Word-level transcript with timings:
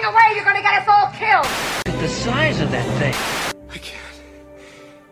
running 0.00 0.14
away, 0.14 0.34
you're 0.34 0.44
gonna 0.44 0.62
get 0.62 0.82
us 0.82 0.88
all 0.88 1.10
killed! 1.12 2.00
The 2.00 2.08
size 2.08 2.60
of 2.60 2.70
that 2.70 2.86
thing. 2.98 3.14
I 3.70 3.78
can't. 3.78 4.22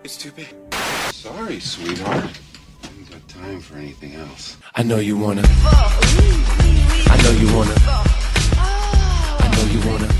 It's 0.05 0.17
too 0.17 0.33
big. 0.33 0.55
Sorry, 1.13 1.61
sweetheart. 1.61 2.25
I 2.83 2.87
haven't 2.87 3.11
got 3.11 3.29
time 3.29 3.61
for 3.61 3.77
anything 3.77 4.15
else. 4.15 4.57
I 4.75 4.83
know 4.83 4.97
you 4.97 5.17
wanna. 5.17 5.43
I 5.45 7.21
know 7.23 7.33
you 7.33 7.55
wanna. 7.55 7.75
I 8.57 9.49
know 9.57 9.67
you 9.73 9.81
wanna. 9.91 10.13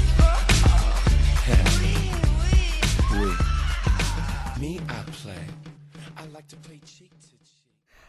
Hey. 1.47 1.65
We. 3.13 4.61
Me, 4.61 4.81
I 4.89 5.03
play. 5.13 5.45
I 6.17 6.27
like 6.27 6.49
to 6.49 6.57
play 6.57 6.81
cheek 6.85 7.11
to 7.21 7.29
cheek. 7.29 7.48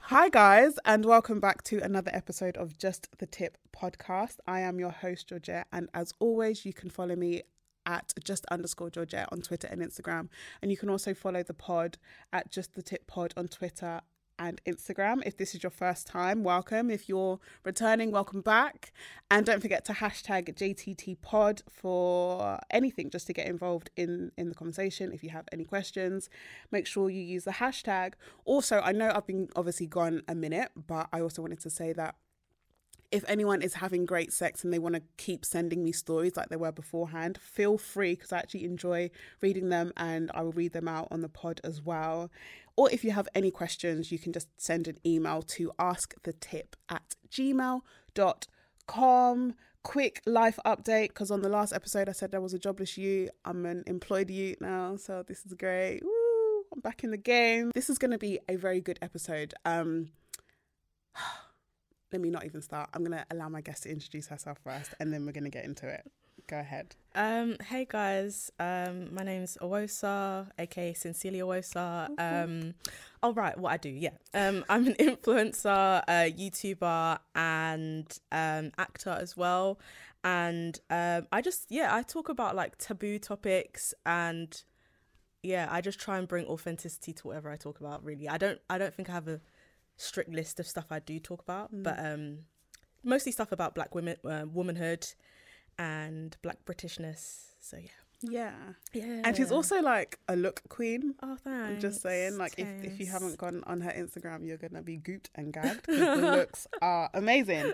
Hi, 0.09 0.27
guys, 0.27 0.79
and 0.85 1.05
welcome 1.05 1.39
back 1.39 1.61
to 1.65 1.77
another 1.83 2.09
episode 2.11 2.57
of 2.57 2.79
Just 2.79 3.15
the 3.19 3.27
Tip 3.27 3.59
podcast. 3.71 4.37
I 4.47 4.61
am 4.61 4.79
your 4.79 4.89
host, 4.89 5.29
Georgette, 5.29 5.67
and 5.71 5.87
as 5.93 6.15
always, 6.19 6.65
you 6.65 6.73
can 6.73 6.89
follow 6.89 7.15
me 7.15 7.43
at 7.85 8.11
just 8.23 8.43
underscore 8.47 8.89
Georgette 8.89 9.29
on 9.31 9.41
Twitter 9.41 9.67
and 9.67 9.83
Instagram. 9.83 10.29
And 10.63 10.71
you 10.71 10.77
can 10.77 10.89
also 10.89 11.13
follow 11.13 11.43
the 11.43 11.53
pod 11.53 11.99
at 12.33 12.51
Just 12.51 12.73
the 12.73 12.81
Tip 12.81 13.05
Pod 13.05 13.35
on 13.37 13.49
Twitter 13.49 14.01
and 14.39 14.61
Instagram. 14.65 15.21
If 15.25 15.37
this 15.37 15.53
is 15.53 15.61
your 15.61 15.69
first 15.69 16.07
time, 16.07 16.43
welcome. 16.43 16.89
If 16.89 17.07
you're 17.07 17.39
returning, 17.63 18.09
welcome 18.09 18.41
back. 18.41 18.91
And 19.29 19.45
don't 19.45 19.61
forget 19.61 19.85
to 19.85 19.93
hashtag 19.93 20.55
JTT 20.55 21.21
Pod 21.21 21.61
for 21.69 22.57
anything 22.71 23.09
just 23.11 23.27
to 23.27 23.33
get 23.33 23.47
involved 23.47 23.91
in, 23.95 24.31
in 24.37 24.49
the 24.49 24.55
conversation. 24.55 25.11
If 25.11 25.23
you 25.23 25.29
have 25.29 25.47
any 25.51 25.65
questions, 25.65 26.29
make 26.71 26.87
sure 26.87 27.09
you 27.09 27.21
use 27.21 27.43
the 27.43 27.51
hashtag. 27.51 28.13
Also, 28.45 28.79
I 28.79 28.93
know 28.93 29.11
I've 29.13 29.27
been 29.27 29.49
obviously 29.55 29.85
gone 29.85 30.23
a 30.27 30.33
minute, 30.33 30.71
but 30.87 31.09
I 31.13 31.21
also 31.21 31.41
wanted 31.41 31.59
to 31.59 31.69
say 31.69 31.93
that 31.93 32.15
if 33.11 33.23
anyone 33.27 33.61
is 33.61 33.75
having 33.75 34.05
great 34.05 34.31
sex 34.31 34.63
and 34.63 34.71
they 34.71 34.79
want 34.79 34.95
to 34.95 35.01
keep 35.17 35.43
sending 35.43 35.83
me 35.83 35.91
stories 35.91 36.37
like 36.37 36.49
they 36.49 36.55
were 36.55 36.71
beforehand, 36.71 37.39
feel 37.41 37.77
free 37.77 38.13
because 38.13 38.31
I 38.31 38.37
actually 38.37 38.65
enjoy 38.65 39.09
reading 39.41 39.69
them 39.69 39.91
and 39.97 40.29
I 40.33 40.43
will 40.43 40.51
read 40.51 40.73
them 40.73 40.87
out 40.87 41.07
on 41.09 41.21
the 41.21 41.29
pod 41.29 41.59
as 41.63 41.81
well. 41.81 42.29
Or 42.75 42.89
if 42.91 43.03
you 43.03 43.11
have 43.11 43.27
any 43.33 43.49
questions, 43.51 44.11
you 44.11 44.19
can 44.19 44.31
just 44.31 44.47
send 44.57 44.87
an 44.87 44.97
email 45.05 45.41
to 45.41 45.71
askthetip 45.79 46.75
at 46.87 47.15
gmail.com. 47.29 47.83
Quick 49.81 50.21
life 50.25 50.59
update 50.65 51.07
because 51.07 51.31
on 51.31 51.41
the 51.41 51.49
last 51.49 51.73
episode 51.73 52.09
I 52.09 52.11
said 52.11 52.35
I 52.35 52.39
was 52.39 52.53
a 52.53 52.59
jobless 52.59 52.97
you. 52.97 53.29
I'm 53.43 53.65
an 53.65 53.83
employed 53.87 54.29
you 54.29 54.55
now, 54.61 54.97
so 54.97 55.23
this 55.23 55.45
is 55.45 55.53
great. 55.53 56.01
Woo, 56.03 56.63
I'm 56.73 56.81
back 56.81 57.03
in 57.03 57.11
the 57.11 57.17
game. 57.17 57.71
This 57.73 57.89
is 57.89 57.97
going 57.97 58.11
to 58.11 58.17
be 58.17 58.39
a 58.47 58.55
very 58.55 58.81
good 58.81 58.99
episode. 59.01 59.53
Um, 59.65 60.09
let 62.11 62.21
me 62.21 62.29
not 62.29 62.45
even 62.45 62.61
start. 62.61 62.89
I'm 62.93 63.03
going 63.03 63.17
to 63.17 63.25
allow 63.31 63.49
my 63.49 63.61
guest 63.61 63.83
to 63.83 63.91
introduce 63.91 64.27
herself 64.27 64.59
first 64.63 64.93
and 64.99 65.13
then 65.13 65.25
we're 65.25 65.31
going 65.31 65.43
to 65.43 65.49
get 65.49 65.65
into 65.65 65.87
it. 65.87 66.09
Go 66.47 66.57
ahead. 66.57 66.95
Um, 67.13 67.57
hey 67.67 67.85
guys, 67.87 68.51
um, 68.59 69.13
my 69.13 69.23
name's 69.23 69.55
Owosa, 69.61 70.47
aka 70.57 70.93
Sincerely 70.93 71.39
Owosa. 71.39 72.09
Um, 72.17 72.73
oh 73.21 73.33
right, 73.33 73.55
what 73.55 73.71
I 73.71 73.77
do, 73.77 73.89
yeah. 73.89 74.11
Um, 74.33 74.65
I'm 74.67 74.87
an 74.87 74.93
influencer, 74.99 76.01
a 76.07 76.33
YouTuber, 76.33 77.19
and 77.35 78.19
um, 78.31 78.71
actor 78.79 79.11
as 79.11 79.37
well. 79.37 79.79
And 80.23 80.79
um, 80.89 81.27
I 81.31 81.41
just, 81.41 81.67
yeah, 81.69 81.93
I 81.93 82.01
talk 82.01 82.29
about 82.29 82.55
like 82.55 82.79
taboo 82.79 83.19
topics, 83.19 83.93
and 84.07 84.59
yeah, 85.43 85.67
I 85.69 85.81
just 85.81 85.99
try 85.99 86.17
and 86.17 86.27
bring 86.27 86.47
authenticity 86.47 87.13
to 87.13 87.27
whatever 87.27 87.51
I 87.51 87.57
talk 87.57 87.79
about. 87.79 88.03
Really, 88.03 88.27
I 88.27 88.39
don't, 88.39 88.59
I 88.71 88.79
don't 88.79 88.93
think 88.95 89.09
I 89.09 89.13
have 89.13 89.27
a 89.27 89.39
strict 90.01 90.29
list 90.31 90.59
of 90.59 90.65
stuff 90.67 90.85
I 90.91 90.99
do 90.99 91.19
talk 91.19 91.41
about, 91.41 91.69
but 91.71 91.99
um, 91.99 92.45
mostly 93.03 93.31
stuff 93.31 93.51
about 93.51 93.75
Black 93.75 93.93
women, 93.93 94.15
uh, 94.25 94.45
womanhood, 94.51 95.05
and 95.77 96.35
Black 96.41 96.57
Britishness. 96.65 97.51
So 97.59 97.77
yeah, 97.77 97.89
Yeah. 98.21 98.53
yeah. 98.93 99.21
And 99.25 99.35
she's 99.35 99.51
also 99.51 99.81
like 99.81 100.19
a 100.27 100.35
look 100.35 100.61
queen. 100.69 101.15
oh 101.21 101.35
thanks. 101.43 101.69
I'm 101.69 101.79
just 101.79 102.01
saying, 102.01 102.37
like, 102.37 102.53
if, 102.57 102.67
if 102.83 102.99
you 102.99 103.05
haven't 103.07 103.37
gone 103.37 103.63
on 103.67 103.81
her 103.81 103.91
Instagram, 103.91 104.45
you're 104.47 104.57
gonna 104.57 104.81
be 104.81 104.97
gooped 104.97 105.27
and 105.35 105.51
gagged 105.53 105.83
'cause 105.87 105.97
the 105.99 106.15
looks 106.37 106.67
are 106.81 107.09
amazing. 107.13 107.73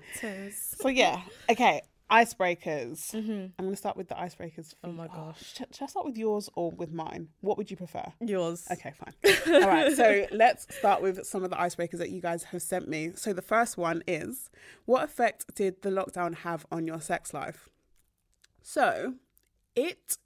So 0.52 0.90
yeah, 0.90 1.22
okay, 1.50 1.82
icebreakers. 2.12 3.14
I'm 3.14 3.54
gonna 3.58 3.76
start 3.76 3.98
with 3.98 4.08
the 4.10 4.16
icebreakers. 4.16 4.72
For 4.72 4.88
Oh 4.88 4.92
my 4.92 5.08
gosh. 5.08 5.40
Sh- 5.42 5.62
should 5.72 5.84
I 5.84 5.86
start 5.88 6.06
with 6.06 6.18
yours 6.18 6.50
or 6.56 6.72
with 6.72 6.92
mine? 6.92 7.30
What 7.42 7.58
would 7.58 7.72
you 7.72 7.78
prefer? 7.78 8.04
Yours. 8.20 8.68
Okay, 8.72 8.92
fine. 8.92 9.54
All 9.64 9.68
right, 9.68 9.96
so 9.96 10.28
let's 10.32 10.68
start 10.78 11.02
with 11.02 11.26
some 11.26 11.44
of 11.44 11.50
the 11.50 11.56
icebreakers 11.56 11.98
that 11.98 12.10
you 12.10 12.22
guys 12.22 12.44
have 12.46 12.62
sent 12.62 12.88
me. 12.88 13.12
So 13.16 13.34
the 13.34 13.42
first 13.42 13.78
one 13.78 14.04
is, 14.08 14.50
what 14.86 15.04
effect 15.04 15.56
did 15.56 15.82
the 15.82 15.90
lockdown 15.90 16.36
have 16.36 16.66
on 16.72 16.86
your 16.86 17.02
sex 17.02 17.34
life? 17.34 17.70
So, 18.62 19.16
it 19.76 20.18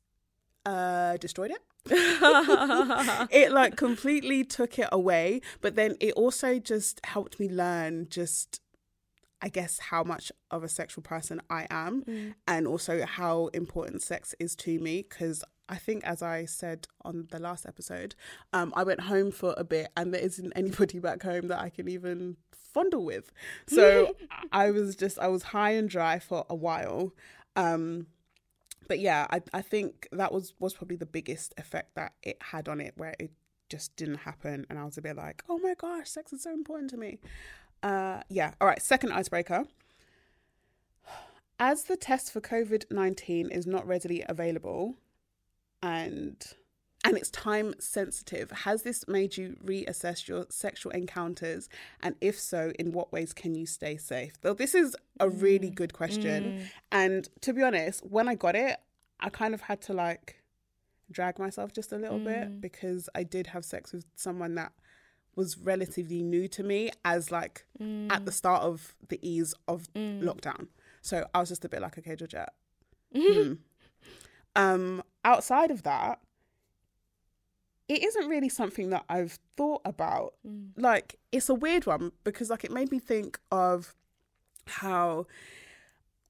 uh, 0.66 1.18
destroyed 1.18 1.52
it. 1.52 1.62
it 3.32 3.52
like 3.52 3.76
completely 3.76 4.44
took 4.44 4.78
it 4.78 4.90
away, 4.92 5.42
but 5.62 5.76
then 5.76 5.96
it 6.00 6.14
also 6.14 6.60
just 6.60 7.04
helped 7.06 7.40
me 7.40 7.50
learn 7.50 8.08
just 8.10 8.62
I 9.42 9.50
guess 9.50 9.80
how 9.80 10.04
much 10.04 10.32
of 10.52 10.64
a 10.64 10.70
sexual 10.70 11.02
person 11.02 11.42
I 11.50 11.68
am 11.70 12.36
and 12.48 12.68
also 12.68 13.06
how 13.06 13.48
important 13.48 14.02
sex 14.02 14.36
is 14.40 14.56
to 14.58 14.80
me 14.80 15.06
because 15.08 15.44
I 15.70 15.76
think 15.76 16.04
as 16.04 16.22
I 16.22 16.46
said 16.46 16.88
on 17.06 17.28
the 17.32 17.40
last 17.40 17.66
episode, 17.66 18.16
um, 18.54 18.74
I 18.76 18.84
went 18.84 19.02
home 19.02 19.32
for 19.32 19.54
a 19.56 19.64
bit 19.64 19.90
and 19.96 20.14
there 20.14 20.22
isn't 20.22 20.52
anybody 20.56 21.00
back 21.08 21.24
home 21.24 21.48
that 21.48 21.60
I 21.60 21.70
can 21.70 21.88
even 21.88 22.38
fondle 22.52 23.06
with. 23.06 23.32
So 23.68 24.16
I 24.52 24.72
was 24.72 24.96
just 24.96 25.20
I 25.20 25.28
was 25.28 25.44
high 25.44 25.72
and 25.72 25.90
dry 25.90 26.20
for 26.20 26.46
a 26.50 26.56
while. 26.56 27.14
Um 27.56 28.08
but 28.90 29.00
yeah, 29.00 29.28
I, 29.30 29.42
I 29.54 29.62
think 29.62 30.10
that 30.12 30.34
was 30.34 30.54
was 30.60 30.74
probably 30.74 30.98
the 30.98 31.06
biggest 31.06 31.54
effect 31.58 31.96
that 31.96 32.14
it 32.24 32.38
had 32.42 32.68
on 32.68 32.82
it, 32.82 32.96
where 32.98 33.16
it 33.20 33.32
just 33.70 33.96
didn't 33.96 34.16
happen, 34.16 34.66
and 34.70 34.80
I 34.80 34.84
was 34.84 34.98
a 34.98 35.02
bit 35.02 35.16
like, 35.16 35.44
oh 35.48 35.60
my 35.60 35.76
gosh, 35.76 36.10
sex 36.10 36.34
is 36.34 36.42
so 36.42 36.52
important 36.52 36.90
to 36.90 36.98
me. 36.98 37.20
Uh, 37.82 38.22
yeah. 38.30 38.54
All 38.60 38.68
right. 38.68 38.82
Second 38.82 39.14
icebreaker. 39.14 39.66
As 41.60 41.84
the 41.84 41.98
test 41.98 42.32
for 42.32 42.42
COVID 42.42 42.92
nineteen 42.92 43.50
is 43.50 43.68
not 43.68 43.88
readily 43.88 44.24
available, 44.28 44.96
and 45.82 46.44
and 47.06 47.18
it's 47.18 47.30
time 47.30 47.74
sensitive, 47.80 48.52
has 48.52 48.84
this 48.84 49.08
made 49.08 49.38
you 49.38 49.56
reassess 49.64 50.28
your 50.28 50.46
sexual 50.50 50.92
encounters? 50.92 51.70
And 52.02 52.16
if 52.20 52.38
so, 52.38 52.74
in 52.78 52.92
what 52.92 53.14
ways 53.14 53.32
can 53.32 53.56
you 53.56 53.66
stay 53.66 53.96
safe? 53.96 54.34
Though 54.42 54.54
this 54.54 54.76
is 54.76 54.98
a 55.20 55.30
really 55.30 55.70
mm, 55.72 55.76
good 55.76 55.94
question. 55.94 56.44
Mm. 56.44 56.66
And 56.92 57.30
to 57.42 57.54
be 57.54 57.64
honest, 57.64 58.06
when 58.06 58.28
I 58.28 58.36
got 58.36 58.56
it, 58.56 58.78
I 59.22 59.30
kind 59.30 59.54
of 59.54 59.62
had 59.62 59.82
to 59.84 59.94
like 59.94 60.42
drag 61.10 61.40
myself 61.40 61.72
just 61.72 61.94
a 61.94 61.98
little 61.98 62.20
bit 62.20 62.50
mm. 62.50 62.62
because 62.62 63.10
I 63.16 63.24
did 63.24 63.48
have 63.48 63.64
sex 63.64 63.94
with 63.94 64.06
someone 64.16 64.56
that 64.56 64.74
was 65.36 65.58
relatively 65.58 66.22
new 66.22 66.48
to 66.50 66.64
me 66.64 66.92
as 67.06 67.32
like 67.32 67.66
at 68.10 68.26
the 68.26 68.32
start 68.32 68.64
of 68.64 68.96
the 69.08 69.20
ease 69.28 69.54
of 69.68 69.92
lockdown. 69.94 70.68
So 71.02 71.26
I 71.34 71.40
was 71.40 71.50
just 71.50 71.64
a 71.66 71.70
bit 71.70 71.82
like, 71.82 71.98
okay, 71.98 72.16
Georgette. 72.16 72.54
hmm. 73.16 73.54
Um, 74.56 75.02
outside 75.24 75.72
of 75.72 75.84
that, 75.84 76.20
it 77.88 78.04
isn't 78.04 78.28
really 78.28 78.50
something 78.50 78.90
that 78.92 79.06
I've 79.10 79.40
thought 79.58 79.82
about. 79.86 80.34
Like, 80.76 81.16
it's 81.32 81.50
a 81.50 81.56
weird 81.56 81.86
one 81.86 82.12
because, 82.24 82.50
like, 82.50 82.64
it 82.64 82.72
made 82.72 82.92
me 82.92 83.00
think 83.00 83.40
of 83.52 83.96
how 84.68 85.26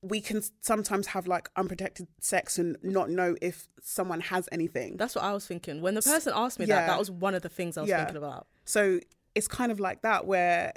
we 0.01 0.21
can 0.21 0.41
sometimes 0.61 1.07
have 1.07 1.27
like 1.27 1.49
unprotected 1.57 2.07
sex 2.21 2.57
and 2.57 2.77
not 2.81 3.09
know 3.09 3.35
if 3.41 3.67
someone 3.81 4.21
has 4.21 4.47
anything. 4.49 4.95
That's 4.95 5.13
what 5.15 5.25
I 5.25 5.33
was 5.33 5.45
thinking. 5.45 5.81
When 5.81 5.93
the 5.95 6.01
person 6.01 6.31
asked 6.33 6.57
me 6.57 6.65
Yeah. 6.65 6.75
that, 6.75 6.87
that 6.87 6.99
was 6.99 7.11
one 7.11 7.35
of 7.35 7.41
the 7.41 7.49
things 7.49 7.77
I 7.77 7.81
was 7.81 7.89
Yeah. 7.89 7.97
thinking 8.05 8.15
about. 8.15 8.47
So 8.69 8.99
it's 9.33 9.47
kind 9.47 9.71
of 9.71 9.79
like 9.79 10.03
that 10.03 10.27
where 10.27 10.73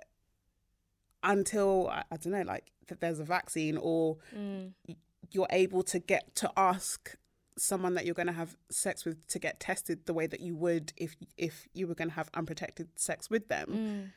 until 1.22 1.90
I, 1.90 2.04
I 2.10 2.16
don't 2.16 2.32
know, 2.32 2.40
like 2.40 2.72
that 2.88 3.02
there's 3.02 3.20
a 3.20 3.24
vaccine 3.24 3.76
or 3.76 4.16
mm. 4.34 4.72
y- 4.88 4.96
you're 5.30 5.46
able 5.50 5.82
to 5.82 5.98
get 5.98 6.34
to 6.36 6.50
ask 6.56 7.16
someone 7.58 7.92
that 7.92 8.06
you're 8.06 8.14
going 8.14 8.28
to 8.28 8.32
have 8.32 8.56
sex 8.70 9.04
with 9.04 9.26
to 9.28 9.38
get 9.38 9.60
tested 9.60 10.06
the 10.06 10.14
way 10.14 10.26
that 10.26 10.40
you 10.40 10.56
would 10.56 10.94
if 10.96 11.16
if 11.36 11.68
you 11.74 11.86
were 11.86 11.94
going 11.94 12.08
to 12.08 12.14
have 12.14 12.30
unprotected 12.32 12.88
sex 12.96 13.28
with 13.28 13.48
them. 13.48 13.68
Mm. 13.68 14.10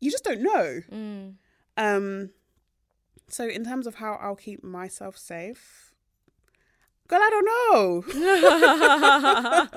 You 0.00 0.10
just 0.10 0.24
don't 0.24 0.40
know. 0.40 0.80
Mm. 0.90 1.34
Um 1.76 2.30
so 3.28 3.46
in 3.46 3.62
terms 3.62 3.86
of 3.86 3.96
how 3.96 4.14
I'll 4.14 4.36
keep 4.36 4.64
myself 4.64 5.18
safe, 5.18 5.91
girl, 7.08 7.20
I 7.22 7.30
don't 7.30 7.44
know. 7.44 8.04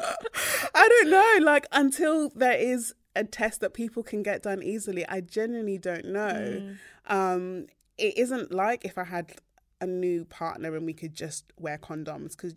I 0.74 0.88
don't 0.89 1.10
know. 1.10 1.45
Like 1.45 1.68
until 1.72 2.30
there 2.36 2.57
is 2.57 2.94
a 3.16 3.24
test 3.24 3.62
that 3.62 3.74
people 3.74 4.04
can 4.04 4.24
get 4.24 4.44
done 4.44 4.62
easily, 4.63 5.06
I 5.07 5.22
genuinely 5.22 5.77
don't 5.77 6.06
know. 6.06 6.75
Um, 7.07 7.68
it 7.98 8.18
isn't 8.18 8.51
like 8.54 8.83
if 8.86 8.98
I 8.98 9.04
had 9.06 9.33
a 9.81 9.86
new 9.88 10.25
partner 10.25 10.75
and 10.75 10.86
we 10.86 10.94
could 10.94 11.13
just 11.13 11.45
wear 11.60 11.77
condoms 11.77 12.31
because 12.31 12.54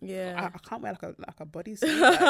Yeah. 0.00 0.50
I 0.54 0.58
can't 0.68 0.82
wear 0.82 0.92
like 0.92 1.02
a 1.02 1.14
like 1.18 1.40
a 1.40 1.46
bodysuit. 1.46 2.00
Like, 2.00 2.20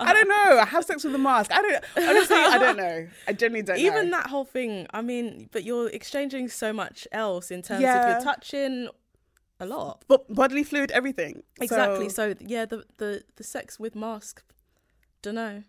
I 0.00 0.12
don't 0.14 0.28
know. 0.36 0.58
I 0.58 0.64
have 0.66 0.84
sex 0.84 1.04
with 1.04 1.14
a 1.14 1.18
mask. 1.18 1.50
I 1.52 1.60
don't. 1.62 1.84
Honestly, 2.08 2.36
I 2.36 2.58
don't 2.58 2.76
know. 2.76 3.06
I 3.28 3.32
genuinely 3.32 3.62
don't 3.66 3.78
Even 3.78 4.10
know. 4.10 4.18
that 4.18 4.28
whole 4.28 4.44
thing, 4.44 4.86
I 4.92 5.02
mean, 5.02 5.48
but 5.52 5.64
you're 5.64 5.88
exchanging 5.90 6.48
so 6.48 6.72
much 6.72 7.06
else 7.12 7.50
in 7.50 7.62
terms 7.62 7.78
of 7.78 7.82
Yeah. 7.82 8.12
you're 8.12 8.20
touching 8.24 8.88
a 9.62 9.66
lot. 9.66 10.04
But 10.08 10.32
bodily 10.32 10.64
fluid, 10.64 10.90
everything. 10.90 11.42
Exactly. 11.60 12.08
So, 12.08 12.32
So, 12.32 12.34
yeah, 12.40 12.64
the, 12.66 12.84
the 12.98 13.22
the 13.36 13.44
sex 13.44 13.78
with 13.80 13.94
mask. 13.94 14.42
Don't 15.22 15.36
know. 15.36 15.62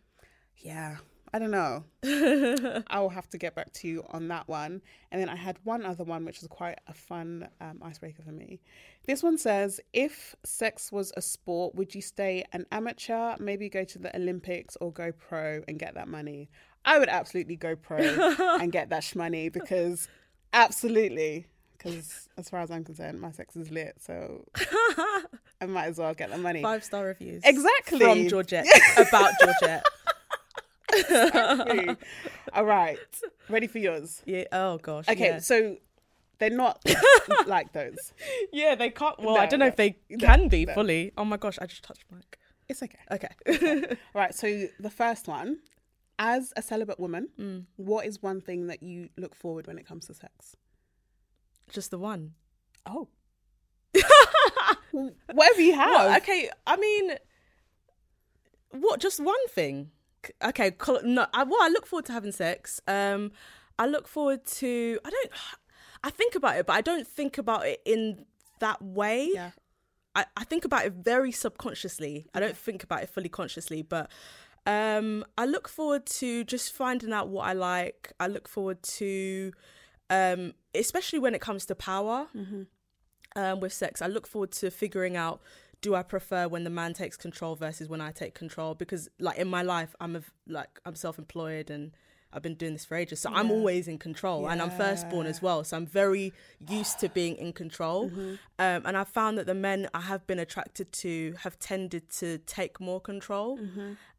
yeah, 0.58 0.98
I 1.36 1.40
don't 1.40 1.52
know. 1.52 1.84
I'll 2.90 3.10
have 3.10 3.30
to 3.32 3.38
get 3.38 3.56
back 3.56 3.72
to 3.74 3.88
you 3.88 4.04
on 4.10 4.28
that 4.28 4.48
one. 4.48 4.82
And 5.12 5.20
then 5.22 5.30
I 5.30 5.36
had 5.36 5.58
one 5.64 5.84
other 5.86 6.04
one, 6.04 6.26
which 6.26 6.42
is 6.42 6.48
quite 6.48 6.80
a 6.88 6.94
fun 6.94 7.48
um, 7.60 7.80
icebreaker 7.84 8.22
for 8.24 8.32
me. 8.32 8.62
This 9.08 9.24
one 9.24 9.38
says, 9.38 9.80
if 9.94 10.36
sex 10.44 10.92
was 10.92 11.12
a 11.18 11.22
sport, 11.22 11.74
would 11.76 11.96
you 11.96 12.02
stay 12.02 12.44
an 12.54 12.66
amateur, 12.72 13.36
maybe 13.40 13.68
go 13.68 13.84
to 13.84 14.00
the 14.00 14.16
Olympics, 14.16 14.76
or 14.80 14.92
go 14.92 15.12
pro 15.12 15.62
and 15.68 15.80
get 15.80 15.96
that 15.96 16.08
money? 16.08 16.50
I 16.86 17.00
would 17.00 17.10
absolutely 17.10 17.56
go 17.56 17.76
pro 17.76 17.98
and 18.60 18.72
get 18.72 18.90
that 18.90 19.02
shmoney 19.04 19.52
because 19.52 20.08
absolutely. 20.52 21.48
Because 21.84 22.30
as 22.38 22.50
far 22.50 22.62
as 22.62 22.72
I'm 22.72 22.84
concerned, 22.86 23.20
my 23.20 23.32
sex 23.32 23.56
is 23.58 23.70
lit, 23.70 23.96
so 24.00 24.46
I 25.62 25.66
might 25.68 25.88
as 25.88 25.98
well 25.98 26.14
get 26.14 26.32
the 26.32 26.38
money. 26.38 26.62
Five 26.62 26.84
star 26.84 27.06
reviews. 27.06 27.42
Exactly. 27.44 28.00
From 28.00 28.28
Georgette 28.30 28.66
about 28.98 29.34
Georgette. 29.42 29.84
Exactly. 30.96 31.96
All 32.54 32.66
right, 32.66 32.98
ready 33.50 33.68
for 33.68 33.80
yours? 33.80 34.22
Yeah. 34.26 34.46
Oh 34.52 34.78
gosh. 34.78 35.08
Okay, 35.10 35.26
yeah. 35.28 35.40
so 35.40 35.78
they're 36.40 36.50
not 36.50 36.82
like 37.48 37.74
those. 37.74 38.14
Yeah, 38.52 38.76
they 38.76 38.90
can't. 38.90 39.18
Well, 39.20 39.36
No, 39.36 39.42
I 39.42 39.46
don't 39.46 39.60
know 39.60 39.66
no, 39.66 39.70
if 39.70 39.76
they 39.76 39.98
no, 40.10 40.26
can 40.26 40.48
be 40.50 40.66
fully. 40.66 41.12
Oh 41.18 41.26
my 41.26 41.38
gosh, 41.38 41.58
I 41.62 41.66
just 41.66 41.84
touched 41.84 42.06
mic. 42.12 42.38
It's 42.70 42.82
okay. 42.84 43.00
Okay. 43.12 43.86
All 43.90 43.96
right, 44.22 44.34
so 44.34 44.68
the 44.80 44.90
first 44.90 45.28
one, 45.28 45.58
as 46.20 46.54
a 46.56 46.62
celibate 46.62 47.00
woman, 47.00 47.30
Mm. 47.40 47.66
what 47.76 48.06
is 48.06 48.22
one 48.22 48.40
thing 48.40 48.68
that 48.68 48.82
you 48.84 49.10
look 49.18 49.36
forward 49.36 49.68
when 49.68 49.78
it 49.78 49.86
comes 49.88 50.08
to 50.08 50.14
sex? 50.14 50.56
Just 51.74 51.92
the 51.92 51.98
one. 51.98 52.34
Oh. 52.86 53.08
Whatever 54.92 55.62
you 55.62 55.76
have. 55.76 56.10
What? 56.10 56.22
Okay, 56.22 56.50
I 56.66 56.78
mean, 56.78 57.16
what? 58.72 59.00
Just 59.00 59.20
one 59.20 59.48
thing? 59.50 59.92
Okay, 60.44 60.72
col- 60.72 61.04
no. 61.04 61.26
I, 61.34 61.44
well, 61.44 61.62
I 61.62 61.70
look 61.70 61.86
forward 61.86 62.06
to 62.06 62.14
having 62.14 62.32
sex. 62.32 62.80
Um, 62.88 63.32
I 63.78 63.88
look 63.88 64.08
forward 64.08 64.46
to. 64.46 65.00
I 65.04 65.10
don't. 65.10 65.32
I 66.04 66.10
think 66.10 66.36
about 66.36 66.58
it, 66.58 66.66
but 66.66 66.74
I 66.74 66.82
don't 66.82 67.08
think 67.08 67.38
about 67.38 67.66
it 67.66 67.82
in 67.86 68.26
that 68.60 68.82
way. 68.82 69.30
Yeah. 69.34 69.52
I, 70.16 70.26
I 70.38 70.44
think 70.44 70.64
about 70.66 70.86
it 70.86 70.94
very 70.94 71.32
subconsciously. 71.32 72.28
I 72.34 72.40
don't 72.40 72.56
think 72.58 72.84
about 72.84 73.02
it 73.02 73.10
fully 73.10 73.30
consciously, 73.30 73.82
but 73.82 74.12
um, 74.66 75.26
I 75.38 75.46
look 75.46 75.68
forward 75.68 76.06
to 76.06 76.44
just 76.44 76.72
finding 76.74 77.12
out 77.14 77.30
what 77.30 77.48
I 77.48 77.54
like. 77.54 78.12
I 78.20 78.28
look 78.28 78.48
forward 78.48 78.82
to, 78.84 79.52
um, 80.10 80.54
especially 80.76 81.20
when 81.20 81.34
it 81.36 81.42
comes 81.42 81.66
to 81.66 81.76
power 81.76 82.28
um, 83.36 83.60
with 83.60 83.74
sex, 83.74 84.02
I 84.02 84.08
look 84.08 84.28
forward 84.28 84.52
to 84.54 84.70
figuring 84.72 85.16
out 85.18 85.42
do 85.82 85.96
I 85.96 86.04
prefer 86.04 86.48
when 86.48 86.64
the 86.64 86.70
man 86.70 86.94
takes 86.94 87.18
control 87.18 87.56
versus 87.56 87.90
when 87.90 88.00
I 88.00 88.12
take 88.12 88.34
control? 88.36 88.74
Because 88.74 89.10
like 89.20 89.38
in 89.38 89.50
my 89.50 89.62
life, 89.64 89.96
I'm 90.00 90.16
a, 90.16 90.22
like 90.48 90.80
I'm 90.86 90.96
self-employed 90.96 91.70
and 91.70 91.92
I've 92.32 92.42
been 92.42 92.56
doing 92.56 92.74
this 92.74 92.86
for 92.86 92.96
ages, 92.96 93.20
so 93.20 93.30
I'm 93.32 93.52
always 93.52 93.88
in 93.88 94.00
control, 94.00 94.48
and 94.50 94.60
I'm 94.60 94.72
firstborn 94.72 95.28
as 95.28 95.40
well, 95.42 95.64
so 95.64 95.78
I'm 95.78 95.86
very 95.86 96.34
used 96.68 97.00
to 97.02 97.10
being 97.10 97.36
in 97.36 97.54
control. 97.54 98.10
Um, 98.58 98.82
and 98.86 98.98
I've 98.98 99.10
found 99.10 99.38
that 99.38 99.46
the 99.46 99.54
men 99.54 99.88
I 99.94 100.02
have 100.02 100.26
been 100.26 100.40
attracted 100.40 100.92
to 100.94 101.36
have 101.44 101.60
tended 101.60 102.10
to 102.22 102.40
take 102.40 102.80
more 102.80 103.00
control. 103.00 103.60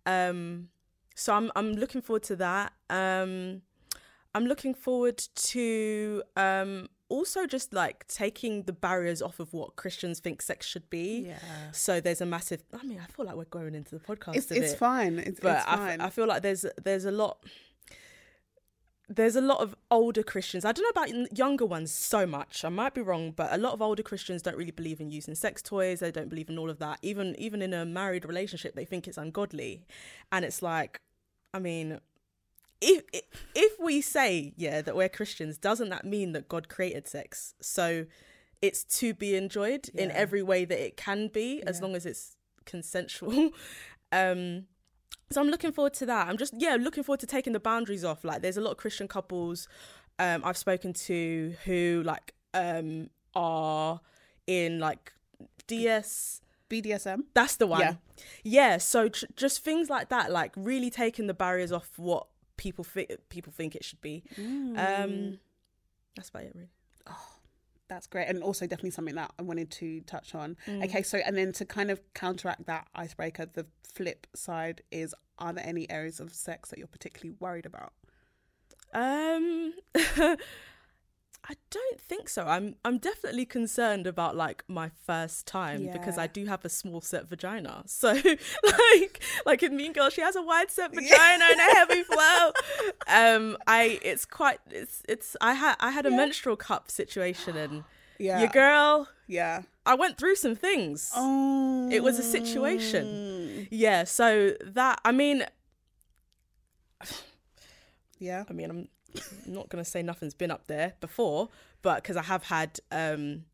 Um, 0.06 0.68
so 1.16 1.34
I'm 1.34 1.50
I'm 1.56 1.72
looking 1.72 2.02
forward 2.02 2.22
to 2.24 2.36
that. 2.36 2.72
Um, 2.88 3.62
I'm 4.34 4.46
looking 4.46 4.74
forward 4.74 5.18
to 5.18 6.22
um, 6.36 6.88
also 7.08 7.46
just 7.46 7.72
like 7.72 8.06
taking 8.08 8.64
the 8.64 8.72
barriers 8.72 9.22
off 9.22 9.38
of 9.38 9.52
what 9.52 9.76
Christians 9.76 10.18
think 10.18 10.42
sex 10.42 10.66
should 10.66 10.90
be. 10.90 11.26
Yeah. 11.28 11.38
So 11.72 12.00
there's 12.00 12.20
a 12.20 12.26
massive. 12.26 12.64
I 12.78 12.84
mean, 12.84 13.00
I 13.00 13.06
feel 13.06 13.26
like 13.26 13.36
we're 13.36 13.44
going 13.44 13.74
into 13.74 13.96
the 13.96 14.00
podcast. 14.00 14.36
It's, 14.36 14.50
it's 14.50 14.74
fine. 14.74 15.18
It's, 15.18 15.38
but 15.40 15.58
it's 15.58 15.66
I 15.66 15.76
fine. 15.76 16.00
I 16.00 16.10
feel 16.10 16.26
like 16.26 16.42
there's 16.42 16.66
there's 16.82 17.04
a 17.04 17.12
lot. 17.12 17.44
There's 19.06 19.36
a 19.36 19.42
lot 19.42 19.60
of 19.60 19.76
older 19.90 20.22
Christians. 20.22 20.64
I 20.64 20.72
don't 20.72 20.82
know 20.82 21.02
about 21.02 21.36
younger 21.36 21.66
ones 21.66 21.92
so 21.92 22.26
much. 22.26 22.64
I 22.64 22.70
might 22.70 22.94
be 22.94 23.02
wrong, 23.02 23.32
but 23.32 23.52
a 23.52 23.58
lot 23.58 23.74
of 23.74 23.82
older 23.82 24.02
Christians 24.02 24.40
don't 24.40 24.56
really 24.56 24.70
believe 24.70 24.98
in 24.98 25.10
using 25.10 25.34
sex 25.34 25.60
toys. 25.60 26.00
They 26.00 26.10
don't 26.10 26.30
believe 26.30 26.48
in 26.48 26.58
all 26.58 26.70
of 26.70 26.78
that. 26.78 26.98
Even 27.02 27.36
even 27.38 27.62
in 27.62 27.74
a 27.74 27.84
married 27.84 28.24
relationship, 28.24 28.74
they 28.74 28.86
think 28.86 29.06
it's 29.06 29.18
ungodly, 29.18 29.86
and 30.32 30.44
it's 30.44 30.62
like, 30.62 30.98
I 31.52 31.58
mean, 31.58 32.00
if 32.84 33.22
if- 33.54 33.78
we 33.80 34.00
say 34.00 34.54
yeah 34.56 34.80
that 34.82 34.96
we're 34.96 35.08
Christians, 35.08 35.58
doesn't 35.58 35.90
that 35.90 36.04
mean 36.04 36.32
that 36.32 36.48
God 36.48 36.68
created 36.68 37.06
sex? 37.06 37.54
So 37.60 38.06
it's 38.62 38.84
to 38.98 39.12
be 39.12 39.34
enjoyed 39.36 39.90
in 39.94 40.10
every 40.10 40.42
way 40.42 40.64
that 40.64 40.78
it 40.78 40.96
can 40.96 41.28
be, 41.28 41.62
as 41.66 41.82
long 41.82 41.94
as 41.94 42.06
it's 42.06 42.36
consensual. 42.64 43.50
um, 44.12 44.64
so 45.30 45.40
I'm 45.40 45.48
looking 45.48 45.72
forward 45.72 45.94
to 45.94 46.06
that. 46.06 46.28
I'm 46.28 46.38
just 46.38 46.54
yeah 46.56 46.76
looking 46.80 47.02
forward 47.02 47.20
to 47.20 47.26
taking 47.26 47.52
the 47.52 47.60
boundaries 47.60 48.04
off. 48.04 48.24
Like 48.24 48.40
there's 48.42 48.56
a 48.56 48.62
lot 48.62 48.70
of 48.70 48.76
Christian 48.78 49.08
couples 49.08 49.68
um, 50.18 50.42
I've 50.44 50.56
spoken 50.56 50.92
to 50.92 51.54
who 51.64 52.02
like 52.04 52.34
um, 52.52 53.10
are 53.34 54.00
in 54.46 54.78
like 54.78 55.12
DS 55.66 56.40
BDSM. 56.70 57.24
that's 57.34 57.56
the 57.56 57.66
one. 57.66 57.80
Yeah. 57.80 57.94
Yeah. 58.42 58.78
so 58.78 59.08
tr- 59.08 59.26
just 59.36 59.64
things 59.64 59.90
like 59.90 60.08
that, 60.08 60.30
like 60.30 60.52
really 60.56 60.90
taking 60.90 61.26
the 61.26 61.34
barriers 61.34 61.72
off 61.72 61.90
what 61.96 62.26
people 62.56 62.84
think 62.84 63.10
people 63.28 63.52
think 63.52 63.74
it 63.74 63.84
should 63.84 64.00
be. 64.00 64.22
Mm. 64.36 65.04
Um, 65.04 65.38
that's 66.16 66.28
about 66.28 66.44
it, 66.44 66.52
really. 66.54 66.70
Oh, 67.08 67.26
That's 67.88 68.06
great. 68.06 68.28
And 68.28 68.42
also 68.42 68.66
definitely 68.66 68.90
something 68.90 69.14
that 69.16 69.32
I 69.38 69.42
wanted 69.42 69.70
to 69.72 70.00
touch 70.02 70.34
on. 70.34 70.56
Mm. 70.66 70.84
Okay, 70.84 71.02
so 71.02 71.18
and 71.18 71.36
then 71.36 71.52
to 71.52 71.64
kind 71.64 71.90
of 71.90 72.00
counteract 72.14 72.66
that 72.66 72.86
icebreaker, 72.94 73.46
the 73.46 73.66
flip 73.82 74.26
side 74.34 74.82
is 74.90 75.14
are 75.38 75.52
there 75.52 75.66
any 75.66 75.90
areas 75.90 76.20
of 76.20 76.32
sex 76.32 76.70
that 76.70 76.78
you're 76.78 76.86
particularly 76.86 77.36
worried 77.40 77.66
about? 77.66 77.92
Um, 78.92 79.74
I 81.46 81.54
don't 81.68 82.00
think 82.00 82.30
so. 82.30 82.46
I'm 82.46 82.76
I'm 82.86 82.96
definitely 82.96 83.44
concerned 83.44 84.06
about 84.06 84.34
like 84.34 84.64
my 84.66 84.90
first 85.06 85.46
time 85.46 85.90
because 85.92 86.16
I 86.16 86.26
do 86.26 86.46
have 86.46 86.64
a 86.64 86.70
small 86.70 87.02
set 87.02 87.28
vagina. 87.28 87.82
So 87.86 88.12
like 88.12 89.20
like 89.44 89.62
in 89.62 89.76
Mean 89.76 89.92
Girl, 89.92 90.08
she 90.08 90.22
has 90.22 90.36
a 90.36 90.42
wide 90.42 90.70
set 90.70 90.94
vagina 90.94 91.44
and 91.50 91.60
a 91.60 91.74
heavy 91.74 92.02
flow. 92.12 92.52
Um, 93.06 93.58
I 93.66 93.98
it's 94.02 94.24
quite 94.24 94.60
it's 94.70 95.02
it's 95.06 95.36
I 95.42 95.52
had 95.52 95.76
I 95.80 95.90
had 95.90 96.06
a 96.06 96.10
menstrual 96.10 96.56
cup 96.56 96.90
situation 96.90 97.56
and 97.56 97.84
Yeah. 98.18 98.38
your 98.40 98.48
girl 98.48 99.08
Yeah. 99.26 99.62
I 99.84 99.94
went 99.96 100.16
through 100.18 100.36
some 100.36 100.54
things. 100.56 101.10
Oh. 101.14 101.90
It 101.90 102.02
was 102.02 102.18
a 102.18 102.22
situation. 102.22 103.68
Yeah, 103.70 104.04
so 104.04 104.54
that 104.64 105.00
I 105.04 105.12
mean 105.12 105.44
Yeah. 108.18 108.44
I 108.48 108.52
mean, 108.54 108.70
I'm 108.70 108.88
not 109.46 109.68
gonna 109.68 109.84
say 109.84 110.02
nothing's 110.02 110.34
been 110.34 110.50
up 110.50 110.66
there 110.66 110.94
before, 111.00 111.48
but 111.82 112.02
because 112.02 112.16
I 112.16 112.22
have 112.22 112.44
had, 112.44 112.80
um, 112.90 113.44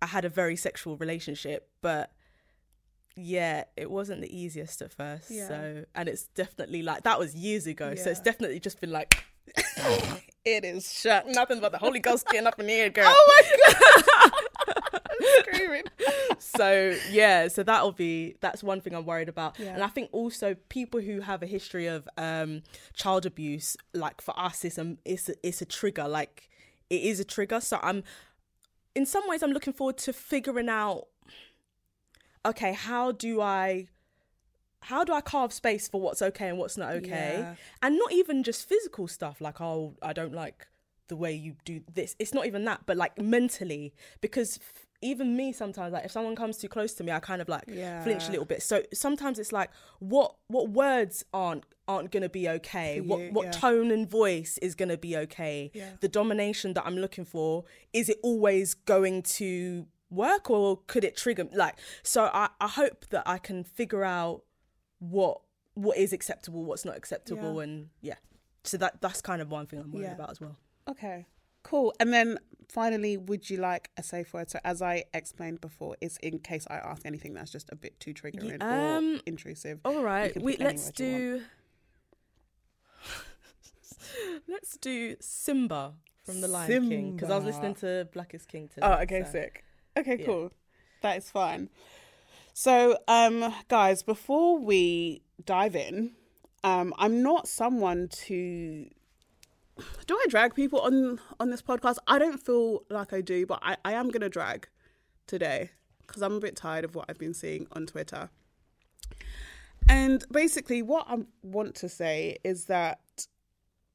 I 0.00 0.06
had 0.06 0.24
a 0.24 0.28
very 0.28 0.56
sexual 0.56 0.96
relationship, 0.96 1.68
but 1.80 2.12
yeah, 3.16 3.64
it 3.76 3.90
wasn't 3.90 4.20
the 4.22 4.36
easiest 4.36 4.82
at 4.82 4.92
first. 4.92 5.30
Yeah. 5.30 5.48
So, 5.48 5.84
and 5.94 6.08
it's 6.08 6.24
definitely 6.28 6.82
like 6.82 7.04
that 7.04 7.18
was 7.18 7.34
years 7.34 7.66
ago. 7.66 7.94
So 7.94 8.10
it's 8.10 8.20
definitely 8.20 8.60
just 8.60 8.80
been 8.80 8.90
like 8.90 9.24
It 10.44 10.64
is 10.64 10.92
shut. 10.92 11.26
nothing 11.28 11.60
but 11.60 11.72
the 11.72 11.78
Holy 11.78 12.00
Ghost 12.00 12.26
getting 12.28 12.46
up 12.46 12.60
in 12.60 12.68
here, 12.68 12.90
girl. 12.90 13.06
Oh 13.08 13.42
my 13.42 14.32
god. 14.70 15.00
Screaming. 15.40 15.84
So 16.44 16.94
yeah 17.10 17.48
so 17.48 17.62
that'll 17.62 17.92
be 17.92 18.36
that's 18.40 18.62
one 18.62 18.80
thing 18.80 18.94
i'm 18.94 19.04
worried 19.06 19.28
about 19.28 19.58
Yeah. 19.58 19.74
and 19.74 19.82
i 19.82 19.88
think 19.88 20.10
also 20.12 20.54
people 20.68 21.00
who 21.00 21.20
have 21.20 21.42
a 21.42 21.46
history 21.46 21.86
of 21.86 22.08
um 22.18 22.62
child 22.94 23.24
abuse 23.26 23.76
like 23.94 24.20
for 24.20 24.38
us 24.38 24.64
it's 24.64 24.78
a 24.78 24.96
it's 25.04 25.28
a, 25.28 25.34
it's 25.42 25.62
a 25.62 25.64
trigger 25.64 26.06
like 26.06 26.48
it 26.90 27.02
is 27.02 27.18
a 27.20 27.24
trigger 27.24 27.60
so 27.60 27.78
i'm 27.82 28.02
in 28.94 29.06
some 29.06 29.22
ways 29.28 29.42
i'm 29.42 29.52
looking 29.52 29.72
forward 29.72 29.96
to 29.98 30.12
figuring 30.12 30.68
out 30.68 31.06
okay 32.44 32.72
how 32.72 33.10
do 33.12 33.40
i 33.40 33.86
how 34.80 35.02
do 35.02 35.14
I 35.14 35.22
carve 35.22 35.50
space 35.50 35.88
for 35.88 35.98
what's 35.98 36.20
okay 36.20 36.50
and 36.50 36.58
what's 36.58 36.76
not 36.76 36.92
okay? 36.96 37.36
Yeah. 37.38 37.54
And 37.82 37.96
not 37.96 38.12
even 38.12 38.42
just 38.42 38.68
physical 38.68 39.08
stuff 39.08 39.40
like, 39.40 39.58
oh, 39.58 39.94
I 40.02 40.12
don't 40.12 40.34
like 40.34 40.66
the 41.08 41.16
way 41.16 41.32
you 41.32 41.56
do 41.64 41.80
this. 41.90 42.14
It's 42.18 42.34
not 42.34 42.44
even 42.44 42.66
that, 42.66 42.82
but 42.84 42.98
like 42.98 43.18
mentally, 43.18 43.94
because 44.20 44.58
even 45.04 45.36
me 45.36 45.52
sometimes, 45.52 45.92
like 45.92 46.04
if 46.06 46.10
someone 46.10 46.34
comes 46.34 46.56
too 46.56 46.68
close 46.68 46.94
to 46.94 47.04
me, 47.04 47.12
I 47.12 47.20
kind 47.20 47.40
of 47.42 47.48
like 47.48 47.64
flinch 48.02 48.26
a 48.28 48.30
little 48.30 48.46
bit. 48.46 48.62
So 48.62 48.82
sometimes 48.92 49.38
it's 49.38 49.52
like, 49.52 49.70
what 50.00 50.34
what 50.48 50.70
words 50.70 51.24
aren't 51.32 51.64
aren't 51.86 52.10
gonna 52.10 52.28
be 52.30 52.48
okay? 52.48 52.98
For 53.00 53.04
what 53.04 53.32
what 53.32 53.44
yeah. 53.46 53.50
tone 53.52 53.90
and 53.90 54.10
voice 54.10 54.58
is 54.58 54.74
gonna 54.74 54.96
be 54.96 55.16
okay? 55.18 55.70
Yeah. 55.74 55.90
The 56.00 56.08
domination 56.08 56.72
that 56.74 56.86
I'm 56.86 56.96
looking 56.96 57.24
for 57.26 57.64
is 57.92 58.08
it 58.08 58.18
always 58.22 58.74
going 58.74 59.22
to 59.22 59.86
work 60.10 60.48
or 60.48 60.80
could 60.86 61.04
it 61.04 61.16
trigger 61.16 61.46
like 61.54 61.76
so 62.02 62.30
I, 62.32 62.48
I 62.60 62.68
hope 62.68 63.06
that 63.10 63.24
I 63.26 63.38
can 63.38 63.64
figure 63.64 64.04
out 64.04 64.42
what 65.00 65.40
what 65.74 65.98
is 65.98 66.12
acceptable, 66.12 66.64
what's 66.64 66.84
not 66.84 66.96
acceptable, 66.96 67.56
Yeah. 67.56 67.62
and 67.64 67.88
yeah. 68.00 68.14
So 68.62 68.78
that 68.78 69.02
that's 69.02 69.20
kind 69.20 69.42
of 69.42 69.50
one 69.50 69.66
thing 69.66 69.80
I'm 69.80 69.92
worried 69.92 70.04
Yeah. 70.04 70.12
about 70.14 70.30
as 70.30 70.40
well. 70.40 70.56
Okay. 70.88 71.26
Cool. 71.64 71.92
And 71.98 72.12
then 72.12 72.38
finally, 72.68 73.16
would 73.16 73.50
you 73.50 73.56
like 73.56 73.90
a 73.96 74.02
safe 74.02 74.32
word? 74.32 74.50
So 74.50 74.60
as 74.64 74.80
I 74.80 75.04
explained 75.12 75.60
before, 75.60 75.96
it's 76.00 76.18
in 76.18 76.38
case 76.38 76.66
I 76.70 76.76
ask 76.76 77.04
anything 77.04 77.34
that's 77.34 77.50
just 77.50 77.68
a 77.72 77.76
bit 77.76 77.98
too 77.98 78.14
triggering 78.14 78.62
um, 78.62 79.16
or 79.16 79.20
intrusive. 79.26 79.80
All 79.84 80.02
right. 80.02 80.32
can 80.32 80.42
Wait, 80.42 80.58
pick 80.58 80.60
any 80.60 80.76
let's 80.76 80.92
do. 80.92 81.42
let's 84.48 84.76
do 84.76 85.16
Simba 85.20 85.94
from 86.24 86.40
The 86.40 86.48
Lion 86.48 86.88
King 86.88 87.16
because 87.16 87.30
I 87.30 87.36
was 87.36 87.44
listening 87.44 87.74
to 87.76 88.08
Black 88.12 88.34
is 88.34 88.46
King 88.46 88.68
today. 88.68 88.86
Oh, 88.86 89.02
okay, 89.02 89.24
so- 89.24 89.32
sick. 89.32 89.64
Okay, 89.96 90.16
yeah. 90.20 90.26
cool. 90.26 90.52
That 91.02 91.18
is 91.18 91.30
fine. 91.30 91.68
So, 92.52 92.98
um, 93.08 93.52
guys, 93.68 94.02
before 94.02 94.58
we 94.58 95.22
dive 95.44 95.76
in, 95.76 96.12
um, 96.62 96.94
I'm 96.98 97.22
not 97.22 97.48
someone 97.48 98.08
to. 98.26 98.86
Do 100.06 100.16
I 100.16 100.26
drag 100.28 100.54
people 100.54 100.80
on 100.80 101.20
on 101.40 101.50
this 101.50 101.62
podcast? 101.62 101.96
I 102.06 102.18
don't 102.18 102.38
feel 102.38 102.84
like 102.90 103.12
I 103.12 103.20
do, 103.20 103.46
but 103.46 103.58
I, 103.62 103.76
I 103.84 103.92
am 103.92 104.10
gonna 104.10 104.28
drag 104.28 104.68
today 105.26 105.70
because 106.06 106.22
I'm 106.22 106.34
a 106.34 106.40
bit 106.40 106.56
tired 106.56 106.84
of 106.84 106.94
what 106.94 107.06
I've 107.08 107.18
been 107.18 107.34
seeing 107.34 107.66
on 107.72 107.86
Twitter. 107.86 108.30
And 109.88 110.24
basically, 110.30 110.82
what 110.82 111.06
I 111.08 111.18
want 111.42 111.74
to 111.76 111.88
say 111.88 112.38
is 112.44 112.66
that 112.66 113.00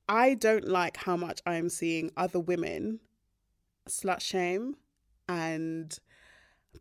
I 0.07 0.33
don't 0.33 0.67
like 0.67 0.98
how 0.98 1.15
much 1.15 1.41
I 1.45 1.55
am 1.55 1.69
seeing 1.69 2.12
other 2.17 2.39
women 2.39 3.00
slut 3.88 4.21
shame 4.21 4.75
and 5.27 5.98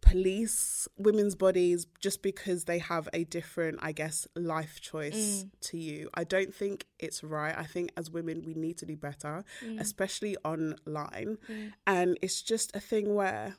police 0.00 0.86
women's 0.96 1.34
bodies 1.34 1.86
just 2.00 2.22
because 2.22 2.64
they 2.64 2.78
have 2.78 3.08
a 3.12 3.24
different, 3.24 3.78
I 3.82 3.92
guess, 3.92 4.26
life 4.34 4.80
choice 4.80 5.44
mm. 5.44 5.50
to 5.62 5.78
you. 5.78 6.10
I 6.14 6.24
don't 6.24 6.54
think 6.54 6.86
it's 6.98 7.24
right. 7.24 7.56
I 7.56 7.64
think 7.64 7.90
as 7.96 8.10
women, 8.10 8.42
we 8.46 8.54
need 8.54 8.78
to 8.78 8.86
do 8.86 8.96
better, 8.96 9.44
mm. 9.64 9.80
especially 9.80 10.36
online. 10.44 11.38
Mm. 11.50 11.72
And 11.86 12.18
it's 12.22 12.42
just 12.42 12.74
a 12.76 12.80
thing 12.80 13.14
where 13.14 13.56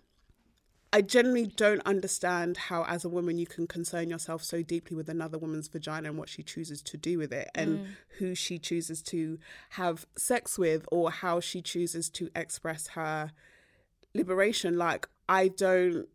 I 0.91 1.01
generally 1.01 1.45
don't 1.45 1.81
understand 1.85 2.57
how, 2.57 2.83
as 2.85 3.05
a 3.05 3.09
woman, 3.09 3.37
you 3.37 3.45
can 3.45 3.67
concern 3.67 4.09
yourself 4.09 4.43
so 4.43 4.63
deeply 4.63 4.97
with 4.97 5.07
another 5.07 5.37
woman's 5.37 5.67
vagina 5.67 6.09
and 6.09 6.17
what 6.17 6.29
she 6.29 6.41
chooses 6.41 6.81
to 6.83 6.97
do 6.97 7.19
with 7.19 7.31
it, 7.31 7.49
and 7.53 7.89
who 8.17 8.33
she 8.33 8.57
chooses 8.57 9.03
to 9.03 9.37
have 9.71 10.07
sex 10.17 10.57
with, 10.57 10.87
or 10.91 11.11
how 11.11 11.39
she 11.39 11.61
chooses 11.61 12.09
to 12.11 12.31
express 12.35 12.87
her 12.87 13.31
liberation. 14.15 14.79
Like 14.79 15.07
I 15.27 15.49
don't, 15.49 16.07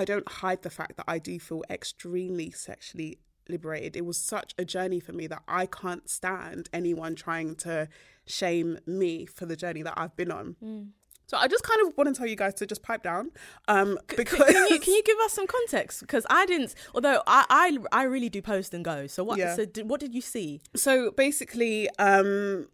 I 0.00 0.04
don't 0.06 0.26
hide 0.26 0.62
the 0.62 0.70
fact 0.70 0.96
that 0.96 1.04
I 1.06 1.18
do 1.18 1.38
feel 1.38 1.62
extremely 1.68 2.50
sexually 2.50 3.18
liberated. 3.50 3.96
It 3.96 4.06
was 4.06 4.16
such 4.16 4.54
a 4.56 4.64
journey 4.64 4.98
for 4.98 5.12
me 5.12 5.26
that 5.26 5.42
I 5.46 5.66
can't 5.66 6.08
stand 6.08 6.70
anyone 6.72 7.14
trying 7.14 7.54
to 7.56 7.86
shame 8.24 8.78
me 8.86 9.26
for 9.26 9.44
the 9.44 9.56
journey 9.56 9.82
that 9.82 9.92
I've 9.98 10.16
been 10.16 10.30
on. 10.30 10.56
So 11.26 11.36
I 11.36 11.48
just 11.48 11.64
kind 11.64 11.86
of 11.86 11.96
want 11.98 12.08
to 12.08 12.14
tell 12.18 12.26
you 12.26 12.34
guys 12.34 12.54
to 12.54 12.66
just 12.66 12.82
pipe 12.82 13.02
down, 13.02 13.30
um, 13.68 13.98
because 14.16 14.40
Can 14.40 14.66
you, 14.68 14.80
can 14.80 14.94
you 14.94 15.02
give 15.02 15.18
us 15.18 15.32
some 15.34 15.46
context? 15.46 16.00
Because 16.00 16.26
I 16.30 16.46
didn't. 16.46 16.74
Although 16.94 17.22
I, 17.26 17.44
I 17.50 17.78
I 18.00 18.02
really 18.04 18.30
do 18.30 18.40
post 18.40 18.72
and 18.72 18.82
go. 18.84 19.06
So 19.06 19.22
what? 19.22 19.38
Yeah. 19.38 19.54
So 19.54 19.64
did, 19.66 19.88
what 19.90 20.00
did 20.00 20.14
you 20.14 20.22
see? 20.22 20.60
so 20.74 21.10
basically, 21.12 21.88
um, 21.98 22.68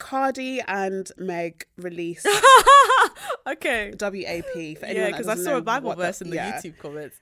Cardi 0.00 0.60
and 0.66 1.10
Meg 1.16 1.64
released 1.76 2.26
okay. 3.46 3.92
WAP 4.00 4.78
for 4.78 4.86
anyone 4.86 4.96
Yeah, 4.96 5.06
because 5.12 5.28
I 5.28 5.36
saw 5.36 5.56
a 5.58 5.62
Bible 5.62 5.88
what 5.88 5.98
that- 5.98 6.06
verse 6.06 6.22
in 6.22 6.30
the 6.30 6.36
yeah. 6.36 6.58
YouTube 6.60 6.78
comments. 6.78 7.16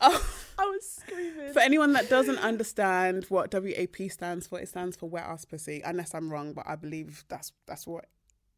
Oh. 0.00 0.30
I 0.56 0.66
was 0.66 0.88
screaming. 0.88 1.52
For 1.52 1.58
anyone 1.60 1.92
that 1.94 2.08
doesn't 2.08 2.38
understand 2.38 3.24
what 3.28 3.52
WAP 3.52 4.08
stands 4.10 4.46
for, 4.46 4.60
it 4.60 4.68
stands 4.68 4.96
for 4.96 5.08
wet 5.08 5.24
ass 5.24 5.44
pussy. 5.44 5.82
Unless 5.84 6.14
I'm 6.14 6.32
wrong, 6.32 6.52
but 6.52 6.64
I 6.66 6.76
believe 6.76 7.24
that's 7.28 7.50
that's 7.66 7.86
what 7.88 8.06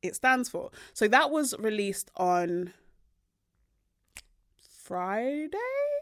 it 0.03 0.15
stands 0.15 0.51
for. 0.51 0.71
So 0.93 1.09
that 1.09 1.31
was 1.31 1.55
released 1.59 2.11
on 2.17 2.75
Friday. 4.85 5.49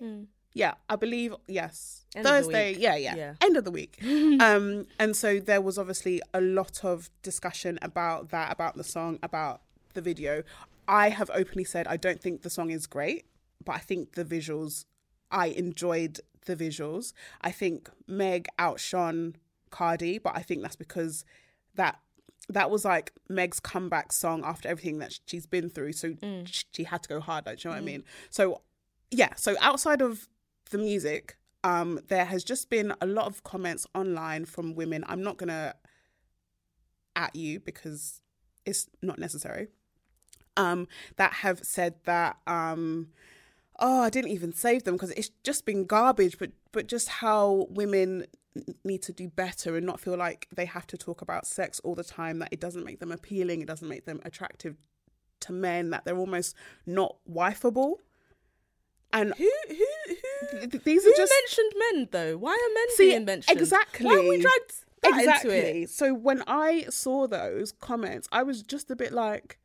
Hmm. 0.00 0.22
Yeah, 0.54 0.74
I 0.88 0.96
believe 0.96 1.34
yes. 1.48 2.06
End 2.14 2.24
Thursday. 2.24 2.74
Yeah, 2.78 2.94
yeah, 2.94 3.16
Yeah. 3.16 3.34
End 3.40 3.56
of 3.56 3.64
the 3.64 3.72
week. 3.72 3.98
um, 4.40 4.86
and 5.00 5.16
so 5.16 5.40
there 5.40 5.60
was 5.60 5.78
obviously 5.78 6.22
a 6.32 6.40
lot 6.40 6.84
of 6.84 7.10
discussion 7.22 7.78
about 7.82 8.30
that, 8.30 8.52
about 8.52 8.76
the 8.76 8.84
song, 8.84 9.18
about 9.22 9.62
the 9.94 10.00
video. 10.00 10.44
I 10.86 11.08
have 11.08 11.30
openly 11.34 11.64
said 11.64 11.86
I 11.88 11.96
don't 11.96 12.20
think 12.20 12.42
the 12.42 12.50
song 12.50 12.70
is 12.70 12.86
great, 12.86 13.24
but 13.64 13.74
I 13.74 13.78
think 13.78 14.12
the 14.12 14.24
visuals. 14.24 14.84
I 15.30 15.46
enjoyed 15.48 16.20
the 16.46 16.54
visuals. 16.54 17.12
I 17.40 17.50
think 17.50 17.90
Meg 18.06 18.46
outshone 18.58 19.34
Cardi, 19.70 20.18
but 20.18 20.36
I 20.36 20.42
think 20.42 20.62
that's 20.62 20.76
because 20.76 21.24
that 21.74 21.98
that 22.48 22.70
was 22.70 22.84
like 22.84 23.12
Meg's 23.28 23.58
comeback 23.58 24.12
song 24.12 24.42
after 24.44 24.68
everything 24.68 24.98
that 24.98 25.18
she's 25.26 25.46
been 25.46 25.68
through. 25.68 25.92
So 25.94 26.14
sh- 26.44 26.64
she 26.72 26.84
had 26.84 27.02
to 27.02 27.08
go 27.08 27.18
hard. 27.20 27.46
Like, 27.46 27.58
do 27.58 27.68
you 27.68 27.74
know 27.74 27.80
what 27.80 27.82
I 27.82 27.86
mean? 27.86 28.04
So 28.30 28.60
yeah. 29.10 29.34
So 29.36 29.56
outside 29.60 30.02
of 30.02 30.28
the 30.74 30.78
music, 30.78 31.36
um, 31.62 32.00
there 32.08 32.24
has 32.24 32.42
just 32.42 32.68
been 32.68 32.92
a 33.00 33.06
lot 33.06 33.26
of 33.26 33.44
comments 33.44 33.86
online 33.94 34.44
from 34.44 34.74
women. 34.74 35.04
I'm 35.06 35.22
not 35.22 35.36
gonna 35.36 35.74
at 37.14 37.34
you 37.36 37.60
because 37.60 38.20
it's 38.66 38.88
not 39.00 39.18
necessary. 39.18 39.68
Um, 40.56 40.88
that 41.16 41.32
have 41.32 41.60
said 41.62 41.94
that 42.04 42.38
um, 42.46 43.08
oh, 43.78 44.02
I 44.02 44.10
didn't 44.10 44.32
even 44.32 44.52
save 44.52 44.82
them 44.82 44.94
because 44.94 45.12
it's 45.12 45.30
just 45.44 45.64
been 45.64 45.86
garbage. 45.86 46.38
But 46.38 46.50
but 46.72 46.88
just 46.88 47.08
how 47.08 47.66
women 47.70 48.26
need 48.84 49.02
to 49.02 49.12
do 49.12 49.28
better 49.28 49.76
and 49.76 49.86
not 49.86 50.00
feel 50.00 50.16
like 50.16 50.48
they 50.54 50.66
have 50.66 50.88
to 50.88 50.98
talk 50.98 51.22
about 51.22 51.46
sex 51.46 51.80
all 51.84 51.94
the 51.94 52.04
time. 52.04 52.40
That 52.40 52.48
it 52.50 52.60
doesn't 52.60 52.84
make 52.84 52.98
them 52.98 53.12
appealing. 53.12 53.62
It 53.62 53.68
doesn't 53.68 53.88
make 53.88 54.06
them 54.06 54.20
attractive 54.24 54.76
to 55.40 55.52
men. 55.52 55.90
That 55.90 56.04
they're 56.04 56.18
almost 56.18 56.56
not 56.84 57.16
wifeable. 57.30 57.98
And 59.14 59.32
who 59.38 59.50
who 59.68 59.74
who? 60.08 60.58
th- 60.58 60.70
th- 60.72 60.84
these 60.84 61.04
Who 61.04 61.10
are 61.10 61.16
just 61.16 61.32
mentioned 61.42 61.72
men 61.78 62.08
though? 62.10 62.36
Why 62.36 62.50
are 62.50 62.74
men 62.74 62.86
See, 62.96 63.10
being 63.10 63.24
mentioned? 63.24 63.58
exactly. 63.58 64.04
Why 64.04 64.16
have 64.16 64.24
we 64.26 64.40
dragged 64.40 64.74
that 65.02 65.18
exactly. 65.20 65.58
into 65.58 65.82
it? 65.82 65.90
So 65.90 66.12
when 66.12 66.42
I 66.48 66.86
saw 66.90 67.26
those 67.28 67.72
comments, 67.72 68.28
I 68.32 68.42
was 68.42 68.62
just 68.62 68.90
a 68.90 68.96
bit 68.96 69.12
like, 69.12 69.58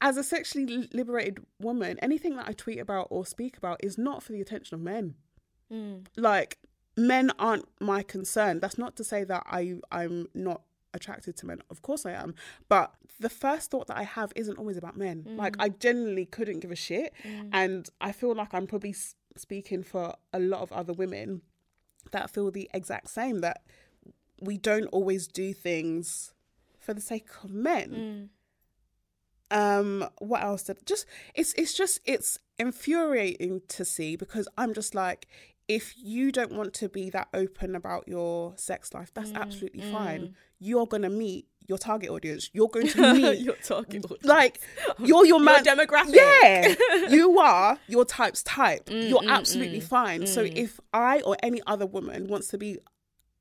as 0.00 0.16
a 0.16 0.24
sexually 0.24 0.88
liberated 0.92 1.44
woman, 1.60 1.98
anything 2.00 2.36
that 2.36 2.48
I 2.48 2.52
tweet 2.52 2.78
about 2.78 3.08
or 3.10 3.26
speak 3.26 3.58
about 3.58 3.84
is 3.84 3.98
not 3.98 4.22
for 4.22 4.32
the 4.32 4.40
attention 4.40 4.74
of 4.74 4.80
men. 4.80 5.14
Mm. 5.70 6.06
Like 6.16 6.58
men 6.96 7.30
aren't 7.38 7.68
my 7.78 8.02
concern. 8.02 8.58
That's 8.60 8.78
not 8.78 8.96
to 8.96 9.04
say 9.04 9.22
that 9.24 9.42
I 9.46 9.74
I'm 9.92 10.28
not 10.34 10.62
attracted 10.94 11.36
to 11.38 11.46
men. 11.46 11.62
Of 11.70 11.82
course 11.82 12.06
I 12.06 12.12
am. 12.12 12.34
But 12.68 12.94
the 13.20 13.30
first 13.30 13.70
thought 13.70 13.86
that 13.88 13.96
I 13.96 14.04
have 14.04 14.32
isn't 14.36 14.58
always 14.58 14.76
about 14.76 14.96
men. 14.96 15.24
Mm. 15.28 15.36
Like 15.36 15.56
I 15.58 15.68
genuinely 15.68 16.26
couldn't 16.26 16.60
give 16.60 16.70
a 16.70 16.76
shit, 16.76 17.12
mm. 17.24 17.50
and 17.52 17.88
I 18.00 18.12
feel 18.12 18.34
like 18.34 18.54
I'm 18.54 18.66
probably 18.66 18.94
speaking 19.36 19.82
for 19.82 20.14
a 20.32 20.38
lot 20.38 20.62
of 20.62 20.72
other 20.72 20.92
women 20.92 21.42
that 22.10 22.30
feel 22.30 22.50
the 22.50 22.70
exact 22.72 23.08
same 23.10 23.40
that 23.40 23.62
we 24.40 24.56
don't 24.56 24.86
always 24.86 25.26
do 25.26 25.52
things 25.52 26.32
for 26.78 26.94
the 26.94 27.00
sake 27.00 27.28
of 27.42 27.50
men. 27.50 27.90
Mm. 27.90 28.28
Um, 29.50 30.08
what 30.18 30.42
else 30.42 30.64
did 30.64 30.84
just 30.84 31.06
it's 31.34 31.54
it's 31.54 31.72
just 31.72 32.00
it's 32.04 32.38
infuriating 32.58 33.62
to 33.68 33.84
see 33.84 34.14
because 34.14 34.46
I'm 34.58 34.74
just 34.74 34.94
like 34.94 35.26
if 35.68 35.94
you 35.96 36.32
don't 36.32 36.52
want 36.52 36.72
to 36.74 36.88
be 36.88 37.10
that 37.10 37.28
open 37.34 37.76
about 37.76 38.08
your 38.08 38.54
sex 38.56 38.94
life, 38.94 39.12
that's 39.14 39.30
mm, 39.30 39.40
absolutely 39.40 39.82
mm. 39.82 39.92
fine. 39.92 40.34
You're 40.58 40.86
gonna 40.86 41.10
meet 41.10 41.46
your 41.68 41.78
target 41.78 42.08
audience. 42.08 42.50
You're 42.52 42.68
going 42.68 42.88
to 42.88 43.14
meet 43.14 43.40
Your 43.40 43.54
target 43.56 44.04
audience. 44.06 44.24
like 44.24 44.60
you're 44.98 45.26
your 45.26 45.40
man 45.40 45.62
demographic. 45.62 46.14
Yeah, 46.14 46.74
you 47.10 47.38
are 47.38 47.78
your 47.86 48.04
type's 48.04 48.42
type. 48.42 48.86
Mm, 48.86 49.10
you're 49.10 49.20
mm, 49.20 49.28
absolutely 49.28 49.80
fine. 49.80 50.26
So 50.26 50.42
if 50.42 50.80
I 50.92 51.20
or 51.20 51.36
any 51.42 51.60
other 51.66 51.86
woman 51.86 52.26
wants 52.26 52.48
to 52.48 52.58
be 52.58 52.78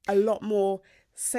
a 0.08 0.16
lot 0.16 0.42
more 0.42 0.82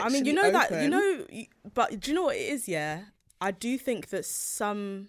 I 0.01 0.09
mean, 0.09 0.25
you 0.25 0.33
know 0.33 0.51
that 0.51 0.83
you 0.83 0.89
know, 0.89 1.25
but 1.73 2.01
do 2.01 2.11
you 2.11 2.15
know 2.17 2.25
what 2.25 2.37
it 2.37 2.41
is? 2.41 2.67
Yeah, 2.67 3.03
I 3.41 3.53
do 3.53 3.79
think 3.79 4.09
that 4.09 4.25
some 4.25 5.09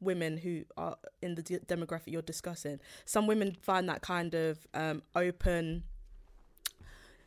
women 0.00 0.38
who 0.38 0.64
are 0.76 0.96
in 1.22 1.34
the 1.34 1.42
de- 1.42 1.58
demographic 1.60 2.08
you're 2.08 2.22
discussing, 2.22 2.80
some 3.04 3.26
women 3.26 3.56
find 3.60 3.88
that 3.88 4.00
kind 4.02 4.34
of 4.34 4.66
um, 4.74 5.02
open 5.14 5.84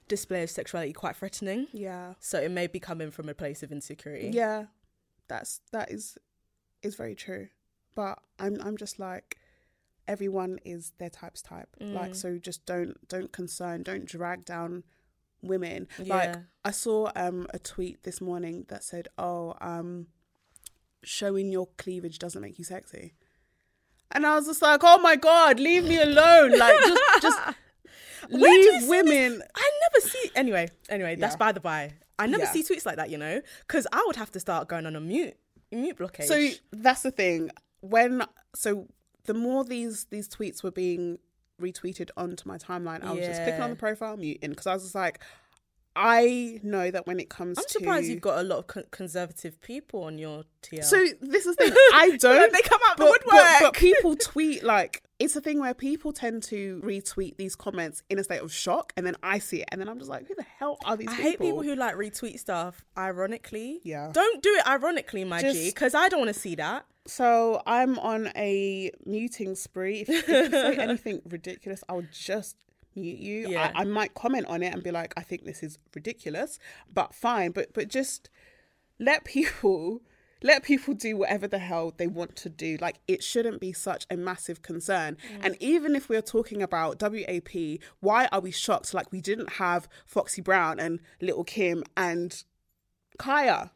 display 0.07 0.43
of 0.43 0.49
sexuality 0.49 0.93
quite 0.93 1.15
threatening. 1.15 1.67
Yeah, 1.71 2.13
So 2.19 2.39
it 2.39 2.51
may 2.51 2.67
be 2.67 2.79
coming 2.79 3.11
from 3.11 3.29
a 3.29 3.33
place 3.33 3.63
of 3.63 3.71
insecurity. 3.71 4.29
yeah, 4.33 4.65
that's 5.27 5.61
that 5.71 5.91
is 5.91 6.17
is 6.81 6.95
very 6.95 7.15
true. 7.15 7.47
But 7.95 8.19
I'm 8.39 8.59
I'm 8.61 8.77
just 8.77 8.99
like 8.99 9.37
everyone 10.07 10.59
is 10.65 10.91
their 10.97 11.09
type's 11.09 11.41
type. 11.41 11.69
Mm. 11.81 11.93
Like 11.93 12.15
so, 12.15 12.37
just 12.37 12.65
don't 12.65 13.07
don't 13.07 13.31
concern, 13.31 13.83
don't 13.83 14.05
drag 14.05 14.43
down 14.45 14.83
women. 15.41 15.87
Like 15.99 16.35
I 16.65 16.71
saw 16.71 17.11
um 17.15 17.47
a 17.53 17.59
tweet 17.59 18.03
this 18.03 18.19
morning 18.19 18.65
that 18.67 18.83
said, 18.83 19.07
"Oh, 19.17 19.55
um, 19.61 20.07
showing 21.03 21.51
your 21.51 21.67
cleavage 21.77 22.19
doesn't 22.19 22.41
make 22.41 22.57
you 22.57 22.63
sexy," 22.65 23.13
and 24.11 24.25
I 24.25 24.35
was 24.35 24.45
just 24.47 24.61
like, 24.61 24.81
"Oh 24.83 24.97
my 24.99 25.15
god, 25.15 25.59
leave 25.59 25.83
me 25.85 26.01
alone!" 26.01 26.57
Like 26.57 26.77
just 26.79 27.21
just 27.21 27.39
Where 28.29 28.39
do 28.39 28.47
you 28.57 28.79
leave 28.79 28.87
women. 28.89 29.39
this? 29.39 29.47
I 29.55 29.71
never 29.91 30.07
see. 30.07 30.31
Anyway, 30.35 30.69
anyway, 30.89 31.15
that's 31.15 31.35
by 31.35 31.51
the 31.51 31.59
by. 31.59 31.93
I 32.17 32.27
never 32.27 32.43
Yeah. 32.43 32.51
see 32.51 32.63
tweets 32.63 32.85
like 32.85 32.95
that, 32.95 33.09
you 33.09 33.17
know, 33.17 33.41
because 33.67 33.85
I 33.91 34.01
would 34.07 34.15
have 34.15 34.31
to 34.31 34.39
start 34.39 34.67
going 34.69 34.85
on 34.85 34.95
a 34.95 35.01
mute. 35.01 35.35
mute 35.71 35.97
blockage. 35.97 36.25
So 36.25 36.49
that's 36.71 37.01
the 37.01 37.11
thing. 37.11 37.49
When 37.81 38.23
so 38.55 38.87
the 39.25 39.33
more 39.33 39.63
these 39.65 40.05
these 40.05 40.29
tweets 40.29 40.63
were 40.63 40.71
being 40.71 41.17
retweeted 41.61 42.11
onto 42.15 42.47
my 42.47 42.57
timeline, 42.57 43.03
I 43.03 43.11
was 43.11 43.25
just 43.25 43.41
clicking 43.43 43.61
on 43.61 43.71
the 43.71 43.75
profile, 43.75 44.15
muting 44.15 44.51
because 44.51 44.67
I 44.67 44.73
was 44.73 44.83
just 44.83 44.95
like, 44.95 45.19
I 45.95 46.59
know 46.63 46.89
that 46.91 47.05
when 47.05 47.19
it 47.19 47.29
comes 47.29 47.57
I'm 47.57 47.65
to 47.65 47.69
surprised 47.69 48.07
you've 48.07 48.21
got 48.21 48.39
a 48.39 48.43
lot 48.43 48.59
of 48.59 48.67
con- 48.67 48.85
conservative 48.91 49.61
people 49.61 50.03
on 50.03 50.17
your 50.17 50.43
TL. 50.61 50.83
So 50.83 51.05
this 51.21 51.45
is 51.45 51.55
the 51.55 51.65
thing. 51.69 51.73
I 51.93 52.17
don't. 52.19 52.51
They 52.51 52.61
come 52.61 52.81
out 52.89 52.97
the 52.97 53.05
but, 53.05 53.21
but, 53.25 53.33
woodwork. 53.33 53.59
but 53.61 53.73
people 53.75 54.15
tweet 54.19 54.63
like 54.63 55.03
it's 55.19 55.35
a 55.35 55.41
thing 55.41 55.59
where 55.59 55.73
people 55.73 56.11
tend 56.11 56.43
to 56.43 56.81
retweet 56.83 57.37
these 57.37 57.55
comments 57.55 58.03
in 58.09 58.19
a 58.19 58.23
state 58.23 58.41
of 58.41 58.51
shock, 58.51 58.91
and 58.97 59.05
then 59.05 59.15
I 59.23 59.39
see 59.39 59.61
it, 59.61 59.69
and 59.71 59.79
then 59.79 59.87
I'm 59.87 59.97
just 59.99 60.09
like, 60.09 60.27
who 60.27 60.35
the 60.35 60.43
hell 60.43 60.77
are 60.85 60.97
these 60.97 61.07
I 61.07 61.11
people? 61.11 61.29
hate 61.29 61.39
people 61.39 61.63
who 61.63 61.75
like 61.75 61.95
retweet 61.95 62.39
stuff 62.39 62.83
ironically. 62.97 63.79
Yeah. 63.83 64.09
Don't 64.11 64.41
do 64.41 64.49
it 64.55 64.67
ironically, 64.67 65.23
my 65.23 65.41
G, 65.41 65.69
because 65.69 65.93
I 65.93 66.09
don't 66.09 66.19
want 66.21 66.33
to 66.33 66.39
see 66.39 66.55
that. 66.55 66.85
So 67.05 67.61
I'm 67.65 67.99
on 67.99 68.31
a 68.35 68.91
muting 69.05 69.55
spree. 69.55 70.01
If, 70.01 70.09
if 70.09 70.27
you 70.27 70.49
say 70.51 70.75
anything 70.79 71.21
ridiculous, 71.29 71.83
I'll 71.89 72.05
just 72.11 72.55
mute 72.95 73.19
you. 73.19 73.49
Yeah. 73.49 73.71
I, 73.75 73.81
I 73.81 73.83
might 73.85 74.13
comment 74.13 74.45
on 74.47 74.61
it 74.63 74.73
and 74.73 74.83
be 74.83 74.91
like, 74.91 75.13
I 75.17 75.21
think 75.21 75.45
this 75.45 75.63
is 75.63 75.77
ridiculous, 75.95 76.59
but 76.93 77.13
fine. 77.13 77.51
But 77.51 77.73
but 77.73 77.87
just 77.87 78.29
let 78.99 79.23
people 79.23 80.01
let 80.43 80.61
people 80.63 80.93
do 80.93 81.15
whatever 81.15 81.47
the 81.47 81.59
hell 81.59 81.93
they 81.95 82.07
want 82.07 82.35
to 82.37 82.49
do. 82.49 82.77
Like 82.81 82.97
it 83.07 83.23
shouldn't 83.23 83.61
be 83.61 83.71
such 83.73 84.05
a 84.09 84.17
massive 84.17 84.61
concern. 84.61 85.17
And 85.41 85.55
even 85.61 85.95
if 85.95 86.09
we're 86.09 86.21
talking 86.21 86.61
about 86.61 87.01
WAP, 87.01 87.79
why 88.01 88.27
are 88.31 88.41
we 88.41 88.51
shocked? 88.51 88.93
Like 88.93 89.11
we 89.11 89.21
didn't 89.21 89.53
have 89.53 89.87
Foxy 90.05 90.41
Brown 90.41 90.79
and 90.81 90.99
Lil' 91.21 91.45
Kim 91.45 91.83
and 91.95 92.43
Khia. 93.19 93.69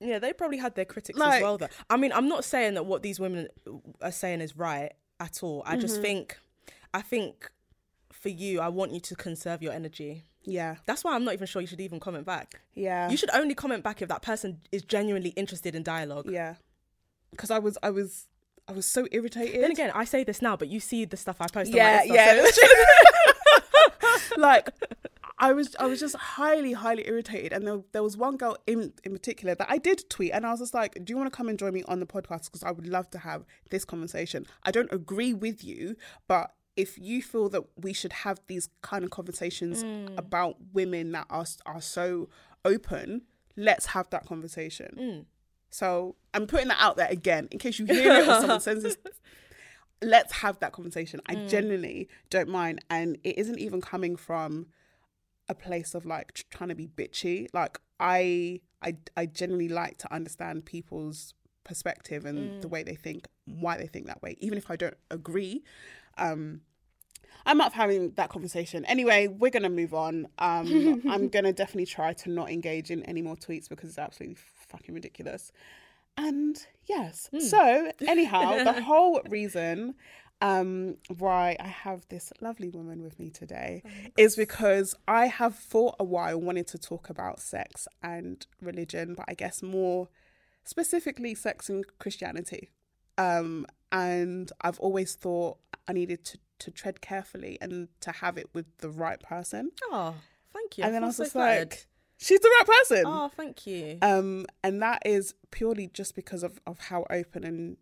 Yeah, 0.00 0.20
they 0.20 0.32
probably 0.32 0.58
had 0.58 0.76
their 0.76 0.84
critics 0.84 1.18
Like- 1.18 1.38
as 1.38 1.42
well. 1.42 1.58
Though 1.58 1.66
I 1.90 1.96
mean, 1.96 2.12
I'm 2.12 2.28
not 2.28 2.44
saying 2.44 2.74
that 2.74 2.86
what 2.86 3.02
these 3.02 3.18
women 3.18 3.48
are 4.00 4.12
saying 4.12 4.40
is 4.40 4.56
right 4.56 4.92
at 5.18 5.42
all. 5.42 5.62
I 5.66 5.72
Mm-hmm. 5.72 5.80
just 5.80 6.00
think, 6.00 6.38
I 6.94 7.02
think 7.02 7.50
for 8.18 8.28
you, 8.28 8.60
I 8.60 8.68
want 8.68 8.92
you 8.92 9.00
to 9.00 9.14
conserve 9.14 9.62
your 9.62 9.72
energy. 9.72 10.24
Yeah. 10.44 10.76
That's 10.86 11.04
why 11.04 11.14
I'm 11.14 11.24
not 11.24 11.34
even 11.34 11.46
sure 11.46 11.60
you 11.60 11.68
should 11.68 11.80
even 11.80 12.00
comment 12.00 12.24
back. 12.26 12.60
Yeah. 12.74 13.10
You 13.10 13.16
should 13.16 13.30
only 13.34 13.54
comment 13.54 13.84
back 13.84 14.02
if 14.02 14.08
that 14.08 14.22
person 14.22 14.60
is 14.72 14.82
genuinely 14.82 15.30
interested 15.30 15.74
in 15.74 15.82
dialogue. 15.82 16.26
Yeah, 16.30 16.54
because 17.30 17.50
I 17.50 17.58
was, 17.58 17.78
I 17.82 17.90
was, 17.90 18.26
I 18.66 18.72
was 18.72 18.86
so 18.86 19.06
irritated. 19.12 19.62
Then 19.62 19.70
again, 19.70 19.92
I 19.94 20.04
say 20.04 20.24
this 20.24 20.42
now, 20.42 20.56
but 20.56 20.68
you 20.68 20.80
see 20.80 21.04
the 21.04 21.16
stuff 21.16 21.36
I 21.40 21.46
post 21.46 21.72
yeah, 21.72 22.00
on 22.02 22.08
my 22.08 22.16
Insta. 22.16 22.16
yeah. 22.16 22.50
so- 24.30 24.36
like, 24.40 24.70
I 25.38 25.52
was, 25.52 25.76
I 25.78 25.86
was 25.86 26.00
just 26.00 26.16
highly, 26.16 26.72
highly 26.72 27.06
irritated, 27.06 27.52
and 27.52 27.66
there, 27.66 27.80
there 27.92 28.02
was 28.02 28.16
one 28.16 28.36
girl 28.36 28.56
in 28.66 28.92
in 29.04 29.12
particular 29.12 29.54
that 29.54 29.70
I 29.70 29.78
did 29.78 30.10
tweet, 30.10 30.32
and 30.32 30.44
I 30.44 30.50
was 30.50 30.58
just 30.60 30.74
like, 30.74 30.98
"Do 31.04 31.12
you 31.12 31.16
want 31.16 31.32
to 31.32 31.36
come 31.36 31.48
and 31.48 31.56
join 31.58 31.72
me 31.72 31.84
on 31.86 32.00
the 32.00 32.06
podcast? 32.06 32.46
Because 32.46 32.64
I 32.64 32.72
would 32.72 32.88
love 32.88 33.08
to 33.10 33.18
have 33.18 33.44
this 33.70 33.84
conversation. 33.84 34.46
I 34.64 34.70
don't 34.70 34.92
agree 34.92 35.34
with 35.34 35.62
you, 35.62 35.96
but." 36.26 36.50
If 36.78 36.96
you 36.96 37.20
feel 37.22 37.48
that 37.50 37.64
we 37.76 37.92
should 37.92 38.12
have 38.12 38.40
these 38.46 38.68
kind 38.82 39.04
of 39.04 39.10
conversations 39.10 39.82
mm. 39.82 40.16
about 40.16 40.56
women 40.72 41.12
that 41.12 41.26
are 41.28 41.44
are 41.66 41.80
so 41.80 42.28
open, 42.64 43.22
let's 43.56 43.86
have 43.86 44.08
that 44.10 44.24
conversation. 44.26 44.96
Mm. 44.98 45.24
So 45.70 46.16
I'm 46.32 46.46
putting 46.46 46.68
that 46.68 46.78
out 46.80 46.96
there 46.96 47.08
again 47.10 47.48
in 47.50 47.58
case 47.58 47.78
you 47.78 47.86
hear 47.86 48.12
it 48.12 48.28
or 48.28 48.40
someone 48.40 48.60
sends 48.60 48.84
this. 48.84 48.96
Let's 50.00 50.32
have 50.34 50.60
that 50.60 50.72
conversation. 50.72 51.20
I 51.26 51.34
mm. 51.34 51.48
genuinely 51.48 52.08
don't 52.30 52.48
mind, 52.48 52.84
and 52.88 53.18
it 53.24 53.36
isn't 53.36 53.58
even 53.58 53.80
coming 53.80 54.14
from 54.14 54.68
a 55.48 55.54
place 55.56 55.92
of 55.92 56.06
like 56.06 56.32
tr- 56.34 56.44
trying 56.50 56.68
to 56.68 56.76
be 56.76 56.86
bitchy. 56.86 57.48
Like 57.52 57.80
I, 57.98 58.60
I, 58.80 58.94
I 59.16 59.26
generally 59.26 59.68
like 59.68 59.98
to 59.98 60.14
understand 60.14 60.66
people's 60.66 61.34
perspective 61.64 62.24
and 62.24 62.62
the 62.62 62.68
way 62.68 62.84
they 62.84 62.94
think, 62.94 63.26
why 63.44 63.76
they 63.76 63.88
think 63.88 64.06
that 64.06 64.22
way, 64.22 64.36
even 64.38 64.56
if 64.56 64.70
I 64.70 64.76
don't 64.76 64.96
agree. 65.10 65.64
Um, 66.16 66.60
I'm 67.46 67.60
up 67.60 67.72
for 67.72 67.78
having 67.78 68.12
that 68.12 68.30
conversation. 68.30 68.84
Anyway, 68.84 69.28
we're 69.28 69.50
gonna 69.50 69.70
move 69.70 69.94
on. 69.94 70.28
Um, 70.38 71.02
I'm 71.08 71.28
gonna 71.28 71.52
definitely 71.52 71.86
try 71.86 72.12
to 72.12 72.30
not 72.30 72.50
engage 72.50 72.90
in 72.90 73.02
any 73.04 73.22
more 73.22 73.36
tweets 73.36 73.68
because 73.68 73.90
it's 73.90 73.98
absolutely 73.98 74.36
fucking 74.68 74.94
ridiculous. 74.94 75.52
And 76.16 76.60
yes, 76.86 77.30
so 77.38 77.92
anyhow, 78.06 78.64
the 78.64 78.82
whole 78.82 79.20
reason 79.28 79.94
um, 80.40 80.96
why 81.16 81.56
I 81.60 81.68
have 81.68 82.06
this 82.08 82.32
lovely 82.40 82.68
woman 82.68 83.02
with 83.02 83.18
me 83.18 83.30
today 83.30 83.82
is 84.16 84.36
because 84.36 84.94
I 85.06 85.26
have 85.26 85.54
for 85.54 85.94
a 85.98 86.04
while 86.04 86.40
wanted 86.40 86.66
to 86.68 86.78
talk 86.78 87.08
about 87.10 87.40
sex 87.40 87.88
and 88.02 88.44
religion, 88.60 89.14
but 89.14 89.26
I 89.28 89.34
guess 89.34 89.62
more 89.62 90.08
specifically 90.64 91.34
sex 91.34 91.68
and 91.68 91.84
Christianity. 91.98 92.70
Um, 93.16 93.66
and 93.90 94.50
I've 94.60 94.78
always 94.80 95.14
thought 95.14 95.58
I 95.88 95.92
needed 95.92 96.24
to, 96.26 96.38
to 96.60 96.70
tread 96.70 97.00
carefully 97.00 97.58
and 97.60 97.88
to 98.00 98.10
have 98.12 98.36
it 98.38 98.48
with 98.52 98.66
the 98.78 98.90
right 98.90 99.20
person. 99.20 99.70
Oh, 99.90 100.14
thank 100.52 100.78
you. 100.78 100.84
and 100.84 100.94
then 100.94 101.04
I 101.04 101.06
was 101.06 101.16
so 101.16 101.24
just 101.24 101.32
flattered. 101.32 101.70
like, 101.70 101.86
she's 102.18 102.40
the 102.40 102.50
right 102.60 102.78
person. 102.80 103.04
oh, 103.06 103.30
thank 103.36 103.66
you. 103.66 103.98
Um, 104.02 104.46
and 104.62 104.82
that 104.82 105.02
is 105.04 105.34
purely 105.50 105.88
just 105.88 106.14
because 106.14 106.42
of, 106.42 106.60
of 106.66 106.78
how 106.78 107.06
open 107.10 107.44
and 107.44 107.76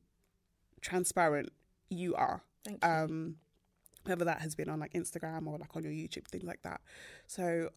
transparent 0.81 1.51
you 1.89 2.15
are. 2.15 2.43
Thank 2.65 2.85
you. 2.85 2.91
Um, 2.91 3.37
whether 4.05 4.25
that 4.25 4.41
has 4.41 4.55
been 4.55 4.69
on 4.69 4.79
like 4.81 4.93
Instagram 4.93 5.47
or 5.47 5.59
like 5.59 5.75
on 5.75 5.83
your 5.83 5.93
YouTube, 5.93 6.27
things 6.29 6.45
like 6.45 6.63
that. 6.63 6.81
So 7.27 7.71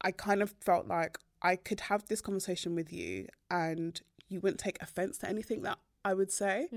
I 0.00 0.10
kind 0.10 0.42
of 0.42 0.54
felt 0.60 0.86
like 0.86 1.18
I 1.42 1.56
could 1.56 1.80
have 1.80 2.06
this 2.06 2.20
conversation 2.20 2.74
with 2.74 2.92
you 2.92 3.26
and 3.50 4.00
you 4.28 4.40
wouldn't 4.40 4.60
take 4.60 4.80
offense 4.82 5.18
to 5.18 5.28
anything 5.28 5.62
that 5.62 5.78
I 6.04 6.14
would 6.14 6.30
say 6.30 6.68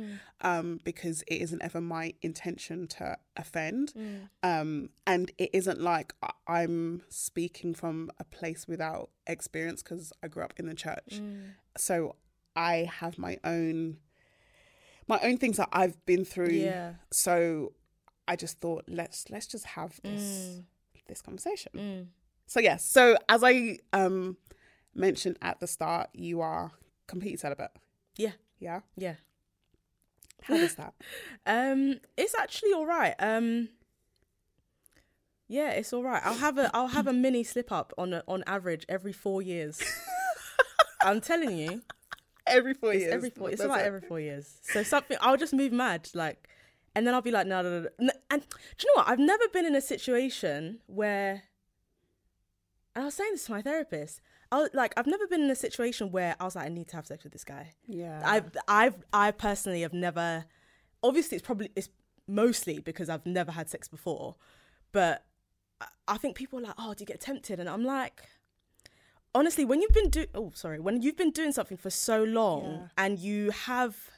um, 0.41 0.79
because 0.83 1.21
it 1.23 1.35
isn't 1.41 1.61
ever 1.61 1.81
my 1.81 2.13
intention 2.21 2.87
to 2.87 3.17
offend. 3.35 3.93
Um, 4.43 4.89
and 5.05 5.31
it 5.37 5.49
isn't 5.53 5.81
like 5.81 6.13
I'm 6.47 7.03
speaking 7.09 7.73
from 7.73 8.11
a 8.19 8.23
place 8.23 8.67
without 8.67 9.09
experience 9.25 9.83
because 9.83 10.13
I 10.23 10.27
grew 10.27 10.43
up 10.43 10.53
in 10.57 10.67
the 10.67 10.75
church. 10.75 11.21
So 11.77 12.15
I 12.55 12.89
have 12.99 13.17
my 13.17 13.37
own 13.43 13.97
my 15.07 15.19
own 15.21 15.37
things 15.37 15.57
that 15.57 15.69
I've 15.71 16.03
been 16.05 16.25
through. 16.25 16.51
Yeah. 16.51 16.93
So 17.11 17.73
I 18.27 18.35
just 18.35 18.59
thought 18.59 18.85
let's 18.87 19.29
let's 19.29 19.47
just 19.47 19.65
have 19.65 19.99
this 20.03 20.61
this 21.07 21.21
conversation. 21.21 21.71
Mm. 21.75 22.05
So 22.45 22.59
yes, 22.59 22.85
so 22.85 23.17
as 23.29 23.43
I 23.43 23.79
um 23.93 24.37
mentioned 24.93 25.37
at 25.41 25.59
the 25.59 25.67
start, 25.67 26.09
you 26.13 26.41
are 26.41 26.71
completely 27.07 27.37
celibate. 27.37 27.71
Yeah, 28.17 28.31
Yeah. 28.59 28.81
yeah. 28.95 29.15
How 30.43 30.55
is 30.55 30.75
that? 30.75 30.93
Um, 31.45 31.99
it's 32.17 32.35
actually 32.35 32.73
all 32.73 32.85
right. 32.85 33.15
Um, 33.19 33.69
yeah, 35.47 35.71
it's 35.71 35.93
all 35.93 36.03
right. 36.03 36.21
I'll 36.25 36.35
have 36.35 36.57
a 36.57 36.69
I'll 36.73 36.89
have 36.89 37.07
a 37.07 37.13
mini 37.13 37.43
slip 37.43 37.71
up 37.71 37.93
on 37.97 38.13
a, 38.13 38.23
on 38.27 38.43
average 38.45 38.85
every 38.89 39.13
four 39.13 39.41
years. 39.41 39.81
I'm 41.01 41.21
telling 41.21 41.57
you, 41.57 41.83
every 42.45 42.73
four 42.73 42.91
it's 42.91 43.03
years. 43.03 43.13
every 43.13 43.29
four. 43.29 43.49
It's 43.49 43.63
about 43.63 43.79
it. 43.79 43.85
every 43.85 44.01
four 44.01 44.19
years. 44.19 44.59
So 44.61 44.83
something 44.83 45.17
I'll 45.21 45.37
just 45.37 45.53
move 45.53 45.71
mad 45.71 46.09
like, 46.13 46.49
and 46.95 47.07
then 47.07 47.13
I'll 47.13 47.21
be 47.21 47.31
like, 47.31 47.47
no, 47.47 47.61
no, 47.61 47.81
no, 47.81 47.87
no. 47.99 48.11
And 48.29 48.41
do 48.41 48.47
you 48.83 48.93
know 48.93 49.01
what? 49.03 49.07
I've 49.09 49.19
never 49.19 49.47
been 49.53 49.65
in 49.65 49.75
a 49.75 49.81
situation 49.81 50.79
where. 50.87 51.43
And 52.93 53.03
I 53.03 53.05
was 53.05 53.13
saying 53.13 53.31
this 53.33 53.45
to 53.45 53.51
my 53.51 53.61
therapist. 53.61 54.19
I 54.51 54.67
like, 54.73 54.93
I've 54.97 55.07
never 55.07 55.27
been 55.27 55.41
in 55.41 55.49
a 55.49 55.55
situation 55.55 56.11
where 56.11 56.35
I 56.39 56.45
was 56.45 56.55
like, 56.55 56.65
I 56.65 56.69
need 56.69 56.87
to 56.89 56.95
have 56.95 57.05
sex 57.07 57.23
with 57.23 57.33
this 57.33 57.43
guy. 57.43 57.73
Yeah. 57.87 58.21
I've 58.25 58.55
I've 58.67 58.95
I 59.11 59.31
personally 59.31 59.81
have 59.81 59.93
never 59.93 60.45
obviously 61.03 61.35
it's 61.37 61.45
probably 61.45 61.69
it's 61.75 61.89
mostly 62.27 62.79
because 62.79 63.09
I've 63.09 63.25
never 63.25 63.51
had 63.51 63.69
sex 63.69 63.87
before. 63.87 64.35
But 64.91 65.25
I- 65.81 65.87
I 66.07 66.17
think 66.17 66.35
people 66.35 66.59
are 66.59 66.63
like, 66.63 66.75
Oh, 66.77 66.93
do 66.93 67.01
you 67.01 67.05
get 67.05 67.19
tempted? 67.19 67.59
And 67.59 67.67
I'm 67.69 67.83
like 67.83 68.23
honestly, 69.35 69.65
when 69.65 69.81
you've 69.81 69.91
been 69.91 70.09
doing 70.09 70.27
oh 70.33 70.51
sorry, 70.55 70.79
when 70.79 71.01
you've 71.01 71.17
been 71.17 71.31
doing 71.31 71.51
something 71.51 71.77
for 71.77 71.89
so 71.89 72.23
long 72.23 72.63
Yeah. 72.65 72.87
and 72.97 73.19
you 73.19 73.51
have 73.51 74.11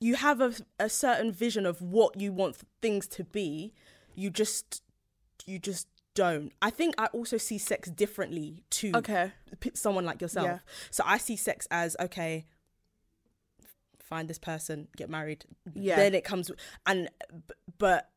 you 0.00 0.16
have 0.16 0.40
a, 0.40 0.52
a 0.80 0.88
certain 0.88 1.32
vision 1.32 1.64
of 1.64 1.80
what 1.80 2.20
you 2.20 2.32
want 2.32 2.56
things 2.80 3.06
to 3.08 3.24
be, 3.24 3.72
you 4.14 4.30
just 4.30 4.82
you 5.46 5.58
just 5.58 5.88
don't. 6.14 6.52
I 6.60 6.70
think 6.70 6.94
I 6.98 7.06
also 7.06 7.36
see 7.38 7.58
sex 7.58 7.88
differently 7.90 8.64
to 8.70 8.92
Okay. 8.96 9.32
someone 9.74 10.04
like 10.04 10.20
yourself. 10.20 10.46
Yeah. 10.46 10.58
So 10.90 11.02
I 11.06 11.18
see 11.18 11.36
sex 11.36 11.66
as 11.70 11.96
okay. 12.00 12.46
Find 13.98 14.28
this 14.28 14.38
person, 14.38 14.88
get 14.96 15.08
married. 15.08 15.46
Yeah. 15.74 15.96
Then 15.96 16.14
it 16.14 16.22
comes, 16.24 16.50
and 16.86 17.08
but 17.78 18.10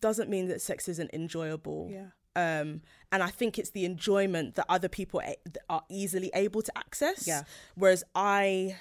doesn't 0.00 0.30
mean 0.30 0.46
that 0.48 0.62
sex 0.62 0.88
isn't 0.88 1.10
enjoyable. 1.12 1.88
Yeah. 1.90 2.06
Um, 2.34 2.82
and 3.10 3.22
I 3.22 3.28
think 3.28 3.58
it's 3.58 3.70
the 3.70 3.84
enjoyment 3.84 4.54
that 4.54 4.64
other 4.68 4.88
people 4.88 5.20
a- 5.24 5.36
are 5.68 5.82
easily 5.90 6.30
able 6.34 6.62
to 6.62 6.78
access. 6.78 7.26
Yeah. 7.26 7.42
Whereas 7.74 8.04
I 8.14 8.76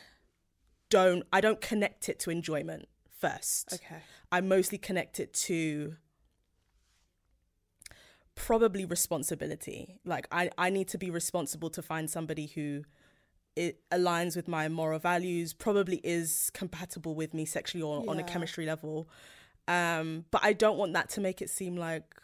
don't. 0.89 1.25
I 1.33 1.41
don't 1.41 1.59
connect 1.59 2.07
it 2.07 2.19
to 2.19 2.29
enjoyment 2.29 2.87
first. 3.19 3.73
Okay. 3.73 4.01
I 4.31 4.41
mostly 4.41 4.77
connect 4.77 5.19
it 5.19 5.33
to 5.33 5.95
probably 8.35 8.85
responsibility. 8.85 9.99
Like 10.05 10.27
I, 10.31 10.49
I 10.57 10.69
need 10.69 10.87
to 10.89 10.97
be 10.97 11.09
responsible 11.09 11.69
to 11.71 11.81
find 11.81 12.09
somebody 12.09 12.47
who 12.47 12.83
it 13.55 13.81
aligns 13.91 14.35
with 14.35 14.47
my 14.47 14.69
moral 14.69 14.99
values, 14.99 15.53
probably 15.53 15.99
is 16.03 16.49
compatible 16.53 17.15
with 17.15 17.33
me 17.33 17.45
sexually 17.45 17.83
or 17.83 18.09
on 18.09 18.17
a 18.17 18.23
chemistry 18.23 18.65
level. 18.65 19.09
Um, 19.67 20.25
but 20.31 20.41
I 20.43 20.53
don't 20.53 20.77
want 20.77 20.93
that 20.93 21.09
to 21.11 21.21
make 21.21 21.41
it 21.41 21.49
seem 21.49 21.75
like 21.75 22.15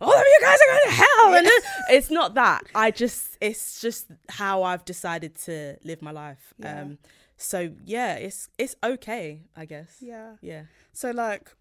all 0.00 0.12
of 0.12 0.24
you 0.24 0.38
guys 0.40 0.58
are 0.58 0.72
going 0.72 0.84
to 0.84 0.96
hell. 0.96 1.34
And 1.34 1.48
it's 1.90 2.10
not 2.10 2.34
that. 2.34 2.62
I 2.74 2.90
just 2.90 3.36
it's 3.40 3.80
just 3.80 4.06
how 4.28 4.62
I've 4.62 4.84
decided 4.84 5.36
to 5.44 5.76
live 5.84 6.02
my 6.02 6.10
life. 6.10 6.54
Yeah. 6.58 6.82
Um, 6.82 6.98
so 7.36 7.72
yeah, 7.84 8.14
it's 8.14 8.48
it's 8.58 8.74
okay, 8.82 9.42
I 9.56 9.64
guess. 9.64 9.96
Yeah. 10.00 10.36
Yeah. 10.40 10.62
So 10.92 11.10
like 11.10 11.54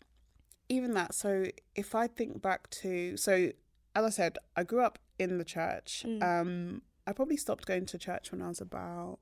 even 0.70 0.94
that, 0.94 1.14
so 1.14 1.46
if 1.76 1.96
I 1.96 2.08
think 2.08 2.42
back 2.42 2.70
to 2.70 3.18
so 3.18 3.52
as 3.96 4.06
I 4.06 4.10
said, 4.10 4.38
I 4.56 4.64
grew 4.64 4.82
up 4.82 5.00
in 5.20 5.38
the 5.38 5.44
church. 5.46 6.06
Um 6.22 6.82
I 7.08 7.14
probably 7.14 7.38
stopped 7.38 7.66
going 7.66 7.86
to 7.88 7.98
church 7.98 8.32
when 8.32 8.42
I 8.42 8.48
was 8.48 8.62
about 8.62 9.20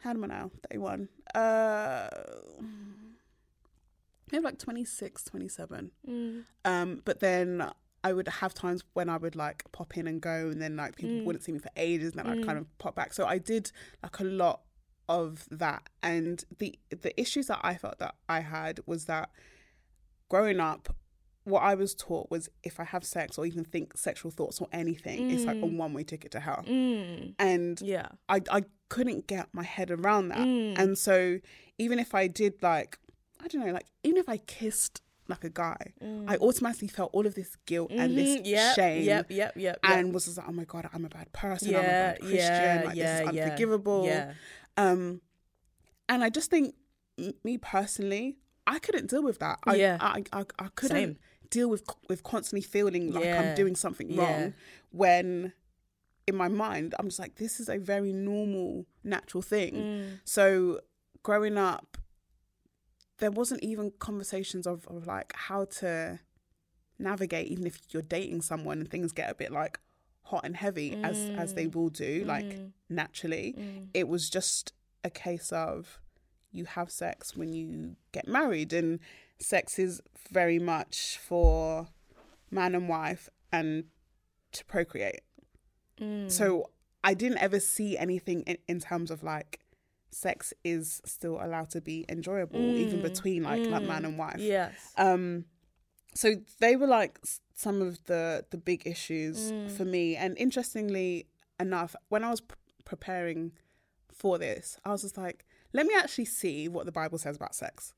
how 0.00 0.10
am 0.10 0.24
I 0.24 0.26
now? 0.28 0.50
31. 0.70 1.08
Uh 1.34 2.08
maybe 4.30 4.44
like 4.44 4.58
26, 4.58 5.24
27. 5.24 5.90
Um, 6.64 7.02
but 7.04 7.20
then 7.20 7.70
I 8.04 8.12
would 8.12 8.26
have 8.28 8.54
times 8.54 8.82
when 8.94 9.08
I 9.08 9.16
would 9.16 9.36
like 9.36 9.64
pop 9.72 9.96
in 9.96 10.06
and 10.06 10.20
go, 10.20 10.48
and 10.48 10.60
then 10.60 10.76
like 10.76 10.96
people 10.96 11.16
wouldn't 11.24 11.44
see 11.44 11.52
me 11.52 11.58
for 11.58 11.70
ages, 11.76 12.14
and 12.14 12.24
then 12.24 12.26
I'd 12.38 12.46
kind 12.46 12.58
of 12.58 12.78
pop 12.78 12.94
back. 12.94 13.12
So 13.12 13.26
I 13.26 13.38
did 13.38 13.70
like 14.02 14.18
a 14.20 14.24
lot 14.24 14.62
of 15.08 15.46
that, 15.50 15.88
and 16.02 16.44
the 16.58 16.78
the 16.90 17.18
issues 17.20 17.46
that 17.48 17.60
I 17.62 17.74
felt 17.76 17.98
that 17.98 18.14
I 18.28 18.40
had 18.40 18.80
was 18.86 19.04
that 19.04 19.30
growing 20.28 20.58
up, 20.60 20.96
what 21.44 21.60
I 21.62 21.74
was 21.74 21.94
taught 21.94 22.30
was 22.30 22.48
if 22.62 22.78
I 22.78 22.84
have 22.84 23.04
sex 23.04 23.36
or 23.38 23.46
even 23.46 23.64
think 23.64 23.96
sexual 23.96 24.30
thoughts 24.30 24.60
or 24.60 24.68
anything, 24.72 25.30
it's 25.30 25.44
like 25.44 25.60
a 25.60 25.66
one 25.66 25.92
way 25.92 26.04
ticket 26.04 26.30
to 26.32 26.40
hell, 26.40 26.64
and 26.66 27.80
Yeah. 27.80 28.08
I 28.28 28.40
I 28.50 28.62
couldn't 28.88 29.26
get 29.26 29.48
my 29.52 29.62
head 29.64 29.90
around 29.90 30.28
that. 30.28 30.38
Mm. 30.38 30.78
And 30.78 30.98
so 30.98 31.38
even 31.78 31.98
if 31.98 32.14
I 32.14 32.26
did 32.28 32.62
like 32.62 32.98
I 33.42 33.48
don't 33.48 33.66
know, 33.66 33.72
like 33.72 33.86
even 34.04 34.18
if 34.18 34.28
I 34.28 34.36
kissed 34.36 35.02
like 35.28 35.44
a 35.44 35.50
guy, 35.50 35.94
I 36.28 36.36
automatically 36.36 36.88
felt 36.88 37.10
all 37.12 37.26
of 37.26 37.34
this 37.34 37.56
guilt 37.66 37.90
and 37.92 38.16
this 38.16 38.38
Mm. 38.38 38.42
Mhm. 38.42 38.46
Yep, 38.46 38.74
shame. 38.76 39.02
Yep, 39.04 39.30
yep, 39.30 39.52
yep. 39.56 39.78
And 39.82 40.12
was 40.14 40.26
just 40.26 40.36
like, 40.38 40.48
oh 40.48 40.52
my 40.52 40.64
god, 40.64 40.88
I'm 40.92 41.04
a 41.04 41.08
bad 41.08 41.32
person. 41.32 41.68
I'm 41.70 41.74
a 41.74 41.78
yeah, 41.78 41.90
bad 42.12 42.18
Christian. 42.20 42.38
yeah, 42.38 42.82
like 42.84 42.96
yeah, 42.96 43.20
this 43.24 43.30
is 43.32 43.38
unforgivable. 43.42 44.04
Yeah. 44.06 44.32
Um, 44.76 45.20
and 46.08 46.22
I 46.22 46.28
just 46.28 46.50
think 46.50 46.74
m- 47.18 47.34
me 47.44 47.56
personally, 47.58 48.36
I 48.66 48.78
couldn't 48.78 49.08
deal 49.10 49.22
with 49.22 49.38
that. 49.40 49.58
I, 49.64 49.74
Yeah. 49.76 49.98
I, 50.00 50.22
I, 50.32 50.44
I 50.58 50.68
couldn't 50.74 50.96
Same. 50.96 51.18
Deal 51.52 51.68
with 51.68 51.84
with 52.08 52.22
constantly 52.22 52.62
feeling 52.62 53.12
like 53.12 53.24
Yeah. 53.24 53.40
I'm 53.40 53.54
doing 53.54 53.76
something 53.76 54.10
Yeah. 54.10 54.22
wrong 54.22 54.54
when 54.90 55.52
in 56.26 56.36
my 56.36 56.48
mind 56.48 56.94
I'm 56.98 57.08
just 57.08 57.20
like 57.20 57.36
this 57.36 57.60
is 57.60 57.68
a 57.68 57.78
very 57.78 58.12
normal 58.12 58.86
natural 59.04 59.42
thing. 59.42 59.74
Mm. 59.74 60.20
So 60.24 60.80
growing 61.22 61.58
up 61.58 61.98
there 63.18 63.30
wasn't 63.30 63.62
even 63.62 63.92
conversations 63.98 64.66
of, 64.66 64.86
of 64.88 65.06
like 65.06 65.32
how 65.36 65.64
to 65.66 66.18
navigate 66.98 67.48
even 67.48 67.66
if 67.66 67.78
you're 67.90 68.02
dating 68.02 68.40
someone 68.40 68.78
and 68.80 68.90
things 68.90 69.12
get 69.12 69.30
a 69.30 69.34
bit 69.34 69.52
like 69.52 69.78
hot 70.22 70.44
and 70.44 70.56
heavy 70.56 70.94
as 71.02 71.18
as 71.36 71.54
they 71.54 71.66
mm. 71.66 71.74
will 71.74 71.90
do 71.90 72.24
like 72.24 72.44
mm-hmm. 72.44 72.66
naturally 72.88 73.54
mm. 73.58 73.86
it 73.92 74.08
was 74.08 74.30
just 74.30 74.72
a 75.04 75.10
case 75.10 75.52
of 75.52 76.00
you 76.52 76.64
have 76.64 76.90
sex 76.90 77.36
when 77.36 77.52
you 77.52 77.96
get 78.12 78.28
married 78.28 78.72
and 78.72 79.00
sex 79.42 79.78
is 79.78 80.00
very 80.30 80.58
much 80.58 81.18
for 81.18 81.88
man 82.50 82.74
and 82.74 82.88
wife 82.88 83.28
and 83.50 83.84
to 84.52 84.64
procreate. 84.64 85.22
Mm. 86.00 86.30
So 86.30 86.70
i 87.04 87.14
didn't 87.14 87.38
ever 87.38 87.58
see 87.58 87.98
anything 87.98 88.42
in, 88.42 88.56
in 88.68 88.78
terms 88.78 89.10
of 89.10 89.24
like 89.24 89.58
sex 90.10 90.54
is 90.62 91.02
still 91.04 91.40
allowed 91.42 91.68
to 91.68 91.80
be 91.80 92.04
enjoyable 92.08 92.60
even 92.60 93.00
mm. 93.00 93.02
between 93.02 93.42
like 93.42 93.66
like 93.66 93.82
man 93.82 94.02
mm. 94.02 94.06
and 94.06 94.18
wife. 94.18 94.38
Yes. 94.38 94.92
um 94.96 95.44
so 96.14 96.34
they 96.60 96.76
were 96.76 96.86
like 96.86 97.18
some 97.54 97.82
of 97.82 98.04
the 98.04 98.44
the 98.50 98.56
big 98.56 98.86
issues 98.86 99.52
for 99.76 99.84
me. 99.84 100.16
And 100.16 100.36
interestingly 100.38 101.26
enough 101.62 101.94
when 102.08 102.24
i 102.24 102.30
was 102.30 102.40
p- 102.40 102.54
preparing 102.84 103.52
for 104.12 104.36
this 104.36 104.78
i 104.84 104.90
was 104.90 105.02
just 105.02 105.16
like 105.16 105.46
let 105.72 105.86
me 105.86 105.94
actually 105.96 106.24
see 106.26 106.68
what 106.68 106.84
the 106.86 106.92
bible 106.92 107.18
says 107.18 107.36
about 107.36 107.54
sex 107.54 107.94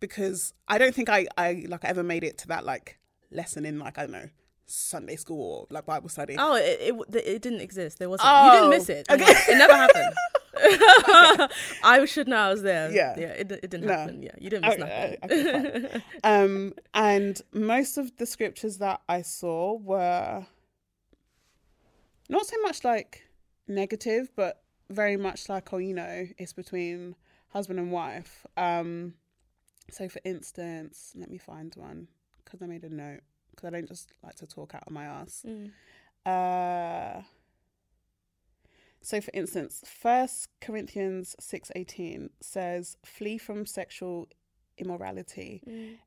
because 0.00 0.54
i 0.68 0.78
don't 0.78 0.94
think 0.94 1.08
i 1.08 1.26
i 1.36 1.64
like 1.68 1.84
ever 1.84 2.02
made 2.02 2.24
it 2.24 2.38
to 2.38 2.48
that 2.48 2.64
like 2.64 2.98
lesson 3.30 3.64
in 3.66 3.78
like 3.78 3.98
i 3.98 4.02
don't 4.02 4.12
know 4.12 4.28
sunday 4.66 5.16
school 5.16 5.60
or 5.60 5.66
like 5.74 5.86
bible 5.86 6.08
study 6.08 6.34
Oh, 6.38 6.54
it, 6.56 6.78
it 6.80 6.94
it 7.26 7.42
didn't 7.42 7.60
exist. 7.62 7.98
There 7.98 8.08
wasn't. 8.10 8.28
Oh, 8.30 8.44
you 8.46 8.50
didn't 8.52 8.70
miss 8.70 8.88
it. 8.90 9.06
okay. 9.10 9.24
It 9.48 9.56
never 9.56 9.74
happened. 9.74 10.12
I 11.84 12.04
should 12.06 12.28
know 12.28 12.36
I 12.36 12.50
was 12.50 12.62
there. 12.62 12.90
Yeah. 12.90 13.14
Yeah. 13.18 13.26
It, 13.28 13.52
it 13.52 13.70
didn't 13.70 13.86
No. 13.86 13.92
happen. 13.94 14.22
Yeah. 14.22 14.32
You 14.38 14.50
didn't 14.50 14.66
miss 14.66 14.74
Okay, 14.74 15.16
nothing. 15.22 15.84
okay, 15.86 16.02
um 16.22 16.74
and 16.92 17.40
most 17.54 17.96
of 17.96 18.14
the 18.18 18.26
scriptures 18.26 18.76
that 18.78 19.00
i 19.08 19.22
saw 19.22 19.76
were 19.78 20.44
not 22.28 22.46
so 22.46 22.56
much 22.62 22.84
like 22.84 23.22
negative 23.66 24.30
but 24.36 24.62
very 24.90 25.16
much 25.16 25.48
like 25.48 25.72
oh 25.72 25.78
you 25.78 25.94
know 25.94 26.26
it's 26.38 26.52
between 26.52 27.14
husband 27.48 27.78
and 27.78 27.92
wife. 27.92 28.46
Um 28.56 29.14
so 29.90 30.08
for 30.08 30.20
instance 30.24 31.12
let 31.16 31.30
me 31.30 31.38
find 31.38 31.74
one 31.76 32.08
because 32.44 32.60
i 32.62 32.66
made 32.66 32.84
a 32.84 32.94
note 32.94 33.20
because 33.50 33.66
i 33.66 33.70
don't 33.70 33.88
just 33.88 34.12
like 34.22 34.34
to 34.34 34.46
talk 34.46 34.74
out 34.74 34.84
of 34.86 34.92
my 34.92 35.04
ass. 35.04 35.44
Uh 36.26 37.22
so 39.00 39.20
for 39.20 39.30
instance 39.32 39.82
first 39.86 40.48
corinthians 40.60 41.36
6.18 41.40 42.30
says 42.40 42.96
flee 43.04 43.38
from 43.38 43.64
sexual 43.66 44.28
immorality. 44.76 45.62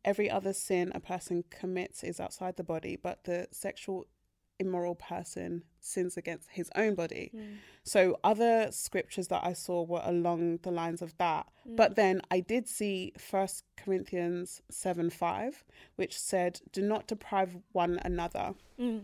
Every 0.05 0.29
other 0.29 0.53
sin 0.53 0.91
a 0.95 0.99
person 0.99 1.43
commits 1.49 2.03
is 2.03 2.19
outside 2.19 2.57
the 2.57 2.63
body 2.63 2.97
but 3.01 3.23
the 3.23 3.47
sexual 3.51 4.05
immoral 4.62 4.95
person 4.95 5.63
sins 5.80 6.15
against 6.15 6.47
his 6.52 6.69
own 6.76 6.93
body. 6.95 7.32
Hmm. 7.34 7.56
So 7.84 8.19
other 8.24 8.67
scriptures 8.71 9.28
that 9.30 9.43
i 9.43 9.54
saw 9.54 9.84
were 9.84 10.04
along 10.04 10.60
the 10.62 10.71
lines 10.71 11.02
of 11.02 11.17
that. 11.17 11.47
Hmm. 11.63 11.76
But 11.76 11.95
then 11.95 12.21
i 12.30 12.39
did 12.39 12.67
see 12.67 13.13
first 13.17 13.63
corinthians 13.76 14.62
7 14.69 15.10
5 15.10 15.63
which 15.95 16.19
said 16.19 16.62
do 16.71 16.82
not 16.82 17.08
deprive 17.08 17.58
one 17.71 18.00
another 18.06 18.54
hmm. 18.78 19.00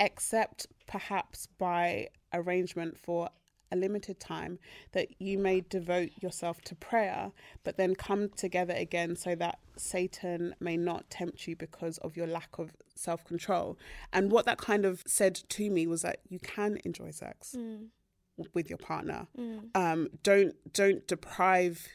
except 0.00 0.66
perhaps 0.86 1.48
by 1.58 2.08
arrangement 2.32 2.98
for 2.98 3.28
a 3.74 3.76
limited 3.76 4.18
time 4.20 4.58
that 4.92 5.20
you 5.20 5.38
may 5.38 5.60
devote 5.60 6.10
yourself 6.20 6.62
to 6.62 6.74
prayer, 6.74 7.32
but 7.62 7.76
then 7.76 7.94
come 7.94 8.30
together 8.30 8.74
again 8.74 9.16
so 9.16 9.34
that 9.34 9.58
Satan 9.76 10.54
may 10.60 10.76
not 10.76 11.10
tempt 11.10 11.46
you 11.46 11.56
because 11.56 11.98
of 11.98 12.16
your 12.16 12.26
lack 12.26 12.58
of 12.58 12.70
self 12.94 13.24
control. 13.24 13.76
And 14.12 14.30
what 14.30 14.46
that 14.46 14.58
kind 14.58 14.84
of 14.84 15.02
said 15.06 15.34
to 15.34 15.70
me 15.70 15.86
was 15.86 16.02
that 16.02 16.20
you 16.28 16.38
can 16.38 16.78
enjoy 16.84 17.10
sex 17.10 17.52
w- 17.52 18.50
with 18.54 18.68
your 18.68 18.78
partner. 18.78 19.26
Mm. 19.38 19.76
Um, 19.76 20.08
don't 20.22 20.54
don't 20.72 21.06
deprive 21.06 21.86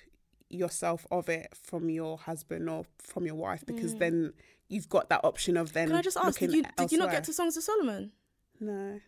yourself 0.49 1.05
of 1.11 1.29
it 1.29 1.53
from 1.55 1.89
your 1.89 2.17
husband 2.17 2.69
or 2.69 2.85
from 2.97 3.25
your 3.25 3.35
wife 3.35 3.63
because 3.65 3.95
mm. 3.95 3.99
then 3.99 4.33
you've 4.67 4.89
got 4.89 5.09
that 5.09 5.21
option 5.23 5.57
of 5.57 5.73
then 5.73 5.87
Can 5.87 5.97
I 5.97 6.01
just 6.01 6.17
ask? 6.17 6.39
Did 6.39 6.53
you 6.53 6.63
did 6.77 6.91
you 6.91 6.97
not 6.97 7.11
get 7.11 7.23
to 7.25 7.33
Songs 7.33 7.57
of 7.57 7.63
Solomon? 7.63 8.11
no 8.59 8.99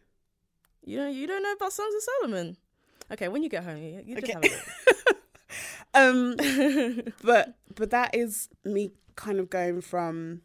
You 0.84 0.97
don't 0.97 1.13
you 1.13 1.27
don't 1.27 1.43
know 1.43 1.53
about 1.53 1.73
Songs 1.73 1.93
of 1.95 2.01
Solomon? 2.03 2.57
Okay, 3.12 3.28
when 3.28 3.43
you 3.43 3.50
get 3.50 3.63
home, 3.63 3.78
you, 3.78 4.02
you 4.06 4.15
just 4.15 4.32
Okay. 4.32 4.34
have 4.34 4.43
a 4.43 4.47
look. 4.47 4.63
um 5.93 6.36
but 7.24 7.56
but 7.76 7.89
that 7.91 8.15
is 8.15 8.47
me 8.63 8.91
kind 9.15 9.39
of 9.39 9.50
going 9.50 9.82
from 9.82 10.41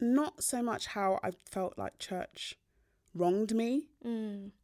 not 0.00 0.42
so 0.42 0.62
much 0.62 0.86
how 0.86 1.18
I 1.22 1.32
felt 1.50 1.76
like 1.78 1.98
church 1.98 2.56
wronged 3.14 3.54
me 3.54 3.88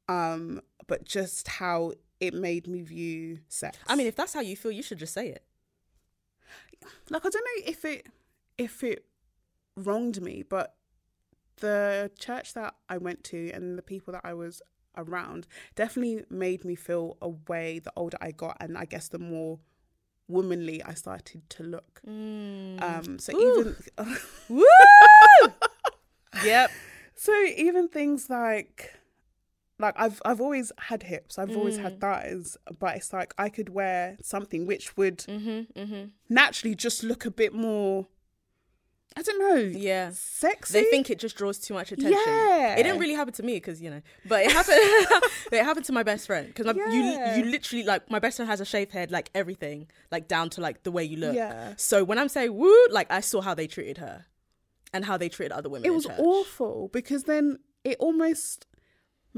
um 0.09 0.61
but 0.87 1.05
just 1.05 1.47
how 1.49 1.93
it 2.21 2.35
made 2.35 2.67
me 2.67 2.81
view 2.83 3.41
sex 3.49 3.77
I 3.87 3.95
mean, 3.97 4.07
if 4.07 4.17
that's 4.17 4.33
how 4.35 4.41
you 4.41 4.57
feel, 4.57 4.73
you 4.73 4.83
should 4.83 4.99
just 4.99 5.14
say 5.14 5.29
it. 5.29 5.43
like 7.11 7.25
I 7.25 7.29
don't 7.29 7.45
know 7.45 7.62
if 7.71 7.85
it 7.85 8.07
if 8.57 8.83
it 8.83 9.05
wronged 9.77 10.21
me, 10.23 10.43
but 10.49 10.75
the 11.61 12.11
church 12.18 12.55
that 12.55 12.75
I 12.88 12.99
went 12.99 13.25
to 13.25 13.51
and 13.53 13.79
the 13.79 13.83
people 13.83 14.12
that 14.12 14.23
I 14.25 14.35
was 14.35 14.62
around 14.97 15.47
definitely 15.75 16.25
made 16.29 16.64
me 16.64 16.75
feel 16.75 17.16
a 17.23 17.29
way 17.29 17.79
the 17.79 17.92
older 17.97 18.18
I 18.21 18.33
got 18.33 18.57
and 18.61 18.77
I 18.77 18.85
guess 18.85 19.09
the 19.09 19.18
more 19.18 19.59
womanly 20.27 20.83
I 20.83 20.94
started 20.94 21.49
to 21.51 21.62
look. 21.62 22.01
Mm. 22.07 22.83
Um 22.83 23.18
so 23.18 23.33
even 23.33 23.77
Woo! 24.49 24.64
yep. 26.44 26.71
so 27.14 27.33
even 27.57 27.88
things 27.88 28.29
like 28.29 28.94
like 29.79 29.94
I've 29.97 30.21
I've 30.25 30.40
always 30.40 30.73
had 30.79 31.05
hips, 31.05 31.38
I've 31.38 31.57
always 31.57 31.77
had 31.77 31.97
mm. 31.97 32.01
thighs, 32.01 32.57
but 32.79 32.97
it's 32.97 33.12
like 33.12 33.33
I 33.38 33.49
could 33.49 33.68
wear 33.68 34.16
something 34.23 34.66
which 34.66 34.97
would 34.97 35.18
mm-hmm, 35.18 35.81
mm-hmm. 35.81 36.05
naturally 36.29 36.75
just 36.75 37.05
look 37.05 37.25
a 37.25 37.31
bit 37.31 37.55
more 37.55 38.09
I 39.16 39.23
don't 39.23 39.38
know. 39.38 39.79
Yeah. 39.79 40.11
Sexy. 40.12 40.73
They 40.75 40.85
think 40.90 41.11
it 41.11 41.18
just 41.18 41.37
draws 41.37 41.59
too 41.59 41.75
much 41.75 41.90
attention. 41.90 42.21
Yeah. 42.25 42.75
It 42.77 42.85
didn't 42.85 43.01
really 43.01 43.14
happen 43.14 43.35
to 43.35 43.42
me 43.42 43.55
because 43.55 43.81
you 43.83 43.90
know, 43.90 44.03
but 44.27 44.44
it 44.44 44.53
happened. 44.53 44.79
it 45.53 45.64
happened 45.64 45.87
to 45.87 45.92
my 45.92 46.03
best 46.05 46.27
friend 46.27 46.47
because 46.55 46.77
Yeah. 46.77 47.35
you 47.37 47.44
you 47.44 47.51
literally 47.51 47.85
like 47.85 48.09
my 48.11 48.21
best 48.21 48.37
friend 48.37 48.49
has 48.49 48.61
a 48.61 48.64
shaved 48.64 48.92
head, 48.92 49.11
like 49.11 49.31
everything, 49.35 49.88
like 50.12 50.29
down 50.29 50.51
to 50.51 50.61
like 50.61 50.85
the 50.85 50.92
way 50.92 51.03
you 51.03 51.16
look. 51.16 51.35
Yeah. 51.35 51.73
So 51.77 52.05
when 52.05 52.18
I'm 52.18 52.29
saying 52.29 52.55
woo, 52.55 52.87
like 52.90 53.11
I 53.11 53.21
saw 53.21 53.40
how 53.40 53.55
they 53.55 53.66
treated 53.66 53.99
her, 53.99 54.27
and 54.92 55.05
how 55.05 55.16
they 55.16 55.29
treated 55.29 55.53
other 55.53 55.68
women. 55.68 55.85
it 55.87 55.94
was 55.94 56.07
church. 56.07 56.18
awful 56.18 56.88
because 56.92 57.25
then 57.25 57.59
it 57.85 57.97
almost 57.99 58.66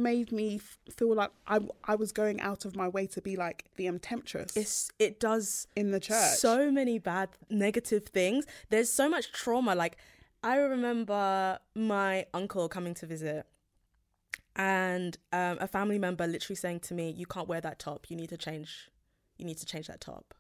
made 0.01 0.33
me 0.33 0.59
feel 0.97 1.15
like 1.15 1.31
I 1.47 1.61
I 1.85 1.95
was 1.95 2.13
going 2.13 2.41
out 2.41 2.65
of 2.65 2.75
my 2.77 2.89
way 2.89 3.07
to 3.09 3.21
be 3.21 3.37
like 3.37 3.67
the 3.77 3.91
temptress 3.99 4.57
It's 4.57 4.91
it 4.99 5.21
does 5.21 5.67
in 5.77 5.91
the 5.91 6.01
church. 6.01 6.37
so 6.37 6.71
many 6.71 6.99
bad 6.99 7.29
negative 7.49 8.05
things. 8.07 8.47
There's 8.71 8.93
so 8.93 9.09
much 9.09 9.33
trauma. 9.33 9.75
Like 9.75 9.97
I 10.43 10.57
remember 10.57 11.59
my 11.75 12.27
uncle 12.33 12.69
coming 12.69 12.95
to 12.95 13.07
visit 13.07 13.47
and 14.57 15.17
um, 15.33 15.59
a 15.61 15.69
family 15.69 15.99
member 15.99 16.27
literally 16.27 16.57
saying 16.57 16.81
to 16.81 16.95
me, 16.95 17.11
"You 17.11 17.27
can't 17.27 17.49
wear 17.49 17.61
that 17.61 17.79
top. 17.79 18.11
You 18.11 18.17
need 18.17 18.31
to 18.31 18.37
change. 18.37 18.91
You 19.39 19.45
need 19.45 19.59
to 19.59 19.67
change 19.67 19.87
that 19.87 20.01
top." 20.01 20.35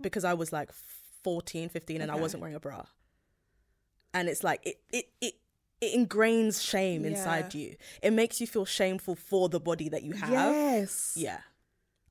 Because 0.00 0.24
I 0.24 0.34
was 0.34 0.52
like 0.52 0.70
14, 1.24 1.68
15 1.68 2.00
and 2.00 2.10
I 2.10 2.16
wasn't 2.16 2.40
wearing 2.40 2.56
a 2.56 2.60
bra. 2.60 2.84
And 4.12 4.28
it's 4.28 4.42
like 4.42 4.60
it 4.66 4.80
it 4.92 5.06
it 5.20 5.34
it 5.80 5.94
ingrains 5.98 6.62
shame 6.62 7.04
inside 7.04 7.54
you. 7.54 7.76
It 8.02 8.12
makes 8.12 8.40
you 8.40 8.46
feel 8.46 8.64
shameful 8.64 9.14
for 9.14 9.48
the 9.48 9.60
body 9.60 9.88
that 9.88 10.02
you 10.02 10.12
have. 10.12 10.30
yes. 10.30 11.14
Yeah. 11.16 11.38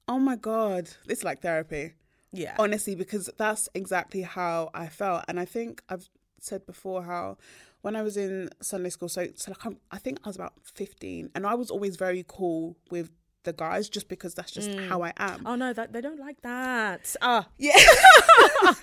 Oh 0.08 0.19
my 0.19 0.36
god, 0.36 0.89
it's 1.08 1.23
like 1.23 1.41
therapy. 1.41 1.93
Yeah. 2.32 2.55
honestly 2.60 2.93
because 2.93 3.27
that's 3.38 3.67
exactly 3.73 4.21
how 4.21 4.69
I 4.75 4.86
felt 4.88 5.25
and 5.27 5.39
I 5.39 5.45
think 5.45 5.82
I've 5.89 6.08
said 6.39 6.63
before 6.67 7.01
how 7.03 7.38
when 7.82 7.95
I 7.95 8.03
was 8.03 8.17
in 8.17 8.51
Sunday 8.62 8.91
school 8.91 9.10
so 9.10 9.29
so 9.36 9.49
like 9.49 9.65
I'm, 9.65 9.77
I 9.89 9.97
think 9.97 10.19
I 10.23 10.29
was 10.29 10.36
about 10.36 10.53
15 10.63 11.32
and 11.34 11.47
I 11.47 11.55
was 11.55 11.71
always 11.71 11.95
very 11.95 12.23
cool 12.27 12.77
with 12.91 13.10
the 13.43 13.54
guys 13.54 13.88
just 13.89 14.10
because 14.10 14.34
that's 14.34 14.52
just 14.52 14.69
how 14.89 15.02
I 15.02 15.13
am. 15.17 15.43
Oh 15.45 15.56
no, 15.56 15.71
that 15.73 15.93
they 15.93 16.02
don't 16.02 16.19
like 16.19 16.41
that. 16.41 17.15
Ah, 17.21 17.47
yeah. 17.58 17.73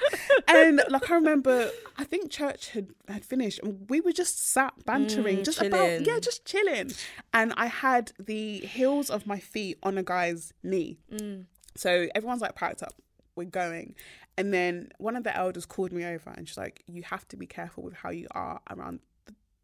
And 0.49 0.81
like 0.90 1.11
I 1.11 1.14
remember 1.14 1.71
I 1.99 2.05
think 2.05 2.31
church 2.31 2.71
had 2.71 2.88
had 3.09 3.25
finished 3.25 3.59
and 3.62 3.88
we 3.90 4.01
were 4.01 4.12
just 4.12 4.51
sat 4.53 4.73
bantering 4.85 5.38
Mm, 5.38 5.45
just 5.45 5.59
chilling. 5.59 5.73
about 5.75 6.07
yeah 6.07 6.19
just 6.21 6.45
chilling. 6.45 6.92
And 7.33 7.53
I 7.57 7.66
had 7.66 8.12
the 8.19 8.59
heels 8.61 9.11
of 9.11 9.27
my 9.27 9.38
feet 9.40 9.79
on 9.83 9.99
a 9.99 10.03
guy's 10.03 10.53
knee. 10.62 10.99
Mm. 11.12 11.47
so 11.75 12.07
everyone's 12.14 12.40
like 12.42 12.55
packed 12.55 12.83
up. 12.83 12.95
We're 13.35 13.45
going. 13.45 13.95
And 14.38 14.53
then 14.55 14.90
one 14.99 15.16
of 15.16 15.25
the 15.25 15.37
elders 15.37 15.66
called 15.66 15.92
me 15.92 16.05
over 16.05 16.31
and 16.31 16.47
she's 16.49 16.59
like 16.59 16.83
you 16.87 17.03
have 17.03 17.27
to 17.29 17.37
be 17.37 17.47
careful 17.47 17.83
with 17.83 17.95
how 17.95 18.11
you 18.11 18.27
are 18.33 18.61
around 18.71 19.01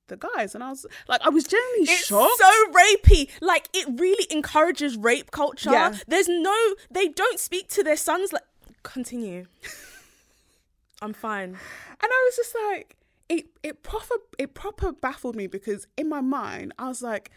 the, 0.08 0.16
guys 0.16 0.54
and 0.54 0.62
I 0.62 0.70
was 0.70 0.84
like 1.08 1.20
I 1.22 1.28
was 1.30 1.44
genuinely 1.44 1.92
it's 1.92 2.06
shocked 2.06 2.38
so 2.38 2.72
rapey. 2.72 3.28
Like 3.40 3.68
it 3.72 3.86
really 4.00 4.26
encourages 4.30 4.96
rape 4.96 5.30
culture. 5.30 5.70
Yeah. 5.70 5.96
There's 6.06 6.28
no, 6.28 6.54
they 6.90 7.08
don't 7.08 7.38
speak 7.38 7.68
to 7.70 7.82
their 7.82 7.96
sons 7.96 8.32
like. 8.32 8.42
Continue. 8.82 9.46
I'm 11.02 11.12
fine. 11.12 11.50
And 11.50 11.58
I 12.02 12.28
was 12.30 12.36
just 12.36 12.54
like, 12.70 12.96
it 13.28 13.46
it 13.62 13.82
proper 13.82 14.14
it 14.38 14.54
proper 14.54 14.92
baffled 14.92 15.36
me 15.36 15.46
because 15.46 15.86
in 15.96 16.08
my 16.08 16.20
mind 16.20 16.72
I 16.78 16.88
was 16.88 17.02
like, 17.02 17.30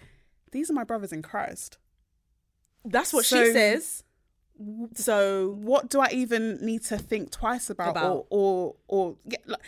these 0.52 0.70
are 0.70 0.74
my 0.74 0.84
brothers 0.84 1.12
in 1.14 1.22
Christ. 1.22 1.78
That's 2.84 3.14
what 3.14 3.26
So- 3.26 3.44
she 3.44 3.52
says. 3.52 4.04
So, 4.94 5.50
What 5.60 5.90
do 5.90 6.00
I 6.00 6.08
even 6.14 6.66
need 6.66 6.84
to 6.84 6.98
think 6.98 7.30
twice 7.30 7.70
about, 7.70 7.90
About. 7.90 8.10
or 8.10 8.26
or 8.30 8.76
or 8.88 9.16
yeah, 9.26 9.40
like, 9.46 9.60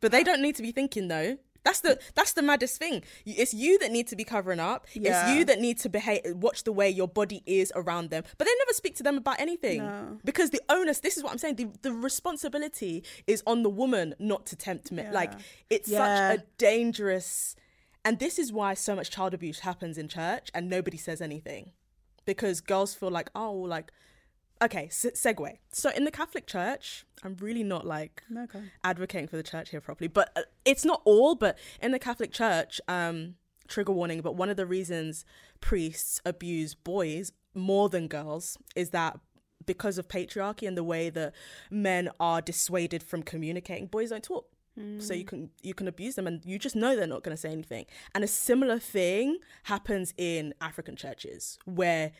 but 0.00 0.10
they 0.10 0.22
uh, 0.22 0.24
don't 0.24 0.42
need 0.42 0.56
to 0.56 0.62
be 0.62 0.72
thinking 0.72 1.06
though. 1.06 1.38
That's 1.68 1.80
the 1.80 1.98
that's 2.14 2.32
the 2.32 2.40
maddest 2.40 2.78
thing. 2.78 3.02
It's 3.26 3.52
you 3.52 3.78
that 3.80 3.90
need 3.92 4.06
to 4.08 4.16
be 4.16 4.24
covering 4.24 4.58
up. 4.58 4.86
Yeah. 4.94 5.10
It's 5.10 5.36
you 5.36 5.44
that 5.44 5.60
need 5.60 5.76
to 5.80 5.90
behave, 5.90 6.22
watch 6.36 6.64
the 6.64 6.72
way 6.72 6.88
your 6.88 7.08
body 7.08 7.42
is 7.44 7.70
around 7.76 8.08
them. 8.08 8.22
But 8.38 8.46
they 8.46 8.54
never 8.62 8.72
speak 8.72 8.96
to 8.96 9.02
them 9.02 9.18
about 9.18 9.38
anything 9.38 9.78
No. 9.78 10.18
because 10.24 10.48
the 10.48 10.62
onus. 10.70 11.00
This 11.00 11.18
is 11.18 11.22
what 11.22 11.30
I'm 11.32 11.38
saying. 11.38 11.56
The 11.56 11.68
the 11.82 11.92
responsibility 11.92 13.04
is 13.26 13.42
on 13.46 13.62
the 13.64 13.68
woman 13.82 14.14
not 14.18 14.46
to 14.46 14.56
tempt 14.56 14.90
men. 14.90 15.12
Like 15.12 15.32
it's 15.68 15.90
Yeah. 15.90 15.98
such 15.98 16.38
a 16.40 16.42
dangerous. 16.56 17.54
And 18.02 18.18
this 18.18 18.38
is 18.38 18.50
why 18.50 18.72
so 18.72 18.96
much 18.96 19.10
child 19.10 19.34
abuse 19.34 19.58
happens 19.60 19.98
in 19.98 20.08
church 20.08 20.50
and 20.54 20.70
nobody 20.70 20.96
says 20.96 21.20
anything 21.20 21.72
because 22.24 22.62
girls 22.62 22.94
feel 22.94 23.10
like 23.10 23.28
oh 23.34 23.52
like 23.52 23.92
okay 24.62 24.88
se- 24.90 25.12
segue. 25.12 25.58
So 25.72 25.90
in 25.90 26.04
the 26.04 26.10
catholic 26.10 26.46
church 26.46 27.04
i'm 27.24 27.36
really 27.40 27.62
not 27.64 27.86
like 27.86 28.22
Okay. 28.36 28.62
advocating 28.84 29.28
for 29.28 29.36
the 29.36 29.42
church 29.42 29.70
here 29.70 29.80
properly 29.80 30.08
but 30.08 30.30
uh, 30.36 30.42
it's 30.64 30.84
not 30.84 31.02
all 31.04 31.34
but 31.34 31.58
in 31.80 31.92
the 31.92 31.98
catholic 31.98 32.32
church 32.32 32.80
um 32.88 33.34
trigger 33.68 33.92
warning 33.92 34.20
but 34.20 34.34
one 34.36 34.48
of 34.50 34.56
the 34.56 34.66
reasons 34.66 35.24
priests 35.60 36.20
abuse 36.24 36.74
boys 36.74 37.32
more 37.54 37.88
than 37.88 38.06
girls 38.08 38.56
is 38.76 38.90
that 38.90 39.18
because 39.66 39.98
of 39.98 40.08
patriarchy 40.08 40.66
and 40.66 40.76
the 40.78 40.84
way 40.84 41.10
that 41.10 41.34
men 41.70 42.08
are 42.18 42.40
dissuaded 42.40 43.02
from 43.02 43.22
communicating 43.22 43.86
boys 43.86 44.10
don't 44.10 44.22
talk. 44.22 44.46
So 45.00 45.12
you 45.12 45.24
can 45.24 45.50
you 45.60 45.74
can 45.74 45.88
abuse 45.88 46.14
them 46.14 46.28
and 46.28 46.40
you 46.44 46.56
just 46.56 46.76
know 46.76 46.94
they're 46.94 47.04
not 47.08 47.24
going 47.24 47.36
to 47.36 47.40
say 47.40 47.50
anything. 47.50 47.84
And 48.14 48.22
a 48.22 48.28
similar 48.28 48.78
thing 48.78 49.38
happens 49.64 50.14
in 50.16 50.54
african 50.60 50.94
churches 50.94 51.58
where 51.64 52.12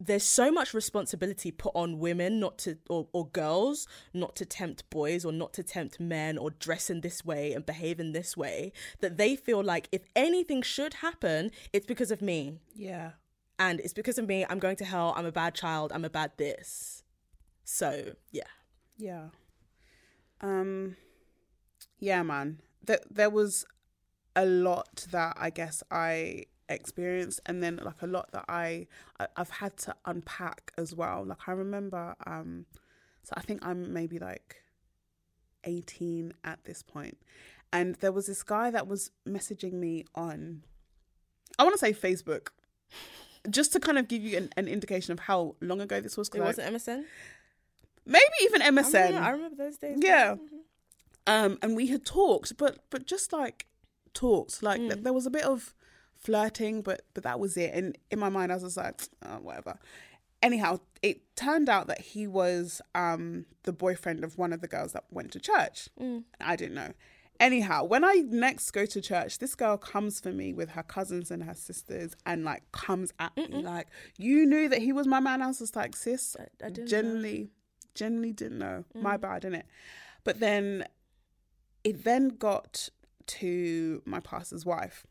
there's 0.00 0.24
so 0.24 0.50
much 0.50 0.72
responsibility 0.72 1.50
put 1.50 1.72
on 1.74 1.98
women 1.98 2.40
not 2.40 2.56
to 2.58 2.78
or, 2.88 3.06
or 3.12 3.26
girls 3.28 3.86
not 4.14 4.34
to 4.36 4.46
tempt 4.46 4.88
boys 4.88 5.24
or 5.24 5.32
not 5.32 5.52
to 5.52 5.62
tempt 5.62 6.00
men 6.00 6.38
or 6.38 6.50
dress 6.50 6.88
in 6.88 7.02
this 7.02 7.22
way 7.24 7.52
and 7.52 7.66
behave 7.66 8.00
in 8.00 8.12
this 8.12 8.36
way 8.36 8.72
that 9.00 9.18
they 9.18 9.36
feel 9.36 9.62
like 9.62 9.88
if 9.92 10.02
anything 10.16 10.62
should 10.62 10.94
happen 10.94 11.50
it's 11.72 11.86
because 11.86 12.10
of 12.10 12.22
me. 12.22 12.58
Yeah, 12.74 13.12
and 13.58 13.78
it's 13.80 13.92
because 13.92 14.18
of 14.18 14.26
me. 14.26 14.46
I'm 14.48 14.58
going 14.58 14.76
to 14.76 14.84
hell. 14.84 15.12
I'm 15.16 15.26
a 15.26 15.32
bad 15.32 15.54
child. 15.54 15.92
I'm 15.92 16.04
a 16.04 16.10
bad 16.10 16.32
this. 16.38 17.02
So 17.64 18.14
yeah. 18.32 18.44
Yeah. 18.96 19.26
Um, 20.40 20.96
yeah, 21.98 22.22
man. 22.22 22.60
There 22.84 23.00
there 23.10 23.30
was 23.30 23.66
a 24.34 24.46
lot 24.46 25.06
that 25.10 25.36
I 25.38 25.50
guess. 25.50 25.82
I 25.90 26.46
experienced, 26.74 27.40
and 27.46 27.62
then 27.62 27.80
like 27.82 28.02
a 28.02 28.06
lot 28.06 28.30
that 28.32 28.44
I, 28.48 28.86
I 29.18 29.26
I've 29.36 29.50
had 29.50 29.76
to 29.78 29.94
unpack 30.04 30.72
as 30.78 30.94
well. 30.94 31.24
Like 31.24 31.48
I 31.48 31.52
remember, 31.52 32.14
um, 32.26 32.66
so 33.22 33.34
I 33.36 33.40
think 33.40 33.64
I'm 33.64 33.92
maybe 33.92 34.18
like 34.18 34.62
18 35.64 36.32
at 36.42 36.64
this 36.64 36.82
point 36.82 37.18
and 37.70 37.96
there 37.96 38.12
was 38.12 38.26
this 38.26 38.42
guy 38.42 38.70
that 38.70 38.86
was 38.86 39.10
messaging 39.28 39.74
me 39.74 40.06
on 40.14 40.62
i 41.58 41.62
want 41.62 41.74
to 41.74 41.78
say 41.78 41.92
facebook 41.92 42.48
just 43.50 43.72
to 43.72 43.78
kind 43.78 43.98
of 43.98 44.08
give 44.08 44.22
you 44.22 44.38
an, 44.38 44.48
an 44.56 44.66
indication 44.66 45.12
of 45.12 45.20
how 45.20 45.54
long 45.60 45.80
ago 45.82 46.00
this 46.00 46.16
was 46.16 46.30
it 46.30 46.40
wasn't 46.40 46.74
msn 46.74 47.04
maybe 48.06 48.24
even 48.42 48.62
I 48.62 48.66
remember, 48.66 48.90
msn 48.90 49.20
I 49.20 49.30
remember 49.30 49.56
those 49.64 49.76
days. 49.76 49.98
Yeah. 50.00 50.36
Um 51.26 51.58
and 51.62 51.76
we 51.76 51.88
had 51.88 52.04
talked 52.04 52.56
but 52.56 52.78
but 52.90 53.06
just 53.06 53.32
like 53.32 53.66
talked. 54.14 54.62
Like 54.62 54.80
th- 54.80 55.02
there 55.02 55.12
was 55.12 55.26
a 55.26 55.30
bit 55.30 55.44
of 55.44 55.74
flirting 56.20 56.82
but 56.82 57.02
but 57.14 57.24
that 57.24 57.40
was 57.40 57.56
it. 57.56 57.72
And 57.74 57.96
in 58.10 58.18
my 58.18 58.28
mind 58.28 58.52
i 58.52 58.54
was 58.54 58.62
just 58.62 58.76
like 58.76 59.00
oh, 59.26 59.38
whatever. 59.38 59.78
Anyhow 60.42 60.80
it 61.02 61.22
turned 61.36 61.68
out 61.68 61.86
that 61.86 62.00
he 62.00 62.26
was 62.26 62.80
um 62.94 63.46
the 63.64 63.72
boyfriend 63.72 64.24
of 64.24 64.38
one 64.38 64.52
of 64.52 64.60
the 64.60 64.68
girls 64.68 64.92
that 64.92 65.04
went 65.10 65.32
to 65.32 65.40
church. 65.40 65.88
I 66.40 66.56
didn't 66.56 66.74
know. 66.74 66.92
Anyhow 67.38 67.84
when 67.84 68.04
i 68.04 68.22
next 68.28 68.70
go 68.72 68.84
to 68.84 69.00
church 69.00 69.38
this 69.38 69.54
girl 69.54 69.78
comes 69.78 70.20
for 70.20 70.30
me 70.30 70.52
with 70.52 70.70
her 70.70 70.82
cousins 70.82 71.30
and 71.30 71.42
her 71.44 71.54
sisters 71.54 72.14
and 72.26 72.44
like 72.44 72.70
comes 72.72 73.12
at 73.18 73.34
me. 73.36 73.62
Like 73.62 73.88
you 74.18 74.44
knew 74.44 74.68
that 74.68 74.80
he 74.80 74.92
was 74.92 75.06
my 75.06 75.20
man. 75.20 75.40
I 75.40 75.46
was 75.46 75.58
just 75.58 75.74
like 75.74 75.96
sis 75.96 76.36
I 76.38 76.68
didn't 76.68 76.78
know. 76.80 76.86
generally 76.86 77.50
generally 77.94 78.32
didn't 78.32 78.58
know. 78.58 78.84
My 78.94 79.16
bad 79.16 79.42
innit? 79.42 79.64
But 80.22 80.40
then 80.40 80.84
it 81.82 82.04
then 82.04 82.28
got 82.28 82.90
to 83.26 84.02
my 84.04 84.20
pastor's 84.20 84.66
wife 84.66 85.06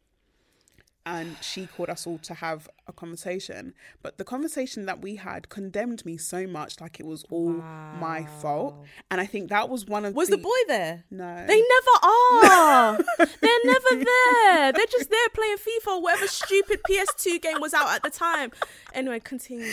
and 1.06 1.38
she 1.42 1.66
called 1.66 1.90
us 1.90 2.06
all 2.06 2.18
to 2.20 2.34
have 2.36 2.70
a 2.88 2.94
conversation 2.94 3.74
but 4.02 4.18
the 4.18 4.24
conversation 4.24 4.86
that 4.86 5.02
we 5.02 5.16
had 5.16 5.50
condemned 5.50 6.06
me 6.06 6.18
so 6.18 6.46
much 6.46 6.80
like 6.82 7.00
it 7.00 7.06
was 7.06 7.24
all 7.32 7.54
my 7.54 8.26
fault 8.42 8.76
and 9.10 9.22
i 9.22 9.26
think 9.26 9.50
that 9.50 9.70
was 9.70 9.86
one 9.86 10.04
of 10.06 10.14
was 10.14 10.30
the 10.30 10.38
boy 10.38 10.50
there 10.68 11.04
no 11.10 11.46
They 11.48 11.62
never 11.62 11.96
are. 12.04 12.98
They're 13.18 13.66
never 13.66 14.06
there. 14.06 14.72
They're 14.74 14.86
just 14.92 15.10
there 15.10 15.30
playing 15.34 15.58
FIFA 15.58 15.88
or 15.88 16.02
whatever 16.02 16.28
stupid 16.28 16.80
PS2 16.90 17.42
game 17.42 17.60
was 17.60 17.74
out 17.74 17.90
at 17.96 18.04
the 18.04 18.10
time. 18.10 18.52
Anyway, 18.94 19.20
continue. 19.20 19.72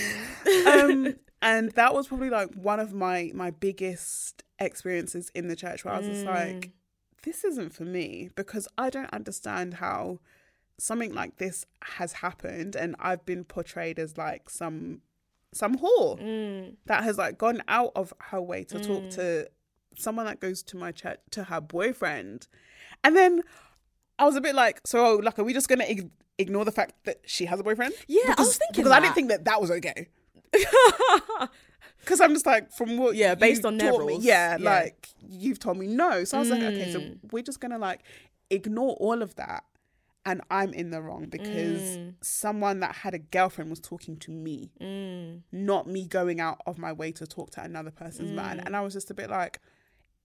um, 0.66 1.14
and 1.42 1.72
that 1.72 1.92
was 1.94 2.06
probably 2.08 2.30
like 2.30 2.52
one 2.54 2.80
of 2.80 2.92
my 2.92 3.30
my 3.34 3.50
biggest 3.50 4.42
experiences 4.58 5.30
in 5.34 5.48
the 5.48 5.56
church 5.56 5.84
where 5.84 5.94
I 5.94 5.98
was 5.98 6.06
just 6.08 6.24
like, 6.24 6.70
this 7.24 7.44
isn't 7.44 7.74
for 7.74 7.84
me 7.84 8.30
because 8.34 8.68
I 8.78 8.90
don't 8.90 9.12
understand 9.12 9.74
how 9.74 10.20
something 10.78 11.14
like 11.14 11.36
this 11.38 11.64
has 11.82 12.12
happened, 12.14 12.76
and 12.76 12.96
I've 12.98 13.24
been 13.24 13.44
portrayed 13.44 13.98
as 13.98 14.16
like 14.18 14.50
some 14.50 15.00
some 15.54 15.78
whore 15.78 16.74
that 16.86 17.02
has 17.04 17.16
like 17.18 17.38
gone 17.38 17.62
out 17.68 17.92
of 17.96 18.12
her 18.30 18.40
way 18.42 18.64
to 18.64 18.78
talk 18.78 19.08
to 19.10 19.48
someone 19.96 20.26
that 20.26 20.40
goes 20.40 20.62
to 20.64 20.76
my 20.76 20.92
church 20.92 21.18
to 21.30 21.44
her 21.44 21.60
boyfriend, 21.60 22.48
and 23.02 23.16
then 23.16 23.42
I 24.18 24.24
was 24.26 24.36
a 24.36 24.40
bit 24.40 24.54
like, 24.54 24.80
so 24.86 25.16
like, 25.16 25.38
are 25.38 25.44
we 25.44 25.52
just 25.54 25.68
gonna 25.68 25.84
ig- 25.84 26.10
ignore 26.38 26.64
the 26.64 26.72
fact 26.72 26.92
that 27.04 27.20
she 27.26 27.46
has 27.46 27.58
a 27.60 27.62
boyfriend? 27.62 27.94
Yeah, 28.08 28.34
I 28.36 28.42
was 28.42 28.56
thinking 28.58 28.82
because 28.84 28.92
I 28.92 29.00
didn't 29.00 29.14
think 29.14 29.28
that 29.28 29.44
that 29.46 29.60
was 29.60 29.70
okay. 29.70 30.08
Because 32.00 32.20
I'm 32.20 32.34
just 32.34 32.46
like, 32.46 32.70
from 32.70 32.98
what 32.98 33.16
Yeah, 33.16 33.34
based 33.34 33.64
on 33.64 33.78
their 33.78 33.90
taught 33.90 34.06
me, 34.06 34.12
rules. 34.14 34.24
yeah, 34.24 34.56
Yeah. 34.58 34.64
like 34.64 35.08
you've 35.28 35.58
told 35.58 35.76
me 35.76 35.86
no. 35.88 36.22
So 36.24 36.36
I 36.36 36.40
was 36.40 36.50
like, 36.50 36.62
okay, 36.62 36.92
so 36.92 37.00
Mm. 37.00 37.18
we're 37.32 37.42
just 37.42 37.58
gonna 37.60 37.78
like 37.78 38.02
ignore 38.48 38.94
all 39.00 39.22
of 39.22 39.34
that, 39.36 39.64
and 40.26 40.42
I'm 40.50 40.74
in 40.74 40.90
the 40.90 41.00
wrong 41.00 41.26
because 41.30 41.96
Mm. 41.96 42.14
someone 42.20 42.80
that 42.80 42.96
had 42.96 43.14
a 43.14 43.18
girlfriend 43.18 43.70
was 43.70 43.80
talking 43.80 44.18
to 44.18 44.30
me, 44.32 44.72
Mm. 44.80 45.42
not 45.52 45.86
me 45.86 46.06
going 46.06 46.40
out 46.40 46.60
of 46.66 46.76
my 46.78 46.92
way 46.92 47.12
to 47.12 47.26
talk 47.26 47.50
to 47.52 47.62
another 47.62 47.90
person's 47.92 48.32
man. 48.32 48.58
Mm. 48.58 48.66
And 48.66 48.76
I 48.76 48.80
was 48.82 48.92
just 48.92 49.10
a 49.10 49.14
bit 49.14 49.30
like, 49.30 49.60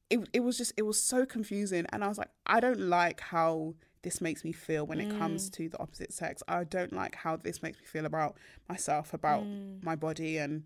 it, 0.09 0.27
it 0.33 0.39
was 0.41 0.57
just, 0.57 0.73
it 0.75 0.81
was 0.81 1.01
so 1.01 1.25
confusing. 1.25 1.85
And 1.93 2.03
I 2.03 2.07
was 2.07 2.17
like, 2.17 2.31
I 2.45 2.59
don't 2.59 2.79
like 2.81 3.21
how 3.21 3.75
this 4.01 4.19
makes 4.19 4.43
me 4.43 4.51
feel 4.51 4.85
when 4.87 4.99
it 4.99 5.09
comes 5.17 5.49
Mm. 5.49 5.53
to 5.53 5.69
the 5.69 5.79
opposite 5.79 6.11
sex. 6.11 6.41
I 6.47 6.63
don't 6.63 6.91
like 6.91 7.13
how 7.15 7.37
this 7.37 7.61
makes 7.61 7.77
me 7.79 7.85
feel 7.85 8.05
about 8.07 8.35
myself, 8.67 9.13
about 9.13 9.43
Mm. 9.43 9.83
my 9.83 9.95
body. 9.95 10.37
And 10.39 10.63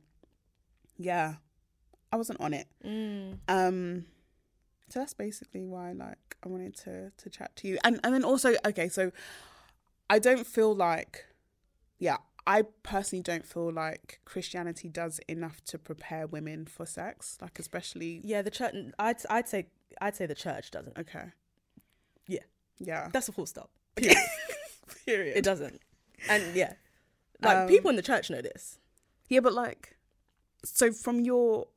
yeah, 0.98 1.36
I 2.12 2.16
wasn't 2.16 2.40
on 2.40 2.54
it. 2.54 2.68
Mm. 2.84 3.40
Um, 3.50 4.06
so 4.96 5.02
that's 5.02 5.14
basically 5.14 5.66
why, 5.66 5.92
like, 5.92 6.38
I 6.42 6.48
wanted 6.48 6.74
to 6.78 7.12
to 7.18 7.30
chat 7.30 7.54
to 7.58 7.68
you, 7.68 7.78
and 7.84 8.00
and 8.06 8.14
then 8.14 8.24
also, 8.24 8.56
okay, 8.66 8.88
so 8.88 9.12
I 10.10 10.20
don't 10.20 10.48
feel 10.48 10.74
like, 10.74 11.26
yeah, 12.00 12.18
I 12.48 12.64
personally 12.84 13.22
don't 13.22 13.46
feel 13.46 13.74
like 13.74 14.22
Christianity 14.24 14.88
does 14.88 15.20
enough 15.28 15.62
to 15.66 15.78
prepare 15.78 16.28
women 16.28 16.66
for 16.66 16.86
sex, 16.86 17.38
like 17.42 17.60
especially. 17.60 18.22
Yeah, 18.24 18.42
the 18.42 18.52
church. 18.52 18.74
I'd 18.98 19.18
I'd 19.30 19.50
say 19.50 19.68
I'd 20.00 20.16
say 20.16 20.28
the 20.28 20.36
church 20.36 20.72
doesn't. 20.72 20.98
Okay. 20.98 21.26
Yeah. 22.28 22.40
Yeah. 22.80 23.10
That's 23.12 23.28
a 23.28 23.34
full 23.34 23.48
stop. 23.48 23.72
Period. 23.96 24.18
Period. 25.06 25.36
it 25.36 25.44
doesn't. 25.44 25.82
And 26.30 26.56
yeah, 26.56 26.74
like 27.42 27.58
Um, 27.58 27.68
people 27.68 27.90
in 27.90 27.98
the 27.98 28.02
church 28.02 28.30
know 28.30 28.42
this. 28.42 28.80
Yeah, 29.28 29.42
but 29.42 29.52
like, 29.54 29.98
so 30.64 30.94
from 30.94 31.20
your 31.20 31.68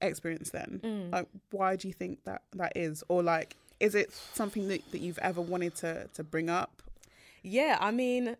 experience, 0.00 0.50
then, 0.50 0.80
Mm. 0.84 1.12
like, 1.12 1.28
why 1.50 1.76
do 1.76 1.88
you 1.88 1.94
think 1.94 2.24
that 2.24 2.42
that 2.54 2.76
is, 2.76 3.02
or 3.08 3.22
like, 3.22 3.56
is 3.80 3.94
it 3.94 4.12
something 4.34 4.68
that, 4.68 4.80
that 4.92 5.00
you've 5.00 5.18
ever 5.18 5.40
wanted 5.40 5.74
to 5.76 6.08
to 6.14 6.24
bring 6.24 6.48
up? 6.50 6.82
Yeah, 7.42 7.76
I 7.80 7.90
mean, 7.90 8.36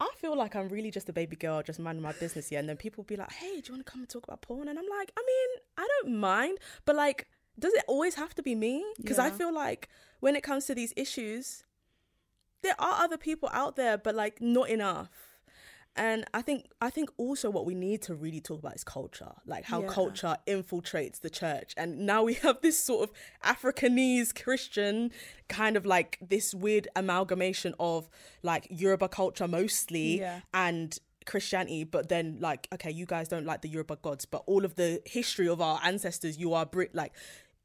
I 0.00 0.08
feel 0.16 0.34
like 0.36 0.56
I'm 0.56 0.68
really 0.68 0.90
just 0.90 1.08
a 1.08 1.12
baby 1.12 1.36
girl, 1.36 1.62
just 1.62 1.78
minding 1.78 2.02
my 2.02 2.12
business 2.12 2.48
here, 2.48 2.58
and 2.58 2.68
then 2.68 2.76
people 2.78 3.04
be 3.04 3.16
like, 3.16 3.32
"Hey, 3.32 3.60
do 3.60 3.68
you 3.68 3.74
want 3.74 3.84
to 3.86 3.90
come 3.92 4.00
and 4.00 4.08
talk 4.08 4.24
about 4.24 4.40
porn?" 4.40 4.68
And 4.68 4.78
I'm 4.78 4.88
like, 4.88 5.12
I 5.16 5.22
mean, 5.26 5.62
I 5.76 5.86
don't 6.02 6.18
mind, 6.18 6.58
but 6.86 6.96
like, 6.96 7.28
does 7.58 7.74
it 7.74 7.84
always 7.86 8.14
have 8.14 8.34
to 8.36 8.42
be 8.42 8.54
me? 8.54 8.82
Because 8.96 9.18
I 9.18 9.30
feel 9.30 9.52
like 9.52 9.88
when 10.20 10.36
it 10.36 10.42
comes 10.42 10.64
to 10.66 10.74
these 10.74 10.94
issues, 10.96 11.64
there 12.62 12.74
are 12.80 13.02
other 13.04 13.18
people 13.18 13.50
out 13.52 13.76
there, 13.76 13.98
but 13.98 14.14
like 14.14 14.40
not 14.40 14.70
enough. 14.70 15.29
And 15.96 16.24
I 16.32 16.40
think 16.42 16.66
I 16.80 16.88
think 16.88 17.10
also 17.16 17.50
what 17.50 17.66
we 17.66 17.74
need 17.74 18.00
to 18.02 18.14
really 18.14 18.40
talk 18.40 18.60
about 18.60 18.76
is 18.76 18.84
culture, 18.84 19.32
like 19.44 19.64
how 19.64 19.80
Yeah. 19.82 19.88
culture 19.88 20.36
infiltrates 20.46 21.20
the 21.20 21.30
church. 21.30 21.74
And 21.76 22.00
now 22.06 22.22
we 22.22 22.34
have 22.46 22.60
this 22.62 22.78
sort 22.82 23.08
of 23.10 23.14
Africanese 23.44 24.34
Christian 24.40 25.10
kind 25.48 25.76
of 25.76 25.84
like 25.84 26.18
this 26.20 26.54
weird 26.54 26.88
amalgamation 26.94 27.74
of 27.80 28.08
like 28.42 28.66
Yoruba 28.70 29.08
culture 29.08 29.48
mostly 29.48 30.20
Yeah. 30.20 30.40
and 30.54 30.96
Christianity, 31.26 31.84
but 31.84 32.08
then 32.08 32.38
like 32.40 32.66
okay, 32.72 32.90
you 32.90 33.04
guys 33.04 33.28
don't 33.28 33.44
like 33.44 33.62
the 33.62 33.68
Yoruba 33.68 33.96
gods, 33.96 34.24
but 34.24 34.42
all 34.46 34.64
of 34.64 34.76
the 34.76 35.02
history 35.04 35.48
of 35.48 35.60
our 35.60 35.80
ancestors, 35.84 36.38
you 36.38 36.54
are 36.54 36.64
Brit 36.64 36.94
like 36.94 37.12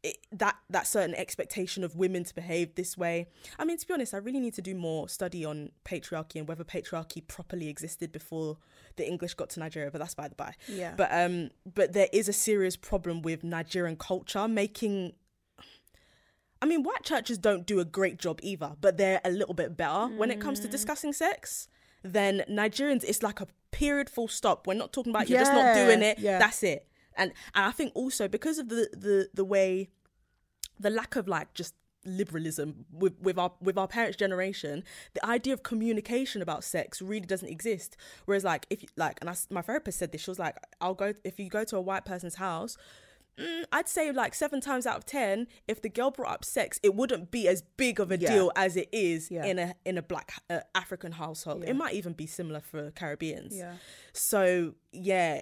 it, 0.06 0.18
that 0.32 0.56
that 0.70 0.86
certain 0.88 1.16
expectation 1.16 1.84
of 1.84 1.96
women 1.96 2.24
to 2.24 2.36
behave 2.36 2.76
this 2.76 2.98
way. 2.98 3.28
I 3.58 3.66
mean, 3.66 3.78
to 3.78 3.88
be 3.88 3.94
honest, 3.94 4.14
I 4.14 4.18
really 4.18 4.40
need 4.40 4.54
to 4.54 4.62
do 4.62 4.76
more 4.76 5.10
study 5.10 5.44
on 5.44 5.72
patriarchy 5.84 6.36
and 6.36 6.48
whether 6.48 6.64
patriarchy 6.64 7.26
properly 7.28 7.68
existed 7.70 8.12
before 8.12 8.58
the 8.98 9.08
English 9.08 9.34
got 9.34 9.50
to 9.52 9.60
Nigeria. 9.60 9.90
But 9.92 10.00
that's 10.00 10.14
by 10.14 10.28
the 10.28 10.36
by. 10.36 10.54
Yeah. 10.68 10.94
But 10.96 11.10
um, 11.12 11.50
but 11.74 11.94
there 11.94 12.08
is 12.14 12.30
a 12.30 12.34
serious 12.34 12.76
problem 12.76 13.22
with 13.22 13.44
Nigerian 13.44 13.98
culture 13.98 14.48
making. 14.48 15.14
I 16.62 16.68
mean, 16.68 16.84
white 16.84 17.04
churches 17.04 17.38
don't 17.38 17.66
do 17.66 17.80
a 17.80 17.86
great 17.86 18.18
job 18.18 18.40
either, 18.42 18.74
but 18.80 18.98
they're 18.98 19.22
a 19.26 19.30
little 19.32 19.54
bit 19.54 19.76
better 19.76 20.08
when 20.08 20.32
it 20.32 20.40
comes 20.40 20.60
to 20.62 20.68
discussing 20.68 21.14
sex. 21.14 21.68
Then 22.02 22.44
Nigerians, 22.50 23.04
it's 23.04 23.22
like 23.24 23.42
a 23.42 23.48
period 23.72 24.10
full 24.10 24.28
stop. 24.28 24.68
We're 24.68 24.76
not 24.76 24.94
talking 24.94 25.12
about 25.12 25.28
you're 25.30 25.40
just 25.40 25.52
not 25.52 25.76
doing 25.76 26.02
it. 26.02 26.20
yeah. 26.20 26.40
That's 26.40 26.64
it. 26.64 26.88
And 27.18 27.32
and 27.54 27.66
I 27.66 27.72
think 27.72 27.92
also 27.96 28.28
because 28.28 28.58
of 28.60 28.70
the 28.70 28.90
the 28.94 29.30
the 29.34 29.46
way 29.46 29.90
the 30.80 30.90
lack 30.90 31.16
of 31.16 31.28
like 31.28 31.54
just 31.54 31.74
liberalism 32.08 32.86
with, 32.92 33.20
with 33.20 33.38
our 33.40 33.52
with 33.60 33.78
our 33.80 33.88
parents 33.88 34.16
generation 34.16 34.84
the 35.16 35.26
idea 35.26 35.52
of 35.54 35.64
communication 35.64 36.40
about 36.40 36.64
sex 36.64 37.02
really 37.02 37.26
doesn't 37.26 37.50
exist 37.50 37.98
whereas 38.26 38.44
like 38.44 38.68
if 38.70 38.84
you 38.84 38.90
like 38.96 39.18
and 39.22 39.30
I, 39.30 39.36
my 39.50 39.64
therapist 39.64 39.98
said 39.98 40.12
this 40.12 40.22
she 40.22 40.30
was 40.30 40.38
like 40.38 40.56
i'll 40.80 40.94
go 40.94 41.14
if 41.24 41.40
you 41.40 41.50
go 41.50 41.64
to 41.64 41.78
a 41.78 41.82
white 41.82 42.06
person's 42.06 42.36
house 42.36 42.78
mm, 43.40 43.64
i'd 43.72 43.88
say 43.90 44.12
like 44.12 44.36
seven 44.36 44.62
times 44.62 44.86
out 44.86 44.98
of 44.98 45.06
ten 45.06 45.48
if 45.68 45.82
the 45.82 45.90
girl 45.90 46.12
brought 46.12 46.32
up 46.32 46.46
sex 46.46 46.80
it 46.84 46.94
wouldn't 46.94 47.32
be 47.32 47.48
as 47.48 47.64
big 47.76 48.00
of 48.00 48.12
a 48.12 48.20
Yeah. 48.20 48.32
deal 48.34 48.52
as 48.56 48.78
it 48.78 48.90
is 48.92 49.32
Yeah. 49.32 49.46
in 49.46 49.58
a 49.58 49.74
in 49.84 49.98
a 49.98 50.04
black 50.04 50.32
uh, 50.52 50.60
african 50.76 51.14
household 51.14 51.64
Yeah. 51.64 51.72
it 51.72 51.76
might 51.76 51.96
even 51.96 52.14
be 52.14 52.28
similar 52.28 52.60
for 52.62 52.92
caribbeans 52.92 53.56
so 54.14 54.76
yeah, 54.92 55.42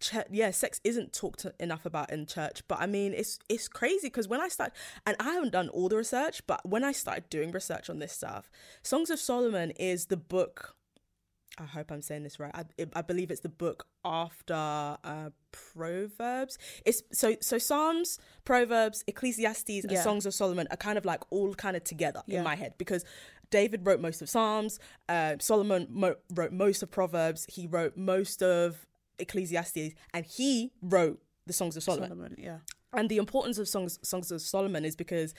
ch- 0.00 0.14
yeah, 0.30 0.50
sex 0.50 0.80
isn't 0.84 1.12
talked 1.12 1.46
enough 1.60 1.84
about 1.86 2.10
in 2.10 2.26
church. 2.26 2.62
But 2.68 2.80
I 2.80 2.86
mean, 2.86 3.12
it's 3.14 3.38
it's 3.48 3.68
crazy 3.68 4.08
because 4.08 4.28
when 4.28 4.40
I 4.40 4.48
start, 4.48 4.72
and 5.06 5.16
I 5.20 5.32
haven't 5.34 5.52
done 5.52 5.68
all 5.70 5.88
the 5.88 5.96
research, 5.96 6.46
but 6.46 6.66
when 6.68 6.84
I 6.84 6.92
started 6.92 7.28
doing 7.30 7.50
research 7.52 7.88
on 7.90 7.98
this 7.98 8.12
stuff, 8.12 8.50
Songs 8.82 9.10
of 9.10 9.18
Solomon 9.18 9.70
is 9.72 10.06
the 10.06 10.16
book. 10.16 10.76
I 11.56 11.66
hope 11.66 11.92
I'm 11.92 12.02
saying 12.02 12.24
this 12.24 12.40
right. 12.40 12.50
I, 12.52 12.64
I 12.96 13.02
believe 13.02 13.30
it's 13.30 13.42
the 13.42 13.48
book 13.48 13.86
after 14.04 14.54
uh, 14.54 15.30
Proverbs. 15.52 16.58
It's 16.84 17.02
so 17.12 17.36
so 17.40 17.58
Psalms, 17.58 18.18
Proverbs, 18.44 19.04
Ecclesiastes, 19.06 19.84
and 19.84 19.92
Yeah. 19.92 20.02
Songs 20.02 20.26
of 20.26 20.34
Solomon 20.34 20.66
are 20.72 20.76
kind 20.76 20.98
of 20.98 21.04
like 21.04 21.20
all 21.30 21.54
kind 21.54 21.76
of 21.76 21.84
together 21.84 22.22
Yeah. 22.26 22.38
in 22.38 22.44
my 22.44 22.56
head 22.56 22.74
because 22.78 23.04
David 23.50 23.86
wrote 23.86 24.00
most 24.00 24.20
of 24.20 24.28
Psalms. 24.28 24.80
Uh, 25.08 25.36
Solomon 25.38 25.86
mo- 25.90 26.16
wrote 26.34 26.50
most 26.52 26.82
of 26.82 26.90
Proverbs. 26.90 27.46
He 27.48 27.68
wrote 27.68 27.96
most 27.96 28.42
of 28.42 28.84
Ecclesiastes, 29.18 29.94
and 30.12 30.26
he 30.26 30.72
wrote 30.82 31.20
the 31.46 31.52
Songs 31.52 31.76
of 31.76 31.82
Solomon. 31.82 32.08
Solomon, 32.08 32.36
yeah. 32.38 32.58
And 32.92 33.08
the 33.08 33.16
importance 33.16 33.58
of 33.58 33.68
songs 33.68 33.98
songs 34.02 34.30
of 34.30 34.40
Solomon 34.40 34.84
is 34.84 34.94
because 34.94 35.34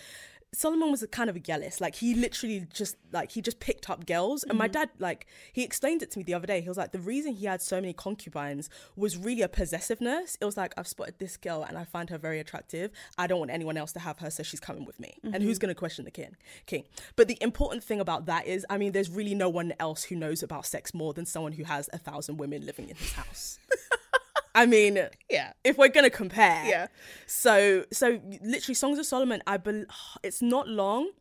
Solomon 0.55 0.89
was 0.89 1.03
a 1.03 1.07
kind 1.07 1.29
of 1.29 1.35
a 1.35 1.39
jealous. 1.39 1.81
Like 1.81 1.95
he 1.95 2.15
literally 2.15 2.67
just 2.73 2.97
like 3.11 3.31
he 3.31 3.41
just 3.41 3.59
picked 3.59 3.89
up 3.89 4.05
girls. 4.05 4.43
And 4.43 4.57
my 4.57 4.65
mm-hmm. 4.65 4.73
dad 4.73 4.89
like 4.99 5.27
he 5.51 5.63
explained 5.63 6.01
it 6.01 6.11
to 6.11 6.19
me 6.19 6.23
the 6.23 6.33
other 6.33 6.47
day. 6.47 6.61
He 6.61 6.67
was 6.67 6.77
like 6.77 6.91
the 6.91 6.99
reason 6.99 7.33
he 7.33 7.45
had 7.45 7.61
so 7.61 7.81
many 7.81 7.93
concubines 7.93 8.69
was 8.95 9.17
really 9.17 9.41
a 9.41 9.49
possessiveness. 9.49 10.37
It 10.39 10.45
was 10.45 10.57
like 10.57 10.73
I've 10.77 10.87
spotted 10.87 11.15
this 11.19 11.37
girl 11.37 11.63
and 11.63 11.77
I 11.77 11.83
find 11.83 12.09
her 12.09 12.17
very 12.17 12.39
attractive. 12.39 12.91
I 13.17 13.27
don't 13.27 13.39
want 13.39 13.51
anyone 13.51 13.77
else 13.77 13.91
to 13.93 13.99
have 13.99 14.19
her, 14.19 14.29
so 14.29 14.43
she's 14.43 14.59
coming 14.59 14.85
with 14.85 14.99
me. 14.99 15.17
And 15.23 15.43
who's 15.43 15.57
mm-hmm. 15.57 15.67
going 15.67 15.75
to 15.75 15.79
question 15.79 16.05
the 16.05 16.11
king? 16.11 16.35
King. 16.65 16.85
But 17.15 17.27
the 17.27 17.37
important 17.41 17.83
thing 17.83 17.99
about 17.99 18.25
that 18.27 18.47
is, 18.47 18.65
I 18.69 18.77
mean, 18.77 18.91
there's 18.91 19.09
really 19.09 19.35
no 19.35 19.49
one 19.49 19.73
else 19.79 20.03
who 20.03 20.15
knows 20.15 20.43
about 20.43 20.65
sex 20.65 20.93
more 20.93 21.13
than 21.13 21.25
someone 21.25 21.53
who 21.53 21.63
has 21.63 21.89
a 21.93 21.97
thousand 21.97 22.37
women 22.37 22.65
living 22.65 22.89
in 22.89 22.95
his 22.95 23.13
house. 23.13 23.59
I 24.55 24.65
mean, 24.65 24.99
Yeah. 25.29 25.53
if 25.63 25.77
we're 25.77 25.89
gonna 25.89 26.09
compare, 26.09 26.65
Yeah. 26.65 26.87
So, 27.27 27.85
so 27.91 28.19
literally, 28.41 28.73
Songs 28.73 28.97
of 28.97 29.05
Solomon. 29.05 29.43
I 29.45 29.57
bel 29.57 29.85
it's 30.23 30.41
not 30.41 30.67
long, 30.67 31.11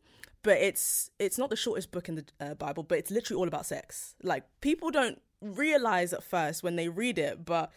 but 0.41 0.57
it's 0.57 1.11
it's 1.19 1.37
not 1.37 1.49
the 1.49 1.55
shortest 1.55 1.91
book 1.91 2.09
in 2.09 2.15
the 2.15 2.25
uh, 2.39 2.53
Bible, 2.55 2.83
but 2.83 2.97
it's 2.97 3.11
literally 3.11 3.39
all 3.39 3.47
about 3.47 3.65
sex. 3.65 4.15
Like 4.23 4.43
people 4.61 4.89
don't 4.89 5.21
realize 5.41 6.13
at 6.13 6.23
first 6.23 6.63
when 6.63 6.75
they 6.75 6.87
read 6.89 7.19
it, 7.19 7.45
but 7.45 7.71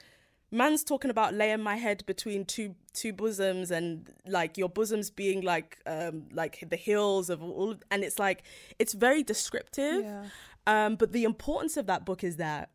man's 0.50 0.82
talking 0.82 1.10
about 1.10 1.34
laying 1.34 1.60
my 1.62 1.76
head 1.76 2.02
between 2.06 2.44
two 2.44 2.74
two 2.94 3.12
bosoms 3.12 3.70
and 3.70 4.10
like 4.26 4.56
your 4.56 4.68
bosoms 4.68 5.10
being 5.10 5.42
like 5.42 5.76
um 5.86 6.24
like 6.32 6.64
the 6.70 6.76
hills 6.76 7.28
of 7.28 7.42
all 7.42 7.74
and 7.90 8.02
it's 8.02 8.18
like 8.18 8.42
it's 8.78 8.94
very 8.94 9.22
descriptive 9.22 10.02
Yeah. 10.04 10.24
um 10.66 10.96
but 10.96 11.12
the 11.12 11.24
importance 11.24 11.76
of 11.76 11.84
that 11.88 12.06
book 12.06 12.24
is 12.24 12.36
that 12.36 12.70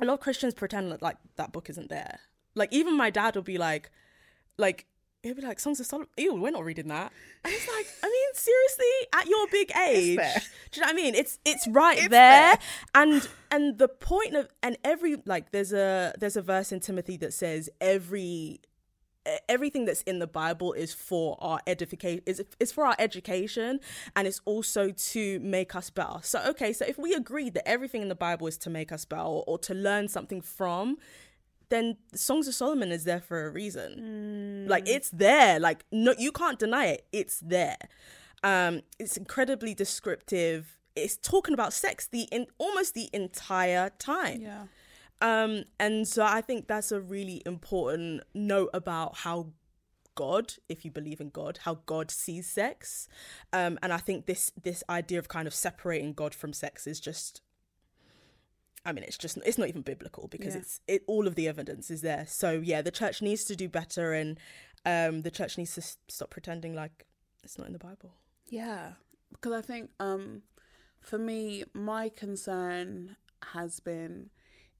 a 0.00 0.04
lot 0.04 0.14
of 0.14 0.20
Christians 0.20 0.54
pretend 0.54 0.90
that, 0.92 1.02
like 1.02 1.16
that 1.36 1.52
book 1.52 1.68
isn't 1.70 1.88
there. 1.88 2.20
Like 2.54 2.72
even 2.72 2.96
my 2.96 3.10
dad 3.10 3.34
will 3.34 3.42
be 3.42 3.58
like, 3.58 3.90
like 4.58 4.86
he'll 5.22 5.34
be 5.34 5.42
like 5.42 5.60
Songs 5.60 5.80
of 5.80 5.86
Solomon. 5.86 6.08
Ew, 6.16 6.34
we're 6.34 6.50
not 6.50 6.64
reading 6.64 6.88
that. 6.88 7.12
And 7.44 7.52
it's 7.54 7.68
like, 7.68 7.86
I 8.02 8.06
mean, 8.06 8.34
seriously, 8.34 9.08
at 9.14 9.26
your 9.26 9.46
big 9.48 9.72
age, 9.88 10.18
do 10.70 10.80
you 10.80 10.80
know 10.82 10.86
what 10.86 10.90
I 10.90 10.92
mean? 10.92 11.14
It's 11.14 11.38
it's 11.44 11.66
right 11.68 11.98
It's 11.98 12.08
there. 12.08 12.56
there. 12.56 12.58
And 12.94 13.28
and 13.50 13.78
the 13.78 13.88
point 13.88 14.34
of 14.36 14.48
and 14.62 14.76
every 14.84 15.16
like 15.24 15.52
there's 15.52 15.72
a 15.72 16.12
there's 16.18 16.36
a 16.36 16.42
verse 16.42 16.72
in 16.72 16.80
Timothy 16.80 17.16
that 17.18 17.32
says 17.32 17.70
every 17.80 18.60
everything 19.48 19.84
that's 19.84 20.02
in 20.02 20.18
the 20.18 20.26
Bible 20.26 20.72
is 20.72 20.92
for 20.92 21.36
our 21.40 21.60
edification 21.66 22.22
is 22.26 22.42
is 22.58 22.72
for 22.72 22.86
our 22.86 22.96
education 22.98 23.80
and 24.16 24.26
it's 24.26 24.40
also 24.44 24.90
to 24.90 25.40
make 25.40 25.74
us 25.74 25.90
better. 25.90 26.18
So 26.22 26.42
okay, 26.48 26.72
so 26.72 26.84
if 26.86 26.98
we 26.98 27.14
agree 27.14 27.50
that 27.50 27.66
everything 27.68 28.02
in 28.02 28.08
the 28.08 28.14
Bible 28.14 28.46
is 28.46 28.58
to 28.58 28.70
make 28.70 28.92
us 28.92 29.04
better 29.04 29.22
or, 29.22 29.44
or 29.46 29.58
to 29.58 29.74
learn 29.74 30.08
something 30.08 30.40
from, 30.40 30.96
then 31.68 31.96
Songs 32.14 32.48
of 32.48 32.54
Solomon 32.54 32.92
is 32.92 33.04
there 33.04 33.20
for 33.20 33.46
a 33.46 33.50
reason. 33.50 34.66
Like 34.68 34.88
it's 34.88 35.10
there. 35.10 35.58
Like 35.58 35.84
no, 35.90 36.14
you 36.18 36.32
can't 36.32 36.58
deny 36.58 36.86
it. 36.86 37.06
It's 37.12 37.40
there. 37.40 37.78
Um, 38.44 38.82
it's 38.98 39.16
incredibly 39.16 39.74
descriptive. 39.74 40.78
It's 40.94 41.16
talking 41.16 41.54
about 41.54 41.72
sex 41.72 42.06
the 42.06 42.22
in 42.32 42.46
almost 42.58 42.94
the 42.94 43.08
entire 43.12 43.90
time. 43.98 44.42
Yeah. 44.42 44.64
Um, 45.22 45.64
and 45.78 46.06
so 46.06 46.24
I 46.24 46.40
think 46.42 46.66
that's 46.66 46.92
a 46.92 47.00
really 47.00 47.42
important 47.46 48.22
note 48.34 48.70
about 48.74 49.18
how 49.18 49.52
God, 50.14 50.54
if 50.68 50.84
you 50.84 50.90
believe 50.90 51.20
in 51.20 51.30
God, 51.30 51.60
how 51.62 51.80
God 51.86 52.10
sees 52.10 52.46
sex. 52.46 53.08
Um, 53.52 53.78
and 53.82 53.92
I 53.92 53.98
think 53.98 54.26
this 54.26 54.52
this 54.62 54.82
idea 54.90 55.18
of 55.18 55.28
kind 55.28 55.46
of 55.46 55.54
separating 55.54 56.12
God 56.12 56.34
from 56.34 56.52
sex 56.52 56.86
is 56.86 57.00
just 57.00 57.40
I 58.84 58.92
mean, 58.92 59.04
it's 59.04 59.16
just 59.16 59.38
it's 59.46 59.58
not 59.58 59.68
even 59.68 59.82
biblical 59.82 60.26
because 60.28 60.54
Yeah. 60.54 60.60
it's 60.60 60.80
it 60.88 61.02
all 61.06 61.26
of 61.28 61.34
the 61.36 61.46
evidence 61.48 61.90
is 61.90 62.02
there. 62.02 62.26
So 62.26 62.60
yeah, 62.62 62.82
the 62.82 62.90
church 62.90 63.22
needs 63.22 63.44
to 63.44 63.54
do 63.56 63.68
better, 63.68 64.12
and 64.12 64.38
um, 64.84 65.22
the 65.22 65.30
church 65.30 65.56
needs 65.56 65.74
to 65.76 65.80
s- 65.80 65.98
stop 66.08 66.30
pretending 66.30 66.74
like 66.74 67.06
it's 67.44 67.56
not 67.58 67.68
in 67.68 67.72
the 67.72 67.78
Bible. 67.78 68.14
Yeah, 68.48 68.94
because 69.30 69.52
I 69.52 69.60
think 69.62 69.90
um, 70.00 70.42
for 71.00 71.16
me, 71.18 71.62
my 71.72 72.08
concern 72.08 73.16
has 73.54 73.78
been 73.80 74.30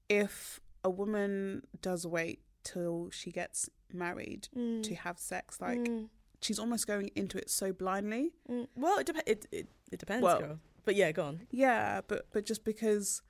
if 0.09 0.59
a 0.83 0.89
woman 0.89 1.63
does 1.81 2.05
wait 2.05 2.39
till 2.63 3.09
she 3.11 3.31
gets 3.31 3.69
married 3.91 4.43
to 4.53 4.59
mm. 4.59 4.97
have 4.97 5.19
sex, 5.19 5.59
like 5.61 5.79
mm. 5.79 6.07
she's 6.41 6.59
almost 6.59 6.87
going 6.87 7.09
into 7.15 7.37
it 7.37 7.49
so 7.49 7.73
blindly. 7.73 8.31
Mm, 8.49 8.67
Well, 8.75 8.99
it, 8.99 9.07
dep- 9.07 9.27
it 9.27 9.45
it 9.51 9.67
it 9.91 9.99
depends, 9.99 10.23
Well- 10.23 10.39
girl. 10.39 10.59
But 10.85 10.95
yeah, 10.95 11.13
go 11.13 11.23
on. 11.23 11.47
Yeah, 11.49 12.01
but 12.07 12.27
but 12.33 12.45
just 12.45 12.65
because 12.65 13.21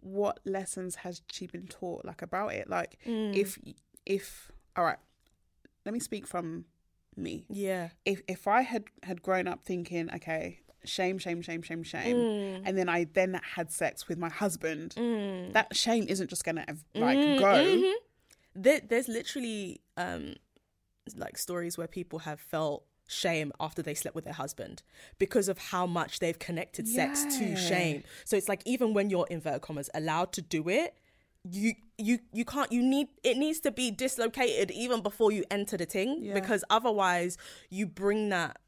what 0.00 0.40
lessons 0.44 0.96
has 0.96 1.22
she 1.30 1.46
been 1.46 1.68
taught 1.68 2.04
like 2.04 2.22
about 2.22 2.54
it? 2.54 2.68
Like 2.68 2.98
mm. 3.06 3.36
if 3.36 3.56
if 4.04 4.50
all 4.76 4.84
right, 4.84 4.98
let 5.84 5.92
me 5.92 6.00
speak 6.00 6.26
from 6.26 6.64
me. 7.16 7.44
Yeah. 7.48 7.90
if 8.04 8.22
if 8.26 8.48
I 8.48 8.62
had 8.62 8.84
had 9.02 9.22
grown 9.22 9.46
up 9.46 9.64
thinking, 9.64 10.10
okay, 10.14 10.60
shame, 10.88 11.18
shame, 11.18 11.40
shame, 11.42 11.62
shame, 11.62 11.82
shame, 11.84 12.16
Mm. 12.18 12.62
and 12.64 12.76
then 12.78 12.88
I 12.88 13.04
then 13.04 13.40
had 13.56 13.70
sex 13.70 14.08
with 14.08 14.18
my 14.18 14.28
husband, 14.28 14.94
that 15.52 15.76
shame 15.76 16.04
isn't 16.08 16.28
just 16.28 16.44
gonna 16.44 16.64
like 16.94 17.18
Mm, 17.18 17.38
go. 17.38 17.54
mhm. 17.76 17.94
There, 18.54 18.80
there's 18.88 19.08
literally 19.08 19.80
um 19.96 20.34
like 21.16 21.38
stories 21.38 21.78
where 21.78 21.86
people 21.86 22.18
have 22.20 22.40
felt 22.40 22.84
shame 23.06 23.50
after 23.58 23.80
they 23.82 23.94
slept 23.94 24.14
with 24.14 24.24
their 24.24 24.34
husband 24.34 24.82
because 25.18 25.48
of 25.48 25.56
how 25.72 25.86
much 25.86 26.18
they've 26.18 26.38
connected 26.38 26.86
sex 26.86 27.24
to 27.38 27.56
shame. 27.56 28.02
So 28.26 28.36
it's 28.36 28.48
like 28.48 28.62
even 28.66 28.92
when 28.92 29.08
you're 29.08 29.26
inverted 29.30 29.62
commas 29.62 29.88
allowed 29.94 30.32
to 30.32 30.42
do 30.42 30.68
it, 30.68 30.94
you 31.50 31.72
you 31.96 32.18
you 32.32 32.44
can't 32.44 32.70
you 32.70 32.82
need 32.82 33.08
it 33.22 33.38
needs 33.38 33.60
to 33.60 33.70
be 33.70 33.90
dislocated 33.90 34.70
even 34.72 35.00
before 35.02 35.32
you 35.32 35.44
enter 35.50 35.76
the 35.78 35.86
thing 35.86 36.18
Yeah. 36.20 36.34
because 36.34 36.62
otherwise 36.68 37.38
you 37.70 37.86
bring 37.86 38.28
that 38.28 38.58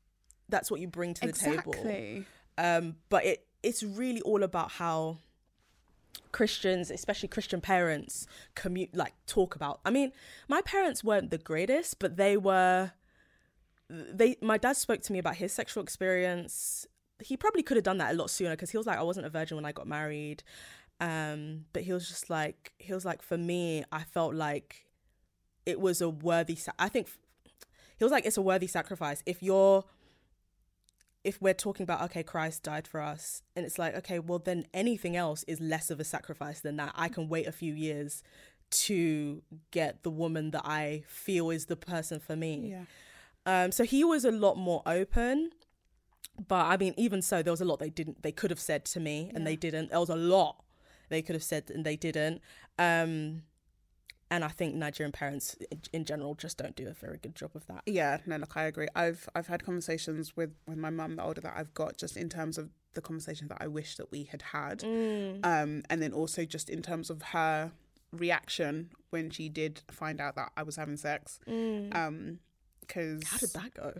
that's 0.50 0.70
what 0.70 0.80
you 0.80 0.88
bring 0.88 1.14
to 1.14 1.26
the 1.26 1.32
table 1.32 1.72
Exactly. 1.72 2.24
um, 2.58 2.96
but 3.08 3.24
it 3.24 3.46
it's 3.62 3.82
really 3.82 4.20
all 4.22 4.42
about 4.42 4.72
how 4.72 5.18
Christians, 6.32 6.90
especially 6.90 7.28
Christian 7.28 7.60
parents, 7.60 8.26
commute 8.54 8.94
like 8.94 9.14
talk 9.26 9.54
about. 9.56 9.80
I 9.84 9.90
mean, 9.90 10.12
my 10.48 10.60
parents 10.62 11.02
weren't 11.02 11.30
the 11.30 11.38
greatest, 11.38 11.98
but 11.98 12.16
they 12.16 12.36
were. 12.36 12.92
They 13.88 14.36
my 14.40 14.56
dad 14.56 14.76
spoke 14.76 15.02
to 15.02 15.12
me 15.12 15.18
about 15.18 15.36
his 15.36 15.52
sexual 15.52 15.82
experience. 15.82 16.86
He 17.18 17.36
probably 17.36 17.62
could 17.62 17.76
have 17.76 17.84
done 17.84 17.98
that 17.98 18.12
a 18.14 18.16
lot 18.16 18.30
sooner 18.30 18.50
because 18.52 18.70
he 18.70 18.76
was 18.78 18.86
like, 18.86 18.98
I 18.98 19.02
wasn't 19.02 19.26
a 19.26 19.30
virgin 19.30 19.56
when 19.56 19.64
I 19.66 19.72
got 19.72 19.86
married. 19.86 20.42
Um, 21.00 21.64
but 21.72 21.82
he 21.82 21.92
was 21.92 22.08
just 22.08 22.30
like, 22.30 22.72
he 22.78 22.92
was 22.94 23.04
like, 23.04 23.22
for 23.22 23.36
me, 23.36 23.84
I 23.90 24.04
felt 24.04 24.34
like 24.34 24.86
it 25.66 25.80
was 25.80 26.00
a 26.00 26.08
worthy. 26.08 26.54
Sa- 26.54 26.72
I 26.78 26.88
think 26.88 27.08
he 27.98 28.04
was 28.04 28.12
like, 28.12 28.24
it's 28.24 28.36
a 28.36 28.42
worthy 28.42 28.66
sacrifice 28.66 29.22
if 29.26 29.42
you're 29.42 29.84
if 31.24 31.40
we're 31.42 31.54
talking 31.54 31.84
about 31.84 32.00
okay 32.02 32.22
christ 32.22 32.62
died 32.62 32.86
for 32.86 33.00
us 33.00 33.42
and 33.54 33.66
it's 33.66 33.78
like 33.78 33.94
okay 33.94 34.18
well 34.18 34.38
then 34.38 34.64
anything 34.72 35.16
else 35.16 35.44
is 35.44 35.60
less 35.60 35.90
of 35.90 36.00
a 36.00 36.04
sacrifice 36.04 36.60
than 36.60 36.76
that. 36.76 36.92
I 36.96 37.08
can 37.08 37.28
wait 37.28 37.46
a 37.46 37.52
few 37.52 37.74
years 37.74 38.22
to 38.70 39.42
get 39.70 40.02
the 40.02 40.10
woman 40.10 40.50
that 40.52 40.62
i 40.64 41.02
feel 41.06 41.50
is 41.50 41.66
the 41.66 41.76
person 41.76 42.20
for 42.20 42.36
me. 42.36 42.74
Yeah. 42.74 42.84
um 43.64 43.72
so 43.72 43.84
he 43.84 44.04
was 44.04 44.24
a 44.24 44.30
lot 44.30 44.56
more 44.56 44.82
open 44.86 45.50
but 46.48 46.64
i 46.66 46.76
mean 46.76 46.94
even 46.96 47.20
so 47.20 47.42
there 47.42 47.52
was 47.52 47.60
a 47.60 47.64
lot 47.64 47.80
they 47.80 47.90
didn't 47.90 48.22
they 48.22 48.32
could 48.32 48.50
have 48.50 48.60
said 48.60 48.84
to 48.86 49.00
me 49.00 49.30
and 49.34 49.46
they 49.46 49.56
didn't. 49.56 49.90
There 49.90 50.00
was 50.00 50.08
a 50.08 50.16
lot 50.16 50.64
they 51.10 51.20
could 51.22 51.34
have 51.34 51.42
said 51.42 51.70
and 51.74 51.84
they 51.84 51.96
didn't. 51.96 52.40
Um 52.78 53.42
and 54.30 54.44
i 54.44 54.48
think 54.48 54.74
nigerian 54.74 55.12
parents 55.12 55.56
in- 55.92 56.04
general 56.04 56.34
just 56.34 56.56
don't 56.58 56.76
do 56.76 56.86
a 56.88 56.92
very 56.94 57.18
good 57.18 57.34
job 57.34 57.50
of 57.54 57.66
that 57.66 57.82
Yeah, 57.86 58.18
no, 58.26 58.36
look, 58.36 58.56
I 58.56 58.64
agree. 58.64 58.88
I've 58.94 59.28
I've 59.34 59.48
had 59.48 59.64
conversations 59.64 60.36
with 60.36 60.52
with 60.68 60.78
my 60.78 60.90
mum, 60.90 61.16
the 61.16 61.22
older 61.24 61.40
that 61.40 61.54
I've 61.56 61.74
got, 61.74 61.96
just 61.96 62.16
in 62.16 62.28
terms 62.28 62.56
of 62.58 62.70
the 62.94 63.00
conversation 63.00 63.48
that 63.48 63.58
I 63.60 63.66
wish 63.68 63.96
that 63.96 64.10
we 64.10 64.24
had 64.24 64.42
had, 64.42 64.80
Mm. 64.80 65.44
um, 65.44 65.82
and 65.90 66.00
then 66.02 66.12
also 66.12 66.44
just 66.44 66.68
in 66.70 66.82
terms 66.82 67.10
of 67.10 67.22
her 67.36 67.72
reaction 68.12 68.90
when 69.10 69.30
she 69.30 69.48
did 69.48 69.82
find 69.90 70.20
out 70.20 70.34
that 70.36 70.50
I 70.56 70.62
was 70.62 70.76
having 70.76 70.96
sex, 70.96 71.38
um, 71.46 72.38
because 72.80 73.20
Mm. 73.22 73.26
how 73.30 73.38
did 73.38 73.52
that 73.54 73.74
go 73.74 73.92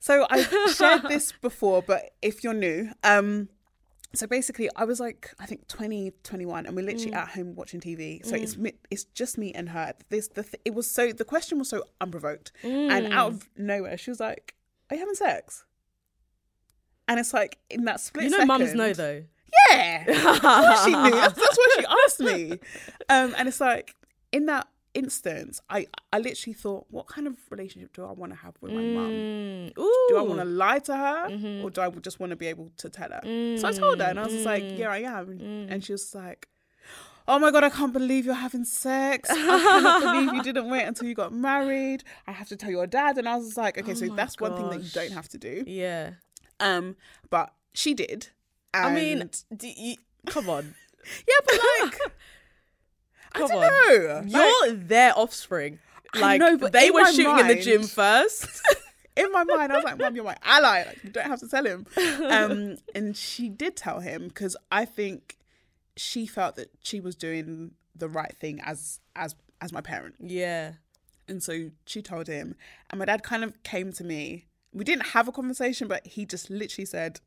So 0.00 0.26
I've 0.30 0.50
shared 0.74 1.02
this 1.08 1.32
before, 1.48 1.80
but 1.82 2.02
if 2.20 2.44
you're 2.44 2.52
new, 2.68 2.90
um, 3.02 3.48
so 4.16 4.26
basically 4.26 4.68
I 4.76 4.84
was 4.84 5.00
like, 5.00 5.32
I 5.38 5.46
think 5.46 5.66
20, 5.68 6.12
21, 6.22 6.66
and 6.66 6.74
we're 6.76 6.84
literally 6.84 7.12
Mm. 7.12 7.16
at 7.16 7.28
home 7.30 7.54
watching 7.54 7.80
TV. 7.80 8.24
So 8.24 8.34
it's 8.36 8.56
it's 8.90 9.04
just 9.04 9.38
me 9.38 9.52
and 9.52 9.68
her. 9.70 9.94
This 10.10 10.28
the 10.28 10.42
th- 10.42 10.60
it 10.64 10.74
was 10.74 10.90
so 10.90 11.12
the 11.12 11.24
question 11.24 11.58
was 11.58 11.68
so 11.68 11.84
unprovoked, 12.00 12.52
and 12.62 13.12
out 13.12 13.32
Mm. 13.32 13.34
of 13.36 13.48
nowhere 13.56 13.96
she 13.96 14.10
was 14.10 14.20
like, 14.20 14.54
"Are 14.90 14.96
you 14.96 15.00
having 15.00 15.14
sex?" 15.14 15.64
And 17.08 17.20
it's 17.20 17.34
like 17.34 17.58
in 17.70 17.84
that 17.84 18.00
split. 18.00 18.24
you 18.24 18.30
know 18.30 18.44
mums 18.46 18.64
second- 18.64 18.78
know 18.78 18.92
though 18.92 19.24
yeah. 19.70 20.04
She 20.84 20.90
knew. 20.90 21.10
That's, 21.10 21.34
that's 21.38 21.58
what 21.58 21.70
she 21.78 21.86
asked 22.06 22.20
me. 22.20 22.58
Um, 23.08 23.34
and 23.38 23.46
it's 23.48 23.60
like 23.60 23.94
in 24.32 24.46
that 24.46 24.66
instance, 24.94 25.60
I 25.68 25.86
I 26.12 26.18
literally 26.18 26.54
thought, 26.54 26.86
what 26.90 27.06
kind 27.06 27.26
of 27.26 27.34
relationship 27.50 27.92
do 27.94 28.04
I 28.04 28.12
want 28.12 28.32
to 28.32 28.38
have 28.38 28.54
with 28.60 28.72
my 28.72 28.80
mum? 28.80 29.10
Mm. 29.10 29.74
Do 29.74 30.16
I 30.16 30.22
want 30.22 30.38
to 30.40 30.44
lie 30.44 30.78
to 30.80 30.96
her, 30.96 31.28
Mm-hmm. 31.28 31.64
or 31.64 31.70
do 31.70 31.80
I 31.80 31.90
just 31.90 32.20
want 32.20 32.30
to 32.30 32.36
be 32.36 32.46
able 32.46 32.70
to 32.78 32.88
tell 32.88 33.10
her? 33.10 33.20
So 33.58 33.68
I 33.68 33.72
told 33.72 34.00
her, 34.00 34.06
and 34.06 34.18
I 34.20 34.24
was 34.24 34.32
just 34.32 34.46
like, 34.46 34.62
Mm. 34.62 34.78
yeah, 34.78 34.90
I 34.90 34.98
am. 34.98 35.40
And 35.70 35.84
she 35.84 35.92
was 35.92 36.14
like. 36.14 36.48
Oh 37.26 37.38
my 37.38 37.50
god, 37.50 37.64
I 37.64 37.70
can't 37.70 37.90
believe 37.94 38.26
you're 38.26 38.34
having 38.34 38.66
sex. 38.66 39.30
I 39.30 39.34
cannot 39.34 40.02
believe 40.02 40.34
you 40.34 40.42
didn't 40.42 40.68
wait 40.68 40.82
until 40.82 41.08
you 41.08 41.14
got 41.14 41.32
married. 41.32 42.04
I 42.26 42.32
have 42.32 42.48
to 42.48 42.56
tell 42.56 42.68
your 42.70 42.86
dad. 42.86 43.16
And 43.16 43.26
I 43.26 43.36
was 43.36 43.46
just 43.46 43.56
like, 43.56 43.78
okay, 43.78 43.94
so 43.94 44.04
Oh 44.04 44.08
my 44.10 44.16
that's 44.16 44.38
one 44.38 44.54
thing 44.54 44.68
that 44.68 44.82
you 44.82 44.90
don't 44.90 45.12
have 45.12 45.30
to 45.30 45.38
do. 45.38 45.64
Yeah. 45.66 46.10
Um, 46.60 46.96
but 47.30 47.54
she 47.72 47.94
did. 47.94 48.28
I 48.74 48.92
mean, 48.92 49.30
do 49.56 49.68
you, 49.68 49.96
come 50.26 50.50
on. 50.50 50.74
yeah, 51.26 51.34
but 51.46 51.58
like, 51.80 51.98
I 53.34 53.38
Come 53.38 53.48
don't 53.48 53.64
on. 53.64 54.28
know. 54.30 54.38
You're 54.66 54.74
their 54.76 55.18
offspring. 55.18 55.78
I 56.14 56.20
Like 56.20 56.40
know, 56.40 56.56
but 56.56 56.72
they 56.72 56.90
were 56.90 57.04
shooting 57.06 57.38
in 57.38 57.48
the 57.48 57.60
gym 57.60 57.82
first. 57.82 58.46
in 59.16 59.30
my 59.32 59.44
mind, 59.44 59.72
I 59.72 59.76
was 59.76 59.84
like, 59.84 59.98
"Mom, 59.98 60.14
you're 60.14 60.24
my 60.24 60.36
ally. 60.42 60.84
Like, 60.86 61.02
you 61.02 61.10
don't 61.10 61.26
have 61.26 61.40
to 61.40 61.48
tell 61.48 61.64
him." 61.66 61.86
Um, 62.30 62.76
and 62.94 63.16
she 63.16 63.48
did 63.48 63.76
tell 63.76 64.00
him 64.00 64.28
because 64.28 64.56
I 64.70 64.84
think 64.84 65.36
she 65.96 66.26
felt 66.26 66.56
that 66.56 66.70
she 66.82 67.00
was 67.00 67.14
doing 67.16 67.72
the 67.96 68.08
right 68.08 68.34
thing 68.40 68.60
as 68.64 69.00
as 69.16 69.34
as 69.60 69.72
my 69.72 69.80
parent, 69.80 70.16
yeah. 70.20 70.72
and 71.28 71.42
so 71.42 71.70
she 71.86 72.02
told 72.02 72.26
him. 72.28 72.54
And 72.90 72.98
my 72.98 73.04
dad 73.06 73.22
kind 73.22 73.42
of 73.44 73.60
came 73.62 73.92
to 73.94 74.04
me. 74.04 74.46
We 74.72 74.84
didn't 74.84 75.06
have 75.08 75.26
a 75.28 75.32
conversation, 75.32 75.88
but 75.88 76.06
he 76.06 76.26
just 76.26 76.50
literally 76.50 76.86
said, 76.86 77.20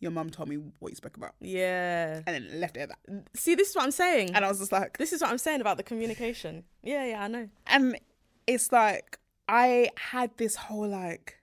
"Your 0.00 0.10
mum 0.10 0.30
told 0.30 0.48
me 0.48 0.56
what 0.78 0.90
you 0.90 0.96
spoke 0.96 1.16
about," 1.16 1.34
Yeah. 1.40 2.22
and 2.26 2.34
then 2.34 2.60
left 2.60 2.76
it 2.76 2.80
at 2.80 2.88
that. 2.90 2.98
See, 3.34 3.54
this 3.54 3.70
is 3.70 3.74
what 3.76 3.84
I'm 3.84 3.90
saying. 3.90 4.34
And 4.34 4.44
I 4.44 4.48
was 4.48 4.58
just 4.58 4.72
like, 4.72 4.98
this 4.98 5.12
is 5.12 5.20
what 5.22 5.30
I'm 5.30 5.38
saying 5.38 5.60
about 5.60 5.76
the 5.78 5.82
communication. 5.82 6.64
Yeah, 6.82 7.04
yeah, 7.06 7.22
I 7.22 7.28
know. 7.28 7.48
and 7.66 7.98
it's 8.46 8.70
like 8.72 9.18
I 9.48 9.90
had 9.96 10.30
this 10.36 10.56
whole 10.56 10.88
like, 10.88 11.40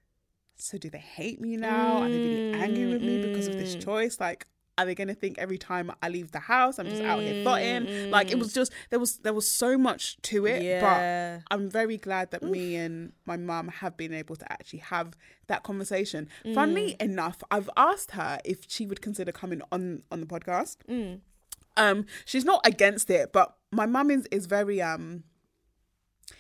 so 0.56 0.78
do 0.78 0.90
they 0.90 0.98
hate 1.00 1.42
me 1.42 1.58
now? 1.58 1.98
Are 2.04 2.10
they 2.10 2.18
really 2.20 2.54
angry 2.54 2.86
with 2.86 3.02
me 3.02 3.18
because 3.22 3.48
of 3.48 3.56
Mm. 3.56 3.60
this 3.60 3.76
choice? 3.76 4.20
Like, 4.20 4.46
are 4.78 4.86
they 4.86 4.96
gonna 4.96 5.14
think 5.14 5.38
every 5.38 5.58
time 5.58 5.92
I 6.02 6.10
leave 6.10 6.32
the 6.32 6.40
house 6.40 6.80
I'm 6.80 6.88
just 6.88 7.02
out 7.04 7.22
here 7.22 7.44
thotting? 7.44 8.10
Like 8.12 8.32
it 8.32 8.40
was 8.40 8.54
just 8.54 8.72
there 8.90 9.00
was 9.00 9.18
there 9.18 9.34
was 9.34 9.48
so 9.50 9.78
much 9.78 10.18
to 10.24 10.46
it, 10.48 10.62
Mm. 10.62 10.66
Yeah. 10.66 11.38
but 11.40 11.54
I'm 11.56 11.70
very 11.70 11.98
glad 11.98 12.32
that 12.32 12.42
me 12.44 12.76
and 12.76 13.14
my 13.26 13.38
mum 13.38 13.68
have 13.68 13.96
been 13.98 14.14
able 14.14 14.36
to 14.36 14.52
actually 14.52 14.80
have 14.80 15.16
that 15.48 15.62
conversation. 15.64 16.28
Funnily 16.56 16.96
Mm. 17.00 17.02
enough, 17.04 17.44
I've 17.52 17.70
asked 17.78 18.12
her 18.12 18.40
if 18.44 18.66
she 18.68 18.86
would 18.88 19.02
consider 19.02 19.32
coming 19.32 19.62
on 19.72 20.04
on 20.12 20.20
the 20.22 20.26
podcast. 20.28 20.78
Mm. 20.90 21.20
Um, 21.78 22.06
she's 22.26 22.46
not 22.46 22.62
against 22.66 23.10
it, 23.10 23.32
but 23.32 23.56
my 23.72 23.86
mum 23.86 24.10
is 24.12 24.28
is 24.32 24.46
very 24.48 24.82
um, 24.82 25.24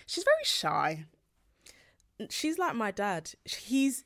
she's 0.06 0.24
very 0.24 0.44
shy. 0.44 1.06
She's 2.30 2.58
like 2.58 2.76
my 2.76 2.92
dad. 2.92 3.32
He's 3.46 4.06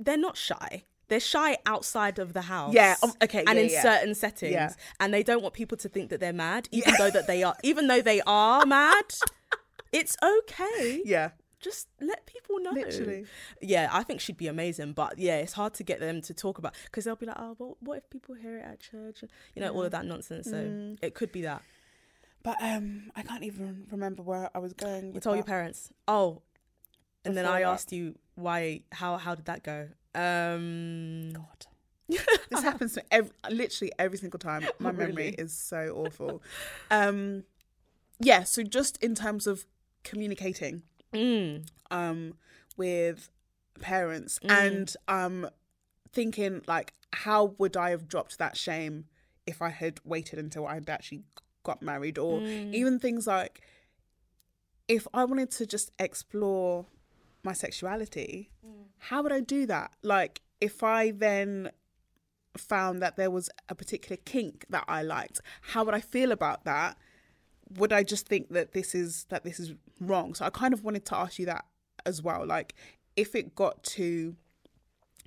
they're 0.00 0.16
not 0.18 0.36
shy. 0.36 0.84
They're 1.12 1.20
shy 1.36 1.58
outside 1.66 2.18
of 2.18 2.32
the 2.32 2.42
house. 2.54 2.72
Yeah, 2.74 2.96
um, 3.02 3.12
okay, 3.22 3.44
And 3.46 3.56
yeah, 3.58 3.64
in 3.64 3.70
yeah. 3.70 3.82
certain 3.82 4.14
settings. 4.14 4.52
Yeah. 4.52 4.72
And 5.00 5.12
they 5.12 5.22
don't 5.22 5.42
want 5.42 5.54
people 5.54 5.76
to 5.84 5.88
think 5.94 6.08
that 6.10 6.20
they're 6.20 6.32
mad, 6.48 6.68
even 6.72 6.94
though 6.98 7.10
that 7.10 7.26
they 7.26 7.42
are 7.48 7.54
even 7.62 7.86
though 7.90 8.00
they 8.00 8.20
are 8.26 8.64
mad. 8.66 9.08
It's 9.92 10.16
okay. 10.22 11.02
Yeah, 11.04 11.30
just 11.60 11.88
let 12.00 12.24
people 12.24 12.58
know. 12.60 12.70
Literally. 12.72 13.26
Yeah, 13.60 13.88
I 13.92 14.02
think 14.04 14.20
she'd 14.22 14.38
be 14.38 14.46
amazing, 14.48 14.94
but 14.94 15.18
yeah, 15.18 15.36
it's 15.36 15.52
hard 15.52 15.74
to 15.74 15.82
get 15.84 16.00
them 16.00 16.22
to 16.22 16.32
talk 16.32 16.56
about 16.58 16.74
because 16.86 17.04
they'll 17.04 17.14
be 17.16 17.26
like, 17.26 17.36
oh, 17.38 17.54
but 17.58 17.82
what 17.82 17.98
if 17.98 18.08
people 18.08 18.34
hear 18.34 18.56
it 18.56 18.64
at 18.64 18.80
church? 18.80 19.22
You 19.54 19.60
know, 19.62 19.70
all 19.74 19.82
of 19.84 19.90
that 19.92 20.06
nonsense. 20.06 20.46
So 20.48 20.56
Mm. 20.56 20.98
it 21.02 21.12
could 21.14 21.30
be 21.30 21.42
that. 21.42 21.60
But 22.42 22.56
um, 22.60 23.10
I 23.14 23.22
can't 23.22 23.44
even 23.44 23.86
remember 23.90 24.22
where 24.22 24.48
I 24.54 24.58
was 24.60 24.72
going. 24.72 25.12
You 25.14 25.20
told 25.20 25.36
your 25.36 25.44
parents. 25.44 25.90
Oh, 26.08 26.40
and 27.24 27.36
then 27.36 27.44
I 27.46 27.60
that. 27.60 27.68
asked 27.68 27.92
you 27.92 28.16
why. 28.34 28.80
How 28.92 29.16
how 29.18 29.34
did 29.34 29.44
that 29.44 29.62
go? 29.62 29.88
Um, 30.14 31.30
God. 31.32 31.66
this 32.50 32.62
happens 32.62 32.94
to 32.94 33.02
every, 33.10 33.30
literally 33.50 33.92
every 33.98 34.18
single 34.18 34.38
time. 34.38 34.68
My 34.78 34.92
memory 34.92 35.24
Really? 35.26 35.34
is 35.38 35.52
so 35.52 35.92
awful. 36.06 36.42
Um, 36.90 37.44
yeah. 38.20 38.42
So 38.42 38.62
just 38.62 39.02
in 39.02 39.14
terms 39.14 39.46
of 39.46 39.64
communicating 40.04 40.82
mm, 41.14 41.66
um, 41.90 42.34
with 42.76 43.30
parents 43.80 44.38
Mm. 44.44 44.50
and 44.50 44.96
um, 45.08 45.48
thinking 46.12 46.62
like, 46.66 46.92
how 47.12 47.54
would 47.58 47.76
I 47.76 47.90
have 47.90 48.08
dropped 48.08 48.38
that 48.38 48.56
shame 48.56 49.06
if 49.46 49.60
I 49.62 49.70
had 49.70 50.00
waited 50.04 50.38
until 50.38 50.66
I 50.66 50.74
had 50.74 50.88
actually 50.90 51.22
got 51.62 51.82
married, 51.82 52.18
or 52.18 52.40
Mm. 52.40 52.74
even 52.74 52.98
things 52.98 53.26
like 53.26 53.62
if 54.88 55.06
I 55.14 55.24
wanted 55.24 55.50
to 55.52 55.66
just 55.66 55.90
explore 55.98 56.86
my 57.42 57.52
sexuality, 57.52 58.50
Mm. 58.64 58.86
how 58.98 59.22
would 59.22 59.32
I 59.32 59.40
do 59.40 59.66
that? 59.66 59.92
Like, 60.02 60.42
if 60.60 60.82
I 60.82 61.10
then 61.10 61.70
found 62.56 63.02
that 63.02 63.16
there 63.16 63.30
was 63.30 63.48
a 63.68 63.74
particular 63.74 64.16
kink 64.24 64.64
that 64.68 64.84
I 64.86 65.02
liked, 65.02 65.40
how 65.62 65.84
would 65.84 65.94
I 65.94 66.00
feel 66.00 66.32
about 66.32 66.64
that? 66.64 66.96
Would 67.76 67.92
I 67.92 68.02
just 68.02 68.26
think 68.26 68.50
that 68.50 68.72
this 68.72 68.94
is 68.94 69.24
that 69.30 69.42
this 69.44 69.58
is 69.58 69.74
wrong? 70.00 70.34
So 70.34 70.44
I 70.44 70.50
kind 70.50 70.74
of 70.74 70.84
wanted 70.84 71.04
to 71.06 71.16
ask 71.16 71.38
you 71.38 71.46
that 71.46 71.64
as 72.04 72.22
well. 72.22 72.46
Like, 72.46 72.74
if 73.16 73.34
it 73.34 73.54
got 73.54 73.82
to 73.84 74.36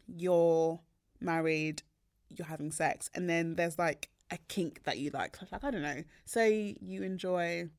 you're 0.07 0.80
married, 1.20 1.82
you're 2.30 2.45
having 2.47 2.72
sex, 2.72 3.09
and 3.16 3.28
then 3.28 3.55
there's 3.55 3.80
like 3.80 4.09
a 4.32 4.38
kink 4.47 4.84
that 4.84 4.97
you 4.99 5.09
like, 5.09 5.36
like 5.51 5.63
I 5.63 5.72
don't 5.72 5.82
know, 5.82 6.03
say 6.26 6.76
you 6.80 7.01
enjoy. 7.01 7.70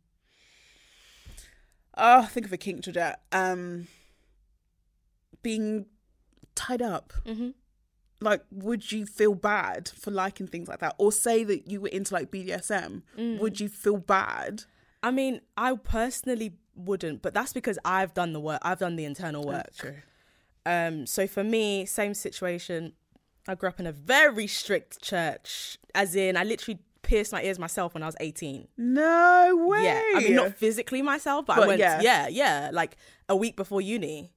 Oh, 1.96 2.26
think 2.26 2.46
of 2.46 2.52
a 2.52 2.56
kink, 2.58 2.80
Georgette. 2.82 3.20
Um, 3.32 3.86
being 5.46 5.86
tied 6.56 6.82
up. 6.82 7.12
hmm 7.24 7.50
Like, 8.20 8.42
would 8.50 8.90
you 8.90 9.06
feel 9.06 9.36
bad 9.36 9.88
for 9.88 10.10
liking 10.10 10.48
things 10.48 10.66
like 10.66 10.80
that, 10.80 10.96
or 10.98 11.12
say 11.12 11.44
that 11.44 11.70
you 11.70 11.82
were 11.82 11.88
into 11.88 12.12
like 12.12 12.32
BDSM? 12.32 13.02
Would 13.38 13.60
you 13.60 13.68
feel 13.68 13.98
bad? 13.98 14.64
I 15.04 15.12
mean, 15.12 15.40
I 15.56 15.76
personally 15.76 16.54
wouldn't, 16.74 17.22
but 17.22 17.32
that's 17.32 17.52
because 17.52 17.78
I've 17.84 18.12
done 18.12 18.32
the 18.32 18.40
work. 18.40 18.60
I've 18.62 18.80
done 18.80 18.96
the 18.96 19.04
internal 19.04 19.44
work. 19.44 19.70
True. 19.78 19.94
Um, 20.64 21.06
so 21.06 21.28
for 21.28 21.44
me, 21.44 21.86
same 21.86 22.14
situation. 22.14 22.94
I 23.46 23.54
grew 23.54 23.68
up 23.68 23.78
in 23.78 23.86
a 23.86 23.92
very 23.92 24.48
strict 24.48 25.00
church, 25.00 25.78
as 25.94 26.16
in 26.16 26.36
I 26.36 26.42
literally 26.42 26.80
pierced 27.02 27.30
my 27.30 27.42
ears 27.44 27.60
myself 27.60 27.94
when 27.94 28.02
I 28.02 28.06
was 28.06 28.16
18. 28.18 28.66
No 28.76 29.66
way. 29.68 29.84
Yeah, 29.84 30.02
I 30.16 30.20
mean 30.24 30.34
not 30.34 30.54
physically 30.56 31.02
myself, 31.02 31.46
but, 31.46 31.58
I 31.58 31.66
went 31.68 31.78
yeah. 31.78 32.00
yeah. 32.00 32.26
yeah, 32.26 32.70
like 32.72 32.96
a 33.28 33.36
week 33.36 33.54
before 33.54 33.80
uni 33.80 34.32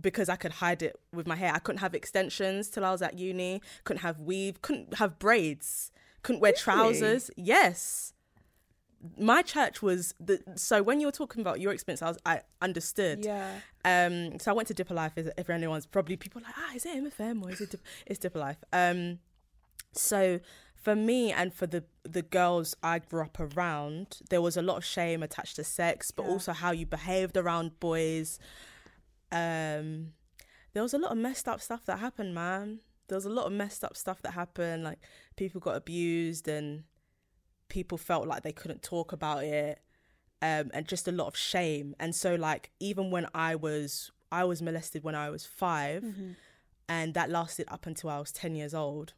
because 0.00 0.28
I 0.28 0.36
could 0.36 0.52
hide 0.54 0.82
it 0.82 0.96
with 1.12 1.26
my 1.26 1.36
hair. 1.36 1.52
I 1.54 1.58
couldn't 1.58 1.80
have 1.80 1.94
extensions 1.94 2.68
till 2.70 2.84
I 2.84 2.90
was 2.90 3.02
at 3.02 3.18
uni. 3.18 3.62
Couldn't 3.84 4.02
have 4.02 4.18
weave. 4.20 4.60
Couldn't 4.62 4.94
have 4.94 5.18
braids. 5.18 5.92
Couldn't 6.22 6.40
wear 6.40 6.52
trousers. 6.52 7.30
Yes. 7.36 8.12
My 9.18 9.42
church 9.42 9.82
was 9.82 10.14
the 10.18 10.40
so 10.56 10.82
when 10.82 10.98
you 10.98 11.06
were 11.06 11.12
talking 11.12 11.42
about 11.42 11.60
your 11.60 11.72
experience, 11.72 12.00
I 12.00 12.08
was 12.08 12.18
I 12.24 12.40
understood. 12.62 13.24
Yeah. 13.24 13.58
Um, 13.84 14.38
so 14.38 14.50
I 14.50 14.54
went 14.54 14.68
to 14.68 14.74
Deeper 14.74 14.94
Life. 14.94 15.12
If 15.16 15.28
if 15.36 15.50
anyone's 15.50 15.84
probably 15.86 16.16
people 16.16 16.40
are 16.40 16.44
like, 16.44 16.54
ah, 16.56 16.74
is 16.74 16.86
it 16.86 16.96
MFM 16.96 17.42
or 17.44 17.50
is 17.50 17.60
it? 17.60 17.70
Dip- 17.70 17.82
it's 18.06 18.18
Deeper 18.18 18.38
Life. 18.38 18.56
Um, 18.72 19.18
so 19.92 20.40
for 20.74 20.96
me 20.96 21.32
and 21.32 21.52
for 21.52 21.66
the 21.66 21.84
the 22.04 22.22
girls 22.22 22.74
I 22.82 22.98
grew 23.00 23.22
up 23.22 23.38
around, 23.38 24.20
there 24.30 24.40
was 24.40 24.56
a 24.56 24.62
lot 24.62 24.78
of 24.78 24.84
shame 24.86 25.22
attached 25.22 25.56
to 25.56 25.64
sex, 25.64 26.10
but 26.10 26.24
Yeah. 26.24 26.32
also 26.32 26.52
how 26.52 26.70
you 26.72 26.86
behaved 26.86 27.36
around 27.36 27.78
boys. 27.80 28.38
Um, 29.34 30.12
there 30.72 30.82
was 30.82 30.94
a 30.94 30.98
lot 30.98 31.12
of 31.12 31.18
messed 31.18 31.46
up 31.48 31.60
stuff 31.60 31.84
that 31.86 31.98
happened, 31.98 32.34
man. 32.34 32.78
There 33.08 33.16
was 33.16 33.26
a 33.26 33.30
lot 33.30 33.46
of 33.46 33.52
messed 33.52 33.84
up 33.84 33.96
stuff 33.96 34.22
that 34.22 34.32
happened. 34.32 34.84
Like 34.84 34.98
people 35.36 35.60
got 35.60 35.76
abused 35.76 36.48
and 36.48 36.84
people 37.68 37.98
felt 37.98 38.26
like 38.26 38.42
they 38.42 38.52
couldn't 38.52 38.82
talk 38.82 39.12
about 39.12 39.44
it. 39.44 39.80
Um, 40.40 40.70
and 40.74 40.86
just 40.86 41.08
a 41.08 41.12
lot 41.12 41.26
of 41.26 41.36
shame. 41.36 41.94
And 42.00 42.14
so 42.14 42.34
like 42.34 42.70
even 42.80 43.10
when 43.10 43.26
I 43.34 43.54
was 43.56 44.10
I 44.32 44.44
was 44.44 44.60
molested 44.62 45.04
when 45.04 45.14
I 45.14 45.30
was 45.30 45.44
5 45.46 46.02
Mm-hmm. 46.02 46.30
and 46.88 47.14
that 47.14 47.30
lasted 47.30 47.66
up 47.68 47.86
until 47.86 48.10
I 48.10 48.18
was 48.18 48.32
ten 48.32 48.54
years 48.54 48.74
old. 48.74 49.14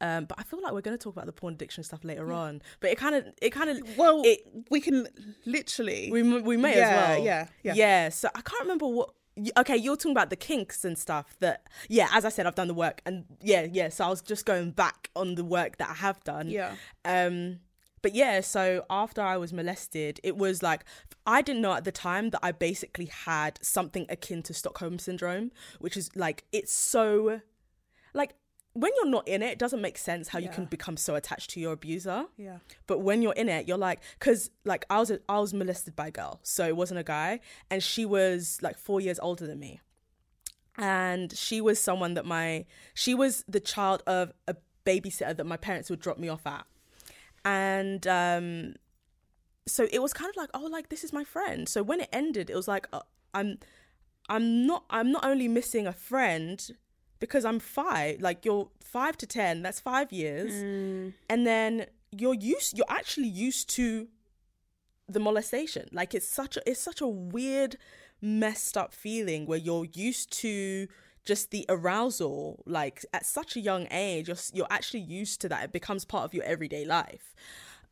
Um, 0.00 0.26
but 0.26 0.38
I 0.38 0.44
feel 0.44 0.60
like 0.62 0.72
we're 0.72 0.80
going 0.80 0.96
to 0.96 1.02
talk 1.02 1.14
about 1.14 1.26
the 1.26 1.32
porn 1.32 1.54
addiction 1.54 1.82
stuff 1.82 2.04
later 2.04 2.32
on. 2.32 2.62
But 2.80 2.90
it 2.90 2.98
kind 2.98 3.14
of, 3.16 3.26
it 3.42 3.50
kind 3.50 3.68
of, 3.70 3.96
Well, 3.96 4.22
it, 4.24 4.40
we 4.70 4.80
can 4.80 5.08
literally. 5.44 6.10
we 6.12 6.22
we 6.40 6.56
may 6.56 6.76
Yeah, 6.76 6.88
as 6.88 7.16
well. 7.16 7.24
yeah, 7.24 7.46
yeah. 7.62 7.74
yeah. 7.74 8.08
So 8.10 8.28
I 8.34 8.40
can't 8.40 8.62
remember 8.62 8.86
what. 8.86 9.10
Okay, 9.56 9.76
you're 9.76 9.96
talking 9.96 10.10
about 10.12 10.30
the 10.30 10.36
kinks 10.36 10.84
and 10.84 10.98
stuff. 10.98 11.36
That 11.40 11.66
yeah, 11.88 12.08
as 12.12 12.24
I 12.24 12.28
said, 12.28 12.46
I've 12.46 12.56
done 12.56 12.66
the 12.68 12.74
work, 12.74 13.00
and 13.06 13.24
yeah, 13.40 13.66
yeah. 13.70 13.88
So 13.88 14.04
I 14.04 14.08
was 14.08 14.20
just 14.20 14.44
going 14.46 14.72
back 14.72 15.10
on 15.14 15.36
the 15.36 15.44
work 15.44 15.78
that 15.78 15.90
I 15.90 15.94
have 15.94 16.22
done. 16.24 16.48
Yeah. 16.48 16.74
Um, 17.04 17.60
but 18.02 18.14
yeah, 18.14 18.40
so 18.40 18.84
after 18.90 19.20
I 19.20 19.36
was 19.36 19.52
molested, 19.52 20.18
it 20.24 20.36
was 20.36 20.62
like 20.62 20.84
I 21.26 21.42
didn't 21.42 21.62
know 21.62 21.72
at 21.74 21.84
the 21.84 21.92
time 21.92 22.30
that 22.30 22.40
I 22.42 22.50
basically 22.52 23.06
had 23.06 23.58
something 23.62 24.06
akin 24.08 24.42
to 24.44 24.54
Stockholm 24.54 24.98
syndrome, 24.98 25.50
which 25.78 25.96
is 25.96 26.10
like 26.16 26.44
it's 26.52 26.72
so 26.72 27.40
like 28.14 28.34
when 28.80 28.92
you're 28.96 29.10
not 29.10 29.26
in 29.26 29.42
it, 29.42 29.52
it 29.52 29.58
doesn't 29.58 29.80
make 29.80 29.98
sense 29.98 30.28
how 30.28 30.38
you 30.38 30.48
can 30.48 30.66
become 30.66 30.96
so 30.96 31.14
attached 31.14 31.50
to 31.50 31.60
your 31.60 31.72
abuser. 31.72 32.26
Yeah. 32.36 32.58
But 32.86 33.00
when 33.00 33.22
you're 33.22 33.32
in 33.32 33.48
it, 33.48 33.66
you're 33.66 33.78
like, 33.78 34.00
because 34.18 34.50
like 34.64 34.84
I 34.88 34.98
was 35.00 35.12
I 35.28 35.38
was 35.38 35.52
molested 35.52 35.96
by 35.96 36.08
a 36.08 36.10
girl, 36.10 36.40
so 36.42 36.66
it 36.66 36.76
wasn't 36.76 37.00
a 37.00 37.04
guy, 37.04 37.40
and 37.70 37.82
she 37.82 38.04
was 38.04 38.58
like 38.62 38.78
four 38.78 39.00
years 39.00 39.18
older 39.20 39.46
than 39.46 39.58
me, 39.58 39.80
and 40.76 41.36
she 41.36 41.60
was 41.60 41.80
someone 41.80 42.14
that 42.14 42.24
my 42.24 42.66
she 42.94 43.14
was 43.14 43.44
the 43.48 43.60
child 43.60 44.02
of 44.06 44.32
a 44.46 44.56
babysitter 44.84 45.36
that 45.36 45.44
my 45.44 45.56
parents 45.56 45.90
would 45.90 46.00
drop 46.00 46.18
me 46.18 46.28
off 46.28 46.46
at, 46.46 46.64
and 47.44 48.06
um, 48.06 48.74
so 49.68 49.86
it 49.92 50.00
was 50.00 50.12
kind 50.12 50.30
of 50.30 50.36
like, 50.36 50.50
oh, 50.54 50.66
like 50.66 50.88
this 50.88 51.04
is 51.04 51.12
my 51.12 51.24
friend. 51.24 51.68
So 51.68 51.82
when 51.82 52.00
it 52.00 52.08
ended, 52.12 52.50
it 52.50 52.56
was 52.56 52.68
like, 52.68 52.86
uh, 52.92 53.00
I'm, 53.34 53.58
I'm 54.28 54.66
not, 54.66 54.84
I'm 54.90 55.12
not 55.12 55.24
only 55.24 55.48
missing 55.48 55.86
a 55.86 55.92
friend 55.92 56.66
because 57.20 57.44
I'm 57.44 57.58
five, 57.58 58.20
like 58.20 58.44
you're 58.44 58.68
five 58.80 59.16
to 59.18 59.26
ten, 59.26 59.62
that's 59.62 59.80
five 59.80 60.12
years, 60.12 60.52
and 61.28 61.46
then 61.46 61.86
you're 62.10 62.34
used, 62.34 62.76
you're 62.76 62.86
actually 62.88 63.28
used 63.28 63.68
to 63.70 64.08
the 65.08 65.20
molestation. 65.20 65.88
Like 65.92 66.14
it's 66.14 66.28
such 66.28 66.56
a, 66.56 66.62
it's 66.66 66.80
such 66.80 67.00
a 67.00 67.06
weird, 67.06 67.76
messed 68.20 68.76
up 68.76 68.92
feeling 68.92 69.46
where 69.46 69.58
you're 69.58 69.86
used 69.94 70.32
to 70.32 70.88
just 71.24 71.50
the 71.50 71.66
arousal 71.68 72.62
like 72.66 73.04
at 73.12 73.26
such 73.26 73.54
a 73.54 73.60
young 73.60 73.86
age 73.90 74.28
you're, 74.28 74.36
you're 74.52 74.66
actually 74.70 75.00
used 75.00 75.40
to 75.42 75.48
that. 75.48 75.64
It 75.64 75.72
becomes 75.72 76.04
part 76.04 76.24
of 76.24 76.34
your 76.34 76.44
everyday 76.44 76.84
life. 76.84 77.34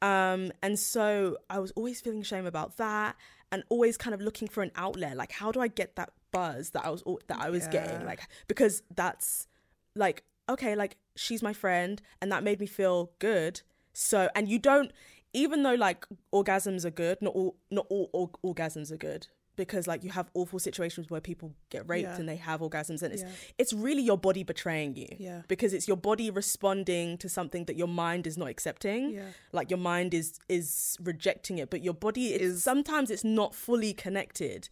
Um 0.02 0.52
and 0.62 0.78
so 0.78 1.36
i 1.48 1.58
was 1.58 1.70
always 1.72 2.00
feeling 2.00 2.22
shame 2.22 2.44
about 2.46 2.76
that 2.76 3.16
and 3.52 3.62
always 3.68 3.96
kind 3.96 4.14
of 4.14 4.20
looking 4.20 4.48
for 4.48 4.62
an 4.62 4.72
outlet 4.76 5.16
like 5.16 5.32
how 5.32 5.52
do 5.52 5.60
i 5.60 5.68
get 5.68 5.96
that 5.96 6.10
buzz 6.32 6.70
that 6.70 6.84
i 6.84 6.90
was 6.90 7.02
that 7.28 7.40
i 7.40 7.48
was 7.50 7.66
getting? 7.68 8.04
Like 8.04 8.20
because 8.48 8.82
that's 8.94 9.46
like 9.94 10.24
okay 10.48 10.74
like 10.74 10.96
she's 11.16 11.42
my 11.42 11.52
friend 11.52 12.02
and 12.20 12.30
that 12.32 12.42
made 12.42 12.60
me 12.60 12.66
feel 12.66 13.10
good. 13.18 13.62
So 13.92 14.28
and 14.34 14.48
you 14.48 14.58
don't 14.58 14.92
even 15.32 15.62
though 15.62 15.74
like 15.74 16.06
orgasms 16.32 16.84
are 16.84 16.90
good 16.90 17.20
not 17.20 17.34
all 17.34 17.56
not 17.70 17.86
all, 17.88 18.10
all 18.12 18.30
orgasms 18.44 18.92
are 18.92 18.96
good 18.96 19.28
because 19.56 19.86
like 19.86 20.04
you 20.04 20.10
have 20.10 20.28
awful 20.34 20.58
situations 20.58 21.08
where 21.10 21.20
people 21.20 21.54
get 21.70 21.88
raped 21.88 22.08
Yeah. 22.08 22.16
and 22.16 22.28
they 22.28 22.36
have 22.36 22.60
orgasms 22.60 23.02
and 23.02 23.12
it's 23.12 23.22
Yeah. 23.22 23.30
it's 23.58 23.72
really 23.72 24.02
your 24.02 24.18
body 24.18 24.42
betraying 24.42 24.94
you 24.96 25.08
Yeah. 25.18 25.42
because 25.48 25.72
it's 25.72 25.88
your 25.88 25.96
body 25.96 26.30
responding 26.30 27.18
to 27.18 27.28
something 27.28 27.64
that 27.64 27.76
your 27.76 27.88
mind 27.88 28.26
is 28.26 28.36
not 28.36 28.48
accepting 28.48 29.10
Yeah. 29.10 29.30
like 29.52 29.70
your 29.70 29.78
mind 29.78 30.14
is 30.14 30.38
is 30.48 30.96
rejecting 31.02 31.58
it 31.58 31.70
but 31.70 31.82
your 31.82 31.94
body 31.94 32.34
is 32.34 32.62
sometimes 32.62 33.10
it's 33.10 33.24
not 33.24 33.54
fully 33.54 33.92
connected 33.94 34.68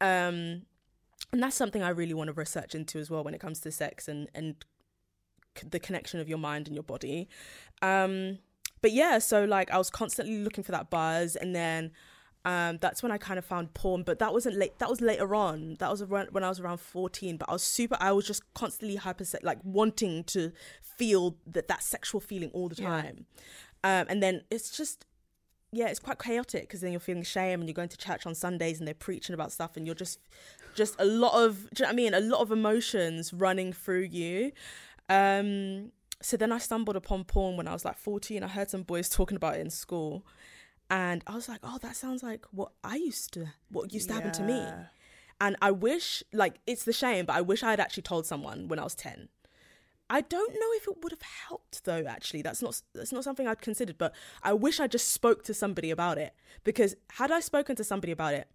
um 0.00 0.62
and 1.32 1.42
that's 1.42 1.56
something 1.56 1.82
i 1.82 1.88
really 1.88 2.14
want 2.14 2.28
to 2.28 2.32
research 2.34 2.74
into 2.74 2.98
as 2.98 3.10
well 3.10 3.22
when 3.24 3.34
it 3.34 3.40
comes 3.40 3.60
to 3.60 3.70
sex 3.70 4.08
and 4.08 4.28
and 4.34 4.64
c- 5.56 5.66
the 5.70 5.78
connection 5.78 6.20
of 6.20 6.28
your 6.28 6.38
mind 6.38 6.66
and 6.66 6.74
your 6.74 6.82
body 6.82 7.28
um 7.82 8.38
but 8.82 8.92
yeah 8.92 9.18
so 9.18 9.44
like 9.44 9.70
i 9.70 9.78
was 9.78 9.90
constantly 9.90 10.38
looking 10.42 10.64
for 10.64 10.72
that 10.72 10.90
buzz 10.90 11.36
and 11.36 11.54
then 11.54 11.90
um 12.44 12.78
that's 12.80 13.02
when 13.02 13.12
i 13.12 13.18
kind 13.18 13.38
of 13.38 13.44
found 13.44 13.72
porn 13.74 14.02
but 14.02 14.18
that 14.18 14.32
wasn't 14.32 14.56
late 14.56 14.78
that 14.78 14.88
was 14.88 15.00
later 15.00 15.34
on 15.34 15.76
that 15.78 15.90
was 15.90 16.00
around 16.00 16.28
when 16.32 16.42
i 16.42 16.48
was 16.48 16.58
around 16.58 16.78
14 16.78 17.36
but 17.36 17.48
i 17.48 17.52
was 17.52 17.62
super 17.62 17.96
i 18.00 18.10
was 18.12 18.26
just 18.26 18.42
constantly 18.54 18.96
hyper 18.96 19.24
like 19.42 19.58
wanting 19.62 20.24
to 20.24 20.52
feel 20.80 21.36
that 21.46 21.68
that 21.68 21.82
sexual 21.82 22.20
feeling 22.20 22.50
all 22.54 22.68
the 22.68 22.74
time 22.74 23.26
um 23.84 24.06
and 24.08 24.22
then 24.22 24.42
it's 24.50 24.74
just 24.74 25.04
yeah, 25.72 25.86
it's 25.86 26.00
quite 26.00 26.18
chaotic 26.18 26.62
because 26.62 26.80
then 26.80 26.90
you're 26.90 27.00
feeling 27.00 27.22
shame 27.22 27.60
and 27.60 27.68
you're 27.68 27.74
going 27.74 27.88
to 27.88 27.96
church 27.96 28.26
on 28.26 28.34
Sundays 28.34 28.78
and 28.78 28.88
they're 28.88 28.94
preaching 28.94 29.34
about 29.34 29.52
stuff 29.52 29.76
and 29.76 29.86
you're 29.86 29.94
just, 29.94 30.18
just 30.74 30.96
a 30.98 31.04
lot 31.04 31.40
of, 31.40 31.68
do 31.72 31.82
you 31.82 31.84
know 31.84 31.88
what 31.88 31.92
I 31.92 31.96
mean? 31.96 32.14
A 32.14 32.20
lot 32.20 32.40
of 32.40 32.50
emotions 32.50 33.32
running 33.32 33.72
through 33.72 34.08
you. 34.10 34.50
Um, 35.08 35.92
so 36.20 36.36
then 36.36 36.50
I 36.50 36.58
stumbled 36.58 36.96
upon 36.96 37.24
porn 37.24 37.56
when 37.56 37.68
I 37.68 37.72
was 37.72 37.84
like 37.84 37.98
14. 37.98 38.42
I 38.42 38.48
heard 38.48 38.68
some 38.68 38.82
boys 38.82 39.08
talking 39.08 39.36
about 39.36 39.56
it 39.56 39.60
in 39.60 39.70
school. 39.70 40.26
And 40.90 41.22
I 41.26 41.34
was 41.34 41.48
like, 41.48 41.60
oh, 41.62 41.78
that 41.82 41.94
sounds 41.96 42.22
like 42.22 42.44
what 42.50 42.72
I 42.82 42.96
used 42.96 43.32
to, 43.34 43.46
what 43.70 43.92
used 43.94 44.08
to 44.08 44.14
happen 44.14 44.32
to 44.32 44.42
me. 44.42 44.68
And 45.40 45.56
I 45.62 45.70
wish, 45.70 46.22
like, 46.32 46.56
it's 46.66 46.84
the 46.84 46.92
shame, 46.92 47.24
but 47.26 47.36
I 47.36 47.40
wish 47.40 47.62
I 47.62 47.70
had 47.70 47.80
actually 47.80 48.02
told 48.02 48.26
someone 48.26 48.68
when 48.68 48.78
I 48.78 48.84
was 48.84 48.94
10. 48.96 49.28
I 50.10 50.20
don't 50.22 50.52
know 50.52 50.66
if 50.72 50.88
it 50.88 50.96
would 51.02 51.12
have 51.12 51.22
helped 51.22 51.84
though, 51.84 52.04
actually. 52.04 52.42
That's 52.42 52.60
not 52.60 52.82
that's 52.92 53.12
not 53.12 53.22
something 53.22 53.46
I'd 53.46 53.62
considered, 53.62 53.96
but 53.96 54.12
I 54.42 54.52
wish 54.52 54.80
I 54.80 54.88
just 54.88 55.12
spoke 55.12 55.44
to 55.44 55.54
somebody 55.54 55.92
about 55.92 56.18
it. 56.18 56.34
Because 56.64 56.96
had 57.12 57.30
I 57.30 57.38
spoken 57.38 57.76
to 57.76 57.84
somebody 57.84 58.10
about 58.10 58.34
it, 58.34 58.48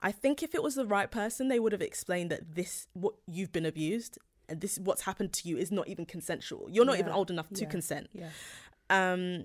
I 0.00 0.10
think 0.10 0.42
if 0.42 0.54
it 0.54 0.62
was 0.62 0.74
the 0.74 0.86
right 0.86 1.10
person, 1.10 1.48
they 1.48 1.60
would 1.60 1.72
have 1.72 1.82
explained 1.82 2.30
that 2.30 2.54
this 2.54 2.86
what 2.94 3.14
you've 3.26 3.52
been 3.52 3.66
abused 3.66 4.18
and 4.48 4.62
this 4.62 4.78
what's 4.78 5.02
happened 5.02 5.34
to 5.34 5.48
you 5.50 5.58
is 5.58 5.70
not 5.70 5.86
even 5.86 6.06
consensual. 6.06 6.68
You're 6.70 6.86
not 6.86 6.98
even 6.98 7.12
old 7.12 7.30
enough 7.30 7.50
to 7.50 7.62
Yeah. 7.64 7.68
consent. 7.68 8.08
Yeah. 8.14 8.30
Um, 8.88 9.44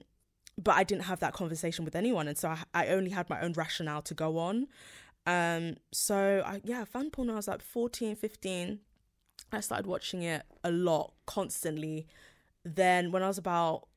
but 0.57 0.75
I 0.75 0.83
didn't 0.83 1.03
have 1.03 1.19
that 1.19 1.33
conversation 1.33 1.85
with 1.85 1.95
anyone, 1.95 2.27
and 2.27 2.37
so 2.37 2.49
I, 2.49 2.63
I 2.73 2.87
only 2.87 3.11
had 3.11 3.29
my 3.29 3.39
own 3.41 3.53
rationale 3.53 4.01
to 4.03 4.13
go 4.13 4.37
on. 4.37 4.67
Um, 5.25 5.75
so 5.91 6.41
I 6.45 6.61
yeah, 6.63 6.81
I 6.81 6.85
found 6.85 7.11
porn 7.13 7.27
when 7.27 7.35
I 7.35 7.37
was 7.37 7.47
like 7.47 7.61
14, 7.61 8.15
15. 8.15 8.79
I 9.51 9.59
started 9.61 9.85
watching 9.87 10.23
it 10.23 10.43
a 10.63 10.71
lot, 10.71 11.13
constantly. 11.25 12.07
Then 12.63 13.11
when 13.11 13.23
I 13.23 13.27
was 13.27 13.37
about 13.37 13.87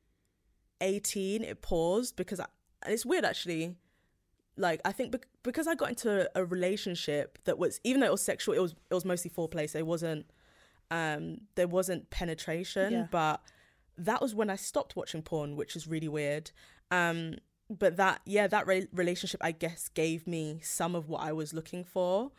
18, 0.81 1.43
it 1.43 1.61
paused 1.61 2.15
because 2.15 2.39
I, 2.39 2.45
and 2.83 2.93
it's 2.93 3.05
weird 3.05 3.25
actually. 3.25 3.75
Like 4.57 4.81
I 4.85 4.91
think 4.91 5.11
bec- 5.11 5.27
because 5.43 5.67
I 5.67 5.75
got 5.75 5.89
into 5.89 6.29
a 6.35 6.43
relationship 6.45 7.37
that 7.45 7.57
was 7.57 7.79
even 7.83 8.01
though 8.01 8.07
it 8.07 8.11
was 8.11 8.21
sexual, 8.21 8.53
it 8.53 8.59
was 8.59 8.75
it 8.89 8.93
was 8.93 9.05
mostly 9.05 9.31
foreplay, 9.31 9.69
so 9.69 9.79
it 9.79 9.85
wasn't 9.87 10.25
um 10.91 11.37
there 11.55 11.67
wasn't 11.67 12.09
penetration, 12.09 12.91
Yeah. 12.93 13.07
but 13.09 13.41
that 13.97 14.21
was 14.21 14.33
when 14.33 14.49
I 14.49 14.55
stopped 14.55 14.95
watching 14.95 15.21
porn, 15.21 15.55
which 15.55 15.75
is 15.75 15.87
really 15.87 16.07
weird. 16.07 16.51
Um 16.89 17.35
but 17.69 17.95
that 17.97 18.21
yeah, 18.25 18.47
that 18.47 18.67
re- 18.67 18.87
relationship 18.93 19.41
I 19.43 19.51
guess 19.51 19.89
gave 19.89 20.27
me 20.27 20.59
some 20.63 20.95
of 20.95 21.07
what 21.07 21.21
I 21.21 21.31
was 21.31 21.53
looking 21.53 21.83
for. 21.83 22.31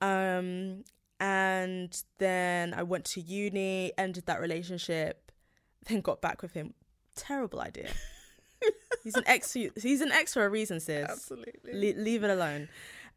Um 0.00 0.84
and 1.20 2.02
then 2.18 2.74
I 2.74 2.82
went 2.82 3.04
to 3.06 3.20
uni, 3.20 3.92
ended 3.96 4.26
that 4.26 4.40
relationship, 4.40 5.32
then 5.86 6.00
got 6.00 6.20
back 6.20 6.42
with 6.42 6.52
him. 6.52 6.74
Terrible 7.14 7.60
idea. 7.60 7.88
he's 9.04 9.14
an 9.14 9.24
ex. 9.26 9.52
He's 9.52 10.00
an 10.00 10.12
ex 10.12 10.34
for 10.34 10.44
a 10.44 10.48
reason, 10.48 10.80
sis. 10.80 11.08
Absolutely. 11.08 11.72
Le- 11.94 12.00
leave 12.00 12.24
it 12.24 12.30
alone. 12.30 12.68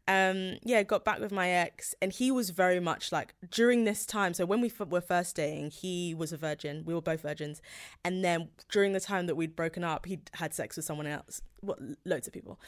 Um, 0.08 0.56
yeah, 0.64 0.82
got 0.84 1.04
back 1.04 1.20
with 1.20 1.32
my 1.32 1.50
ex, 1.50 1.94
and 2.00 2.10
he 2.10 2.30
was 2.30 2.48
very 2.48 2.80
much 2.80 3.12
like 3.12 3.34
during 3.50 3.84
this 3.84 4.06
time. 4.06 4.32
So 4.32 4.46
when 4.46 4.62
we 4.62 4.68
f- 4.68 4.88
were 4.88 5.02
first 5.02 5.36
dating, 5.36 5.70
he 5.70 6.14
was 6.14 6.32
a 6.32 6.38
virgin. 6.38 6.82
We 6.86 6.94
were 6.94 7.02
both 7.02 7.20
virgins, 7.20 7.60
and 8.02 8.24
then 8.24 8.48
during 8.70 8.94
the 8.94 9.00
time 9.00 9.26
that 9.26 9.34
we'd 9.34 9.54
broken 9.54 9.84
up, 9.84 10.06
he'd 10.06 10.30
had 10.32 10.54
sex 10.54 10.76
with 10.76 10.86
someone 10.86 11.06
else. 11.06 11.42
What? 11.60 11.78
Loads 12.06 12.26
of 12.26 12.32
people. 12.32 12.58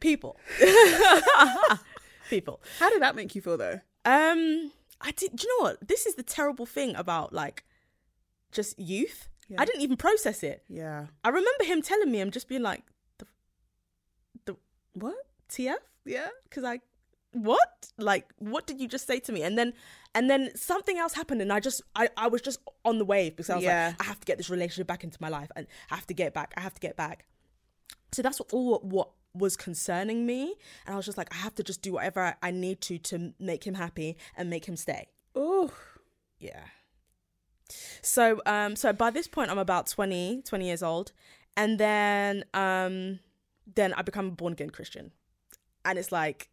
People. 0.00 0.38
people. 2.28 2.60
How 2.80 2.90
did 2.90 3.00
that 3.00 3.14
make 3.14 3.34
you 3.36 3.40
feel 3.42 3.56
though? 3.56 3.80
Um, 4.04 4.72
I 5.00 5.12
did. 5.12 5.36
Do 5.36 5.46
you 5.46 5.58
know 5.58 5.68
what? 5.70 5.86
This 5.86 6.04
is 6.04 6.16
the 6.16 6.24
terrible 6.24 6.66
thing 6.66 6.96
about 6.96 7.32
like 7.32 7.62
just 8.50 8.76
youth. 8.76 9.28
Yeah. 9.48 9.60
I 9.60 9.64
didn't 9.64 9.82
even 9.82 9.96
process 9.96 10.42
it. 10.42 10.64
Yeah. 10.68 11.06
I 11.22 11.28
remember 11.28 11.62
him 11.64 11.80
telling 11.80 12.10
me, 12.10 12.20
I'm 12.20 12.32
just 12.32 12.48
being 12.48 12.62
like, 12.62 12.82
the, 13.18 13.26
the 14.44 14.56
What? 14.94 15.14
TF? 15.50 15.76
Yeah. 16.04 16.28
Because 16.44 16.64
I, 16.64 16.80
what? 17.32 17.88
Like, 17.98 18.32
what 18.38 18.66
did 18.66 18.80
you 18.80 18.88
just 18.88 19.06
say 19.06 19.18
to 19.20 19.32
me? 19.32 19.42
And 19.42 19.56
then, 19.58 19.72
and 20.14 20.30
then 20.30 20.50
something 20.56 20.96
else 20.98 21.12
happened, 21.14 21.42
and 21.42 21.52
I 21.52 21.60
just, 21.60 21.82
I, 21.94 22.08
I 22.16 22.28
was 22.28 22.40
just 22.42 22.60
on 22.84 22.98
the 22.98 23.04
wave 23.04 23.36
because 23.36 23.50
I 23.50 23.56
was 23.56 23.64
Yeah. 23.64 23.88
like, 23.88 24.02
I 24.02 24.04
have 24.08 24.20
to 24.20 24.24
get 24.24 24.38
this 24.38 24.48
relationship 24.50 24.86
back 24.86 25.04
into 25.04 25.18
my 25.20 25.28
life, 25.28 25.50
and 25.56 25.66
I 25.90 25.96
have 25.96 26.06
to 26.06 26.14
get 26.14 26.32
back. 26.34 26.54
I 26.56 26.60
have 26.60 26.74
to 26.74 26.80
get 26.80 26.96
back. 26.96 27.26
So 28.12 28.22
that's 28.22 28.38
what, 28.38 28.52
all 28.52 28.78
what 28.80 29.10
was 29.34 29.56
concerning 29.56 30.24
me, 30.24 30.54
and 30.86 30.94
I 30.94 30.96
was 30.96 31.04
just 31.04 31.18
like, 31.18 31.32
I 31.32 31.36
have 31.36 31.54
to 31.56 31.62
just 31.62 31.82
do 31.82 31.92
whatever 31.92 32.20
I, 32.22 32.34
I 32.42 32.50
need 32.50 32.80
to 32.82 32.98
to 32.98 33.34
make 33.38 33.64
him 33.66 33.74
happy 33.74 34.16
and 34.36 34.48
make 34.48 34.64
him 34.66 34.76
stay. 34.76 35.08
Oh. 35.34 35.70
Yeah. 36.38 36.62
So 38.02 38.40
um 38.46 38.76
so 38.76 38.92
by 38.92 39.10
this 39.10 39.26
point 39.26 39.50
I'm 39.50 39.58
about 39.58 39.88
20 39.88 40.42
20 40.44 40.64
years 40.64 40.82
old 40.82 41.12
and 41.56 41.78
then 41.78 42.44
um 42.54 43.18
then 43.74 43.92
I 43.94 44.02
become 44.02 44.26
a 44.28 44.30
born 44.30 44.52
again 44.52 44.70
Christian. 44.70 45.10
And 45.86 45.98
it's 45.98 46.12
like 46.12 46.50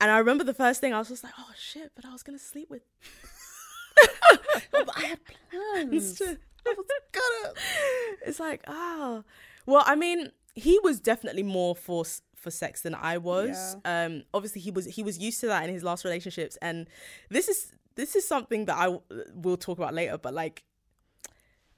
and 0.00 0.10
I 0.10 0.18
remember 0.18 0.44
the 0.44 0.54
first 0.54 0.80
thing 0.80 0.92
I 0.94 0.98
was 0.98 1.08
just 1.08 1.24
like 1.24 1.32
oh 1.38 1.50
shit 1.58 1.90
but 1.96 2.04
I 2.04 2.12
was 2.12 2.22
going 2.22 2.38
to 2.38 2.44
sleep 2.44 2.68
with 2.70 2.82
but 4.72 4.88
I 4.96 5.04
had 5.06 5.18
plans. 5.50 6.14
to- 6.18 6.38
I 6.68 6.74
was 6.76 6.86
gonna. 7.12 7.54
It's 8.26 8.40
like 8.40 8.62
oh. 8.66 9.24
Well 9.66 9.84
I 9.86 9.94
mean 9.94 10.32
he 10.54 10.78
was 10.82 10.98
definitely 11.00 11.42
more 11.44 11.76
for 11.76 12.04
for 12.34 12.50
sex 12.50 12.82
than 12.82 12.94
I 12.94 13.18
was. 13.18 13.76
Um 13.84 14.24
obviously 14.34 14.60
he 14.60 14.70
was 14.70 14.86
he 14.86 15.02
was 15.02 15.18
used 15.18 15.40
to 15.40 15.46
that 15.46 15.64
in 15.64 15.72
his 15.72 15.82
last 15.84 16.04
relationships 16.04 16.56
and 16.60 16.88
this 17.30 17.48
is 17.48 17.72
this 17.94 18.14
is 18.16 18.26
something 18.28 18.66
that 18.66 18.76
I 18.76 18.84
w- 18.86 19.00
will 19.34 19.56
talk 19.56 19.78
about 19.78 19.94
later 19.94 20.18
but 20.18 20.34
like 20.34 20.64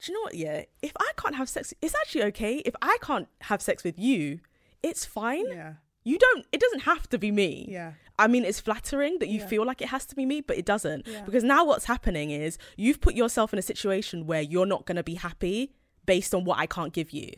do 0.00 0.10
you 0.12 0.14
know 0.18 0.22
what? 0.22 0.34
Yeah 0.34 0.62
if 0.82 0.92
I 0.98 1.10
can't 1.16 1.34
have 1.36 1.48
sex 1.48 1.74
it's 1.82 1.94
actually 1.94 2.24
okay. 2.24 2.56
If 2.64 2.74
I 2.82 2.96
can't 3.02 3.28
have 3.42 3.60
sex 3.62 3.84
with 3.84 3.98
you 3.98 4.40
it's 4.82 5.04
fine. 5.04 5.46
Yeah. 5.48 5.72
You 6.08 6.18
don't 6.18 6.44
it 6.52 6.60
doesn't 6.64 6.84
have 6.90 7.04
to 7.12 7.18
be 7.18 7.30
me 7.30 7.66
Yeah. 7.68 7.92
I 8.20 8.26
mean, 8.26 8.44
it's 8.44 8.58
flattering 8.58 9.14
that 9.20 9.28
you 9.28 9.40
Yeah. 9.40 9.46
feel 9.46 9.64
like 9.64 9.80
it 9.80 9.88
has 9.88 10.04
to 10.06 10.16
be 10.16 10.26
me, 10.26 10.40
but 10.40 10.58
it 10.58 10.66
doesn't. 10.72 11.06
Yeah. 11.06 11.22
Because 11.24 11.44
now 11.44 11.64
what's 11.64 11.84
happening 11.84 12.32
is 12.32 12.58
you've 12.76 13.00
put 13.00 13.14
yourself 13.14 13.52
in 13.52 13.60
a 13.60 13.62
situation 13.72 14.26
where 14.26 14.42
you're 14.42 14.66
not 14.74 14.86
going 14.86 14.96
to 14.96 15.04
be 15.04 15.14
happy 15.14 15.72
based 16.04 16.34
on 16.34 16.42
what 16.44 16.58
I 16.58 16.66
can't 16.66 16.92
give 16.92 17.12
you. 17.12 17.30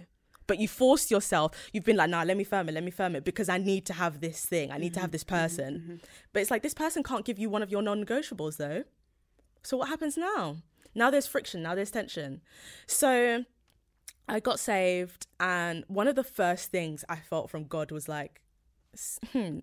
But 0.46 0.58
you 0.58 0.68
forced 0.68 1.10
yourself, 1.10 1.48
you've 1.72 1.84
been 1.84 1.96
like, 1.96 2.10
nah, 2.10 2.22
let 2.22 2.36
me 2.36 2.44
firm 2.44 2.68
it, 2.68 2.72
let 2.72 2.82
me 2.82 2.90
firm 2.90 3.14
it, 3.14 3.24
because 3.24 3.48
I 3.48 3.58
need 3.58 3.84
to 3.86 3.92
have 3.92 4.20
this 4.20 4.44
thing. 4.44 4.72
I 4.72 4.78
need 4.78 4.94
to 4.94 5.00
have 5.00 5.08
mm-hmm. 5.08 5.12
this 5.12 5.24
person. 5.38 5.70
Mm-hmm. 5.74 5.94
But 6.32 6.40
it's 6.42 6.50
like, 6.50 6.62
this 6.62 6.74
person 6.74 7.02
can't 7.02 7.24
give 7.24 7.38
you 7.38 7.50
one 7.50 7.62
of 7.62 7.70
your 7.70 7.82
non 7.82 8.04
negotiables, 8.04 8.56
though. 8.56 8.84
So 9.62 9.76
what 9.76 9.88
happens 9.88 10.16
now? 10.16 10.56
Now 10.94 11.10
there's 11.10 11.26
friction, 11.26 11.62
now 11.62 11.74
there's 11.74 11.90
tension. 11.90 12.40
So 12.86 13.44
I 14.28 14.40
got 14.40 14.58
saved, 14.58 15.26
and 15.38 15.84
one 15.88 16.08
of 16.08 16.16
the 16.16 16.24
first 16.24 16.70
things 16.70 17.04
I 17.08 17.16
felt 17.16 17.50
from 17.50 17.64
God 17.64 17.92
was 17.92 18.08
like, 18.08 18.40
s- 18.95 19.18
hmm, 19.32 19.59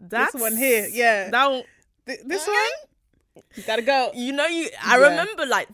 that's 0.00 0.34
one 0.34 0.56
here, 0.56 0.88
yeah. 0.90 1.30
That 1.30 1.50
one, 1.50 1.62
Th- 2.06 2.20
this 2.26 2.46
one? 2.46 3.44
You 3.56 3.62
gotta 3.62 3.82
go. 3.82 4.10
you 4.14 4.32
know, 4.32 4.46
you. 4.46 4.68
I 4.84 4.98
Yeah. 4.98 5.10
remember 5.10 5.46
like 5.46 5.68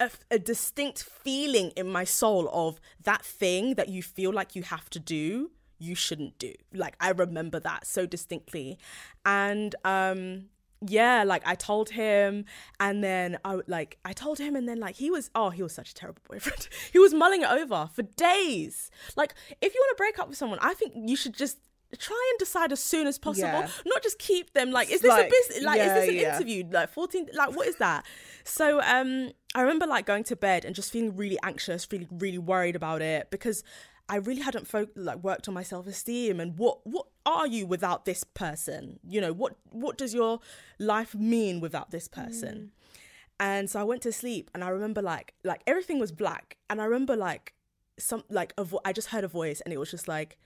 a, 0.00 0.10
a 0.30 0.38
distinct 0.38 1.02
feeling 1.02 1.70
in 1.76 1.88
my 1.88 2.04
soul 2.04 2.48
of 2.52 2.80
that 3.04 3.24
thing 3.24 3.74
that 3.74 3.88
you 3.88 4.02
feel 4.02 4.32
like 4.32 4.54
you 4.56 4.62
have 4.62 4.88
to 4.90 4.98
do, 4.98 5.50
you 5.78 5.94
shouldn't 5.94 6.38
do. 6.38 6.54
Like 6.72 6.96
I 7.00 7.10
remember 7.10 7.60
that 7.60 7.86
so 7.86 8.06
distinctly, 8.06 8.78
and 9.24 9.74
um. 9.84 10.46
Yeah, 10.88 11.24
like 11.24 11.42
I 11.46 11.54
told 11.54 11.90
him, 11.90 12.44
and 12.80 13.02
then 13.02 13.38
I 13.44 13.56
would- 13.56 13.68
like 13.68 13.98
I 14.04 14.12
told 14.12 14.38
him, 14.38 14.56
and 14.56 14.68
then 14.68 14.78
like 14.80 14.96
he 14.96 15.10
was 15.10 15.30
oh 15.34 15.50
he 15.50 15.62
was 15.62 15.72
such 15.74 15.90
a 15.90 15.94
terrible 15.94 16.22
boyfriend. 16.28 16.68
he 16.92 16.98
was 16.98 17.12
mulling 17.14 17.42
it 17.42 17.50
over 17.50 17.88
for 17.92 18.02
days. 18.02 18.90
Like 19.16 19.34
if 19.60 19.74
you 19.74 19.80
want 19.84 19.96
to 19.96 20.00
break 20.00 20.18
up 20.18 20.28
with 20.28 20.38
someone, 20.38 20.58
I 20.62 20.74
think 20.74 20.94
you 20.96 21.16
should 21.16 21.34
just 21.34 21.58
try 21.98 22.30
and 22.32 22.38
decide 22.38 22.72
as 22.72 22.82
soon 22.82 23.06
as 23.06 23.16
possible. 23.18 23.48
Yeah. 23.48 23.68
Not 23.86 24.02
just 24.02 24.18
keep 24.18 24.52
them 24.52 24.70
like 24.72 24.90
is 24.90 25.00
this 25.02 25.08
Like, 25.08 25.28
a 25.28 25.30
business? 25.30 25.64
Like 25.64 25.78
yeah, 25.78 25.86
is 25.86 25.92
this 26.00 26.08
an 26.08 26.14
yeah. 26.16 26.36
interview? 26.36 26.64
Like 26.70 26.90
14 26.90 27.28
like 27.34 27.56
what 27.56 27.66
is 27.68 27.76
that 27.76 28.04
so 28.44 28.80
um 28.82 29.30
i 29.56 29.60
remember 29.60 29.86
like 29.86 30.06
going 30.06 30.22
to 30.22 30.36
bed 30.36 30.64
and 30.64 30.74
just 30.74 30.92
feeling 30.92 31.16
really 31.16 31.38
anxious 31.42 31.84
feeling 31.84 32.06
really 32.12 32.38
worried 32.38 32.76
about 32.76 33.02
it 33.02 33.28
because 33.30 33.64
i 34.08 34.16
really 34.16 34.42
hadn't 34.42 34.66
fo- 34.66 34.88
like 34.94 35.22
worked 35.22 35.48
on 35.48 35.54
my 35.54 35.62
self-esteem 35.62 36.40
and 36.40 36.58
what 36.58 36.78
what 36.86 37.06
are 37.24 37.46
you 37.46 37.66
without 37.66 38.04
this 38.04 38.24
person 38.24 38.98
you 39.06 39.20
know 39.20 39.32
what 39.32 39.56
what 39.70 39.98
does 39.98 40.14
your 40.14 40.40
life 40.78 41.14
mean 41.14 41.60
without 41.60 41.90
this 41.90 42.08
person 42.08 42.70
mm. 42.72 42.98
and 43.40 43.70
so 43.70 43.80
i 43.80 43.82
went 43.82 44.02
to 44.02 44.12
sleep 44.12 44.50
and 44.54 44.62
i 44.62 44.68
remember 44.68 45.02
like 45.02 45.34
like 45.44 45.62
everything 45.66 45.98
was 45.98 46.12
black 46.12 46.56
and 46.70 46.80
i 46.80 46.84
remember 46.84 47.16
like 47.16 47.54
some 47.98 48.22
like 48.30 48.52
a 48.58 48.64
vo- 48.64 48.80
i 48.84 48.92
just 48.92 49.08
heard 49.08 49.24
a 49.24 49.28
voice 49.28 49.60
and 49.62 49.72
it 49.72 49.78
was 49.78 49.90
just 49.90 50.06
like 50.06 50.38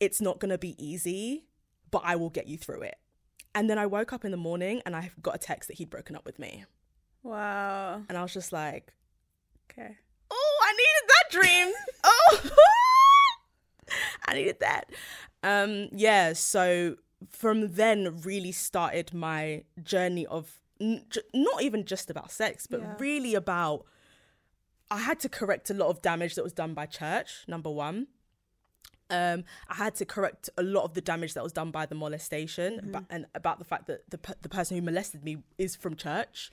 it's 0.00 0.20
not 0.20 0.38
gonna 0.40 0.58
be 0.58 0.74
easy 0.84 1.44
but 1.90 2.02
i 2.04 2.16
will 2.16 2.30
get 2.30 2.46
you 2.46 2.56
through 2.56 2.82
it 2.82 2.96
and 3.54 3.70
then 3.70 3.78
I 3.78 3.86
woke 3.86 4.12
up 4.12 4.24
in 4.24 4.32
the 4.32 4.36
morning 4.36 4.82
and 4.84 4.96
I 4.96 5.10
got 5.22 5.36
a 5.36 5.38
text 5.38 5.68
that 5.68 5.78
he'd 5.78 5.88
broken 5.88 6.16
up 6.16 6.24
with 6.26 6.38
me. 6.40 6.64
Wow. 7.22 8.02
And 8.08 8.18
I 8.18 8.22
was 8.22 8.34
just 8.34 8.52
like, 8.52 8.92
Okay. 9.70 9.96
oh, 10.30 10.60
I 10.62 10.72
needed 10.72 11.08
that 11.08 11.30
dream. 11.30 11.72
oh, 12.04 12.40
I 14.26 14.34
needed 14.34 14.60
that. 14.60 14.90
Um, 15.42 15.88
yeah, 15.92 16.32
so 16.32 16.96
from 17.30 17.72
then 17.74 18.20
really 18.22 18.52
started 18.52 19.12
my 19.14 19.64
journey 19.82 20.26
of 20.26 20.60
n- 20.80 21.04
j- 21.10 21.20
not 21.32 21.62
even 21.62 21.84
just 21.84 22.10
about 22.10 22.30
sex, 22.30 22.66
but 22.66 22.80
Yeah. 22.80 22.94
really 22.98 23.34
about 23.34 23.86
I 24.90 24.98
had 24.98 25.18
to 25.20 25.28
correct 25.28 25.70
a 25.70 25.74
lot 25.74 25.88
of 25.88 26.02
damage 26.02 26.34
that 26.34 26.44
was 26.44 26.52
done 26.52 26.74
by 26.74 26.86
church, 26.86 27.44
number 27.48 27.70
one. 27.70 28.06
Um, 29.10 29.44
I 29.68 29.74
had 29.74 29.94
to 29.96 30.04
correct 30.04 30.48
a 30.56 30.62
lot 30.62 30.84
of 30.84 30.94
the 30.94 31.00
damage 31.00 31.34
that 31.34 31.42
was 31.42 31.52
done 31.52 31.70
by 31.70 31.84
the 31.86 31.94
molestation, 31.94 32.90
but, 32.92 33.04
and 33.10 33.26
about 33.34 33.58
the 33.58 33.64
fact 33.64 33.86
that 33.86 34.08
the 34.10 34.18
the 34.42 34.48
person 34.48 34.76
who 34.76 34.82
molested 34.82 35.24
me 35.24 35.38
is 35.58 35.74
from 35.76 35.94
church. 35.96 36.50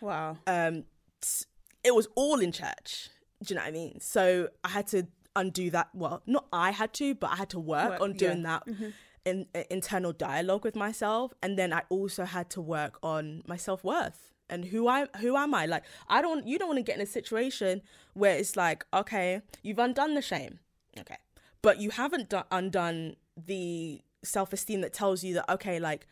Wow. 0.00 0.36
Um, 0.46 0.84
t- 1.20 1.46
it 1.82 1.94
was 1.94 2.08
all 2.14 2.40
in 2.40 2.52
church. 2.52 3.08
Do 3.42 3.52
you 3.54 3.56
know 3.56 3.62
what 3.62 3.68
I 3.68 3.72
mean? 3.72 4.00
So 4.00 4.48
I 4.62 4.68
had 4.68 4.86
to 4.88 5.06
undo 5.36 5.70
that. 5.70 5.88
Well, 5.94 6.22
not 6.26 6.46
I 6.52 6.70
had 6.70 6.92
to, 6.94 7.14
but 7.14 7.30
I 7.32 7.36
had 7.36 7.50
to 7.50 7.60
work, 7.60 7.90
Work, 7.90 8.00
on 8.00 8.12
doing 8.14 8.42
yeah. 8.42 8.60
Mm-hmm. 8.66 8.82
that 8.82 8.92
in, 9.24 9.46
uh, 9.54 9.62
internal 9.70 10.12
dialogue 10.12 10.64
with 10.64 10.76
myself, 10.76 11.32
and 11.42 11.58
then 11.58 11.72
I 11.72 11.82
also 11.88 12.24
had 12.24 12.50
to 12.50 12.60
work 12.60 12.98
on 13.02 13.42
my 13.46 13.56
self 13.56 13.84
worth 13.84 14.34
and 14.50 14.66
who 14.66 14.88
I 14.88 15.06
who 15.20 15.36
am 15.36 15.54
I? 15.54 15.66
Like 15.66 15.84
I 16.08 16.22
don't 16.22 16.46
you 16.46 16.58
don't 16.58 16.68
want 16.68 16.78
to 16.78 16.82
get 16.82 16.96
in 16.96 17.02
a 17.02 17.06
situation 17.06 17.82
where 18.14 18.36
it's 18.36 18.56
like 18.56 18.84
okay, 18.92 19.42
you've 19.62 19.78
undone 19.78 20.14
the 20.14 20.22
shame, 20.22 20.60
okay, 20.98 21.18
but 21.62 21.80
you 21.80 21.90
haven't 21.90 22.28
do- 22.30 22.42
undone 22.50 23.16
the 23.36 24.02
self 24.22 24.52
esteem 24.52 24.80
that 24.82 24.92
tells 24.92 25.24
you 25.24 25.34
that 25.34 25.48
okay, 25.48 25.78
like 25.78 26.06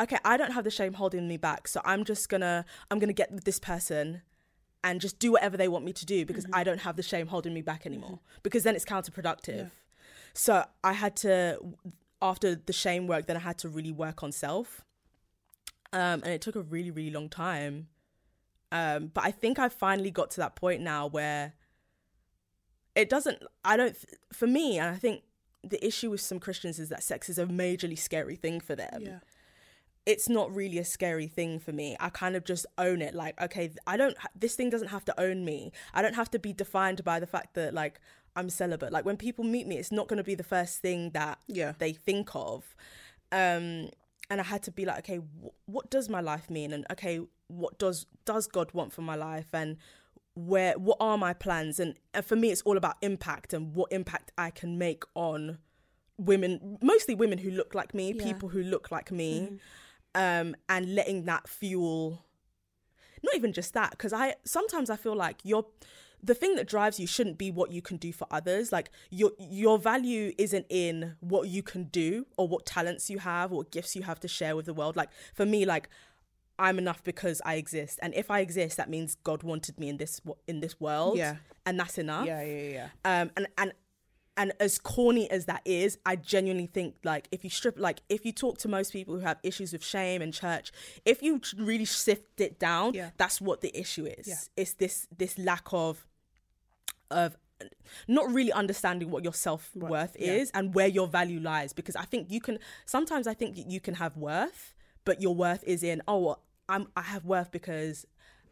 okay, 0.00 0.18
I 0.24 0.36
don't 0.36 0.52
have 0.52 0.64
the 0.64 0.70
shame 0.70 0.94
holding 0.94 1.26
me 1.28 1.36
back, 1.36 1.68
so 1.68 1.80
I'm 1.84 2.04
just 2.04 2.28
gonna 2.28 2.64
I'm 2.90 2.98
gonna 2.98 3.12
get 3.12 3.32
with 3.32 3.44
this 3.44 3.58
person 3.58 4.22
and 4.86 5.00
just 5.00 5.18
do 5.18 5.32
whatever 5.32 5.56
they 5.56 5.66
want 5.66 5.84
me 5.84 5.92
to 5.92 6.06
do 6.06 6.24
because 6.24 6.46
I 6.52 6.62
don't 6.62 6.78
have 6.78 6.94
the 6.94 7.02
shame 7.02 7.26
holding 7.26 7.52
me 7.52 7.60
back 7.60 7.86
anymore. 7.86 8.20
Because 8.44 8.62
then 8.62 8.76
it's 8.76 8.84
counterproductive. 8.84 9.70
So 10.32 10.64
I 10.84 10.92
had 10.92 11.16
to, 11.16 11.58
after 12.22 12.54
the 12.54 12.72
shame 12.72 13.08
work, 13.08 13.26
then 13.26 13.36
I 13.36 13.40
had 13.40 13.58
to 13.58 13.68
really 13.68 13.90
work 13.90 14.22
on 14.22 14.30
self. 14.30 14.84
Um, 15.92 16.22
and 16.22 16.28
it 16.28 16.40
took 16.40 16.54
a 16.54 16.62
really, 16.62 16.92
really 16.92 17.10
long 17.10 17.28
time. 17.28 17.88
Um, 18.70 19.10
but 19.12 19.24
I 19.24 19.32
think 19.32 19.58
I 19.58 19.68
finally 19.68 20.12
got 20.12 20.30
to 20.32 20.40
that 20.40 20.54
point 20.54 20.82
now 20.82 21.08
where 21.08 21.54
it 22.94 23.08
doesn't, 23.08 23.42
I 23.64 23.76
don't, 23.76 23.96
for 24.32 24.46
me, 24.46 24.78
and 24.78 24.94
I 24.94 24.98
think 24.98 25.22
the 25.64 25.84
issue 25.84 26.10
with 26.10 26.20
some 26.20 26.38
Christians 26.38 26.78
is 26.78 26.90
that 26.90 27.02
sex 27.02 27.28
is 27.28 27.38
a 27.38 27.46
majorly 27.46 27.98
scary 27.98 28.36
thing 28.36 28.60
for 28.60 28.76
them 28.76 29.00
Yeah. 29.00 29.18
It's 30.06 30.28
not 30.28 30.54
really 30.54 30.78
a 30.78 30.84
scary 30.84 31.26
thing 31.26 31.58
for 31.58 31.72
me. 31.72 31.96
I 31.98 32.08
kind 32.10 32.36
of 32.36 32.44
just 32.44 32.64
own 32.78 33.02
it. 33.02 33.12
Like, 33.14 33.40
okay, 33.42 33.72
I 33.88 33.96
don't, 33.96 34.16
this 34.38 34.54
thing 34.54 34.70
doesn't 34.70 34.88
have 34.88 35.04
to 35.06 35.20
own 35.20 35.44
me. 35.44 35.72
I 35.92 36.00
don't 36.00 36.14
have 36.14 36.30
to 36.30 36.38
be 36.38 36.52
defined 36.52 37.02
by 37.02 37.18
the 37.18 37.26
fact 37.26 37.54
that, 37.54 37.74
like, 37.74 38.00
I'm 38.36 38.48
celibate. 38.48 38.92
Like, 38.92 39.04
when 39.04 39.16
people 39.16 39.42
meet 39.44 39.66
me, 39.66 39.76
it's 39.78 39.90
not 39.90 40.06
going 40.06 40.18
to 40.18 40.22
be 40.24 40.36
the 40.36 40.44
first 40.44 40.78
thing 40.78 41.10
that 41.10 41.38
Yeah. 41.48 41.72
they 41.78 41.92
think 41.92 42.30
of. 42.36 42.76
Um, 43.32 43.90
and 44.30 44.40
I 44.40 44.44
had 44.44 44.62
to 44.64 44.70
be 44.70 44.84
like, 44.84 44.98
okay, 45.00 45.16
wh- 45.16 45.68
what 45.68 45.90
does 45.90 46.08
my 46.08 46.20
life 46.20 46.48
mean? 46.50 46.72
And 46.72 46.86
okay, 46.92 47.20
what 47.48 47.78
does 47.78 48.06
does 48.24 48.46
God 48.46 48.72
want 48.72 48.92
for 48.92 49.02
my 49.02 49.16
life? 49.16 49.46
And 49.52 49.76
where 50.34 50.74
what 50.78 50.98
are 51.00 51.18
my 51.18 51.32
plans? 51.32 51.80
And, 51.80 51.94
and 52.14 52.24
for 52.24 52.36
me, 52.36 52.50
it's 52.50 52.62
all 52.62 52.76
about 52.76 52.96
impact 53.02 53.52
and 53.52 53.74
what 53.74 53.90
impact 53.92 54.30
I 54.38 54.50
can 54.50 54.78
make 54.78 55.02
on 55.14 55.58
women, 56.18 56.78
mostly 56.82 57.14
women 57.14 57.38
who 57.38 57.50
look 57.50 57.74
like 57.74 57.94
me, 57.94 58.12
people 58.14 58.48
who 58.50 58.62
look 58.62 58.90
like 58.90 59.10
me, 59.10 59.58
um, 60.16 60.56
and 60.68 60.94
letting 60.96 61.24
that 61.26 61.48
fuel. 61.48 62.24
Not 63.22 63.34
even 63.36 63.52
just 63.52 63.72
that, 63.74 63.90
because 63.92 64.12
I 64.12 64.34
sometimes 64.44 64.90
I 64.90 64.96
feel 64.96 65.14
like 65.14 65.38
you're 65.44 65.66
the 66.22 66.34
thing 66.34 66.56
that 66.56 66.66
drives 66.66 66.98
you 66.98 67.06
shouldn't 67.06 67.38
be 67.38 67.50
what 67.50 67.70
you 67.70 67.82
can 67.82 67.96
do 67.98 68.12
for 68.12 68.26
others. 68.30 68.72
Like 68.72 68.90
your 69.10 69.32
your 69.38 69.78
value 69.78 70.32
isn't 70.38 70.66
in 70.68 71.14
what 71.20 71.48
you 71.48 71.62
can 71.62 71.84
do 71.84 72.26
or 72.36 72.48
what 72.48 72.66
talents 72.66 73.08
you 73.10 73.18
have 73.18 73.52
or 73.52 73.64
gifts 73.64 73.94
you 73.96 74.02
have 74.02 74.18
to 74.20 74.28
share 74.28 74.56
with 74.56 74.66
the 74.66 74.74
world. 74.74 74.96
Like 74.96 75.10
for 75.34 75.46
me, 75.46 75.64
like 75.64 75.88
I'm 76.58 76.78
enough 76.78 77.04
because 77.04 77.42
I 77.44 77.54
exist, 77.56 77.98
and 78.02 78.14
if 78.14 78.30
I 78.30 78.40
exist, 78.40 78.76
that 78.78 78.88
means 78.88 79.16
God 79.22 79.42
wanted 79.42 79.78
me 79.78 79.88
in 79.88 79.96
this 79.98 80.20
in 80.46 80.60
this 80.60 80.80
world. 80.80 81.18
Yeah. 81.18 81.36
and 81.66 81.78
that's 81.80 81.98
enough 81.98 82.26
Yeah, 82.26 82.42
yeah, 82.42 82.68
yeah. 82.78 82.88
um 83.22 83.30
and 83.36 83.46
and 83.58 83.72
and 84.36 84.52
as 84.60 84.78
corny 84.78 85.30
as 85.30 85.46
that 85.46 85.62
is 85.64 85.98
i 86.04 86.14
genuinely 86.16 86.66
think 86.66 86.94
like 87.04 87.26
if 87.32 87.42
you 87.44 87.50
strip 87.50 87.78
like 87.78 88.00
if 88.08 88.24
you 88.26 88.32
talk 88.32 88.58
to 88.58 88.68
most 88.68 88.92
people 88.92 89.14
who 89.14 89.20
have 89.20 89.38
issues 89.42 89.72
with 89.72 89.82
shame 89.84 90.20
and 90.22 90.32
church 90.34 90.72
if 91.04 91.22
you 91.22 91.40
really 91.58 91.84
sift 91.84 92.40
it 92.40 92.58
down 92.58 92.92
Yeah. 92.94 93.10
that's 93.16 93.40
what 93.40 93.60
the 93.60 93.76
issue 93.78 94.04
is 94.06 94.26
Yeah. 94.28 94.36
it's 94.56 94.74
this 94.74 95.06
this 95.16 95.38
lack 95.38 95.72
of 95.72 96.06
of 97.10 97.36
not 98.06 98.30
really 98.32 98.52
understanding 98.52 99.10
what 99.10 99.24
your 99.24 99.32
self-worth 99.32 100.16
yeah. 100.18 100.32
is 100.32 100.50
and 100.52 100.74
where 100.74 100.88
your 100.88 101.06
value 101.08 101.40
lies 101.40 101.72
because 101.72 101.96
i 101.96 102.04
think 102.04 102.30
you 102.30 102.40
can 102.40 102.58
sometimes 102.84 103.26
i 103.26 103.32
think 103.34 103.56
you 103.56 103.80
can 103.80 103.94
have 103.94 104.16
worth 104.16 104.74
but 105.04 105.22
your 105.22 105.34
worth 105.34 105.64
is 105.64 105.82
in 105.82 106.02
oh 106.06 106.36
i'm 106.68 106.86
i 106.96 107.00
have 107.00 107.24
worth 107.24 107.50
because 107.50 108.04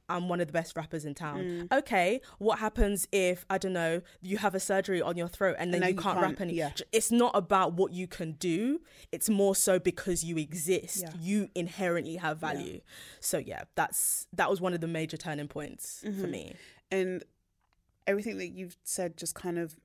I'm 0.08 0.28
one 0.28 0.40
of 0.40 0.46
the 0.48 0.52
best 0.52 0.76
rappers 0.76 1.04
in 1.04 1.14
town. 1.14 1.38
Mm. 1.70 1.78
Okay, 1.78 2.20
what 2.38 2.58
happens 2.58 3.08
if 3.10 3.46
I 3.48 3.56
don't 3.58 3.72
know 3.72 4.02
you 4.20 4.36
have 4.38 4.54
a 4.54 4.60
surgery 4.60 5.00
on 5.00 5.16
your 5.16 5.28
throat 5.28 5.56
and 5.58 5.72
then 5.72 5.80
now 5.80 5.86
you 5.88 5.94
you 5.94 6.00
can't, 6.00 6.18
can't- 6.18 6.32
rap 6.32 6.40
any? 6.40 6.54
yeah. 6.54 6.72
It's 6.92 7.10
not 7.10 7.32
about 7.34 7.72
what 7.74 7.92
you 7.92 8.06
can 8.06 8.32
do. 8.32 8.80
It's 9.12 9.28
more 9.30 9.54
so 9.56 9.78
because 9.78 10.22
you 10.22 10.36
exist. 10.36 11.02
Yeah. 11.02 11.10
You 11.20 11.48
inherently 11.54 12.16
have 12.16 12.38
value. 12.38 12.80
So 13.20 13.38
yeah, 13.38 13.62
that's 13.76 14.26
that 14.34 14.50
was 14.50 14.60
one 14.60 14.74
of 14.74 14.80
the 14.80 14.88
major 14.88 15.16
turning 15.16 15.48
points 15.48 16.02
Mm-hmm. 16.06 16.20
for 16.20 16.26
me. 16.26 16.54
and 16.90 17.24
everything 18.06 18.36
that 18.38 18.48
you've 18.48 18.76
said 18.84 19.16
just 19.16 19.34
kind 19.34 19.58
of 19.58 19.76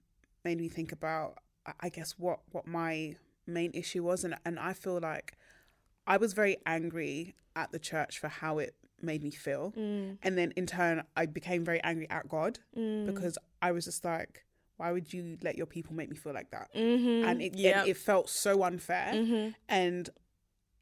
made 0.43 0.59
me 0.59 0.67
think 0.67 0.91
about 0.91 1.37
I- 1.65 1.73
i 1.81 1.89
guess 1.89 2.15
what 2.17 2.39
what 2.51 2.67
my 2.67 3.15
main 3.47 3.71
issue 3.73 4.03
was 4.03 4.23
and 4.25 4.35
and 4.45 4.59
i 4.59 4.73
feel 4.73 4.99
like 4.99 5.37
i 6.05 6.17
was 6.17 6.33
very 6.33 6.57
angry 6.65 7.35
at 7.55 7.71
the 7.71 7.79
church 7.79 8.19
for 8.19 8.27
how 8.27 8.57
it 8.57 8.75
made 9.03 9.23
me 9.23 9.31
feel. 9.31 9.73
Mm. 9.77 10.17
And 10.23 10.37
then 10.37 10.53
in 10.55 10.65
turn 10.65 11.03
i 11.15 11.25
became 11.25 11.63
very 11.63 11.81
angry 11.83 12.09
at 12.09 12.27
god 12.29 12.59
mm. 12.77 13.05
because 13.05 13.37
i 13.61 13.71
was 13.71 13.85
just 13.85 14.03
like 14.05 14.45
why 14.77 14.91
would 14.93 15.11
you 15.11 15.37
let 15.41 15.57
your 15.57 15.65
people 15.65 15.93
make 15.93 16.09
me 16.09 16.15
feel 16.15 16.33
like 16.33 16.51
that? 16.51 16.73
Mm-hmm. 16.73 17.27
And 17.27 17.41
it, 17.41 17.53
Yep. 17.53 17.75
and 17.75 17.89
it 17.89 17.97
felt 17.97 18.29
so 18.29 18.63
unfair. 18.63 19.11
Mm-hmm. 19.13 19.49
And 19.67 20.09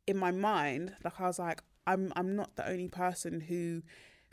in 0.06 0.18
my 0.18 0.32
mind 0.32 0.96
like 1.04 1.20
i 1.20 1.28
was 1.28 1.38
like 1.38 1.62
i'm 1.86 2.14
i'm 2.16 2.34
not 2.36 2.56
the 2.56 2.68
only 2.68 2.88
person 2.88 3.42
who 3.42 3.84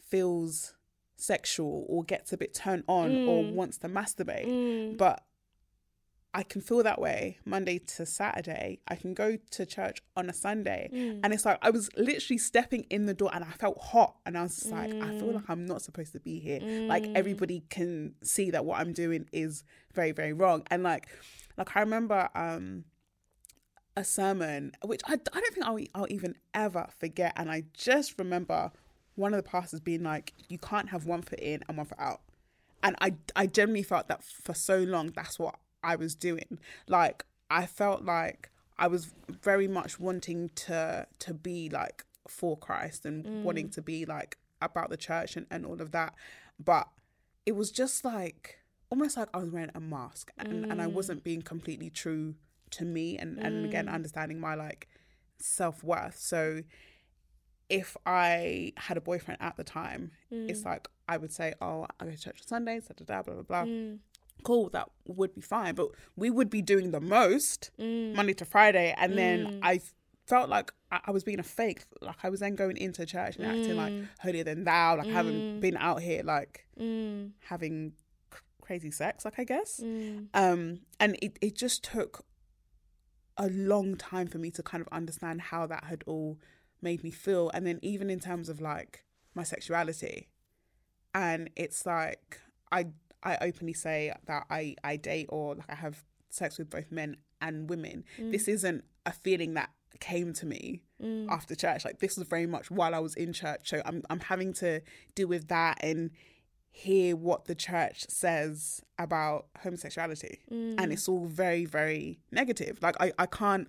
feels 0.01 0.75
sexual 1.17 1.85
or 1.89 2.05
gets 2.05 2.33
a 2.33 2.37
bit 2.37 2.55
turned 2.55 2.85
on 2.87 3.11
or 3.27 3.43
mm. 3.43 3.53
wants 3.55 3.79
to 3.79 3.89
masturbate. 3.89 4.97
But 4.97 5.25
I 6.37 6.43
can 6.43 6.61
feel 6.61 6.83
that 6.83 7.01
way 7.01 7.39
Monday 7.45 7.79
to 7.79 8.05
Saturday. 8.05 8.81
I 8.89 8.97
can 8.97 9.15
go 9.15 9.39
to 9.53 9.65
church 9.65 10.03
on 10.17 10.29
a 10.29 10.33
Sunday. 10.33 10.91
Mm. 10.93 11.21
And 11.23 11.33
it's 11.33 11.45
like 11.45 11.59
I 11.63 11.71
was 11.71 11.89
literally 11.97 12.39
stepping 12.39 12.87
in 12.91 13.07
the 13.07 13.15
door 13.15 13.31
and 13.33 13.45
I 13.45 13.51
felt 13.51 13.81
hot. 13.81 14.17
And 14.27 14.37
I 14.37 14.43
was 14.43 14.57
just 14.57 14.71
like, 14.71 14.93
I 14.93 15.11
feel 15.19 15.29
mm. 15.29 15.35
like 15.35 15.49
I'm 15.49 15.65
not 15.65 15.81
supposed 15.81 16.13
to 16.13 16.21
be 16.21 16.41
here. 16.41 16.59
Like 16.89 17.05
mm. 17.05 17.15
everybody 17.15 17.63
can 17.71 18.15
see 18.25 18.51
that 18.51 18.65
what 18.65 18.81
I'm 18.81 18.93
doing 18.93 19.29
is 19.33 19.63
very, 19.95 20.11
very 20.11 20.33
wrong. 20.33 20.65
And 20.73 20.83
like 20.83 21.07
like 21.57 21.77
I 21.77 21.81
remember 21.81 22.29
um 22.35 22.85
a 23.97 24.03
sermon 24.03 24.73
which 24.85 25.03
I, 25.07 25.13
I 25.13 25.41
don't 25.41 25.55
think 25.55 25.67
I'll, 25.67 25.79
I'll 25.95 26.11
even 26.11 26.35
ever 26.53 26.89
forget. 26.99 27.33
And 27.37 27.49
I 27.49 27.63
just 27.75 28.19
remember 28.19 28.73
one 29.15 29.33
of 29.33 29.43
the 29.43 29.49
pastors 29.49 29.79
being 29.79 30.03
like, 30.03 30.33
you 30.49 30.59
can't 30.59 30.89
have 30.89 31.07
one 31.07 31.23
foot 31.23 31.39
in 31.39 31.63
and 31.69 31.79
one 31.79 31.87
foot 31.87 32.01
out. 32.01 32.23
And 32.83 32.97
I, 33.01 33.15
I 33.37 33.47
generally 33.47 33.85
felt 33.85 34.09
that 34.09 34.25
for 34.25 34.53
so 34.53 34.79
long, 34.79 35.13
that's 35.15 35.39
what 35.39 35.55
I 35.85 35.97
was 35.97 36.15
doing. 36.15 36.59
Like, 36.89 37.25
I 37.51 37.67
felt 37.67 38.05
like 38.05 38.51
I 38.79 38.87
was 38.89 39.13
very 39.43 39.69
much 39.69 40.01
wanting 40.01 40.51
to 40.57 41.07
to 41.21 41.35
be 41.35 41.69
like 41.69 42.05
for 42.27 42.57
Christ 42.57 43.05
and 43.05 43.25
mm. 43.25 43.43
wanting 43.43 43.69
to 43.71 43.83
be 43.83 44.05
like 44.05 44.39
about 44.61 44.91
the 44.91 44.97
church 44.97 45.37
and, 45.37 45.47
and 45.51 45.65
all 45.65 45.81
of 45.81 45.93
that. 45.93 46.15
But 46.59 46.89
it 47.47 47.55
was 47.55 47.71
just 47.71 48.05
like 48.05 48.59
almost 48.91 49.17
like 49.17 49.29
I 49.35 49.39
was 49.39 49.51
wearing 49.51 49.71
a 49.75 49.81
mask 49.81 50.33
and, 50.39 50.67
and 50.67 50.81
I 50.81 50.87
mm. 50.87 50.93
wasn't 50.93 51.25
being 51.25 51.43
completely 51.43 51.91
true 51.91 52.35
to 52.71 52.85
me 52.85 53.19
and, 53.19 53.39
and 53.39 53.65
again 53.65 53.87
mm. 53.87 53.93
understanding 53.93 54.41
my 54.41 54.55
like 54.55 54.89
self 55.39 55.85
worth. 55.85 56.19
So 56.19 56.63
if 57.69 57.97
I 58.07 58.73
had 58.77 58.97
a 58.97 59.01
boyfriend 59.01 59.41
at 59.41 59.57
the 59.57 59.65
time, 59.65 60.13
it's 60.31 60.65
like 60.65 60.89
I 61.09 61.17
would 61.17 61.33
say, 61.33 61.55
Oh, 61.61 61.87
I 62.01 62.05
go 62.05 62.11
to 62.11 62.19
church 62.19 62.41
on 62.43 62.47
Sundays, 62.47 62.87
da 62.87 62.95
da 62.97 63.05
da 63.05 63.23
blah 63.23 63.35
blah 63.35 63.43
blah. 63.43 63.65
Cool, 64.45 64.69
that 64.71 64.89
would 65.07 65.35
be 65.35 65.41
fine. 65.41 65.75
But 65.75 65.89
we 66.17 66.31
would 66.31 66.51
be 66.51 66.63
doing 66.63 66.91
the 66.91 67.01
most 67.01 67.71
mm. 67.81 68.15
Monday 68.15 68.35
to 68.35 68.45
Friday 68.45 68.95
and 68.97 69.19
then 69.19 69.47
mm. 69.47 69.59
I 69.63 69.81
felt 70.27 70.49
like 70.49 70.73
I, 70.91 71.01
I 71.07 71.11
was 71.11 71.25
being 71.25 71.41
a 71.41 71.45
fake. 71.45 71.85
Like 72.01 72.17
I 72.23 72.31
was 72.31 72.41
then 72.41 72.55
going 72.55 72.77
into 72.77 73.05
church 73.07 73.37
and 73.37 73.47
acting 73.47 73.77
like 73.77 73.93
mm. 73.93 74.09
holier 74.21 74.45
than 74.45 74.65
thou. 74.65 74.97
Like 74.97 75.09
I 75.09 75.11
haven't 75.11 75.61
been 75.61 75.77
out 75.77 76.01
here 76.01 76.23
like 76.25 76.67
having 77.41 77.93
c- 78.33 78.41
crazy 78.61 78.91
sex, 78.91 79.25
like 79.25 79.39
I 79.39 79.45
guess. 79.45 79.81
Um, 80.35 80.81
and 81.01 81.17
it, 81.21 81.39
it 81.41 81.57
just 81.57 81.83
took 81.85 82.25
a 83.37 83.49
long 83.49 83.97
time 83.97 84.29
for 84.29 84.39
me 84.39 84.51
to 84.53 84.63
kind 84.63 84.81
of 84.81 84.89
understand 84.93 85.41
how 85.41 85.67
that 85.67 85.85
had 85.85 86.05
all 86.07 86.39
made 86.81 87.03
me 87.03 87.11
feel. 87.11 87.51
And 87.53 87.67
then 87.67 87.81
even 87.83 88.11
in 88.11 88.21
terms 88.21 88.49
of 88.49 88.61
like 88.61 89.05
my 89.35 89.43
sexuality. 89.43 90.29
And 91.13 91.51
it's 91.57 91.87
like 91.87 92.41
I 92.73 92.87
I 93.25 93.39
openly 93.41 93.73
say 93.73 94.13
that 94.27 94.47
I, 94.51 94.77
I 94.85 94.97
date 94.97 95.27
or 95.31 95.55
like 95.55 95.71
I 95.71 95.75
have 95.75 96.05
sex 96.31 96.59
with 96.59 96.71
both 96.71 96.91
men 96.93 97.17
and 97.41 97.69
women. 97.69 98.05
Mm. 98.19 98.33
This 98.33 98.49
isn't 98.49 98.85
a 99.07 99.13
feeling 99.13 99.55
that 99.55 99.71
came 100.01 100.33
to 100.35 100.47
me 100.47 100.83
mm. 101.03 101.29
after 101.31 101.55
church. 101.55 101.85
Like 101.85 102.01
this 102.01 102.17
was 102.17 102.27
very 102.27 102.47
much 102.47 102.71
while 102.71 102.95
I 102.95 102.99
was 102.99 103.15
in 103.15 103.33
church. 103.33 103.71
So 103.71 103.83
I'm 103.85 104.03
I'm 104.11 104.21
having 104.21 104.53
to 104.55 104.81
deal 105.15 105.29
with 105.29 105.49
that 105.49 105.79
and 105.83 106.11
hear 106.71 107.15
what 107.15 107.45
the 107.45 107.55
church 107.55 108.07
says 108.09 108.83
about 108.99 109.47
homosexuality. 109.63 110.41
Mm. 110.51 110.75
And 110.79 110.93
it's 110.93 111.09
all 111.09 111.27
very 111.27 111.65
very 111.65 112.21
negative. 112.31 112.79
Like 112.83 112.97
I, 113.01 113.13
I 113.19 113.27
can't 113.27 113.69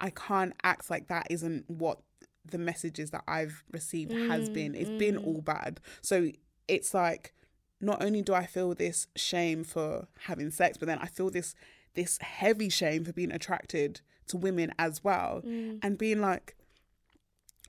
i 0.00 0.10
can't 0.10 0.52
act 0.64 0.90
like 0.90 1.06
that 1.06 1.24
isn't 1.30 1.64
what 1.70 2.00
the 2.44 2.58
messages 2.58 3.12
that 3.12 3.22
i've 3.28 3.64
received 3.72 4.12
has 4.12 4.50
been. 4.50 4.74
It's 4.74 4.90
been 4.90 5.16
all 5.16 5.40
bad. 5.40 5.80
So 6.02 6.30
it's 6.68 6.94
like 6.94 7.34
not 7.84 8.02
only 8.02 8.22
do 8.22 8.34
i 8.34 8.46
feel 8.46 8.74
this 8.74 9.06
shame 9.16 9.64
for 9.64 10.08
having 10.22 10.50
sex 10.50 10.76
but 10.76 10.86
then 10.86 10.98
i 10.98 11.06
feel 11.06 11.30
this 11.30 11.54
this 11.94 12.18
heavy 12.18 12.68
shame 12.68 13.04
for 13.04 13.12
being 13.12 13.32
attracted 13.32 14.00
to 14.26 14.36
women 14.36 14.72
as 14.78 15.04
well 15.04 15.42
mm. 15.44 15.78
and 15.82 15.98
being 15.98 16.20
like 16.20 16.56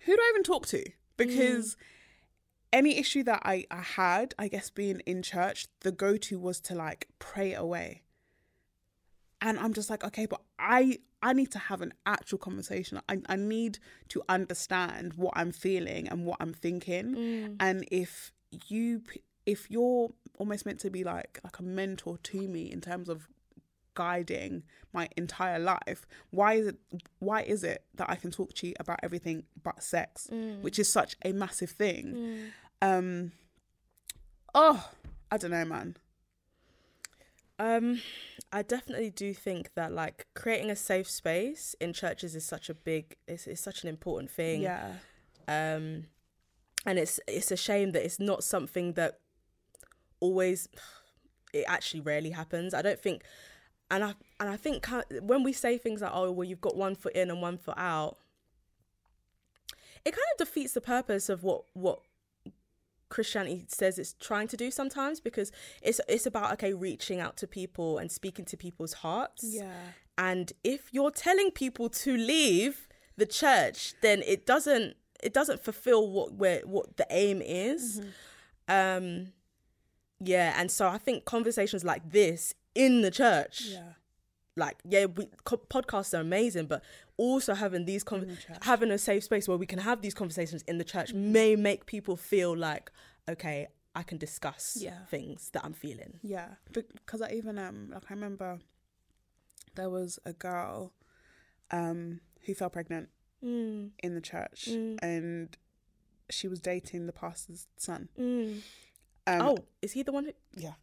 who 0.05 0.15
do 0.15 0.21
i 0.21 0.31
even 0.33 0.43
talk 0.43 0.65
to 0.65 0.83
because 1.17 1.75
mm. 1.75 1.77
any 2.73 2.97
issue 2.97 3.23
that 3.23 3.41
I, 3.43 3.65
I 3.71 3.81
had, 3.81 4.33
I 4.37 4.47
guess 4.47 4.69
being 4.69 5.01
in 5.05 5.21
church, 5.21 5.67
the 5.81 5.91
go 5.91 6.17
to 6.17 6.39
was 6.39 6.59
to 6.61 6.75
like 6.75 7.07
pray 7.19 7.53
away. 7.53 8.03
And 9.41 9.59
I'm 9.59 9.73
just 9.73 9.89
like, 9.89 10.03
okay, 10.03 10.25
but 10.25 10.41
I 10.57 10.99
I 11.21 11.33
need 11.33 11.51
to 11.51 11.59
have 11.59 11.81
an 11.81 11.93
actual 12.05 12.37
conversation. 12.37 13.01
I, 13.09 13.19
I 13.27 13.35
need 13.35 13.79
to 14.09 14.21
understand 14.29 15.13
what 15.15 15.33
I'm 15.35 15.51
feeling 15.51 16.07
and 16.07 16.25
what 16.25 16.37
I'm 16.39 16.53
thinking. 16.53 17.15
Mm. 17.15 17.55
And 17.59 17.87
if 17.91 18.31
you 18.67 19.01
if 19.45 19.69
you're 19.69 20.09
almost 20.37 20.65
meant 20.65 20.79
to 20.79 20.89
be 20.89 21.03
like 21.03 21.39
like 21.43 21.59
a 21.59 21.63
mentor 21.63 22.17
to 22.17 22.47
me 22.47 22.71
in 22.71 22.81
terms 22.81 23.09
of 23.09 23.27
guiding 23.93 24.63
my 24.91 25.07
entire 25.15 25.57
life 25.57 26.05
why 26.31 26.53
is 26.53 26.67
it 26.67 26.77
why 27.19 27.41
is 27.41 27.63
it 27.63 27.85
that 27.95 28.09
i 28.09 28.15
can 28.15 28.29
talk 28.29 28.53
to 28.53 28.67
you 28.67 28.73
about 28.79 28.99
everything 29.03 29.43
but 29.63 29.81
sex 29.81 30.27
which 30.61 30.77
is 30.77 30.91
such 30.91 31.15
a 31.23 31.31
massive 31.31 31.69
thing? 31.69 32.51
Um 32.81 33.31
oh 34.53 34.89
i 35.31 35.37
don't 35.37 35.51
know 35.51 35.65
man. 35.65 35.95
Um, 37.57 38.01
I 38.51 38.63
definitely 38.63 39.09
do 39.11 39.33
think 39.33 39.73
that 39.75 39.93
like 39.93 40.27
creating 40.33 40.69
a 40.69 40.75
safe 40.75 41.09
space 41.09 41.73
in 41.79 41.93
churches 41.93 42.35
is 42.35 42.45
such 42.45 42.69
a 42.69 42.73
big, 42.73 43.15
it's, 43.27 43.47
it's 43.47 43.61
such 43.61 43.83
an 43.83 43.89
important 43.89 44.29
thing. 44.29 44.61
yeah. 44.61 44.95
Um, 45.47 46.07
and 46.87 46.99
it's 46.99 47.19
it's 47.27 47.51
a 47.51 47.57
shame 47.57 47.91
that 47.93 48.03
it's 48.03 48.19
not 48.19 48.43
something 48.43 48.93
that 48.93 49.19
always, 50.19 50.67
it 51.53 51.65
actually 51.67 52.01
rarely 52.01 52.31
happens. 52.31 52.73
I 52.73 52.81
don't 52.81 52.99
think, 52.99 53.23
and 53.89 54.03
I 54.03 54.13
and 54.39 54.49
I 54.49 54.57
think 54.57 54.87
when 55.21 55.43
we 55.43 55.53
say 55.53 55.77
things 55.77 56.01
like, 56.01 56.11
oh, 56.13 56.31
well, 56.31 56.47
you've 56.47 56.61
got 56.61 56.75
one 56.75 56.95
foot 56.95 57.13
in 57.15 57.29
and 57.29 57.41
one 57.41 57.57
foot 57.57 57.77
out, 57.77 58.17
it 60.03 60.11
kind 60.11 60.25
of 60.39 60.47
defeats 60.47 60.73
the 60.73 60.81
purpose 60.81 61.29
of 61.29 61.43
what 61.43 61.63
what 61.73 61.99
Christianity 63.09 63.65
says 63.67 63.99
it's 63.99 64.13
trying 64.13 64.47
to 64.47 64.57
do 64.57 64.71
sometimes 64.71 65.19
because 65.19 65.51
it's 65.81 66.01
it's 66.07 66.25
about 66.25 66.51
okay 66.53 66.73
reaching 66.73 67.19
out 67.19 67.37
to 67.37 67.47
people 67.47 67.97
and 67.97 68.11
speaking 68.11 68.45
to 68.45 68.57
people's 68.57 68.93
hearts. 68.93 69.43
yeah 69.43 69.71
And 70.17 70.51
if 70.63 70.89
you're 70.91 71.11
telling 71.11 71.51
people 71.51 71.89
to 71.89 72.17
leave 72.17 72.87
the 73.15 73.25
church, 73.25 73.93
then 74.01 74.21
it 74.25 74.45
doesn't 74.45 74.95
it 75.23 75.33
doesn't 75.33 75.63
fulfill 75.63 76.09
what 76.09 76.33
where 76.33 76.61
what 76.65 76.97
the 76.97 77.05
aim 77.09 77.41
is. 77.41 78.01
Um 78.67 79.27
yeah, 80.19 80.53
and 80.59 80.69
so 80.71 80.87
I 80.87 80.97
think 80.97 81.25
conversations 81.25 81.83
like 81.83 82.11
this 82.11 82.53
in 82.73 83.01
the 83.01 83.11
church 83.11 83.61
yeah 83.71 83.93
like 84.57 84.77
yeah 84.87 85.05
we 85.05 85.27
co- 85.43 85.57
podcasts 85.69 86.13
are 86.17 86.21
amazing 86.21 86.65
but 86.65 86.81
also 87.17 87.53
having 87.53 87.83
these 87.85 88.03
con- 88.03 88.37
having 88.61 88.89
a 88.91 88.97
safe 88.97 89.23
space 89.23 89.47
where 89.49 89.57
we 89.57 89.65
can 89.65 89.79
have 89.79 90.01
these 90.01 90.13
conversations 90.13 90.61
in 90.67 90.77
the 90.77 90.83
church 90.83 91.13
may 91.13 91.55
make 91.55 91.85
people 91.85 92.15
feel 92.17 92.55
like 92.55 92.89
okay 93.29 93.67
i 93.95 94.03
can 94.03 94.17
discuss 94.17 94.77
Yeah. 94.79 94.99
things 95.09 95.49
that 95.51 95.63
i'm 95.65 95.73
feeling 95.73 96.19
Yeah, 96.21 96.49
because 96.73 97.21
I 97.21 97.31
even 97.31 97.57
um 97.59 97.89
like 97.93 98.03
I 98.09 98.13
remember 98.13 98.59
there 99.75 99.89
was 99.89 100.19
a 100.25 100.33
girl 100.33 100.93
um 101.71 102.21
who 102.45 102.53
fell 102.53 102.69
pregnant 102.69 103.09
mm, 103.43 103.91
in 104.03 104.15
the 104.15 104.21
church 104.21 104.69
Mm. 104.71 104.97
and 105.01 105.57
she 106.29 106.47
was 106.47 106.59
dating 106.59 107.05
the 107.07 107.13
pastor's 107.13 107.67
son. 107.77 108.09
mm. 108.19 108.61
Um, 109.27 109.41
oh 109.41 109.57
is 109.81 109.91
he 109.93 110.03
the 110.03 110.11
one 110.11 110.25
who 110.25 110.31
yeah. 110.55 110.73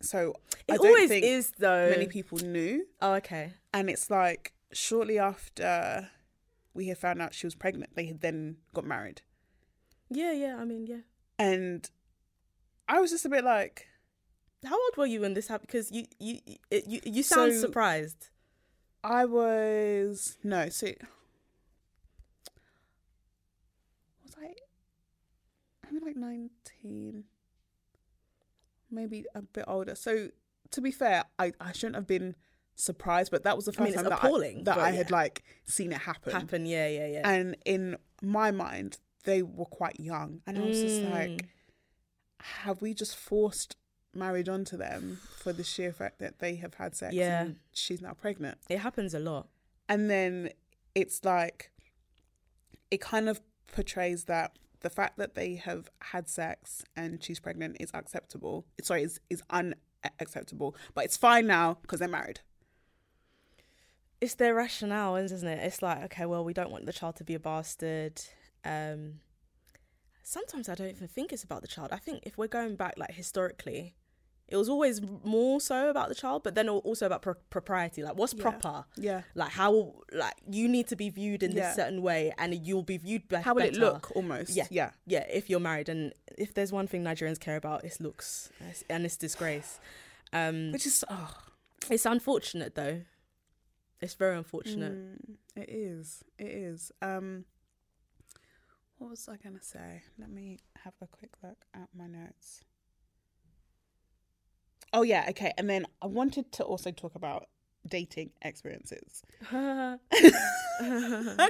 So 0.00 0.34
it 0.68 0.74
I 0.74 0.76
don't 0.76 0.86
always 0.86 1.10
is 1.10 1.52
though. 1.58 1.90
many 1.90 2.06
people 2.06 2.38
knew, 2.38 2.86
oh 3.02 3.14
okay. 3.14 3.52
And 3.74 3.90
it's 3.90 4.08
like 4.10 4.52
shortly 4.72 5.18
after 5.18 6.08
we 6.74 6.86
had 6.88 6.98
found 6.98 7.20
out 7.20 7.34
she 7.34 7.46
was 7.46 7.54
pregnant, 7.56 7.96
they 7.96 8.06
had 8.06 8.20
then 8.20 8.58
got 8.74 8.84
married, 8.84 9.22
yeah 10.10 10.30
yeah 10.32 10.56
i 10.58 10.64
mean 10.64 10.86
yeah. 10.86 11.00
And 11.40 11.88
I 12.88 13.00
was 13.00 13.10
just 13.10 13.24
a 13.24 13.28
bit 13.28 13.44
like, 13.44 13.86
how 14.64 14.74
old 14.76 14.96
were 14.96 15.06
you 15.06 15.20
when 15.22 15.34
this 15.34 15.48
happened? 15.48 15.66
Because 15.68 15.90
you 15.90 16.04
you 16.20 16.38
you, 16.46 16.56
you, 16.86 17.00
you 17.04 17.22
sound 17.24 17.52
So- 17.54 17.60
surprised. 17.60 18.28
I 19.04 19.24
was 19.24 20.36
no, 20.44 20.68
so 20.68 20.86
was 24.24 24.34
I? 24.40 24.52
I'm 25.88 26.00
like 26.04 26.16
nineteen, 26.16 27.24
maybe 28.90 29.24
a 29.34 29.42
bit 29.42 29.64
older. 29.66 29.94
So 29.94 30.28
to 30.70 30.80
be 30.80 30.90
fair, 30.90 31.24
I, 31.38 31.52
I 31.60 31.72
shouldn't 31.72 31.96
have 31.96 32.06
been 32.06 32.34
surprised, 32.74 33.30
but 33.30 33.42
that 33.44 33.56
was 33.56 33.64
the 33.66 33.72
I 33.72 33.74
first 33.74 33.80
mean, 33.84 33.94
it's 33.94 34.02
time 34.02 34.10
that, 34.10 34.18
appalling, 34.24 34.60
I, 34.60 34.62
that 34.64 34.78
I 34.78 34.90
had 34.92 35.10
like 35.10 35.42
seen 35.64 35.92
it 35.92 35.98
happen. 36.02 36.32
happen 36.32 36.66
yeah 36.66 36.86
yeah 36.88 37.06
yeah 37.08 37.28
And 37.28 37.56
in 37.64 37.96
my 38.22 38.50
mind, 38.50 38.98
they 39.24 39.42
were 39.42 39.64
quite 39.66 39.98
young, 39.98 40.40
and 40.46 40.58
I 40.58 40.62
was 40.62 40.80
just 40.82 41.02
Mm. 41.02 41.10
like, 41.10 41.46
have 42.40 42.80
we 42.80 42.94
just 42.94 43.16
forced 43.16 43.76
marriage 44.14 44.48
onto 44.48 44.76
them 44.76 45.18
for 45.36 45.52
the 45.52 45.64
sheer 45.64 45.92
fact 45.92 46.18
that 46.20 46.38
they 46.38 46.56
have 46.56 46.74
had 46.74 46.94
sex 46.96 47.14
Yeah. 47.14 47.42
and 47.42 47.56
she's 47.72 48.00
now 48.00 48.12
pregnant? 48.14 48.58
it 48.68 48.78
happens 48.78 49.12
a 49.14 49.18
lot 49.18 49.48
and 49.88 50.08
then 50.10 50.50
it's 50.94 51.24
like 51.24 51.70
it 52.90 53.00
kind 53.00 53.28
of 53.28 53.40
portrays 53.72 54.24
that 54.24 54.56
the 54.80 54.90
fact 54.90 55.18
that 55.18 55.34
they 55.34 55.54
have 55.56 55.90
had 56.00 56.28
sex 56.28 56.84
and 56.96 57.22
she's 57.22 57.40
pregnant 57.40 57.76
is 57.80 57.90
acceptable 57.94 58.64
sorry 58.82 59.02
is 59.02 59.20
is 59.28 59.42
unacceptable 59.50 60.74
but 60.94 61.04
it's 61.04 61.16
fine 61.16 61.46
now 61.46 61.78
because 61.82 61.98
they're 61.98 62.08
married 62.08 62.40
it's 64.20 64.34
their 64.34 64.54
rationale, 64.54 65.16
isn't 65.16 65.46
it? 65.46 65.60
It's 65.62 65.82
like, 65.82 66.02
okay, 66.04 66.26
well, 66.26 66.44
we 66.44 66.52
don't 66.52 66.70
want 66.70 66.86
the 66.86 66.92
child 66.92 67.16
to 67.16 67.24
be 67.24 67.34
a 67.34 67.40
bastard. 67.40 68.20
Um, 68.64 69.20
sometimes 70.22 70.68
I 70.68 70.74
don't 70.74 70.90
even 70.90 71.08
think 71.08 71.32
it's 71.32 71.44
about 71.44 71.62
the 71.62 71.68
child. 71.68 71.90
I 71.92 71.98
think 71.98 72.24
if 72.24 72.36
we're 72.36 72.48
going 72.48 72.76
back, 72.76 72.94
like 72.96 73.12
historically, 73.12 73.94
it 74.48 74.56
was 74.56 74.68
always 74.68 75.00
more 75.24 75.60
so 75.60 75.90
about 75.90 76.08
the 76.08 76.14
child, 76.14 76.42
but 76.42 76.54
then 76.54 76.68
also 76.68 77.04
about 77.06 77.20
pro- 77.22 77.34
propriety. 77.50 78.02
Like, 78.02 78.16
what's 78.16 78.32
Yeah. 78.34 78.42
proper? 78.42 78.84
yeah 78.96 79.22
Like, 79.34 79.50
how? 79.50 79.94
Like, 80.12 80.34
you 80.50 80.68
need 80.68 80.88
to 80.88 80.96
be 80.96 81.10
viewed 81.10 81.42
in 81.42 81.52
Yeah. 81.52 81.66
this 81.66 81.76
certain 81.76 82.00
way, 82.02 82.32
and 82.38 82.54
you'll 82.54 82.82
be 82.82 82.96
viewed 82.96 83.28
be- 83.28 83.36
how 83.36 83.54
will 83.54 83.62
it 83.62 83.72
better. 83.74 83.80
look 83.80 84.10
almost 84.16 84.50
Yeah. 84.56 84.66
yeah 84.70 84.92
Yeah, 85.06 85.24
if 85.30 85.50
you're 85.50 85.60
married, 85.60 85.88
and 85.88 86.14
if 86.36 86.54
there's 86.54 86.72
one 86.72 86.86
thing 86.86 87.04
Nigerians 87.04 87.38
care 87.38 87.56
about, 87.56 87.84
it's 87.84 88.00
looks 88.00 88.50
and 88.88 89.04
it's 89.04 89.16
disgrace. 89.16 89.80
Um, 90.32 90.72
which 90.72 90.86
is 90.86 91.04
oh 91.08 91.34
it's 91.90 92.06
unfortunate 92.06 92.74
though. 92.74 93.02
It's 94.00 94.14
very 94.14 94.36
unfortunate. 94.36 94.92
mm, 94.92 95.36
it 95.56 95.68
is 95.68 96.22
it 96.38 96.46
is 96.50 96.92
um 97.02 97.44
what 98.98 99.10
was 99.10 99.28
i 99.28 99.36
gonna 99.36 99.60
say 99.62 100.02
let 100.18 100.30
me 100.30 100.58
have 100.84 100.94
a 101.00 101.06
quick 101.06 101.30
look 101.42 101.64
at 101.74 101.88
my 101.94 102.06
notes 102.06 102.60
oh 104.92 105.02
yeah 105.02 105.26
okay 105.28 105.52
and 105.58 105.68
then 105.68 105.86
i 106.02 106.06
wanted 106.06 106.50
to 106.52 106.62
also 106.64 106.90
talk 106.90 107.14
about 107.14 107.46
dating 107.86 108.30
experiences. 108.42 109.22
How 109.50 109.98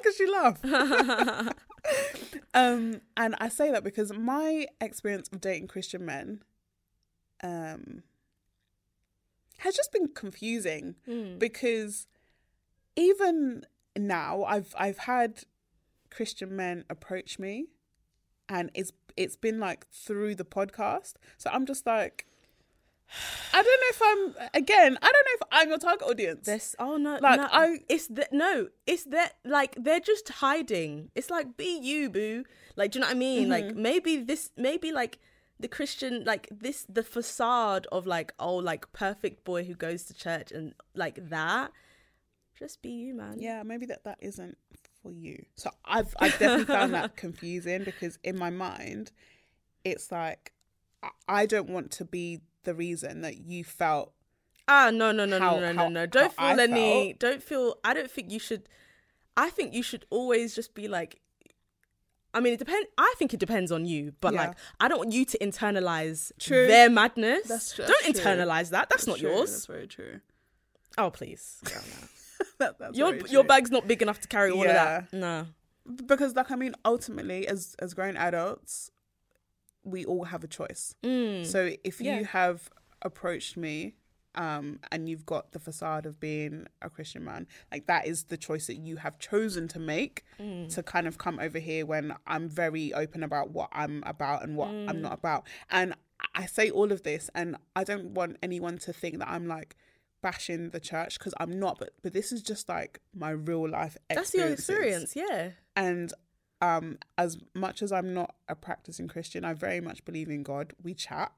could 0.02 0.14
she 0.14 0.26
laugh 0.26 0.58
um 2.54 3.00
and 3.16 3.34
i 3.38 3.48
say 3.48 3.70
that 3.70 3.82
because 3.84 4.12
my 4.12 4.66
experience 4.80 5.28
of 5.32 5.40
dating 5.40 5.68
christian 5.68 6.04
men 6.04 6.42
um 7.42 8.02
has 9.58 9.74
just 9.74 9.92
been 9.92 10.08
confusing 10.08 10.94
Mm. 11.08 11.38
because 11.38 12.06
even 12.96 13.64
now 13.96 14.44
i've 14.44 14.74
i've 14.78 14.98
had 14.98 15.44
christian 16.10 16.54
men 16.56 16.84
approach 16.88 17.38
me 17.38 17.66
and 18.48 18.70
it's 18.74 18.92
it's 19.16 19.36
been 19.36 19.58
like 19.58 19.86
through 19.88 20.34
the 20.36 20.44
podcast. 20.44 21.14
So 21.38 21.50
i'm 21.52 21.66
just 21.66 21.84
like 21.86 22.26
i 23.54 23.62
don't 23.62 23.64
know 23.64 23.90
if 23.90 24.02
i'm 24.40 24.48
again 24.54 24.98
i 25.00 25.06
don't 25.06 25.26
know 25.26 25.34
if 25.34 25.42
i'm 25.52 25.68
your 25.68 25.78
target 25.78 26.06
audience 26.08 26.46
This 26.46 26.76
oh 26.78 26.96
no, 26.96 27.18
Like, 27.20 27.40
no, 27.40 27.48
I- 27.50 27.78
it's 27.88 28.06
that 28.08 28.32
no, 28.32 28.68
it's 28.86 29.04
that 29.04 29.34
like 29.44 29.74
they're 29.78 30.00
just 30.00 30.28
hiding. 30.28 31.10
It's 31.14 31.30
like 31.30 31.56
be 31.56 31.78
you, 31.78 32.10
boo. 32.10 32.44
Like, 32.76 32.92
do 32.92 32.98
you 32.98 33.00
know 33.00 33.08
what 33.08 33.16
I 33.16 33.18
mean? 33.18 33.48
Like 33.48 33.64
Mm-hmm. 33.66 33.82
maybe 33.82 34.16
this, 34.18 34.50
maybe 34.56 34.92
like 34.92 35.18
the 35.58 35.68
Christian, 35.68 36.24
like 36.24 36.48
this, 36.52 36.86
the 36.88 37.02
facade 37.02 37.86
of 37.90 38.06
like 38.06 38.32
oh, 38.38 38.56
like 38.56 38.90
perfect 38.92 39.44
boy 39.44 39.64
who 39.64 39.74
goes 39.74 40.04
to 40.04 40.14
church 40.14 40.52
and 40.52 40.74
like 40.94 41.30
that. 41.30 41.72
Just 42.58 42.82
be 42.82 42.90
you, 42.90 43.14
man. 43.14 43.36
yeah 43.38 43.62
maybe 43.62 43.86
that 43.86 44.04
that 44.04 44.18
isn't 44.20 44.56
for 45.02 45.12
you 45.12 45.44
so 45.54 45.70
i've 45.84 46.12
i've 46.18 46.36
definitely 46.40 46.64
found 46.78 46.92
that 46.92 47.14
confusing 47.16 47.84
because 47.84 48.18
in 48.24 48.36
my 48.36 48.50
mind 48.50 49.12
it's 49.84 50.10
like 50.10 50.52
I- 51.04 51.10
I 51.42 51.46
don't 51.46 51.70
want 51.70 51.92
to 51.92 52.04
be 52.04 52.40
the 52.68 52.74
reason 52.74 53.22
that 53.22 53.36
you 53.50 53.64
felt 53.64 54.12
Ah, 54.70 54.90
no, 54.92 55.12
no, 55.12 55.24
no, 55.24 55.38
How- 55.38 55.54
no, 55.58 55.72
no, 55.72 55.72
no, 55.72 55.88
no. 55.88 56.04
Don't 56.06 56.32
how 56.36 56.48
I 56.48 56.50
feel 56.52 56.60
any. 56.60 56.90
felt. 57.12 57.18
Don't 57.20 57.42
feel. 57.42 57.66
I 57.82 57.94
don't 57.94 58.10
think 58.10 58.30
you 58.30 58.38
should. 58.38 58.68
I 59.34 59.48
think 59.56 59.72
you 59.72 59.82
should 59.82 60.04
always 60.10 60.54
just 60.54 60.74
be 60.74 60.88
like. 60.88 61.20
I 62.34 62.40
mean, 62.40 62.52
it 62.52 62.58
depends. 62.58 62.86
I 62.98 63.14
think 63.18 63.32
it 63.32 63.40
depends 63.40 63.72
on 63.72 63.86
you, 63.86 64.12
but 64.20 64.34
Yeah. 64.34 64.40
like, 64.48 64.56
I 64.78 64.88
don't 64.88 64.98
want 64.98 65.12
you 65.12 65.24
to 65.24 65.38
internalize 65.38 66.32
True. 66.38 66.66
their 66.66 66.90
madness. 66.90 67.48
That's 67.48 67.72
tr- 67.74 67.82
don't 67.82 68.04
that's 68.04 68.20
true. 68.20 68.30
internalize 68.30 68.68
that. 68.70 68.90
That's, 68.90 69.06
not 69.06 69.18
true, 69.18 69.30
yours. 69.30 69.50
That's 69.52 69.66
very 69.66 69.86
true. 69.86 70.20
Oh, 70.98 71.10
please. 71.10 71.62
That- 72.58 72.78
that's 72.78 72.96
your 72.96 73.16
your 73.28 73.44
bag's 73.44 73.70
not 73.70 73.88
big 73.88 74.02
enough 74.02 74.20
to 74.20 74.28
carry 74.28 74.50
all 74.50 74.62
of 74.62 74.68
that. 74.68 75.12
No. 75.12 75.46
because 76.06 76.36
like 76.36 76.50
I 76.50 76.56
mean 76.56 76.74
ultimately 76.84 77.48
as 77.48 77.74
as 77.78 77.94
grown 77.94 78.16
adults 78.16 78.90
we 79.90 80.04
all 80.04 80.24
have 80.24 80.42
a 80.44 80.48
choice. 80.48 80.94
So 81.02 81.70
if 81.84 81.98
Mm. 81.98 82.04
Yeah. 82.04 82.18
you 82.18 82.24
have 82.26 82.70
approached 83.02 83.56
me 83.56 83.94
um 84.34 84.78
and 84.92 85.08
you've 85.08 85.24
got 85.26 85.52
the 85.52 85.58
facade 85.58 86.04
of 86.06 86.20
being 86.20 86.66
a 86.82 86.88
Christian 86.90 87.24
man, 87.24 87.46
like 87.72 87.86
that 87.86 88.06
is 88.06 88.24
the 88.24 88.36
choice 88.36 88.66
that 88.68 88.76
you 88.76 88.96
have 88.96 89.18
chosen 89.18 89.66
to 89.68 89.78
make 89.78 90.24
Mm. 90.38 90.72
to 90.74 90.82
kind 90.82 91.06
of 91.08 91.18
come 91.18 91.38
over 91.40 91.58
here 91.58 91.84
when 91.86 92.14
I'm 92.26 92.48
very 92.48 92.92
open 92.92 93.22
about 93.22 93.50
what 93.50 93.68
I'm 93.72 94.02
about 94.06 94.42
and 94.44 94.56
what 94.56 94.68
I'm 94.68 94.98
Mm. 94.98 95.00
not 95.00 95.14
about. 95.14 95.46
And 95.70 95.94
I 96.34 96.46
say 96.46 96.70
all 96.70 96.92
of 96.92 97.02
this 97.04 97.30
and 97.34 97.56
I 97.74 97.84
don't 97.84 98.08
want 98.18 98.36
anyone 98.42 98.78
to 98.78 98.92
think 98.92 99.18
that 99.20 99.28
I'm 99.28 99.46
like 99.46 99.76
bashing 100.20 100.70
the 100.70 100.80
church 100.80 101.16
because 101.18 101.32
I'm 101.38 101.58
not 101.60 101.78
but 101.78 101.90
but 102.02 102.12
this 102.12 102.32
is 102.32 102.42
just 102.42 102.68
like 102.68 103.00
my 103.14 103.30
real 103.30 103.68
life 103.68 103.96
That's 104.08 104.34
your 104.34 104.48
experience. 104.48 105.14
Yeah. 105.16 105.50
and 105.76 106.12
um 106.60 106.98
as 107.16 107.38
much 107.54 107.82
as 107.82 107.92
i'm 107.92 108.12
not 108.12 108.34
a 108.48 108.54
practicing 108.54 109.06
christian 109.08 109.44
i 109.44 109.52
very 109.52 109.80
much 109.80 110.04
believe 110.04 110.28
in 110.28 110.42
god. 110.42 110.72
We 110.82 110.94
chat. 110.94 111.32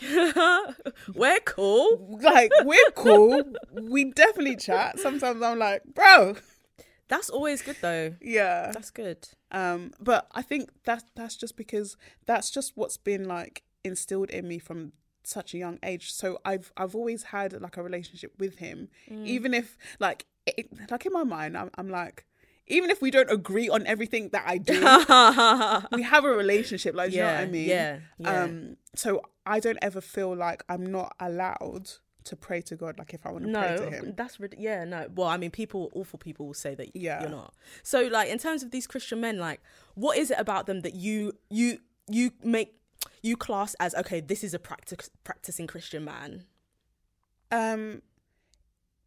We're 1.14 1.38
cool. 1.44 2.18
like 2.22 2.50
we're 2.64 2.90
cool. 2.96 3.42
We 3.72 4.10
definitely 4.12 4.56
chat. 4.56 4.98
Sometimes 4.98 5.40
i'm 5.42 5.58
like 5.58 5.82
bro. 5.84 6.36
That's 7.08 7.30
always 7.30 7.62
good 7.62 7.76
though. 7.80 8.14
yeah. 8.20 8.72
That's 8.72 8.90
good. 8.90 9.28
um 9.52 9.92
but 10.00 10.26
i 10.32 10.42
think 10.42 10.70
that's 10.84 11.04
that's 11.14 11.36
just 11.36 11.56
because 11.56 11.96
that's 12.26 12.50
just 12.50 12.72
what's 12.74 12.96
been 12.96 13.28
like 13.28 13.62
instilled 13.84 14.30
in 14.30 14.48
me 14.48 14.58
from 14.58 14.92
such 15.22 15.54
a 15.54 15.58
young 15.58 15.78
age. 15.82 16.12
So 16.12 16.38
i've 16.44 16.72
i've 16.76 16.94
always 16.96 17.24
had 17.24 17.60
like 17.62 17.76
a 17.76 17.82
relationship 17.82 18.32
with 18.38 18.58
him. 18.58 18.88
Even 19.08 19.54
if 19.54 19.76
like 20.00 20.26
it, 20.46 20.68
like 20.90 21.06
in 21.06 21.12
my 21.12 21.24
mind 21.24 21.56
I'm, 21.56 21.70
I'm 21.76 21.88
like 21.88 22.26
even 22.66 22.90
if 22.90 23.02
we 23.02 23.10
don't 23.10 23.30
agree 23.30 23.68
on 23.68 23.86
everything 23.86 24.28
that 24.30 24.42
i 24.46 24.56
do 24.58 24.74
we 25.96 26.02
have 26.02 26.24
a 26.24 26.28
relationship 26.28 26.94
like 26.94 27.10
do 27.10 27.16
you 27.16 27.22
know 27.22 27.28
what 27.28 27.40
i 27.40 27.46
mean 27.46 27.68
yeah, 27.68 27.98
yeah. 28.18 28.42
um 28.44 28.76
so 28.94 29.20
i 29.46 29.60
don't 29.60 29.78
ever 29.82 30.00
feel 30.00 30.34
like 30.34 30.64
i'm 30.68 30.86
not 30.86 31.14
allowed 31.20 31.90
to 32.24 32.34
pray 32.36 32.62
to 32.62 32.74
god 32.74 32.98
like 32.98 33.12
if 33.12 33.26
i 33.26 33.30
want 33.30 33.44
to 33.46 33.52
pray 33.52 33.76
to 33.76 33.90
him 33.90 34.14
that's 34.16 34.38
yeah, 34.56 34.84
no. 34.84 35.06
Well, 35.14 35.28
I 35.28 35.36
mean, 35.36 35.50
people, 35.50 35.90
awful 35.94 36.18
people 36.18 36.46
will 36.46 36.54
say 36.54 36.74
that 36.74 36.96
Yeah. 36.96 37.20
you're 37.20 37.30
not. 37.30 37.52
So, 37.82 38.02
like, 38.02 38.30
in 38.30 38.38
terms 38.38 38.62
of 38.62 38.70
these 38.70 38.86
Christian 38.86 39.20
men, 39.20 39.38
like, 39.38 39.60
what 39.94 40.16
is 40.16 40.30
it 40.30 40.38
about 40.38 40.66
them 40.66 40.80
that 40.80 40.94
you 40.94 41.34
you 41.50 41.78
you 42.08 42.30
make 42.42 42.76
you 43.22 43.36
class 43.36 43.74
as 43.78 43.94
okay? 43.94 44.20
This 44.20 44.42
is 44.42 44.54
a 44.54 44.58
practice 44.58 45.10
practicing 45.22 45.66
Christian 45.66 46.04
man. 46.04 46.44
um 47.50 48.00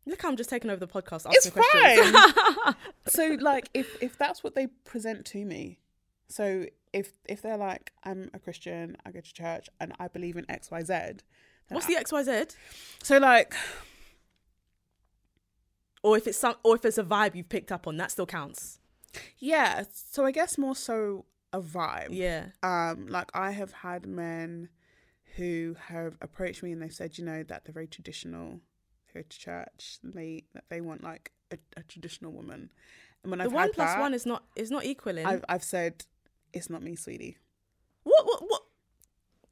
Look, 0.07 0.23
I'm 0.25 0.35
just 0.37 0.49
taking 0.49 0.71
over 0.71 0.79
the 0.79 0.87
podcast. 0.87 1.25
it's 1.31 1.47
Asking 1.47 1.51
questions. 1.63 2.11
fine 2.11 2.75
so 3.07 3.37
like 3.41 3.69
if 3.73 4.01
if 4.01 4.17
that's 4.17 4.43
what 4.43 4.55
they 4.55 4.67
present 4.85 5.25
to 5.27 5.43
me 5.45 5.79
so 6.29 6.65
if 6.93 7.13
if 7.25 7.41
they're 7.41 7.57
like 7.57 7.91
i'm 8.03 8.29
a 8.33 8.39
christian 8.39 8.97
i 9.05 9.11
go 9.11 9.19
to 9.21 9.33
church 9.33 9.69
and 9.79 9.93
i 9.99 10.07
believe 10.09 10.35
in 10.37 10.45
xyz 10.45 11.19
What's 11.69 11.85
I- 11.85 11.89
the 11.93 11.97
X 11.99 12.11
Y 12.11 12.23
Z? 12.23 12.43
so 13.03 13.17
like 13.17 13.53
Or 16.03 16.17
if 16.17 16.27
it's 16.27 16.37
some, 16.37 16.55
or 16.63 16.75
if 16.75 16.85
it's 16.85 16.97
a 16.97 17.03
vibe 17.03 17.35
you've 17.35 17.49
picked 17.49 17.71
up 17.71 17.87
on, 17.87 17.97
that 17.97 18.11
still 18.11 18.25
counts. 18.25 18.79
yeah 19.39 19.83
so 19.93 20.25
i 20.25 20.31
guess 20.31 20.57
more 20.57 20.75
so 20.75 21.25
a 21.53 21.61
vibe 21.61 22.07
Yeah. 22.11 22.47
um 22.63 23.07
like 23.07 23.29
i 23.33 23.51
have 23.51 23.71
had 23.71 24.05
men 24.05 24.69
who 25.37 25.75
have 25.87 26.17
approached 26.21 26.61
me 26.63 26.71
and 26.71 26.81
they've 26.81 26.93
said 26.93 27.17
you 27.17 27.23
know 27.25 27.43
that 27.43 27.63
they're 27.65 27.73
very 27.73 27.87
traditional 27.87 28.59
go 29.17 29.23
to 29.27 29.39
church 29.39 29.99
and 30.03 30.13
they 30.13 30.43
that 30.53 30.63
they 30.69 30.81
want 30.81 31.03
like 31.03 31.31
a, 31.51 31.57
a 31.75 31.83
traditional 31.83 32.31
woman 32.31 32.69
and 33.23 33.31
when 33.31 33.39
The 33.39 33.45
i've 33.45 33.53
one 33.53 33.71
plus 33.73 33.89
that, 33.93 33.99
one 33.99 34.13
is 34.13 34.25
not 34.25 34.43
is 34.55 34.71
not 34.71 34.85
equaling. 34.85 35.25
I've, 35.25 35.43
I've 35.49 35.63
said 35.63 36.05
it's 36.53 36.69
not 36.69 36.81
me 36.81 36.95
sweetie 36.95 37.37
What 38.03 38.25
what 38.25 38.41
what 38.47 38.61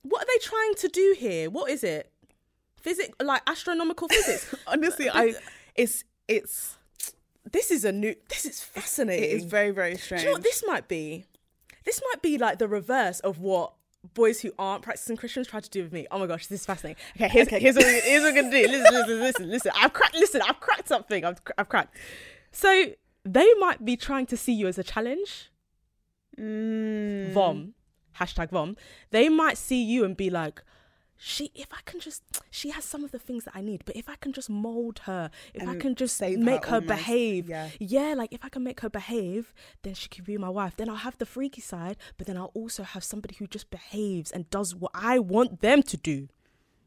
what 0.03 0.21
are 0.23 0.27
they 0.27 0.39
trying 0.39 0.75
to 0.75 0.87
do 0.87 1.15
here? 1.17 1.49
What 1.49 1.71
is 1.71 1.83
it? 1.83 2.11
Physics 2.79 3.09
like 3.19 3.41
astronomical 3.47 4.07
physics. 4.07 4.53
honestly 4.67 5.09
i 5.09 5.33
it's 5.75 6.03
it's 6.27 6.77
this 7.51 7.71
is 7.71 7.83
a 7.85 7.91
new 7.91 8.15
this 8.29 8.45
is 8.45 8.61
fascinating. 8.61 9.23
it 9.31 9.33
is 9.33 9.43
very 9.45 9.71
very 9.71 9.93
Do 9.93 9.97
strange 9.99 10.23
you 10.23 10.27
know 10.29 10.33
what 10.33 10.43
this 10.43 10.63
might 10.67 10.87
be? 10.87 11.25
This 11.85 12.01
might 12.11 12.21
be 12.21 12.37
like 12.37 12.57
the 12.59 12.67
reverse 12.67 13.19
of 13.19 13.39
what 13.39 13.73
boys 14.13 14.41
who 14.41 14.51
aren't 14.59 14.83
practicing 14.83 15.17
Christians 15.17 15.47
try 15.47 15.59
to 15.59 15.69
do 15.69 15.83
with 15.83 15.91
me. 15.91 16.05
Oh 16.11 16.19
my 16.19 16.27
gosh, 16.27 16.47
this 16.47 16.61
is 16.61 16.65
fascinating. 16.65 17.01
Okay, 17.15 17.27
here's, 17.27 17.47
here's, 17.49 17.75
what, 17.75 17.85
we- 17.85 17.99
here's 18.01 18.23
what 18.23 18.33
we're 18.33 18.41
gonna 18.41 18.51
do. 18.51 18.67
Listen, 18.67 18.93
listen, 18.93 19.19
listen, 19.19 19.49
listen. 19.49 19.71
I've 19.75 19.93
cracked. 19.93 20.15
Listen, 20.15 20.41
I've 20.47 20.59
cracked 20.59 20.87
something. 20.87 21.25
I've, 21.25 21.41
I've 21.57 21.69
cracked. 21.69 21.95
So 22.51 22.85
they 23.23 23.53
might 23.55 23.83
be 23.83 23.97
trying 23.97 24.25
to 24.27 24.37
see 24.37 24.53
you 24.53 24.67
as 24.67 24.77
a 24.77 24.83
challenge. 24.83 25.49
Mm. 26.39 27.31
Vom, 27.31 27.73
hashtag 28.19 28.49
vom. 28.51 28.75
They 29.11 29.29
might 29.29 29.57
see 29.57 29.81
you 29.83 30.03
and 30.03 30.15
be 30.17 30.29
like, 30.29 30.61
she. 31.17 31.51
If 31.55 31.67
I 31.71 31.79
can 31.85 31.99
just, 31.99 32.23
she 32.51 32.69
has 32.71 32.83
some 32.85 33.03
of 33.03 33.11
the 33.11 33.19
things 33.19 33.45
that 33.45 33.55
I 33.55 33.61
need. 33.61 33.83
But 33.85 33.95
if 33.95 34.09
I 34.09 34.15
can 34.15 34.33
just 34.33 34.49
mold 34.49 34.99
her, 35.05 35.29
if 35.53 35.67
I 35.67 35.75
can 35.75 35.95
just 35.95 36.17
save 36.17 36.37
her 36.39 36.43
make 36.43 36.65
her 36.65 36.81
behave, 36.81 37.49
yeah. 37.49 37.69
yeah, 37.79 38.13
like 38.15 38.33
if 38.33 38.43
I 38.43 38.49
can 38.49 38.63
make 38.63 38.81
her 38.81 38.89
behave, 38.89 39.53
then 39.83 39.93
she 39.93 40.09
can 40.09 40.23
be 40.23 40.37
my 40.37 40.49
wife. 40.49 40.75
Then 40.75 40.89
I'll 40.89 40.95
have 40.97 41.17
the 41.17 41.25
freaky 41.25 41.61
side, 41.61 41.97
but 42.17 42.27
then 42.27 42.37
I'll 42.37 42.51
also 42.53 42.83
have 42.83 43.03
somebody 43.03 43.35
who 43.35 43.47
just 43.47 43.69
behaves 43.69 44.31
and 44.31 44.49
does 44.49 44.75
what 44.75 44.91
I 44.93 45.19
want 45.19 45.61
them 45.61 45.83
to 45.83 45.97
do. 45.97 46.27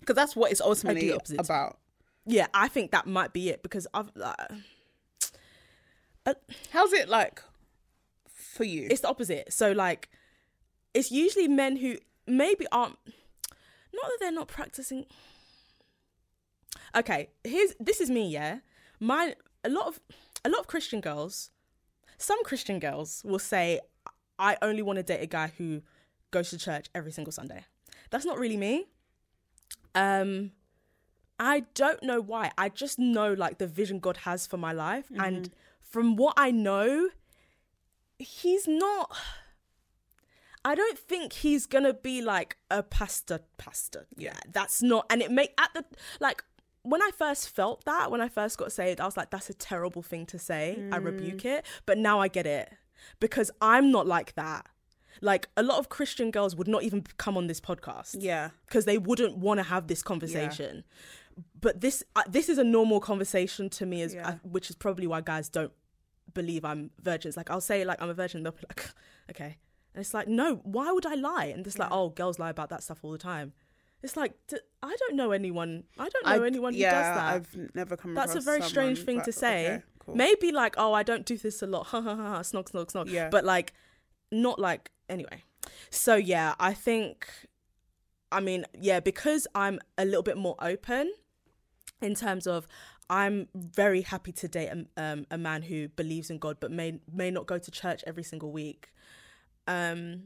because 0.00 0.16
that's 0.16 0.34
what 0.36 0.50
it's 0.50 0.60
ultimately 0.60 1.10
about 1.10 1.78
Yeah, 2.26 2.46
I 2.52 2.68
think 2.68 2.90
that 2.90 3.06
might 3.06 3.32
be 3.32 3.48
it 3.48 3.62
because 3.62 3.86
I've 3.94 4.10
like, 4.14 4.36
uh, 6.26 6.34
how's 6.70 6.92
it 6.92 7.08
like 7.08 7.42
for 8.26 8.64
you 8.64 8.86
it's 8.90 9.00
the 9.00 9.08
opposite. 9.08 9.52
So 9.52 9.72
like, 9.72 10.10
it's 10.92 11.10
usually 11.10 11.48
men 11.48 11.76
who 11.76 11.96
maybe 12.26 12.66
aren't. 12.70 12.96
Not 13.92 14.04
that 14.04 14.16
they're 14.20 14.32
not 14.32 14.48
practicing. 14.48 15.06
Okay, 16.96 17.30
here's 17.44 17.74
this 17.78 18.00
is 18.00 18.10
me. 18.10 18.28
Yeah, 18.28 18.58
my 19.00 19.34
a 19.64 19.68
lot 19.68 19.86
of 19.86 20.00
a 20.44 20.48
lot 20.48 20.60
of 20.60 20.66
Christian 20.66 21.00
girls, 21.00 21.50
some 22.16 22.42
Christian 22.44 22.78
girls 22.78 23.22
will 23.24 23.38
say, 23.38 23.80
"I 24.38 24.56
only 24.62 24.82
want 24.82 24.96
to 24.98 25.02
date 25.02 25.22
a 25.22 25.26
guy 25.26 25.52
who 25.58 25.82
goes 26.30 26.50
to 26.50 26.58
church 26.58 26.88
every 26.94 27.12
single 27.12 27.32
Sunday." 27.32 27.64
That's 28.10 28.24
not 28.24 28.38
really 28.38 28.56
me. 28.56 28.86
Um, 29.94 30.52
I 31.38 31.60
don't 31.74 32.02
know 32.02 32.20
why. 32.20 32.52
I 32.56 32.68
just 32.68 32.98
know 32.98 33.32
like 33.32 33.58
the 33.58 33.66
vision 33.66 34.00
God 34.00 34.18
has 34.18 34.46
for 34.46 34.56
my 34.56 34.72
life, 34.72 35.06
and 35.14 35.50
from 35.80 36.16
what 36.16 36.34
I 36.36 36.50
know, 36.50 37.10
he's 38.18 38.66
not. 38.66 39.16
I 40.68 40.74
don't 40.74 40.98
think 40.98 41.32
he's 41.32 41.64
gonna 41.64 41.94
be 41.94 42.20
like 42.20 42.58
a 42.70 42.82
pastor. 42.82 43.40
Pastor, 43.56 44.06
yeah, 44.18 44.36
that's 44.52 44.82
not. 44.82 45.06
And 45.08 45.22
it 45.22 45.30
make 45.30 45.54
at 45.58 45.72
the 45.72 45.82
like 46.20 46.44
when 46.82 47.00
I 47.00 47.10
first 47.16 47.48
felt 47.48 47.86
that 47.86 48.10
when 48.10 48.20
I 48.20 48.28
first 48.28 48.58
got 48.58 48.70
saved, 48.70 49.00
I 49.00 49.06
was 49.06 49.16
like, 49.16 49.30
that's 49.30 49.48
a 49.48 49.54
terrible 49.54 50.02
thing 50.02 50.26
to 50.26 50.38
say. 50.38 50.78
I 50.92 50.96
rebuke 50.98 51.46
it, 51.46 51.64
but 51.86 51.96
now 51.96 52.20
I 52.20 52.28
get 52.28 52.46
it 52.46 52.70
because 53.18 53.50
I'm 53.62 53.90
not 53.90 54.06
like 54.06 54.34
that. 54.34 54.66
Like 55.22 55.48
a 55.56 55.62
lot 55.62 55.78
of 55.78 55.88
Christian 55.88 56.30
girls 56.30 56.54
would 56.54 56.68
not 56.68 56.82
even 56.82 57.02
come 57.16 57.38
on 57.38 57.46
this 57.46 57.60
podcast 57.62 58.16
yeah 58.20 58.50
because 58.66 58.84
they 58.84 58.98
wouldn't 58.98 59.38
want 59.38 59.58
to 59.60 59.64
have 59.64 59.86
this 59.86 60.02
conversation. 60.02 60.84
But 61.58 61.80
this 61.80 62.04
uh, 62.14 62.24
this 62.28 62.50
is 62.50 62.58
a 62.58 62.64
normal 62.64 63.00
conversation 63.00 63.70
to 63.70 63.86
me, 63.86 64.02
as 64.02 64.12
Yeah. 64.14 64.28
uh, 64.28 64.32
which 64.42 64.68
is 64.68 64.76
probably 64.76 65.06
why 65.06 65.22
guys 65.22 65.48
don't 65.48 65.72
believe 66.34 66.62
I'm 66.66 66.90
virgins. 67.00 67.38
Like 67.38 67.50
I'll 67.50 67.62
say 67.62 67.86
like 67.86 68.02
I'm 68.02 68.10
a 68.10 68.14
virgin, 68.14 68.42
they'll 68.42 68.52
be 68.52 68.66
like, 68.68 68.90
okay, 69.30 69.56
and 69.94 70.00
it's 70.00 70.14
like 70.14 70.28
no, 70.28 70.56
why 70.64 70.92
would 70.92 71.06
I 71.06 71.14
lie? 71.14 71.46
And 71.46 71.66
it's 71.66 71.78
like 71.78 71.90
oh, 71.90 72.10
girls 72.10 72.38
lie 72.38 72.50
about 72.50 72.70
that 72.70 72.82
stuff 72.82 72.98
all 73.02 73.12
the 73.12 73.18
time. 73.18 73.52
It's 74.02 74.16
like 74.16 74.32
I 74.82 74.96
don't 74.96 75.16
know 75.16 75.32
anyone. 75.32 75.84
I 75.98 76.08
don't 76.08 76.26
know 76.26 76.44
I- 76.44 76.46
anyone 76.46 76.72
who 76.72 76.80
yeah, 76.80 76.90
does 76.90 77.16
that. 77.16 77.34
I've 77.34 77.74
never 77.74 77.96
come 77.96 78.14
That's 78.14 78.34
a 78.34 78.40
very 78.40 78.62
strange 78.62 79.02
thing 79.04 79.22
to 79.22 79.32
say. 79.32 79.66
okay, 79.66 79.82
cool. 79.98 80.14
Maybe 80.14 80.52
like, 80.52 80.74
oh, 80.78 80.92
I 80.92 81.02
don't 81.02 81.26
do 81.26 81.36
this 81.36 81.62
a 81.62 81.66
lot. 81.66 81.86
Ha 81.88 82.00
ha 82.00 82.14
ha. 82.14 82.28
ha, 82.28 82.40
Snog, 82.40 82.70
snog, 82.70 82.92
snog. 82.92 83.10
Yeah. 83.10 83.28
But 83.28 83.44
like, 83.44 83.72
not 84.30 84.58
like 84.58 84.90
anyway. 85.08 85.42
So 85.90 86.14
yeah, 86.14 86.54
I 86.60 86.74
think. 86.74 87.26
I 88.30 88.40
mean, 88.40 88.66
yeah, 88.78 89.00
because 89.00 89.46
I'm 89.54 89.80
a 89.96 90.04
little 90.04 90.22
bit 90.22 90.36
more 90.36 90.54
open 90.60 91.10
in 92.02 92.14
terms 92.14 92.46
of 92.46 92.68
I'm 93.10 93.48
very 93.54 94.02
happy 94.02 94.32
to 94.32 94.48
date 94.48 94.68
a, 94.68 95.02
um, 95.02 95.26
a 95.30 95.38
man 95.38 95.62
who 95.62 95.88
believes 95.88 96.30
in 96.30 96.38
God 96.38 96.58
but 96.60 96.70
may 96.70 97.00
may 97.12 97.30
not 97.30 97.46
go 97.46 97.58
to 97.58 97.70
church 97.70 98.04
every 98.06 98.22
single 98.22 98.52
week. 98.52 98.92
Um, 99.68 100.24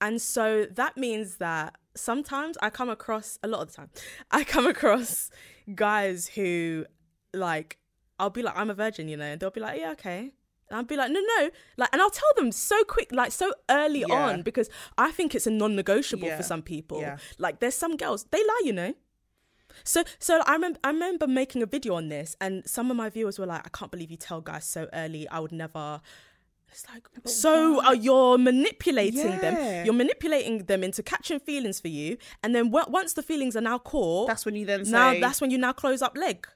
and 0.00 0.20
so 0.22 0.66
that 0.66 0.96
means 0.96 1.36
that 1.38 1.76
sometimes 1.96 2.56
I 2.62 2.70
come 2.70 2.88
across 2.88 3.38
a 3.42 3.48
lot 3.48 3.62
of 3.62 3.68
the 3.68 3.74
time. 3.74 3.90
I 4.30 4.44
come 4.44 4.66
across 4.66 5.30
guys 5.74 6.28
who 6.28 6.86
like 7.34 7.78
I'll 8.18 8.30
be 8.30 8.42
like 8.42 8.56
I'm 8.56 8.70
a 8.70 8.74
virgin, 8.74 9.08
you 9.08 9.16
know, 9.16 9.24
and 9.24 9.40
they'll 9.40 9.50
be 9.50 9.60
like, 9.60 9.80
yeah, 9.80 9.90
okay. 9.92 10.30
And 10.68 10.76
I'll 10.76 10.84
be 10.84 10.96
like, 10.96 11.10
no, 11.10 11.20
no, 11.20 11.50
like, 11.78 11.88
and 11.92 12.00
I'll 12.00 12.10
tell 12.10 12.28
them 12.36 12.52
so 12.52 12.84
quick, 12.84 13.10
like 13.10 13.32
so 13.32 13.52
early 13.68 14.04
Yeah. 14.06 14.14
on, 14.14 14.42
because 14.42 14.70
I 14.96 15.10
think 15.10 15.34
it's 15.34 15.46
a 15.48 15.50
non-negotiable 15.50 16.28
Yeah. 16.28 16.36
for 16.36 16.44
some 16.44 16.62
people. 16.62 17.00
Yeah. 17.00 17.16
Like, 17.38 17.58
there's 17.58 17.74
some 17.74 17.96
girls 17.96 18.24
they 18.30 18.38
lie, 18.38 18.62
you 18.64 18.72
know. 18.72 18.94
So, 19.82 20.04
so 20.20 20.40
I 20.46 20.52
remember, 20.52 20.78
I 20.84 20.90
remember 20.90 21.26
making 21.26 21.62
a 21.64 21.66
video 21.66 21.94
on 21.94 22.08
this, 22.08 22.36
and 22.40 22.62
some 22.68 22.88
of 22.90 22.96
my 22.96 23.08
viewers 23.08 23.36
were 23.38 23.46
like, 23.46 23.66
"I 23.66 23.70
can't 23.70 23.90
believe 23.90 24.10
you 24.12 24.16
tell 24.16 24.40
guys 24.40 24.64
so 24.64 24.88
early. 24.92 25.28
I 25.28 25.40
would 25.40 25.52
never." 25.52 26.00
It's 26.70 26.86
like, 26.92 27.02
so 27.26 27.84
uh, 27.84 27.92
you're 27.92 28.38
manipulating 28.38 29.18
Yeah. 29.32 29.38
them. 29.38 29.84
You're 29.84 29.94
manipulating 29.94 30.64
them 30.64 30.84
into 30.84 31.02
catching 31.02 31.40
feelings 31.40 31.80
for 31.80 31.88
you, 31.88 32.16
and 32.42 32.54
then 32.54 32.70
w- 32.70 32.86
once 32.88 33.12
the 33.14 33.22
feelings 33.22 33.56
are 33.56 33.60
now 33.60 33.78
caught, 33.78 34.28
That's 34.28 34.46
when 34.46 34.54
you 34.54 34.64
then 34.66 34.84
say, 34.84 34.90
now 34.92 35.18
that's 35.20 35.40
when 35.40 35.50
you 35.50 35.58
now 35.58 35.72
close 35.72 36.00
up 36.02 36.16
leg. 36.16 36.46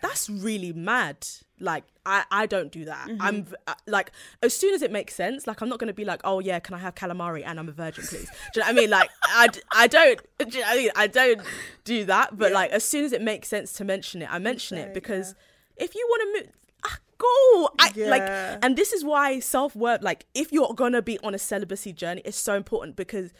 That's 0.00 0.30
really 0.30 0.72
mad. 0.72 1.26
Like 1.58 1.84
I, 2.06 2.24
I 2.30 2.46
don't 2.46 2.70
do 2.70 2.84
that. 2.84 3.08
Mm-hmm. 3.08 3.22
I'm 3.22 3.46
uh, 3.66 3.74
like 3.86 4.12
as 4.42 4.54
soon 4.54 4.74
as 4.74 4.82
it 4.82 4.92
makes 4.92 5.14
sense. 5.14 5.46
Like 5.46 5.60
I'm 5.60 5.68
not 5.68 5.78
gonna 5.78 5.92
be 5.92 6.04
like, 6.04 6.20
oh 6.24 6.38
yeah, 6.38 6.58
can 6.60 6.74
I 6.74 6.78
have 6.78 6.94
calamari 6.94 7.42
and 7.44 7.58
I'm 7.58 7.68
a 7.68 7.72
virgin, 7.72 8.04
please? 8.04 8.28
do 8.54 8.60
you 8.60 8.60
know 8.60 8.66
what 8.66 8.68
I 8.68 8.72
mean? 8.72 8.90
Like 8.90 9.10
I, 9.24 9.48
I 9.72 9.86
don't. 9.86 10.20
Do 10.38 10.46
you 10.58 10.60
know 10.60 10.66
I 10.70 10.76
mean? 10.76 10.90
I 10.96 11.06
don't 11.06 11.40
do 11.84 12.04
that. 12.04 12.38
But 12.38 12.52
like 12.52 12.70
as 12.70 12.84
soon 12.84 13.04
as 13.04 13.12
it 13.12 13.20
makes 13.22 13.48
sense 13.48 13.72
to 13.74 13.84
mention 13.84 14.22
it, 14.22 14.28
I 14.32 14.38
mention 14.38 14.78
it 14.78 14.94
because 14.94 15.34
if 15.76 15.94
you 15.94 16.06
want 16.08 16.22
to 16.22 16.40
move. 16.44 16.52
Ah, 16.84 16.98
go 17.18 17.70
I, 17.78 17.90
Yeah. 17.94 18.08
like 18.10 18.22
and 18.64 18.76
this 18.76 18.92
is 18.92 19.04
why 19.04 19.40
self-worth 19.40 20.02
like 20.02 20.26
if 20.34 20.52
you're 20.52 20.72
gonna 20.74 21.02
be 21.02 21.18
on 21.20 21.34
a 21.34 21.38
celibacy 21.38 21.92
journey 21.92 22.22
it's 22.24 22.36
so 22.38 22.54
important 22.54 22.96
because 22.96 23.32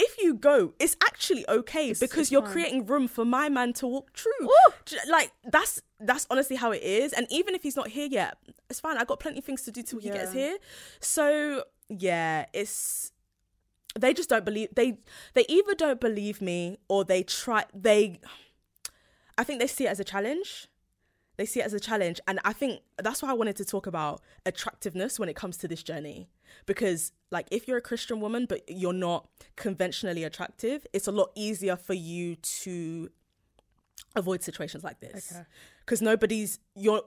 if 0.00 0.16
you 0.22 0.34
go, 0.34 0.74
it's 0.78 0.96
actually 1.02 1.44
okay 1.48 1.88
because 1.92 2.18
it's 2.26 2.30
you're 2.30 2.42
fine. 2.42 2.52
creating 2.52 2.86
room 2.86 3.08
for 3.08 3.24
my 3.24 3.48
man 3.48 3.72
to 3.72 3.86
walk 3.88 4.16
through. 4.16 4.48
J- 4.84 4.96
Like 5.10 5.32
that's 5.42 5.82
that's 5.98 6.24
honestly 6.30 6.54
how 6.54 6.70
it 6.70 6.84
is. 6.84 7.12
And 7.12 7.26
even 7.30 7.52
if 7.56 7.64
he's 7.64 7.74
not 7.74 7.88
here 7.88 8.06
yet, 8.08 8.38
it's 8.70 8.78
fine. 8.78 8.96
I 8.96 9.02
got 9.04 9.18
plenty 9.18 9.40
of 9.40 9.44
things 9.44 9.62
to 9.62 9.72
do 9.72 9.82
till 9.82 9.98
he 9.98 10.10
gets 10.10 10.32
here. 10.32 10.56
So 11.00 11.64
yeah, 11.88 12.46
it's 12.52 13.10
they 13.98 14.14
just 14.14 14.28
don't 14.28 14.44
believe 14.44 14.68
they 14.76 14.98
they 15.34 15.44
either 15.48 15.74
don't 15.74 16.00
believe 16.00 16.40
me 16.40 16.78
or 16.88 17.04
they 17.04 17.24
try 17.24 17.64
they 17.74 18.20
I 19.36 19.42
think 19.42 19.58
they 19.58 19.66
see 19.66 19.86
it 19.86 19.90
as 19.90 19.98
a 19.98 20.04
challenge. 20.04 20.68
They 21.38 21.46
see 21.46 21.60
it 21.60 21.66
as 21.66 21.72
a 21.72 21.80
challenge. 21.80 22.20
And 22.26 22.40
I 22.44 22.52
think 22.52 22.80
that's 23.02 23.22
why 23.22 23.30
I 23.30 23.32
wanted 23.32 23.56
to 23.56 23.64
talk 23.64 23.86
about 23.86 24.20
attractiveness 24.44 25.18
when 25.18 25.28
it 25.28 25.36
comes 25.36 25.56
to 25.58 25.68
this 25.68 25.82
journey. 25.82 26.28
Because, 26.66 27.12
like, 27.30 27.46
if 27.50 27.66
you're 27.66 27.78
a 27.78 27.82
Christian 27.82 28.20
woman, 28.20 28.44
but 28.46 28.62
you're 28.68 28.92
not 28.92 29.28
conventionally 29.56 30.24
attractive, 30.24 30.86
it's 30.92 31.06
a 31.06 31.12
lot 31.12 31.30
easier 31.36 31.76
for 31.76 31.94
you 31.94 32.34
to 32.62 33.08
avoid 34.16 34.42
situations 34.42 34.82
like 34.82 35.00
this. 35.00 35.32
Okay. 35.32 35.44
Because 35.84 36.02
nobody's, 36.02 36.58
you're, 36.74 37.02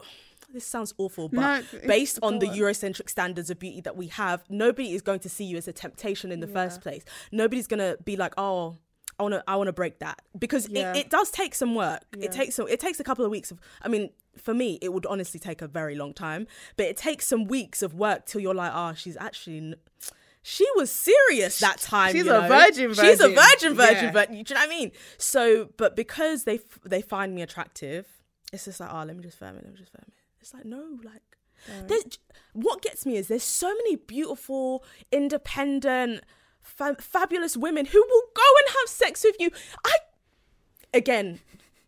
this 0.53 0.65
sounds 0.65 0.93
awful, 0.97 1.27
but 1.29 1.41
No, 1.41 1.63
based 1.85 2.17
on 2.23 2.39
the. 2.39 2.47
Eurocentric 2.47 3.09
standards 3.09 3.49
of 3.49 3.59
beauty 3.59 3.81
that 3.81 3.95
we 3.97 4.07
have, 4.07 4.43
nobody 4.49 4.93
is 4.93 5.01
going 5.01 5.19
to 5.19 5.29
see 5.29 5.43
you 5.45 5.57
as 5.57 5.67
a 5.67 5.73
temptation 5.73 6.31
in 6.31 6.39
the 6.39 6.47
first 6.47 6.81
place. 6.81 7.03
Nobody's 7.31 7.67
going 7.67 7.79
to 7.79 7.97
be 8.03 8.15
like, 8.15 8.33
oh, 8.37 8.77
I 9.19 9.23
want 9.23 9.33
to 9.35 9.43
I 9.47 9.55
want 9.55 9.67
to 9.67 9.73
break 9.73 9.99
that 9.99 10.19
because 10.37 10.67
Yeah. 10.67 10.91
it, 10.93 10.97
it 10.97 11.09
does 11.11 11.29
take 11.29 11.53
some 11.53 11.75
work. 11.75 12.01
Yeah. 12.17 12.25
It 12.25 12.31
takes 12.31 12.55
some 12.55 12.67
it 12.67 12.79
takes 12.79 12.99
a 12.99 13.03
couple 13.03 13.23
of 13.23 13.29
weeks 13.29 13.51
of 13.51 13.59
I 13.83 13.87
mean 13.87 14.09
for 14.37 14.53
me 14.53 14.79
it 14.81 14.93
would 14.93 15.05
honestly 15.05 15.39
take 15.39 15.61
a 15.61 15.67
very 15.67 15.95
long 15.95 16.13
time, 16.13 16.47
but 16.77 16.85
it 16.85 16.97
takes 16.97 17.27
some 17.27 17.45
weeks 17.45 17.81
of 17.81 17.93
work 17.93 18.25
till 18.25 18.41
you're 18.41 18.53
like, 18.55 18.71
oh, 18.73 18.93
she's 18.93 19.17
actually 19.17 19.57
n- 19.57 19.75
she 20.43 20.65
was 20.75 20.91
serious 20.91 21.59
that 21.59 21.79
time. 21.79 22.13
She's 22.13 22.23
a 22.23 22.41
know? 22.41 22.47
virgin 22.47 22.93
She's 22.93 23.19
a 23.19 23.29
virgin. 23.29 23.35
virgin 23.35 23.75
virgin. 23.75 24.03
Yeah. 24.05 24.11
But 24.11 24.31
do 24.31 24.37
you 24.37 24.43
know 24.49 24.55
what 24.55 24.65
I 24.65 24.67
mean? 24.67 24.91
So, 25.17 25.69
but 25.77 25.95
because 25.95 26.45
they 26.45 26.55
f- 26.55 26.79
they 26.83 27.01
find 27.01 27.35
me 27.35 27.41
attractive, 27.43 28.07
it's 28.51 28.65
just 28.65 28.79
like, 28.79 28.89
oh, 28.91 29.03
let 29.03 29.15
me 29.15 29.21
just 29.21 29.37
firm 29.37 29.55
it. 29.57 29.63
Let 29.63 29.73
me 29.73 29.77
just 29.77 29.91
firm 29.91 30.05
it. 30.07 30.13
It's 30.41 30.53
like 30.53 30.65
no, 30.65 30.97
like 31.03 31.21
there's, 31.87 32.17
what 32.53 32.81
gets 32.81 33.05
me 33.05 33.17
is 33.17 33.27
there's 33.27 33.43
so 33.43 33.67
many 33.67 33.95
beautiful, 33.95 34.83
independent, 35.11 36.23
fa- 36.63 36.97
fabulous 36.99 37.55
women 37.55 37.85
who 37.85 37.99
will 37.99 38.23
go 38.33 38.41
and 38.65 38.75
have 38.79 38.89
sex 38.89 39.23
with 39.23 39.35
you. 39.39 39.51
I 39.85 39.95
again 40.93 41.39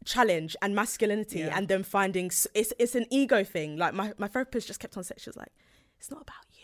challenge 0.06 0.56
and 0.62 0.76
masculinity 0.76 1.40
Yeah. 1.40 1.56
and 1.58 1.68
them 1.68 1.84
finding 1.84 2.28
it's 2.54 2.74
it's 2.80 2.96
an 2.96 3.06
ego 3.10 3.44
thing. 3.44 3.78
Like 3.78 3.94
my 3.94 4.14
my 4.18 4.28
therapist 4.28 4.68
just 4.68 4.80
kept 4.80 4.98
on 4.98 5.04
saying 5.04 5.18
she 5.20 5.30
was 5.30 5.38
like, 5.38 5.52
it's 6.00 6.12
not 6.12 6.22
about 6.22 6.46
you. 6.54 6.60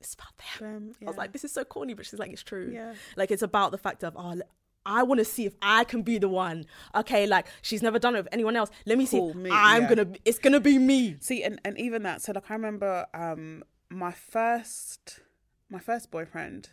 It's 0.00 0.14
about 0.14 0.32
them. 0.60 0.76
Um, 0.76 0.92
I 1.02 1.10
was 1.10 1.16
like, 1.16 1.32
this 1.32 1.44
is 1.44 1.52
so 1.52 1.64
corny, 1.64 1.94
but 1.94 2.06
she's 2.06 2.18
like, 2.18 2.32
it's 2.32 2.42
true. 2.42 2.70
Yeah. 2.72 2.94
Like 3.16 3.30
it's 3.30 3.42
about 3.42 3.70
the 3.70 3.78
fact 3.78 4.02
of 4.04 4.14
oh. 4.16 4.40
I 4.86 5.02
want 5.02 5.18
to 5.18 5.26
see 5.26 5.44
if 5.44 5.52
I 5.60 5.84
can 5.84 6.00
be 6.02 6.16
the 6.16 6.28
one. 6.28 6.64
Okay, 6.94 7.26
like 7.26 7.46
she's 7.60 7.82
never 7.82 7.98
done 7.98 8.14
it 8.16 8.20
with 8.20 8.28
anyone 8.32 8.56
else. 8.56 8.70
Let 8.86 8.96
me 8.96 9.04
see 9.04 9.18
Cool, 9.18 9.30
if 9.30 9.36
me, 9.36 9.50
I'm 9.52 9.82
yeah. 9.82 9.88
gonna. 9.90 10.06
It's 10.24 10.38
gonna 10.38 10.58
be 10.58 10.78
me. 10.78 11.16
See, 11.20 11.42
and, 11.42 11.60
and 11.66 11.78
even 11.78 12.02
that. 12.04 12.22
So 12.22 12.32
like, 12.32 12.50
I 12.50 12.54
remember 12.54 13.06
um 13.12 13.62
my 13.90 14.10
first 14.10 15.20
my 15.68 15.78
first 15.80 16.10
boyfriend. 16.10 16.70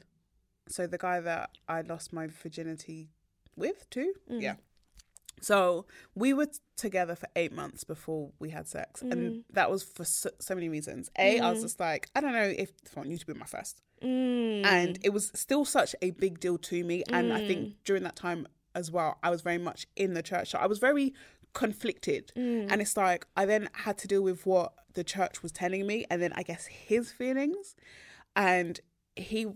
So 0.69 0.87
the 0.87 0.97
guy 0.97 1.19
that 1.19 1.49
I 1.67 1.81
lost 1.81 2.13
my 2.13 2.27
virginity 2.27 3.09
with 3.57 3.89
too. 3.89 4.13
Yeah. 4.29 4.55
So 5.41 5.85
we 6.15 6.33
were 6.33 6.47
together 6.75 7.15
for 7.15 7.27
eight 7.35 7.51
months 7.51 7.83
before 7.83 8.31
we 8.39 8.49
had 8.49 8.67
sex, 8.67 9.01
and 9.01 9.13
mm. 9.13 9.43
that 9.53 9.69
was 9.69 9.83
for 9.83 10.03
so, 10.03 10.29
so 10.39 10.55
many 10.55 10.69
reasons. 10.69 11.09
A, 11.17 11.39
I 11.39 11.49
was 11.49 11.59
mm. 11.59 11.63
just 11.63 11.79
like, 11.79 12.09
I 12.15 12.21
don't 12.21 12.33
know 12.33 12.53
if, 12.57 12.71
I 12.95 12.99
want 12.99 13.09
you 13.09 13.17
to 13.17 13.25
be 13.25 13.33
my 13.33 13.45
first, 13.45 13.81
and 14.01 14.65
mm. 14.65 14.99
it 15.03 15.09
was 15.13 15.31
still 15.35 15.63
such 15.63 15.95
a 16.01 16.11
big 16.11 16.39
deal 16.39 16.57
to 16.57 16.83
me. 16.83 17.03
And 17.09 17.31
I 17.31 17.47
think 17.47 17.75
during 17.83 18.03
that 18.03 18.15
time 18.15 18.47
as 18.73 18.91
well, 18.91 19.17
I 19.21 19.29
was 19.29 19.41
very 19.41 19.59
much 19.59 19.87
in 19.95 20.13
the 20.13 20.23
church, 20.23 20.51
so 20.51 20.57
I 20.57 20.65
was 20.67 20.79
very 20.79 21.13
conflicted. 21.53 22.31
And 22.35 22.81
it's 22.81 22.97
like 22.97 23.27
I 23.35 23.45
then 23.45 23.69
had 23.73 23.97
to 23.99 24.07
deal 24.07 24.23
with 24.23 24.45
what 24.45 24.73
the 24.93 25.03
church 25.03 25.43
was 25.43 25.51
telling 25.51 25.85
me, 25.85 26.05
and 26.09 26.21
then 26.21 26.33
I 26.33 26.43
guess 26.43 26.65
his 26.65 27.11
feelings, 27.11 27.75
and 28.35 28.79
he 29.15 29.47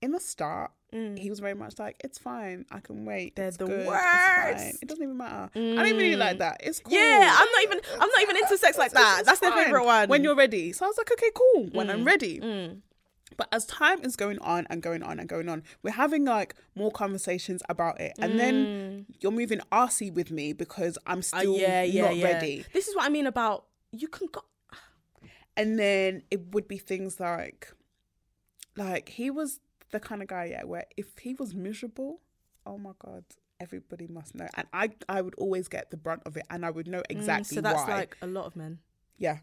in 0.00 0.12
the 0.12 0.20
start, 0.20 0.70
he 1.16 1.28
was 1.28 1.40
very 1.40 1.54
much 1.54 1.78
like, 1.78 1.96
"It's 2.04 2.18
fine, 2.18 2.64
I 2.70 2.78
can 2.80 3.04
wait. 3.04 3.34
They're 3.36 3.48
it's 3.48 3.56
the 3.56 3.66
good, 3.66 3.80
it's 3.80 3.88
worst. 3.88 4.82
It 4.82 4.88
doesn't 4.88 5.02
even 5.02 5.16
matter. 5.16 5.50
I 5.54 5.58
don't 5.58 5.86
even 5.86 5.96
really 5.98 6.16
like 6.16 6.38
that. 6.38 6.60
It's 6.62 6.78
cool. 6.80 6.92
Yeah, 6.94 7.36
I'm 7.36 7.48
not 7.52 7.62
even. 7.64 7.80
I'm 7.94 8.08
not 8.08 8.22
even 8.22 8.36
into 8.36 8.56
sex 8.58 8.78
like 8.78 8.92
that. 8.92 9.16
It's 9.20 9.28
That's 9.28 9.40
their 9.40 9.52
favorite 9.52 9.84
one. 9.84 10.08
When 10.08 10.22
you're 10.22 10.36
ready. 10.36 10.72
So 10.72 10.84
I 10.84 10.88
was 10.88 10.96
like, 10.98 11.10
okay, 11.12 11.30
cool. 11.34 11.68
When 11.72 11.88
Mm, 11.88 11.92
I'm 11.92 12.04
ready. 12.04 12.40
But 13.36 13.48
as 13.50 13.66
time 13.66 14.04
is 14.04 14.14
going 14.14 14.38
on 14.38 14.66
and 14.70 14.80
going 14.80 15.02
on 15.02 15.18
and 15.18 15.28
going 15.28 15.48
on, 15.48 15.64
we're 15.82 15.90
having 15.90 16.24
like 16.24 16.54
more 16.76 16.92
conversations 16.92 17.62
about 17.68 18.00
it, 18.00 18.12
and 18.22 18.38
then 18.38 19.06
you're 19.20 19.32
moving 19.32 19.60
arsey 19.72 20.12
with 20.12 20.30
me 20.30 20.52
because 20.52 20.96
I'm 21.06 21.20
Mm. 21.20 21.34
Uh, 21.34 21.38
still 21.40 21.56
yeah, 21.58 21.82
yeah, 21.82 22.02
not 22.02 22.16
yeah. 22.16 22.24
ready. 22.24 22.64
This 22.72 22.86
is 22.86 22.94
what 22.94 23.04
I 23.04 23.08
mean 23.08 23.26
about 23.26 23.64
you 23.90 24.06
can 24.08 24.28
go. 24.30 24.42
and 25.56 25.78
then 25.78 26.22
it 26.30 26.52
would 26.54 26.68
be 26.68 26.78
things 26.78 27.18
like 27.18 27.72
like 28.76 29.08
he 29.08 29.30
was 29.30 29.60
the 29.94 30.00
kind 30.00 30.20
of 30.22 30.28
guy 30.28 30.44
yeah 30.46 30.64
where 30.64 30.84
if 30.96 31.18
he 31.20 31.32
was 31.34 31.54
miserable 31.54 32.20
oh 32.66 32.76
my 32.76 32.90
god 32.98 33.24
everybody 33.60 34.06
must 34.08 34.34
know 34.34 34.48
and 34.54 34.66
i 34.72 34.90
i 35.08 35.22
would 35.22 35.34
always 35.36 35.68
get 35.68 35.90
the 35.92 35.96
brunt 35.96 36.20
of 36.26 36.36
it 36.36 36.44
and 36.50 36.66
i 36.66 36.70
would 36.70 36.88
know 36.88 37.02
exactly 37.08 37.54
Mm, 37.56 37.58
so 37.58 37.60
that's 37.62 37.86
why 37.88 37.94
like 37.98 38.16
a 38.20 38.26
lot 38.26 38.44
of 38.46 38.56
men. 38.56 38.80
yeah 39.18 39.38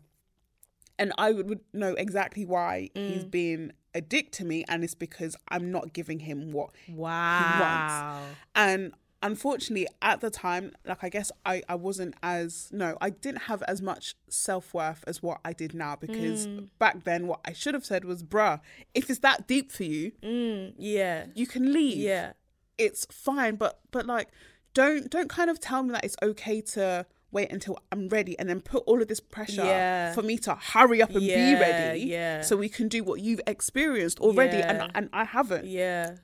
and 1.00 1.14
i 1.18 1.32
would, 1.32 1.48
would 1.50 1.62
know 1.74 1.94
exactly 1.94 2.46
why 2.46 2.90
Mm. 2.96 3.08
he's 3.08 3.24
being 3.24 3.72
a 3.96 4.02
dick 4.02 4.32
to 4.34 4.44
me 4.46 4.64
and 4.68 4.84
it's 4.84 4.96
because 5.08 5.36
i'm 5.48 5.72
not 5.72 5.94
giving 5.94 6.20
him 6.20 6.52
what 6.52 6.72
Wow. 6.90 8.26
and 8.56 8.94
unfortunately 9.24 9.88
at 10.02 10.20
the 10.22 10.30
time 10.30 10.72
like 10.86 11.04
i 11.04 11.10
guess 11.10 11.32
i 11.46 11.62
i 11.70 11.76
wasn't 11.76 12.14
as 12.24 12.70
no 12.72 12.98
i 13.02 13.10
didn't 13.10 13.44
have 13.44 13.62
as 13.68 13.82
much 13.82 14.16
self-worth 14.30 15.04
as 15.08 15.22
what 15.22 15.40
i 15.46 15.54
did 15.54 15.74
now 15.74 15.96
because 15.96 16.48
Mm. 16.48 16.70
back 16.80 17.04
then 17.04 17.28
what 17.28 17.40
i 17.46 17.54
should 17.54 17.74
have 17.74 17.86
said 17.86 18.04
was 18.06 18.24
bruh 18.24 18.60
if 18.96 19.10
it's 19.10 19.20
that 19.20 19.48
deep 19.48 19.72
for 19.72 19.84
you 19.84 20.12
Mm, 20.24 20.74
yeah. 20.78 21.26
you 21.36 21.46
can 21.46 21.72
leave 21.72 21.98
Yeah. 21.98 22.34
it's 22.78 23.06
fine 23.12 23.56
but 23.56 23.80
but 23.92 24.06
like 24.06 24.30
don't 24.74 25.10
don't 25.10 25.30
kind 25.30 25.50
of 25.50 25.60
tell 25.60 25.84
me 25.84 25.92
that 25.92 26.04
it's 26.04 26.16
okay 26.24 26.62
to 26.76 27.06
wait 27.32 27.52
until 27.52 27.78
i'm 27.92 28.08
ready 28.10 28.38
and 28.40 28.50
then 28.50 28.60
put 28.60 28.84
all 28.88 29.02
of 29.02 29.08
this 29.08 29.20
pressure 29.20 29.64
Yeah. 29.64 30.14
for 30.14 30.22
me 30.24 30.38
to 30.40 30.56
hurry 30.56 31.02
up 31.02 31.12
and 31.12 31.20
be 31.22 31.54
ready 31.54 32.02
yeah. 32.02 32.42
so 32.42 32.58
we 32.58 32.70
can 32.70 32.88
do 32.88 33.04
what 33.04 33.22
you've 33.22 33.42
experienced 33.48 34.20
already 34.20 34.58
Yeah. 34.58 34.70
and 34.84 34.92
and 34.96 35.10
i 35.14 35.24
haven't 35.26 35.66
Yeah. 35.66 36.16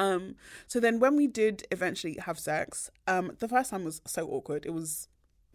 Um, 0.00 0.36
so 0.66 0.80
then 0.80 0.98
when 0.98 1.14
we 1.16 1.26
did 1.26 1.66
eventually 1.70 2.16
have 2.24 2.38
sex, 2.38 2.90
um, 3.06 3.36
the 3.38 3.48
first 3.48 3.70
time 3.70 3.84
was 3.84 4.00
so 4.06 4.26
awkward. 4.28 4.64
It 4.64 4.72
was 4.72 5.08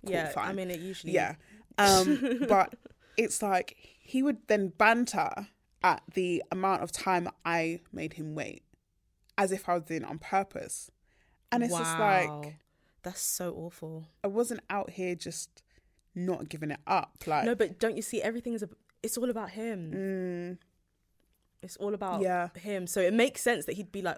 Yeah. 0.04 0.32
I 0.38 0.54
mean, 0.54 0.70
it 0.70 0.80
usually. 0.80 1.14
yeah. 1.14 1.36
Um, 1.78 2.46
but 2.48 2.76
it's 3.18 3.42
like 3.42 3.76
he 4.00 4.22
would 4.22 4.38
then 4.48 4.70
banter 4.70 5.48
at 5.84 6.04
the 6.14 6.44
amount 6.52 6.84
of 6.84 6.92
time 6.92 7.28
I 7.44 7.82
made 7.92 8.14
him 8.14 8.36
wait, 8.36 8.64
as 9.38 9.52
if 9.52 9.68
I 9.68 9.74
was 9.76 9.84
doing 9.84 10.04
it 10.04 10.10
on 10.10 10.20
purpose. 10.20 10.92
And 11.52 11.64
it's 11.64 11.74
just 11.76 12.00
like 12.00 12.58
That's 13.04 13.22
so 13.22 13.54
awful. 13.54 14.08
I 14.24 14.28
wasn't 14.28 14.62
out 14.70 14.92
here 14.92 15.16
just 15.16 15.64
not 16.14 16.50
giving 16.50 16.72
it 16.72 16.80
up. 16.88 17.24
Like 17.26 17.46
No, 17.46 17.56
but 17.56 17.80
don't 17.80 17.96
you 17.96 18.02
see? 18.02 18.22
Everything 18.22 18.54
is. 18.54 18.64
A, 18.64 18.70
it's 19.02 19.18
all 19.18 19.30
about 19.30 19.52
him. 19.52 19.92
mm, 19.94 20.58
It's 21.66 21.78
all 21.78 21.94
about 21.94 22.22
Yeah. 22.22 22.50
him. 22.56 22.88
So 22.88 23.02
it 23.02 23.14
makes 23.14 23.42
sense 23.42 23.66
that 23.66 23.74
he'd 23.74 23.92
be 23.92 24.02
like, 24.02 24.18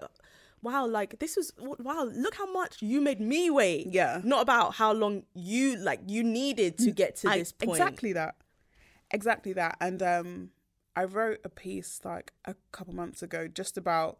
wow, 0.62 0.86
like 0.86 1.18
this 1.18 1.36
was 1.36 1.52
wow, 1.58 2.04
look 2.04 2.34
how 2.36 2.50
much 2.52 2.80
you 2.82 3.00
made 3.00 3.20
me 3.20 3.50
wait. 3.50 3.86
Yeah. 3.88 4.20
Not 4.24 4.42
about 4.42 4.74
how 4.74 4.92
long 4.92 5.24
you 5.34 5.76
like 5.76 6.00
you 6.06 6.22
needed 6.22 6.78
to 6.78 6.90
get 6.92 7.16
to 7.16 7.28
I- 7.30 7.38
this 7.38 7.52
point. 7.52 7.70
Exactly 7.78 8.12
that. 8.12 8.36
Exactly 9.10 9.52
that. 9.54 9.76
And 9.80 10.02
um 10.02 10.50
I 10.94 11.04
wrote 11.04 11.40
a 11.44 11.48
piece 11.48 12.00
like 12.04 12.32
a 12.44 12.54
couple 12.72 12.94
months 12.94 13.22
ago 13.22 13.48
just 13.48 13.78
about 13.78 14.18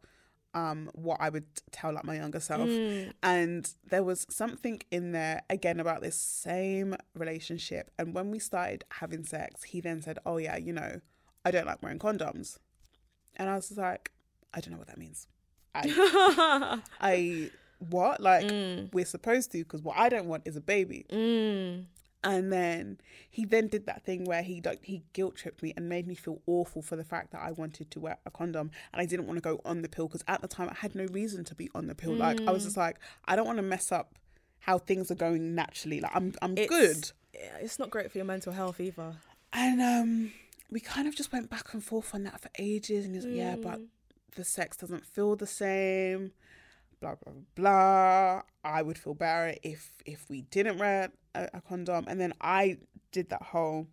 um 0.54 0.88
what 0.94 1.18
I 1.20 1.28
would 1.28 1.44
tell 1.72 1.92
like 1.92 2.04
my 2.04 2.16
younger 2.16 2.40
self. 2.40 2.68
Mm. 2.68 3.12
And 3.22 3.70
there 3.90 4.02
was 4.04 4.26
something 4.30 4.80
in 4.90 5.12
there 5.12 5.42
again 5.50 5.78
about 5.80 6.00
this 6.02 6.16
same 6.16 6.96
relationship. 7.14 7.90
And 7.98 8.14
when 8.14 8.30
we 8.30 8.38
started 8.38 8.84
having 8.92 9.24
sex, 9.24 9.64
he 9.64 9.80
then 9.80 10.00
said, 10.00 10.18
Oh 10.24 10.38
yeah, 10.38 10.56
you 10.56 10.72
know, 10.72 11.00
I 11.44 11.50
don't 11.50 11.66
like 11.66 11.82
wearing 11.82 11.98
condoms. 11.98 12.58
And 13.36 13.48
I 13.48 13.54
was 13.54 13.76
like, 13.76 14.10
I 14.54 14.60
don't 14.60 14.72
know 14.72 14.78
what 14.78 14.88
that 14.88 14.98
means. 14.98 15.28
I, 15.74 16.80
I 17.00 17.50
what? 17.90 18.20
Like 18.20 18.46
Mm. 18.46 18.92
we're 18.92 19.04
supposed 19.04 19.52
to 19.52 19.58
because 19.58 19.82
what 19.82 19.96
I 19.96 20.08
don't 20.08 20.26
want 20.26 20.42
is 20.46 20.56
a 20.56 20.60
baby. 20.60 21.04
And 22.24 22.52
then 22.52 22.98
he 23.30 23.44
then 23.44 23.68
did 23.68 23.86
that 23.86 24.04
thing 24.04 24.24
where 24.24 24.42
he 24.42 24.60
like 24.64 24.84
he 24.84 25.04
guilt 25.12 25.36
tripped 25.36 25.62
me 25.62 25.72
and 25.76 25.88
made 25.88 26.08
me 26.08 26.16
feel 26.16 26.40
awful 26.46 26.82
for 26.82 26.96
the 26.96 27.04
fact 27.04 27.30
that 27.30 27.40
I 27.40 27.52
wanted 27.52 27.92
to 27.92 28.00
wear 28.00 28.18
a 28.26 28.30
condom 28.30 28.72
and 28.92 29.00
I 29.00 29.06
didn't 29.06 29.26
want 29.26 29.36
to 29.36 29.40
go 29.40 29.60
on 29.64 29.82
the 29.82 29.88
pill 29.88 30.08
because 30.08 30.24
at 30.26 30.42
the 30.42 30.48
time 30.48 30.68
I 30.68 30.74
had 30.74 30.96
no 30.96 31.04
reason 31.12 31.44
to 31.44 31.54
be 31.54 31.70
on 31.76 31.86
the 31.86 31.94
pill. 31.94 32.12
Like 32.14 32.40
I 32.40 32.50
was 32.50 32.64
just 32.64 32.76
like 32.76 32.96
I 33.26 33.36
don't 33.36 33.46
want 33.46 33.58
to 33.58 33.62
mess 33.62 33.92
up 33.92 34.16
how 34.58 34.78
things 34.78 35.12
are 35.12 35.14
going 35.14 35.54
naturally. 35.54 36.00
Like 36.00 36.10
I'm 36.14 36.34
I'm 36.42 36.58
It's- 36.58 36.68
good. 36.68 37.12
It's 37.60 37.78
not 37.78 37.90
great 37.90 38.10
for 38.10 38.18
your 38.18 38.24
mental 38.24 38.52
health 38.52 38.80
either. 38.80 39.14
And 39.52 39.80
um 39.80 40.32
we 40.70 40.80
kind 40.80 41.08
of 41.08 41.14
just 41.16 41.32
went 41.32 41.48
back 41.50 41.72
and 41.72 41.82
forth 41.82 42.14
on 42.14 42.24
that 42.24 42.40
for 42.40 42.50
ages 42.58 43.04
and 43.06 43.14
he's 43.14 43.24
like, 43.24 43.34
yeah, 43.34 43.56
but 43.56 43.80
the 44.36 44.44
sex 44.44 44.76
doesn't 44.76 45.04
feel 45.06 45.34
the 45.36 45.46
same. 45.46 46.32
Blah 47.00 47.14
blah 47.24 47.32
blah. 47.54 48.42
I 48.64 48.82
would 48.82 48.98
feel 48.98 49.14
better 49.14 49.54
if 49.62 49.92
if 50.04 50.28
we 50.28 50.42
didn't 50.42 50.78
wear 50.78 51.10
a, 51.34 51.48
a 51.54 51.60
condom. 51.60 52.04
And 52.08 52.20
then 52.20 52.32
I 52.40 52.78
did 53.12 53.30
that 53.30 53.42
whole. 53.42 53.86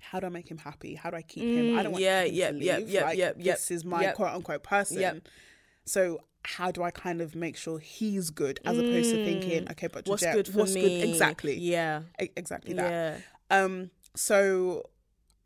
How 0.00 0.20
do 0.20 0.26
I 0.26 0.30
make 0.30 0.48
him 0.50 0.58
happy? 0.58 0.94
How 0.94 1.10
do 1.10 1.16
I 1.16 1.22
keep 1.22 1.44
him? 1.44 1.78
I 1.78 1.82
don't 1.82 1.92
want 1.92 2.04
yeah, 2.04 2.22
him 2.24 2.34
yep, 2.34 2.50
to 2.52 2.58
leave. 2.58 2.88
yep, 2.90 3.04
like, 3.04 3.18
yep, 3.18 3.36
yep, 3.38 3.56
This 3.56 3.70
is 3.70 3.84
my 3.84 4.02
yep. 4.02 4.14
quote 4.14 4.34
unquote 4.34 4.62
person. 4.62 5.00
Yep. 5.00 5.28
So 5.86 6.20
how 6.44 6.70
do 6.70 6.82
I 6.82 6.90
kind 6.90 7.20
of 7.22 7.34
make 7.34 7.56
sure 7.56 7.78
he's 7.78 8.28
good 8.30 8.60
as 8.66 8.78
opposed 8.78 9.10
to 9.10 9.24
thinking, 9.24 9.66
okay, 9.70 9.86
but 9.88 10.04
Mm. 10.04 10.08
What's 10.10 10.22
Georgette, 10.22 10.36
good 10.36 10.48
for 10.52 10.58
what's 10.60 10.74
me? 10.74 11.02
Exactly. 11.02 11.58
Yeah. 11.58 12.02
E- 12.22 12.28
Exactly 12.36 12.74
that. 12.74 12.90
Yeah. 12.90 13.18
Um, 13.64 13.90
so 14.14 14.84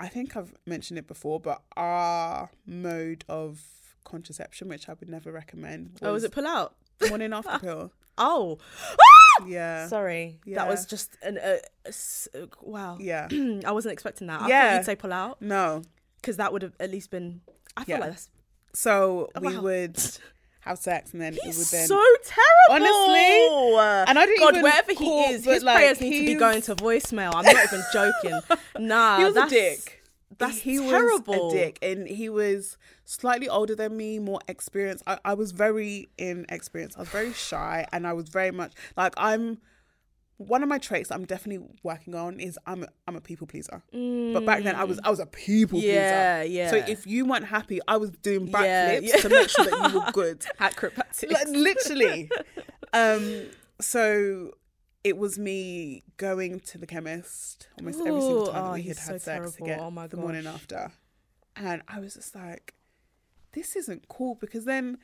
I 0.00 0.08
think 0.08 0.36
I've 0.36 0.54
mentioned 0.66 0.98
it 0.98 1.06
before, 1.08 1.40
but 1.40 1.62
our 1.76 2.50
mode 2.66 3.24
of 3.28 3.60
contraception, 4.04 4.68
which 4.68 4.88
I 4.88 4.94
would 4.94 5.08
never 5.08 5.32
recommend, 5.32 5.98
was 6.00 6.02
Oh, 6.02 6.12
was 6.12 6.24
it 6.24 6.32
pull 6.32 6.46
out? 6.46 6.74
morning 7.08 7.32
after 7.32 7.58
pill. 7.60 7.92
Oh, 8.16 8.58
Yeah, 9.46 9.86
sorry. 9.86 10.40
That 10.46 10.66
was 10.68 10.84
just 10.86 11.16
an 11.22 11.38
uh, 11.38 11.58
uh, 11.86 12.46
wow. 12.60 12.96
yeah, 13.00 13.28
I 13.64 13.70
wasn't 13.70 13.92
expecting 13.92 14.26
that. 14.26 14.40
I 14.42 14.48
Yeah. 14.48 14.68
thought 14.70 14.76
you'd 14.78 14.84
say 14.86 14.96
pull 14.96 15.12
out 15.12 15.40
no. 15.40 15.82
because 16.20 16.36
that 16.38 16.52
would 16.52 16.62
have 16.62 16.74
at 16.80 16.90
least 16.90 17.10
been. 17.10 17.40
I 17.76 17.84
feel 17.84 17.96
Yeah. 17.96 18.00
like 18.00 18.10
that's 18.10 18.30
So 18.74 19.30
we 19.40 19.54
Wow. 19.56 19.62
would 19.62 19.96
have 20.60 20.78
sex, 20.78 21.12
and 21.12 21.20
then 21.22 21.34
it 21.34 21.40
he's 21.42 21.58
would 21.58 21.66
then. 21.68 21.86
so 21.86 22.02
terrible. 22.24 22.86
Honestly, 22.86 24.06
and 24.08 24.18
I 24.18 24.26
don't 24.26 24.38
God, 24.38 24.54
even 24.54 24.62
wherever 24.62 24.92
he 24.92 25.20
is, 25.24 25.44
his 25.44 25.62
like, 25.62 25.76
prayers 25.76 26.00
need 26.00 26.20
to 26.20 26.26
be 26.26 26.34
going 26.34 26.62
to 26.62 26.74
voicemail. 26.74 27.32
I'm 27.34 27.44
not 27.44 27.64
even 27.64 27.82
joking. 27.92 28.40
Nah, 28.78 29.18
he 29.18 29.24
was 29.24 29.36
a 29.36 29.48
dick. 29.48 30.02
That's 30.38 30.58
he 30.58 30.78
terrible. 30.78 31.46
was 31.46 31.52
a 31.52 31.56
dick, 31.56 31.78
and 31.82 32.06
he 32.06 32.28
was 32.28 32.76
slightly 33.04 33.48
older 33.48 33.74
than 33.74 33.96
me, 33.96 34.18
more 34.18 34.40
experienced. 34.46 35.02
I, 35.06 35.18
I 35.24 35.34
was 35.34 35.52
very 35.52 36.08
inexperienced. 36.16 36.96
I 36.96 37.00
was 37.00 37.08
very 37.08 37.32
shy, 37.32 37.86
and 37.92 38.06
I 38.06 38.12
was 38.12 38.28
very 38.28 38.50
much 38.50 38.72
like 38.96 39.14
I'm. 39.16 39.58
One 40.38 40.62
of 40.62 40.68
my 40.68 40.78
traits 40.78 41.10
I'm 41.10 41.24
definitely 41.24 41.66
working 41.82 42.14
on 42.14 42.38
is 42.40 42.58
I'm 42.64 42.84
a, 42.84 42.88
I'm 43.06 43.16
a 43.16 43.20
people 43.20 43.46
pleaser. 43.46 43.82
But 43.92 44.46
back 44.46 44.62
then 44.62 44.74
I 44.76 44.84
was 44.84 44.98
I 45.04 45.10
was 45.10 45.18
a 45.18 45.26
people 45.26 45.80
Yeah, 45.80 46.42
pleaser. 46.42 46.52
yeah. 46.52 46.70
So 46.70 46.76
if 46.76 47.06
you 47.06 47.26
weren't 47.26 47.44
happy, 47.46 47.80
I 47.88 47.96
was 47.96 48.10
doing 48.12 48.46
Yeah, 48.46 48.54
backflips 48.98 49.02
yeah. 49.02 49.16
to 49.16 49.28
make 49.28 49.48
sure 49.50 49.64
that 49.64 49.90
you 49.92 49.98
were 49.98 50.12
good. 50.12 50.46
Acrobatics. 50.60 51.32
like 51.32 51.48
literally 51.48 52.30
um 52.92 53.50
so 53.80 54.52
it 55.04 55.16
was 55.16 55.38
me 55.38 56.02
going 56.16 56.60
to 56.60 56.78
the 56.78 56.86
chemist 56.86 57.68
almost 57.78 58.00
every 58.06 58.20
single 58.20 58.46
time 58.46 58.64
oh, 58.64 58.72
we 58.74 58.82
had 58.82 58.86
he's 58.86 58.98
had 58.98 59.06
so 59.06 59.12
sex 59.18 59.24
terrible. 59.24 59.64
again 59.66 59.80
Oh 59.80 59.90
my 59.90 60.06
the 60.06 60.16
morning 60.16 60.46
after 60.46 60.90
and 61.56 61.82
i 61.88 62.00
was 62.00 62.14
just 62.14 62.34
like 62.34 62.74
this 63.52 63.76
isn't 63.76 64.08
cool 64.08 64.34
because 64.36 64.64
then 64.64 64.98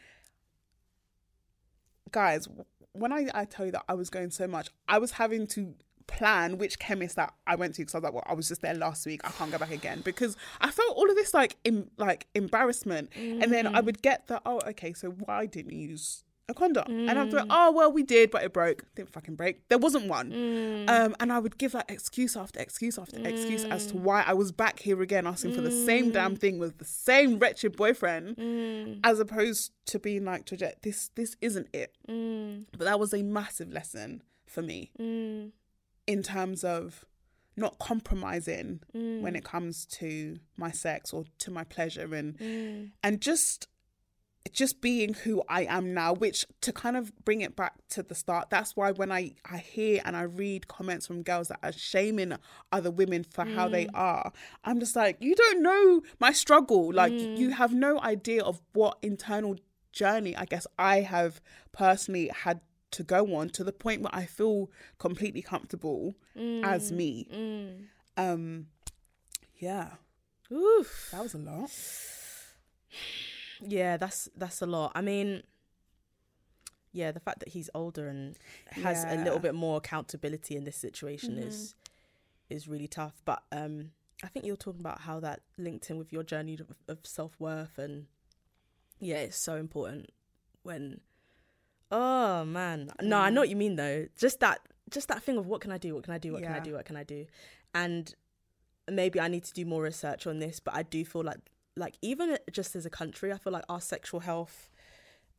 guys 2.11 2.48
when 2.95 3.12
i 3.12 3.27
i 3.35 3.45
tell 3.45 3.66
you 3.66 3.73
that 3.73 3.85
i 3.89 3.95
was 3.95 4.09
going 4.09 4.31
so 4.31 4.47
much 4.47 4.71
i 4.89 4.99
was 4.99 5.12
having 5.12 5.47
to 5.47 5.75
plan 6.07 6.59
which 6.59 6.79
chemist 6.79 7.16
that 7.16 7.33
i 7.47 7.55
went 7.55 7.75
to 7.75 7.83
because 7.83 7.95
i 7.95 7.99
was 7.99 8.05
like 8.05 8.12
well 8.12 8.25
i 8.27 8.35
was 8.35 8.49
just 8.49 8.61
there 8.62 8.75
last 8.75 9.07
week 9.07 9.21
i 9.25 9.31
can't 9.31 9.51
go 9.51 9.59
back 9.59 9.71
again. 9.71 10.01
Because 10.05 10.37
i 10.61 10.71
felt 10.71 10.97
all 10.97 11.09
of 11.09 11.16
this 11.16 11.33
like 11.33 11.57
em- 11.65 11.91
like 11.97 12.27
embarrassment. 12.35 13.11
And 13.16 13.53
then 13.53 13.66
mm. 13.66 13.75
i 13.75 13.81
would 13.81 14.03
get 14.03 14.27
the 14.27 14.41
oh 14.45 14.61
okay 14.69 14.93
so 14.93 15.11
why 15.11 15.47
didn't 15.47 15.73
you 15.73 15.89
use 15.89 16.25
a 16.49 16.55
condom. 16.55 16.85
And 16.89 17.19
i'm 17.19 17.31
like 17.31 17.45
mm. 17.45 17.51
oh 17.51 17.73
well 17.73 17.93
we 17.93 18.03
did 18.03 18.31
but 18.31 18.43
it 18.45 18.53
broke. 18.53 18.85
Didn't 18.95 19.12
fucking 19.12 19.37
break. 19.37 19.69
There 19.69 19.79
wasn't 19.79 20.09
one. 20.09 20.31
Mm. 20.31 20.91
Um 20.91 21.16
and 21.21 21.33
i 21.33 21.39
would 21.39 21.59
give 21.59 21.73
that 21.73 21.91
excuse 21.91 22.37
after 22.37 22.61
excuse 22.61 22.99
after 22.99 23.19
excuse 23.27 23.65
as 23.65 23.87
to 23.89 23.95
mm. 23.95 24.01
why 24.01 24.23
i 24.27 24.35
was 24.35 24.53
back 24.53 24.81
here 24.81 25.01
again 25.03 25.27
asking 25.27 25.55
for 25.55 25.61
the 25.61 25.71
same 25.71 26.11
damn 26.11 26.37
thing 26.37 26.59
with 26.59 26.79
the 26.79 26.85
same 26.85 27.39
wretched 27.39 27.77
boyfriend 27.77 29.01
as 29.05 29.21
opposed 29.21 29.73
to 29.87 29.99
being 29.99 30.25
like 30.25 30.47
Georgette, 30.47 30.83
this 30.83 31.11
this 31.15 31.37
isn't 31.41 31.69
it. 31.73 31.95
But 32.07 32.85
that 32.85 33.01
was 33.01 33.12
a 33.12 33.23
massive 33.23 33.73
lesson 33.73 34.23
for 34.47 34.62
me 34.62 34.91
in 36.07 36.23
terms 36.23 36.65
of 36.65 37.05
not 37.57 37.79
compromising 37.79 38.81
when 38.93 39.37
it 39.37 39.45
comes 39.45 39.87
to 39.87 40.39
my 40.57 40.71
sex 40.71 41.12
or 41.12 41.25
to 41.39 41.51
my 41.51 41.65
pleasure 41.65 42.15
and 42.15 42.93
and 43.03 43.21
just 43.21 43.69
just 44.53 44.81
being 44.81 45.15
who 45.15 45.43
I 45.49 45.65
am 45.65 45.95
now, 45.95 46.12
which 46.12 46.45
to 46.61 46.73
kind 46.73 46.97
of 46.97 47.12
bring 47.25 47.41
it 47.41 47.57
back 47.57 47.75
to 47.91 48.03
the 48.03 48.15
start, 48.15 48.51
that's 48.51 48.77
why 48.77 48.93
when 48.93 49.11
I, 49.11 49.33
I 49.51 49.59
hear 49.59 50.01
and 50.05 50.16
I 50.16 50.23
read 50.23 50.69
comments 50.69 51.07
from 51.07 51.23
girls 51.23 51.49
that 51.49 51.59
are 51.62 51.73
shaming 51.73 52.35
other 52.71 52.91
women 52.91 53.25
for 53.25 53.45
how 53.45 53.69
they 53.69 53.89
are, 53.95 54.33
I'm 54.62 54.81
just 54.81 54.97
like, 54.97 55.16
you 55.21 55.35
don't 55.35 55.62
know 55.62 56.03
my 56.21 56.33
struggle. 56.33 56.93
Like, 56.93 57.12
you 57.12 57.51
have 57.51 57.73
no 57.73 58.01
idea 58.01 58.43
of 58.43 58.61
what 58.73 58.99
internal 59.03 59.57
journey 59.93 60.37
I 60.37 60.45
guess 60.45 60.66
I 60.79 61.01
have 61.01 61.41
personally 61.73 62.31
had 62.35 62.61
to 62.91 63.03
go 63.03 63.35
on 63.37 63.49
to 63.51 63.65
the 63.65 63.73
point 63.73 64.03
where 64.03 64.15
I 64.15 64.27
feel 64.27 64.71
completely 64.99 65.43
comfortable 65.43 66.15
as 66.37 66.93
me. 66.93 67.29
Um, 68.16 68.66
yeah, 69.59 69.91
Oof. 70.53 71.09
that 71.12 71.23
was 71.23 71.35
a 71.35 71.39
lot. 71.39 71.71
Yeah, 73.66 73.97
that's 73.97 74.28
that's 74.36 74.61
a 74.62 74.66
lot. 74.66 74.93
I 74.95 75.01
mean, 75.01 75.43
yeah, 76.93 77.11
the 77.12 77.20
fact 77.20 77.41
that 77.41 77.49
he's 77.49 77.70
older 77.74 78.09
and 78.09 78.36
has 78.70 79.05
a 79.05 79.16
little 79.16 79.35
Mm-hmm. 79.35 79.43
bit 79.43 79.55
more 79.55 79.77
accountability 79.78 80.57
in 80.57 80.65
this 80.65 80.77
situation 80.77 81.39
is 81.39 81.74
is 82.51 82.69
really 82.69 82.89
tough. 82.89 83.20
But 83.24 83.43
um, 83.53 83.91
I 84.23 84.28
think 84.28 84.45
you're 84.47 84.57
talking 84.57 84.81
about 84.81 85.01
how 85.03 85.19
that 85.20 85.41
linked 85.59 85.91
in 85.91 85.99
with 85.99 86.12
your 86.12 86.23
journey 86.23 86.55
of, 86.61 86.73
of 86.89 86.99
self 87.05 87.32
worth, 87.41 87.78
and 87.78 88.07
yeah, 89.01 89.16
it's 89.16 89.36
so 89.39 89.57
important 89.57 90.11
when. 90.62 91.01
Oh 91.91 92.45
man, 92.45 92.91
no, 93.03 93.19
I 93.19 93.31
know 93.31 93.43
what 93.43 93.49
you 93.51 93.57
mean 93.57 93.77
though. 93.77 94.07
Just 94.19 94.41
that, 94.41 94.61
just 94.91 95.09
that 95.09 95.23
thing 95.23 95.36
of 95.36 95.47
what 95.47 95.61
can 95.61 95.70
I 95.70 95.78
do? 95.78 95.95
What 95.95 96.03
can 96.05 96.12
I 96.15 96.19
do? 96.19 96.32
What 96.32 96.43
can 96.43 96.53
I 96.53 96.59
do? 96.61 96.73
What 96.74 96.85
can 96.86 96.97
I 96.97 97.05
do? 97.05 97.27
And 97.73 98.12
maybe 98.91 99.20
I 99.20 99.28
need 99.28 99.45
to 99.45 99.53
do 99.53 99.65
more 99.65 99.82
research 99.82 100.27
on 100.27 100.39
this, 100.41 100.59
but 100.61 100.74
I 100.74 100.82
do 100.82 101.05
feel 101.05 101.23
like 101.23 101.39
like 101.77 101.95
even 102.03 102.39
just 102.53 102.77
as 102.77 102.87
a 102.87 102.91
country, 102.91 103.33
I 103.33 103.39
feel 103.39 103.53
like 103.53 103.65
our 103.69 103.81
sexual 103.81 104.21
health 104.21 104.71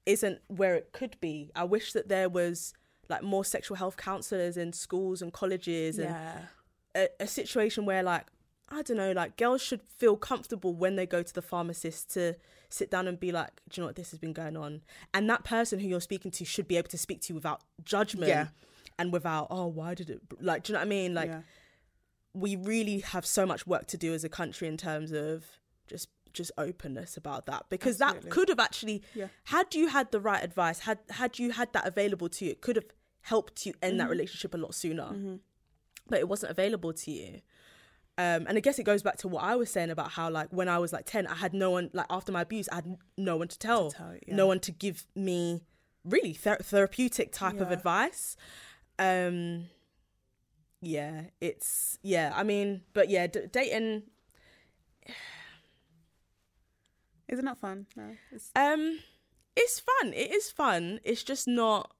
isn't 0.06 0.40
where 0.48 0.76
it 0.76 0.91
could 0.91 1.20
be. 1.20 1.52
I 1.56 1.64
wish 1.64 1.94
that 1.94 2.10
there 2.10 2.30
was 2.30 2.74
like 3.10 3.24
more 3.24 3.45
sexual 3.45 3.78
health 3.78 3.98
counselors 3.98 4.57
in 4.57 4.74
schools 4.74 5.22
and 5.22 5.32
colleges 5.32 5.98
and 5.99 6.07
a, 6.95 7.07
a 7.20 7.28
situation 7.28 7.86
where 7.86 8.03
like 8.03 8.26
I 8.70 8.82
don't 8.82 8.98
know, 8.98 9.12
like 9.12 9.38
girls 9.38 9.62
should 9.62 9.82
feel 9.84 10.18
comfortable 10.18 10.74
when 10.74 10.95
they 10.95 11.06
go 11.06 11.22
to 11.22 11.34
the 11.34 11.41
pharmacist 11.44 12.12
to 12.16 12.34
sit 12.70 12.90
down 12.90 13.07
and 13.07 13.20
be 13.20 13.32
like, 13.32 13.62
do 13.70 13.80
you 13.80 13.84
know 13.84 13.88
what, 13.90 13.95
this 13.95 14.10
has 14.10 14.20
been 14.20 14.34
going 14.34 14.57
on, 14.57 14.82
and 15.14 15.30
that 15.30 15.44
person 15.44 15.78
who 15.80 15.88
you're 15.88 16.02
speaking 16.02 16.32
to 16.32 16.45
should 16.45 16.68
be 16.68 16.76
able 16.76 16.90
to 16.90 16.98
speak 16.98 17.22
to 17.22 17.30
you 17.34 17.36
without 17.36 17.62
judgment 17.84 18.28
Yeah. 18.30 18.48
and 18.98 19.14
without 19.14 19.48
oh 19.52 19.68
why 19.68 19.94
did 19.94 20.10
it 20.10 20.20
like 20.41 20.64
do 20.64 20.72
you 20.72 20.74
know 20.74 20.80
what 20.80 20.86
I 20.88 20.90
mean 20.90 21.14
like 21.14 21.30
yeah. 21.30 21.41
we 22.34 22.56
really 22.56 22.99
have 23.02 23.26
so 23.26 23.45
much 23.45 23.68
work 23.68 23.86
to 23.88 23.98
do 23.98 24.14
as 24.16 24.24
a 24.24 24.30
country 24.30 24.68
in 24.68 24.78
terms 24.78 25.12
of 25.12 25.45
just 25.88 26.10
just 26.36 26.52
openness 26.57 27.18
about 27.18 27.45
that 27.48 27.66
because 27.70 27.98
that 27.98 28.30
could 28.30 28.49
have 28.49 28.60
actually 28.60 29.02
Yeah. 29.16 29.28
had 29.45 29.74
you 29.74 29.88
had 29.88 30.12
the 30.12 30.20
right 30.20 30.44
advice 30.44 30.80
had 30.80 30.99
had 31.10 31.40
you 31.40 31.52
had 31.60 31.74
that 31.74 31.86
available 31.88 32.30
to 32.30 32.45
you 32.45 32.52
it 32.52 32.62
could 32.62 32.76
have 32.76 32.86
helped 33.22 33.66
you 33.66 33.74
end 33.82 33.94
Mm-hmm. 33.94 33.98
that 33.99 34.10
relationship 34.10 34.53
a 34.53 34.57
lot 34.57 34.76
sooner 34.76 35.40
but 36.10 36.20
it 36.20 36.28
wasn't 36.28 36.52
available 36.52 36.94
to 36.94 37.10
you 37.12 37.41
um, 38.18 38.45
and 38.48 38.56
I 38.57 38.62
guess 38.62 38.80
it 38.80 38.84
goes 38.84 39.03
back 39.03 39.18
to 39.18 39.28
what 39.28 39.44
I 39.44 39.57
was 39.57 39.70
saying 39.70 39.90
about 39.90 40.12
how 40.12 40.30
like 40.30 40.48
when 40.52 40.70
I 40.70 40.78
was 40.78 40.94
like 40.94 41.06
ten, 41.06 41.28
I 41.28 41.36
had 41.36 41.53
no 41.53 41.70
one 41.72 41.90
like 41.91 42.06
after 42.10 42.32
my 42.32 42.44
abuse, 42.44 42.70
I 42.72 42.76
had 42.76 42.95
no 43.18 43.36
one 43.36 43.49
to 43.49 43.60
tell, 43.60 43.91
tell, 43.91 44.14
yeah. 44.26 44.34
no 44.41 44.48
one 44.48 44.62
to 44.62 44.72
give 44.72 45.06
me 45.16 45.64
really 46.06 46.34
ther- 46.34 46.62
therapeutic 46.64 47.34
type 47.34 47.60
of 47.60 47.72
advice. 47.72 48.38
Um, 48.98 49.66
yeah, 50.80 51.24
it's 51.41 51.99
yeah. 52.03 52.32
I 52.34 52.44
mean, 52.44 52.84
but 52.94 53.10
yeah, 53.10 53.28
d- 53.28 53.48
dating. 53.52 54.03
Isn't 57.27 57.45
that 57.45 57.57
fun? 57.57 57.88
No. 57.95 58.15
It's, 58.31 58.52
Um, 58.56 58.99
it's 59.56 59.80
fun. 59.80 60.14
It 60.14 60.31
is 60.31 60.52
fun. 60.52 60.99
It's 61.03 61.23
just 61.23 61.47
not. 61.47 61.91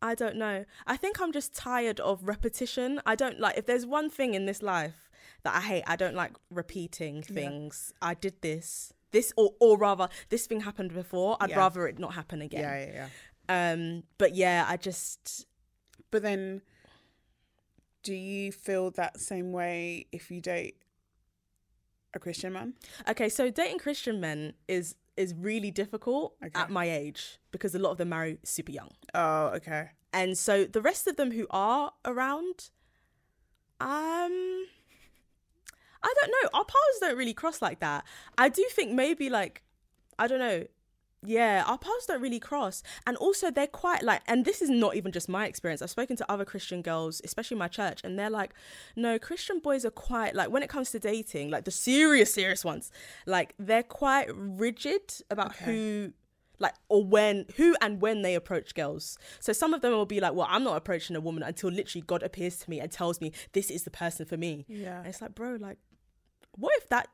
I 0.00 0.14
don't 0.16 0.36
know. 0.36 0.64
I 0.86 0.96
think 0.96 1.20
I'm 1.20 1.30
just 1.32 1.54
tired 1.54 2.00
of 2.00 2.26
repetition. 2.26 3.00
I 3.06 3.14
don't 3.14 3.38
like 3.38 3.56
if 3.56 3.66
there's 3.66 3.86
one 3.86 4.10
thing 4.10 4.34
in 4.34 4.46
this 4.46 4.60
life 4.60 5.10
that 5.44 5.54
I 5.54 5.60
hate. 5.60 5.84
I 5.86 5.94
don't 5.94 6.16
like 6.16 6.32
repeating 6.50 7.22
things. 7.22 7.92
I 8.02 8.14
did 8.14 8.42
this, 8.42 8.92
this, 9.12 9.32
or 9.36 9.52
or 9.60 9.78
rather, 9.78 10.08
this 10.28 10.46
thing 10.46 10.62
happened 10.62 10.92
before. 10.92 11.36
I'd 11.40 11.50
Yeah. 11.50 11.58
rather 11.58 11.86
it 11.86 12.00
not 12.00 12.14
happen 12.14 12.42
again. 12.42 12.62
yeah, 12.62 12.84
yeah, 12.84 13.08
yeah. 13.48 13.72
Um, 13.72 14.02
but 14.18 14.34
yeah, 14.34 14.64
I 14.68 14.76
just 14.76 15.46
But 16.10 16.22
then, 16.22 16.62
do 18.02 18.12
you 18.14 18.50
feel 18.50 18.90
that 18.92 19.20
same 19.20 19.52
way 19.52 20.06
if 20.10 20.30
you 20.32 20.40
date 20.40 20.78
a 22.14 22.18
Christian 22.18 22.52
man? 22.52 22.74
okay. 23.08 23.28
So 23.28 23.50
dating 23.50 23.78
Christian 23.78 24.20
men 24.20 24.54
is 24.68 24.96
is 25.16 25.34
really 25.34 25.70
difficult 25.70 26.34
Okay. 26.44 26.58
at 26.58 26.70
my 26.70 26.88
age 26.90 27.38
because 27.50 27.74
a 27.74 27.78
lot 27.78 27.90
of 27.90 27.98
them 27.98 28.08
marry 28.08 28.38
super 28.44 28.72
young. 28.72 28.90
Oh, 29.14 29.46
okay. 29.56 29.90
and 30.14 30.36
so 30.38 30.64
the 30.64 30.80
rest 30.80 31.06
of 31.06 31.16
them 31.16 31.30
who 31.32 31.46
are 31.50 31.92
around 32.04 32.70
um 33.80 34.66
i 36.02 36.14
don't 36.20 36.30
know 36.30 36.48
our 36.54 36.64
paths 36.64 36.98
don't 37.00 37.16
really 37.16 37.34
cross 37.34 37.60
like 37.62 37.80
that 37.80 38.04
i 38.38 38.48
do 38.48 38.64
think 38.70 38.92
maybe 38.92 39.28
like 39.30 39.62
i 40.18 40.26
don't 40.26 40.38
know 40.38 40.64
yeah 41.24 41.62
our 41.66 41.78
paths 41.78 42.06
don't 42.06 42.20
really 42.20 42.40
cross 42.40 42.82
and 43.06 43.16
also 43.18 43.50
they're 43.50 43.66
quite 43.66 44.02
like 44.02 44.20
and 44.26 44.44
this 44.44 44.60
is 44.60 44.68
not 44.68 44.96
even 44.96 45.12
just 45.12 45.28
my 45.28 45.46
experience 45.46 45.80
i've 45.82 45.90
spoken 45.90 46.16
to 46.16 46.30
other 46.30 46.44
christian 46.44 46.82
girls 46.82 47.20
especially 47.24 47.56
my 47.56 47.68
church 47.68 48.00
and 48.02 48.18
they're 48.18 48.30
like 48.30 48.52
no 48.96 49.18
christian 49.18 49.58
boys 49.60 49.84
are 49.84 49.90
quite 49.90 50.34
like 50.34 50.50
when 50.50 50.62
it 50.62 50.68
comes 50.68 50.90
to 50.90 50.98
dating 50.98 51.50
like 51.50 51.64
the 51.64 51.70
serious 51.70 52.34
serious 52.34 52.64
ones 52.64 52.90
like 53.26 53.54
they're 53.58 53.82
quite 53.82 54.26
rigid 54.34 55.02
about 55.30 55.50
Okay. 55.52 55.64
who 55.64 56.12
like 56.58 56.74
or 56.88 57.04
when 57.04 57.44
who 57.56 57.74
and 57.80 58.00
when 58.00 58.22
they 58.22 58.34
approach 58.34 58.74
girls 58.74 59.18
so 59.40 59.52
some 59.52 59.74
of 59.74 59.80
them 59.80 59.92
will 59.92 60.06
be 60.06 60.20
like 60.20 60.32
well 60.34 60.46
i'm 60.50 60.62
not 60.64 60.76
approaching 60.76 61.16
a 61.16 61.20
woman 61.20 61.42
until 61.42 61.70
literally 61.70 62.02
god 62.06 62.22
appears 62.22 62.56
to 62.58 62.70
me 62.70 62.78
and 62.80 62.90
tells 62.90 63.20
me 63.20 63.32
this 63.52 63.70
is 63.70 63.82
the 63.84 63.90
person 63.90 64.24
for 64.26 64.36
me 64.36 64.64
Yeah. 64.68 64.98
and 64.98 65.06
it's 65.08 65.20
like 65.20 65.34
bro 65.34 65.56
like 65.60 65.78
what 66.56 66.72
if 66.78 66.88
that 66.90 67.08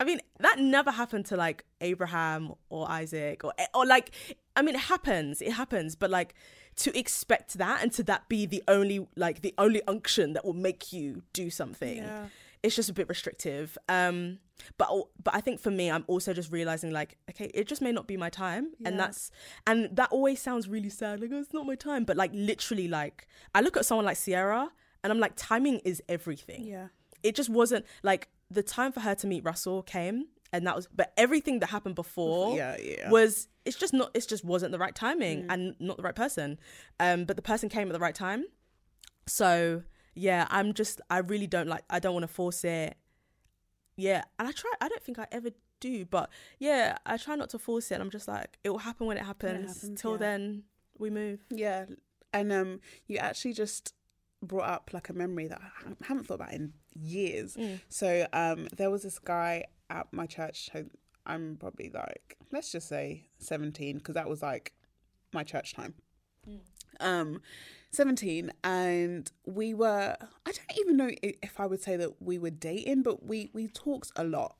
i 0.00 0.04
mean 0.04 0.20
that 0.40 0.58
never 0.58 0.90
happened 0.90 1.24
to 1.26 1.36
like 1.36 1.64
abraham 1.80 2.52
or 2.68 2.90
isaac 2.90 3.44
or 3.44 3.52
or 3.74 3.86
like 3.86 4.10
i 4.56 4.62
mean 4.62 4.74
it 4.74 4.80
happens 4.82 5.40
it 5.42 5.52
happens 5.52 5.94
but 5.96 6.10
like 6.10 6.34
to 6.76 6.96
expect 6.98 7.54
that 7.54 7.82
and 7.82 7.92
to 7.92 8.02
that 8.02 8.28
be 8.28 8.44
the 8.46 8.62
only 8.68 9.06
like 9.16 9.40
the 9.42 9.54
only 9.58 9.80
unction 9.88 10.32
that 10.34 10.44
will 10.44 10.52
make 10.52 10.92
you 10.92 11.22
do 11.32 11.48
something 11.50 11.98
Yeah. 11.98 12.26
it's 12.62 12.76
just 12.76 12.90
a 12.90 12.92
bit 12.92 13.08
restrictive 13.08 13.78
um 13.88 14.38
but 14.78 14.88
but 15.22 15.34
i 15.34 15.40
think 15.40 15.60
for 15.60 15.70
me 15.70 15.90
i'm 15.90 16.04
also 16.06 16.32
just 16.34 16.50
realizing 16.52 16.90
like 16.90 17.16
okay 17.30 17.50
it 17.54 17.66
just 17.66 17.80
may 17.80 17.92
not 17.92 18.06
be 18.06 18.16
my 18.16 18.28
time 18.30 18.72
and 18.84 18.98
that's 18.98 19.30
and 19.66 19.94
that 19.96 20.10
always 20.10 20.40
sounds 20.40 20.68
really 20.68 20.88
sad 20.90 21.20
like 21.20 21.30
oh, 21.32 21.38
it's 21.38 21.52
not 21.54 21.66
my 21.66 21.74
time 21.74 22.04
but 22.04 22.16
like 22.16 22.30
literally 22.34 22.88
like 22.88 23.26
i 23.54 23.60
look 23.60 23.76
at 23.76 23.84
someone 23.86 24.04
like 24.04 24.18
Ciara 24.22 24.70
and 25.02 25.12
i'm 25.12 25.18
like 25.20 25.32
timing 25.36 25.78
is 25.84 26.02
everything 26.08 26.64
Yeah. 26.64 26.88
it 27.22 27.34
just 27.34 27.48
wasn't 27.50 27.84
like 28.02 28.28
the 28.50 28.62
time 28.62 28.92
for 28.92 29.00
her 29.00 29.14
to 29.14 29.26
meet 29.26 29.44
russell 29.44 29.82
came 29.82 30.26
and 30.52 30.66
that 30.66 30.76
was 30.76 30.88
but 30.94 31.12
everything 31.16 31.58
that 31.58 31.68
happened 31.68 31.94
before 31.94 32.56
Yeah, 32.56 32.76
yeah. 32.82 33.10
was 33.10 33.48
it's 33.64 33.76
just 33.76 33.92
not 33.92 34.10
it's 34.14 34.26
just 34.26 34.44
wasn't 34.44 34.72
the 34.72 34.78
right 34.78 34.94
timing 34.94 35.46
and 35.50 35.74
not 35.80 35.96
the 35.96 36.02
right 36.02 36.14
person. 36.14 36.58
Um 37.00 37.24
but 37.24 37.36
the 37.36 37.42
person 37.42 37.68
came 37.68 37.88
at 37.88 37.92
the 37.92 37.98
right 38.00 38.14
time. 38.14 38.44
So 39.26 39.82
yeah 40.14 40.46
i'm 40.50 40.72
just 40.72 41.00
i 41.10 41.18
really 41.18 41.46
don't 41.46 41.68
like 41.68 41.84
i 41.90 41.98
don't 41.98 42.14
want 42.14 42.22
to 42.22 42.32
force 42.32 42.64
it. 42.64 42.96
Yeah 43.96 44.22
and 44.38 44.48
i 44.48 44.52
try 44.52 44.70
i 44.80 44.88
don't 44.88 45.02
think 45.02 45.18
i 45.18 45.26
ever 45.32 45.50
do 45.80 46.06
but 46.06 46.30
yeah 46.58 46.96
i 47.04 47.18
try 47.18 47.34
not 47.34 47.50
to 47.50 47.58
force 47.58 47.90
it 47.90 48.00
i'm 48.00 48.08
just 48.08 48.26
like 48.26 48.58
it 48.64 48.70
will 48.70 48.78
happen 48.78 49.06
when 49.06 49.18
it 49.18 49.24
happens, 49.24 49.82
happens, 49.82 50.00
till 50.00 50.12
yeah. 50.12 50.16
then 50.18 50.62
we 50.98 51.10
move. 51.10 51.40
Yeah, 51.50 51.84
and 52.32 52.52
um, 52.52 52.80
you 53.06 53.18
actually 53.18 53.52
just 53.52 53.92
brought 54.46 54.68
up 54.68 54.90
like 54.92 55.08
a 55.08 55.12
memory 55.12 55.46
that 55.48 55.60
I 55.60 55.92
haven't 56.06 56.26
thought 56.26 56.34
about 56.34 56.52
in 56.52 56.72
years. 56.94 57.56
So 57.88 58.26
um, 58.32 58.68
there 58.76 58.90
was 58.90 59.02
this 59.02 59.18
guy 59.18 59.64
at 59.90 60.06
my 60.12 60.26
church. 60.26 60.70
I'm 61.26 61.56
probably 61.58 61.90
like, 61.92 62.36
let's 62.52 62.70
just 62.72 62.88
say 62.88 63.28
17, 63.38 63.98
because 63.98 64.14
that 64.14 64.28
was 64.28 64.42
like 64.42 64.72
my 65.32 65.42
church 65.42 65.74
time. 65.74 65.94
Um, 67.00 67.42
17, 67.90 68.52
and 68.64 69.30
we 69.44 69.74
were. 69.74 70.16
I 70.46 70.52
don't 70.52 70.78
even 70.78 70.96
know 70.96 71.10
if 71.22 71.58
I 71.60 71.66
would 71.66 71.82
say 71.82 71.96
that 71.96 72.22
we 72.22 72.38
were 72.38 72.50
dating, 72.50 73.02
but 73.02 73.24
we 73.26 73.50
we 73.52 73.68
talked 73.68 74.12
a 74.16 74.24
lot. 74.24 74.56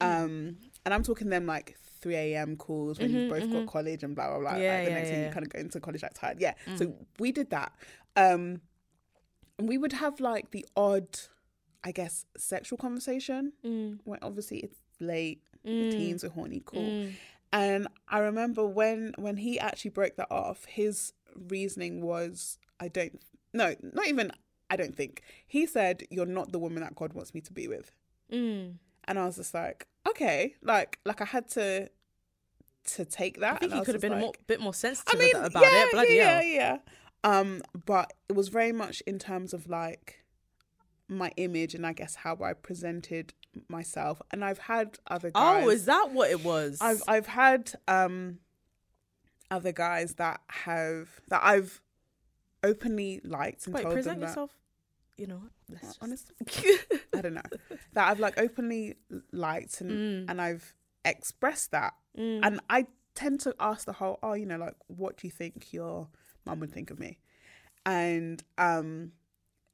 Um, 0.00 0.56
and 0.84 0.94
I'm 0.94 1.02
talking 1.02 1.28
them 1.28 1.44
like 1.46 1.76
3 2.00 2.14
a.m. 2.16 2.56
calls 2.56 2.98
when 2.98 3.10
you 3.12 3.28
both 3.28 3.52
got 3.52 3.66
college 3.66 4.02
and 4.02 4.14
blah 4.16 4.28
blah 4.28 4.38
blah. 4.40 4.50
Mm-hmm, 4.52 4.62
Yeah, 4.62 4.74
like 4.74 4.84
the 4.84 4.90
yeah, 4.90 4.96
next 4.96 5.08
thing 5.10 5.18
yeah. 5.18 5.24
Mm. 5.24 5.28
you 5.28 5.32
kind 5.34 5.46
of 5.46 5.52
go 5.52 5.58
into 5.58 5.80
college 5.80 6.02
like 6.02 6.14
tired. 6.14 6.40
Yeah. 6.40 6.54
So 6.76 6.94
we 7.18 7.32
did 7.32 7.50
that. 7.50 7.72
Um, 8.16 8.62
we 9.68 9.78
would 9.78 9.92
have 9.94 10.20
like 10.20 10.50
the 10.50 10.64
odd, 10.76 11.18
I 11.84 11.92
guess, 11.92 12.24
sexual 12.36 12.78
conversation. 12.78 13.52
Mm. 13.64 13.98
When 14.04 14.18
obviously 14.22 14.58
it's 14.58 14.78
late, 15.00 15.42
the 15.64 15.90
teens 15.90 16.24
are 16.24 16.30
horny, 16.30 16.62
cool. 16.64 17.08
And 17.52 17.88
I 18.08 18.18
remember 18.20 18.64
when 18.66 19.12
when 19.18 19.36
he 19.36 19.58
actually 19.58 19.90
broke 19.90 20.16
that 20.16 20.30
off, 20.30 20.64
his 20.66 21.12
reasoning 21.48 22.00
was, 22.02 22.58
I 22.78 22.88
don't, 22.88 23.20
no, 23.52 23.74
not 23.82 24.06
even. 24.08 24.32
I 24.72 24.76
don't 24.76 24.94
think 24.96 25.22
he 25.48 25.66
said 25.66 26.04
you're 26.10 26.26
not 26.26 26.52
the 26.52 26.58
woman 26.60 26.80
that 26.82 26.94
God 26.94 27.12
wants 27.12 27.34
me 27.34 27.40
to 27.40 27.52
be 27.52 27.66
with. 27.66 27.90
mm. 28.32 28.74
And 29.04 29.18
I 29.18 29.24
was 29.26 29.36
just 29.36 29.52
like, 29.52 29.88
okay, 30.08 30.54
like 30.62 31.00
like 31.04 31.20
I 31.20 31.24
had 31.24 31.48
to 31.50 31.90
to 32.94 33.04
take 33.04 33.40
that. 33.40 33.56
i 33.56 33.58
think 33.58 33.74
he 33.74 33.80
could 33.82 33.94
have 33.94 34.00
been 34.02 34.12
a 34.12 34.16
more, 34.16 34.32
bit 34.46 34.60
more 34.60 34.72
sensitive 34.72 35.20
I 35.20 35.22
mean, 35.22 35.36
about 35.36 35.62
yeah, 35.62 35.84
it 35.84 35.90
bloody 35.92 36.14
yeah, 36.14 36.34
hell 36.34 36.42
yeah, 36.42 36.54
yeah. 36.54 36.76
Um, 37.22 37.62
but 37.86 38.12
it 38.28 38.32
was 38.34 38.48
very 38.48 38.72
much 38.72 39.02
in 39.06 39.18
terms 39.18 39.52
of 39.52 39.68
like 39.68 40.24
my 41.08 41.32
image 41.36 41.74
and 41.74 41.86
I 41.86 41.92
guess 41.92 42.14
how 42.16 42.38
I 42.42 42.52
presented 42.52 43.34
myself. 43.68 44.22
And 44.30 44.44
I've 44.44 44.58
had 44.58 44.98
other 45.08 45.30
guys. 45.30 45.64
oh 45.64 45.68
is 45.68 45.84
that 45.86 46.10
what 46.12 46.30
it 46.30 46.44
was 46.44 46.78
I've 46.80 47.02
I've 47.08 47.26
had 47.26 47.72
um 47.88 48.38
other 49.50 49.72
guys 49.72 50.14
that 50.14 50.40
have 50.48 51.08
that 51.28 51.40
I've 51.42 51.80
openly 52.62 53.20
liked 53.24 53.66
and 53.66 53.74
wait 53.74 53.82
told 53.82 53.94
present 53.94 54.14
them 54.16 54.20
that 54.20 54.26
yourself 54.28 54.50
you 55.16 55.26
know 55.26 55.36
what 55.36 55.50
let's 55.68 55.86
just... 55.86 55.98
honestly 56.02 56.34
I 57.16 57.20
don't 57.22 57.34
know 57.34 57.42
that 57.94 58.08
I've 58.08 58.20
like 58.20 58.38
openly 58.40 58.96
liked 59.32 59.80
and 59.80 59.90
Mm. 59.90 60.30
and 60.30 60.40
I've 60.40 60.74
expressed 61.04 61.72
that 61.72 61.94
and 62.16 62.60
I 62.70 62.86
tend 63.14 63.40
to 63.40 63.54
ask 63.58 63.84
the 63.86 63.94
whole 63.94 64.18
oh 64.22 64.34
you 64.34 64.46
know 64.46 64.58
like 64.58 64.76
what 64.86 65.16
do 65.16 65.26
you 65.26 65.30
think 65.32 65.72
your 65.72 66.08
mum 66.46 66.60
would 66.60 66.72
think 66.72 66.90
of 66.90 66.98
me 66.98 67.18
and 67.86 68.42
um 68.58 69.12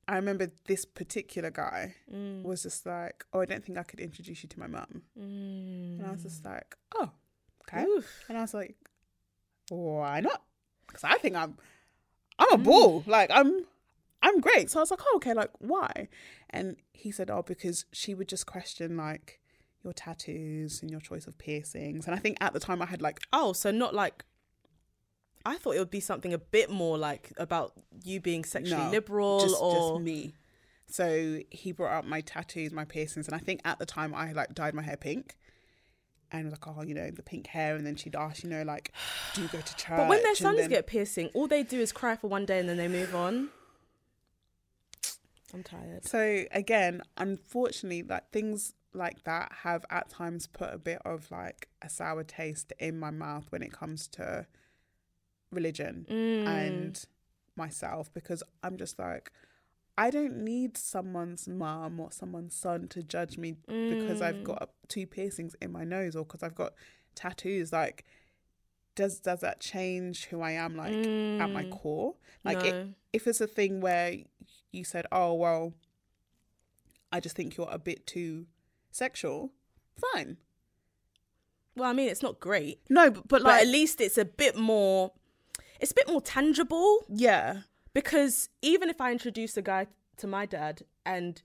I 0.09 0.15
remember 0.17 0.53
this 0.67 0.85
particular 0.85 1.51
guy 1.51 1.95
Mm. 2.13 2.43
was 2.43 2.63
just 2.63 2.87
like 2.87 3.25
oh 3.33 3.41
I 3.41 3.45
don't 3.47 3.65
think 3.65 3.79
I 3.79 3.83
could 3.83 4.01
introduce 4.01 4.43
you 4.43 4.49
to 4.51 4.59
my 4.61 4.67
mum 4.69 5.03
and 5.17 6.07
I 6.07 6.11
was 6.13 6.23
just 6.23 6.45
like 6.45 6.77
oh 6.95 7.11
okay 7.69 7.85
Mm. 7.85 7.99
Oof. 7.99 8.25
and 8.29 8.39
I 8.39 8.43
was 8.43 8.55
like 8.55 8.77
why 9.69 10.21
not 10.21 10.43
because 10.87 11.05
I 11.05 11.15
think 11.19 11.35
I'm 11.37 11.57
I'm 12.39 12.53
a 12.53 12.59
bull 12.59 13.03
like 13.07 13.31
I'm 13.33 13.65
I'm 14.23 14.41
great. 14.41 14.71
So 14.71 14.81
I 14.81 14.83
was 14.83 14.91
like, 14.91 15.03
oh, 15.07 15.17
okay, 15.17 15.35
like, 15.35 15.51
why? 15.61 16.09
And 16.51 16.77
he 16.93 17.13
said, 17.13 17.31
oh, 17.31 17.43
because 17.43 17.85
she 17.93 18.13
would 18.13 18.27
just 18.29 18.45
question, 18.47 18.97
like, 18.97 19.39
your 19.85 19.93
tattoos 19.93 20.81
and 20.83 20.91
your 20.91 21.01
choice 21.01 21.29
of 21.29 21.39
piercings. 21.39 22.07
And 22.07 22.15
I 22.15 22.19
think 22.19 22.39
at 22.41 22.53
the 22.53 22.59
time 22.59 22.83
I 22.83 22.87
had, 22.87 23.01
like, 23.03 23.21
Oh, 23.33 23.53
so 23.53 23.71
not 23.71 23.95
like 23.95 24.25
I 25.47 25.57
thought 25.59 25.77
it 25.77 25.79
would 25.79 25.91
be 25.91 26.01
something 26.01 26.35
a 26.35 26.39
bit 26.39 26.71
more 26.71 26.99
like 26.99 27.33
about 27.37 27.73
you 28.03 28.21
being 28.21 28.45
sexually 28.45 28.83
no, 28.83 28.91
liberal 28.91 29.41
just, 29.41 29.57
or 29.61 29.93
just 29.95 30.05
me. 30.05 30.35
So 30.89 31.41
he 31.51 31.71
brought 31.71 31.93
up 31.93 32.05
my 32.05 32.21
tattoos, 32.21 32.73
my 32.73 32.85
piercings. 32.85 33.27
And 33.29 33.35
I 33.35 33.39
think 33.39 33.61
at 33.65 33.79
the 33.79 33.87
time 33.87 34.13
I, 34.13 34.33
like, 34.33 34.55
dyed 34.55 34.75
my 34.75 34.83
hair 34.83 34.97
pink. 34.97 35.37
And 36.33 36.45
was 36.45 36.53
like, 36.53 36.67
oh, 36.67 36.83
you 36.83 36.95
know, 36.95 37.11
the 37.13 37.23
pink 37.23 37.47
hair. 37.47 37.77
And 37.77 37.87
then 37.87 37.95
she'd 37.95 38.17
ask, 38.17 38.43
you 38.43 38.51
know, 38.51 38.63
like, 38.63 38.93
do 39.35 39.43
you 39.43 39.49
go 39.49 39.61
to 39.61 39.77
church? 39.77 39.97
But 39.97 40.09
when 40.09 40.23
their 40.25 40.35
sons 40.35 40.59
then- 40.59 40.69
get 40.69 40.89
piercing, 40.89 41.29
all 41.35 41.47
they 41.47 41.63
do 41.63 41.81
is 41.81 41.93
cry 41.93 42.17
for 42.17 42.27
one 42.27 42.45
day 42.45 42.59
and 42.59 42.69
then 42.69 42.77
they 42.77 42.89
move 42.89 43.15
on. 43.15 43.51
I'm 45.55 45.63
tired. 45.63 46.05
So 46.05 46.45
again, 46.51 47.03
unfortunately, 47.17 48.03
like 48.03 48.31
things 48.31 48.75
like 48.93 49.23
that 49.25 49.53
have 49.63 49.85
at 49.91 50.09
times 50.09 50.49
put 50.49 50.75
a 50.75 50.79
bit 50.79 51.01
of 51.05 51.31
like 51.31 51.69
a 51.83 51.89
sour 51.89 52.25
taste 52.25 52.73
in 52.81 52.99
my 52.99 53.11
mouth 53.11 53.47
when 53.51 53.63
it 53.63 53.73
comes 53.73 54.09
to 54.09 54.47
religion 55.51 56.07
Mm. 56.09 56.47
and 56.47 57.05
myself 57.57 58.13
because 58.13 58.43
I'm 58.63 58.77
just 58.77 58.99
like, 58.99 59.33
I 59.99 60.11
don't 60.11 60.37
need 60.45 60.77
someone's 60.77 61.49
mum 61.49 61.99
or 62.01 62.13
someone's 62.13 62.55
son 62.55 62.89
to 62.89 63.03
judge 63.03 63.39
me 63.39 63.57
because 63.89 64.21
I've 64.21 64.41
Mm. 64.41 64.45
got 64.45 64.71
two 64.89 65.07
piercings 65.07 65.55
in 65.63 65.73
my 65.73 65.85
nose 65.85 66.15
or 66.15 66.25
because 66.25 66.43
I've 66.43 66.55
got 66.55 66.75
tattoos. 67.15 67.73
Like, 67.73 68.05
does 68.95 69.21
does 69.21 69.41
that 69.41 69.61
change 69.61 70.27
who 70.27 70.41
I 70.41 70.53
am 70.53 70.77
like 70.77 71.09
at 71.39 71.51
my 71.53 71.65
core? 71.65 72.17
Like, 72.45 72.65
it, 72.65 72.75
Mm. 72.75 72.95
If 73.13 73.27
it's 73.27 73.41
a 73.41 73.47
thing 73.47 73.81
where 73.81 74.15
you 74.73 74.85
said, 74.85 75.07
"Oh 75.11 75.33
well," 75.33 75.73
I 77.11 77.21
just 77.21 77.35
think 77.37 77.57
you're 77.57 77.69
a 77.71 77.79
bit 77.79 78.07
too 78.07 78.47
sexual. 78.91 79.53
Fine. 80.13 80.37
Well, 81.75 81.89
I 81.89 81.93
mean, 81.95 82.09
it's 82.09 82.23
not 82.23 82.41
great, 82.41 82.81
No, 82.91 83.11
but, 83.11 83.23
but 83.29 83.43
but 83.43 83.43
like, 83.45 83.63
at 83.63 83.69
least 83.69 84.01
it's 84.03 84.19
a 84.19 84.25
bit 84.25 84.57
more. 84.57 85.13
It's 85.81 85.93
a 85.93 85.95
bit 85.95 86.09
more 86.09 86.21
tangible 86.21 87.05
yeah, 87.09 87.61
because 87.95 88.49
even 88.63 88.89
if 88.89 89.01
I 89.01 89.13
introduce 89.13 89.57
a 89.57 89.63
guy 89.63 89.87
to 90.19 90.27
my 90.27 90.47
dad 90.47 90.83
and 91.05 91.43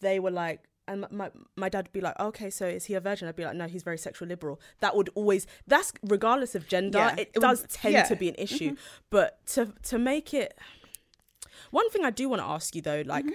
they 0.00 0.18
were 0.20 0.30
like, 0.30 0.60
and 0.88 1.04
my, 1.10 1.30
my 1.56 1.68
dad 1.68 1.86
would 1.86 1.92
be 1.92 2.00
like, 2.00 2.18
okay, 2.20 2.48
so 2.48 2.64
is 2.66 2.84
he 2.84 2.94
a 2.94 3.00
virgin? 3.00 3.26
I'd 3.28 3.34
be 3.36 3.44
like, 3.44 3.56
no, 3.56 3.66
he's 3.66 3.82
very 3.82 3.98
sexual 3.98 4.28
liberal. 4.28 4.60
That 4.80 4.94
would 4.96 5.10
always 5.14 5.46
that's 5.66 5.92
regardless 6.02 6.54
of 6.54 6.68
gender, 6.68 6.98
Yeah, 6.98 7.14
it, 7.14 7.20
it 7.20 7.30
would- 7.36 7.40
does 7.42 7.66
tend 7.70 7.94
yeah. 7.94 8.02
Mm-hmm. 8.04 8.14
to 8.14 8.18
be 8.20 8.28
an 8.28 8.34
issue. 8.38 8.76
But 9.10 9.44
to 9.48 9.72
to 9.84 9.98
make 9.98 10.32
it, 10.32 10.56
one 11.70 11.90
thing 11.90 12.04
I 12.04 12.10
do 12.10 12.28
want 12.28 12.40
to 12.40 12.46
ask 12.46 12.74
you 12.76 12.82
though, 12.82 13.02
like 13.04 13.24
Mm-hmm. 13.24 13.34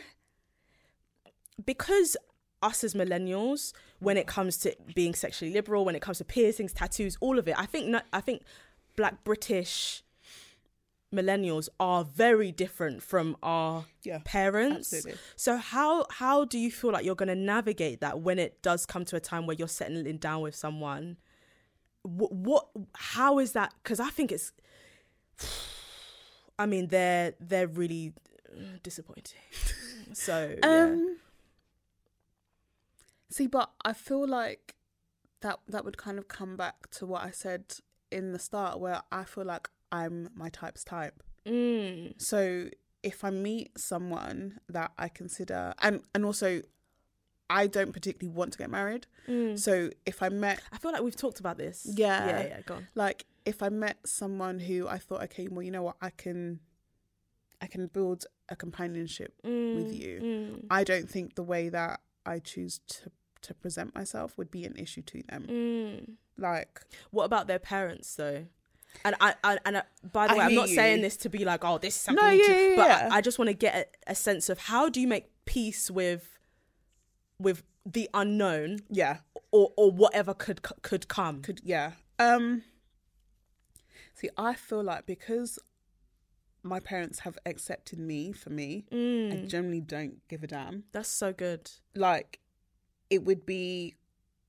because 1.66 2.16
us 2.64 2.84
as 2.84 2.94
millennials, 2.94 3.74
when 3.99 4.18
it 4.18 4.28
comes 4.28 4.58
to 4.58 4.76
being 4.95 5.14
sexually 5.16 5.52
liberal, 5.52 5.84
when 5.84 5.95
it 5.95 6.02
comes 6.02 6.20
to 6.20 6.24
piercings, 6.26 6.74
tattoos, 6.74 7.18
all 7.20 7.40
of 7.40 7.48
it, 7.48 7.56
I 7.58 7.66
think 7.66 7.95
I 8.14 8.22
think 8.22 8.44
Black 8.95 9.23
British 9.23 10.03
millennials 11.13 11.68
are 11.80 12.05
very 12.05 12.51
different 12.51 13.03
from 13.03 13.35
our 13.43 13.85
Yeah, 14.03 14.19
parents. 14.23 14.93
absolutely. 14.93 15.19
So 15.35 15.57
how 15.57 16.05
how 16.09 16.45
do 16.45 16.57
you 16.57 16.72
feel 16.72 16.91
like 16.91 17.03
you're 17.05 17.15
going 17.15 17.27
to 17.30 17.35
navigate 17.35 17.99
that 18.01 18.22
when 18.22 18.39
it 18.39 18.61
does 18.61 18.85
come 18.85 19.03
to 19.05 19.15
a 19.15 19.19
time 19.19 19.45
where 19.45 19.55
you're 19.55 19.68
settling 19.68 20.18
down 20.18 20.41
with 20.41 20.55
someone? 20.55 21.18
What, 22.03 22.31
what 22.31 22.69
how 22.95 23.39
is 23.39 23.51
that? 23.53 23.73
Because 23.84 23.99
I 23.99 24.09
think 24.09 24.31
it's. 24.31 24.53
I 26.59 26.65
mean, 26.65 26.88
they're 26.88 27.34
they're 27.39 27.68
really 27.68 28.13
uh, 28.51 28.77
disappointing. 28.84 29.39
So 30.13 30.55
yeah. 30.61 30.84
Um. 30.84 31.18
See, 33.30 33.47
but 33.47 33.72
I 33.85 33.93
feel 33.93 34.27
like 34.27 34.76
that 35.39 35.59
that 35.69 35.85
would 35.85 35.97
kind 35.97 36.18
of 36.19 36.27
come 36.27 36.57
back 36.57 36.89
to 36.91 37.05
what 37.05 37.23
I 37.23 37.31
said 37.31 37.76
in 38.12 38.32
the 38.34 38.40
start, 38.40 38.80
where 38.80 39.02
I 39.12 39.24
feel 39.24 39.46
like 39.46 39.70
I'm 39.92 40.30
my 40.36 40.50
type's 40.50 40.84
type. 40.84 41.22
Mm, 41.46 42.14
So 42.22 42.70
if 43.04 43.24
I 43.24 43.30
meet 43.32 43.78
someone 43.80 44.60
that 44.70 44.92
I 44.98 45.08
consider, 45.10 45.74
and 45.82 46.02
and 46.14 46.24
also, 46.26 46.62
I 47.50 47.68
don't 47.68 47.92
particularly 47.94 48.36
want 48.36 48.54
to 48.54 48.58
get 48.60 48.70
married. 48.70 49.08
mm. 49.28 49.58
So 49.60 49.90
if 50.06 50.22
I 50.22 50.30
met 50.30 50.62
I 50.72 50.78
feel 50.78 50.92
like 50.92 51.02
we've 51.02 51.16
talked 51.16 51.40
about 51.40 51.58
this. 51.58 51.86
Yeah. 51.86 52.28
yeah, 52.28 52.44
yeah. 52.48 52.62
Go 52.62 52.76
on. 52.76 52.88
like 52.96 53.26
if 53.44 53.64
I 53.64 53.70
met 53.70 53.98
someone 54.06 54.60
who 54.60 54.88
I 54.88 55.00
thought, 55.00 55.24
okay, 55.24 55.48
well, 55.50 55.64
you 55.64 55.72
know 55.72 55.82
what, 55.82 55.96
I 56.00 56.12
can, 56.12 56.60
I 57.60 57.66
can 57.66 57.88
build 57.88 58.26
a 58.50 58.56
companionship 58.56 59.34
with 59.44 59.92
you. 59.94 60.20
Mm, 60.22 60.66
I 60.70 60.84
don't 60.84 61.10
think 61.10 61.34
the 61.34 61.42
way 61.44 61.70
that 61.70 62.02
I 62.24 62.38
choose 62.38 62.80
to 62.88 63.12
to 63.43 63.53
present 63.53 63.93
myself 63.95 64.38
would 64.38 64.51
be 64.51 64.63
an 64.65 64.76
issue 64.77 65.01
to 65.03 65.23
them. 65.30 65.45
mm. 65.49 66.13
Like, 66.38 66.81
What 67.11 67.26
about 67.26 67.47
their 67.47 67.59
parents 67.59 68.15
though? 68.15 68.45
And 69.05 69.15
I, 69.22 69.35
I 69.43 69.57
and 69.65 69.77
I, 69.77 69.84
by 70.11 70.27
the 70.27 70.34
I 70.34 70.38
way, 70.38 70.43
I'm 70.45 70.55
not 70.55 70.68
you. 70.69 70.76
saying 70.76 71.01
this 71.01 71.15
to 71.18 71.30
be 71.30 71.45
like, 71.45 71.63
oh, 71.63 71.77
this 71.77 71.95
is 71.95 72.01
something. 72.01 72.23
No, 72.26 72.30
yeah, 72.31 72.45
do- 72.45 72.51
yeah, 72.51 72.76
but 72.76 72.88
yeah. 72.88 73.09
I, 73.11 73.18
I 73.18 73.22
just 73.22 73.39
want 73.39 73.47
to 73.49 73.53
get 73.53 73.73
a, 74.07 74.11
a 74.11 74.15
sense 74.15 74.49
of 74.49 74.57
how 74.59 74.89
do 74.89 74.99
you 74.99 75.07
make 75.07 75.27
peace 75.45 75.89
with, 75.89 76.38
with 77.39 77.63
the 77.85 78.09
unknown 78.13 78.80
yeah, 78.89 79.18
or 79.51 79.72
or 79.77 79.91
whatever 79.91 80.34
could 80.34 80.61
could 80.81 81.07
come. 81.07 81.41
could 81.41 81.61
yeah. 81.63 81.93
Um, 82.19 82.63
see, 84.13 84.30
I 84.38 84.53
feel 84.55 84.84
like 84.84 85.05
because 85.05 85.57
my 86.63 86.80
parents 86.80 87.19
have 87.19 87.38
accepted 87.45 87.97
me 87.97 88.31
for 88.34 88.49
me, 88.51 88.85
I 88.91 88.95
Mm, 88.95 89.47
generally 89.47 89.81
don't 89.81 90.19
give 90.27 90.43
a 90.43 90.47
damn. 90.47 90.84
that's 90.91 91.09
so 91.09 91.31
good. 91.34 91.72
Like, 91.95 92.39
it 93.12 93.24
would 93.26 93.46
be 93.46 93.94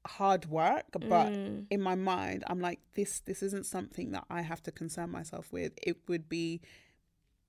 hard 0.06 0.46
work, 0.46 0.86
but 1.08 1.32
Mm, 1.34 1.66
in 1.70 1.80
my 1.80 1.94
mind, 1.94 2.44
I'm 2.48 2.60
like, 2.60 2.80
this 2.94 3.20
this 3.20 3.42
isn't 3.42 3.66
something 3.66 4.12
that 4.12 4.24
I 4.30 4.42
have 4.42 4.62
to 4.64 4.72
concern 4.72 5.10
myself 5.10 5.52
with. 5.52 5.72
It 5.82 5.96
would 6.08 6.28
be 6.28 6.60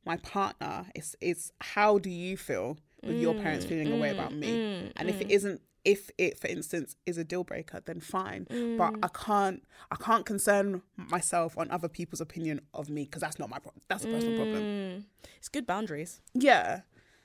my 0.05 0.17
partner. 0.17 0.87
It's 0.95 1.15
it's 1.21 1.51
how 1.61 1.97
do 1.99 2.09
you 2.09 2.35
feel 2.37 2.77
with 3.05 3.17
your 3.17 3.33
parents 3.33 3.65
feeling 3.65 3.91
a 3.91 3.95
way 3.97 4.09
about 4.09 4.33
me? 4.33 4.47
mm, 4.57 4.91
and 4.97 5.09
if 5.09 5.21
it 5.21 5.31
isn't 5.31 5.61
if 5.85 6.09
it 6.17 6.39
for 6.39 6.47
instance 6.47 6.95
is 7.05 7.17
a 7.17 7.25
deal 7.25 7.43
breaker 7.43 7.81
then 7.85 7.99
fine 7.99 8.47
but 8.77 8.93
i 9.03 9.09
can't 9.09 9.61
i 9.91 9.97
can't 9.97 10.25
concern 10.25 10.81
myself 10.95 11.57
on 11.57 11.69
other 11.71 11.89
people's 11.89 12.21
opinion 12.21 12.61
of 12.73 12.89
me 12.89 13.03
because 13.03 13.21
that's 13.21 13.37
not 13.37 13.49
my 13.49 13.59
problem 13.59 13.81
that's 13.89 14.05
a 14.05 14.07
personal 14.07 14.33
problem 14.33 14.63
mm. 14.63 15.03
It's 15.37 15.49
good 15.49 15.65
boundaries. 15.67 16.21
yeah 16.33 16.81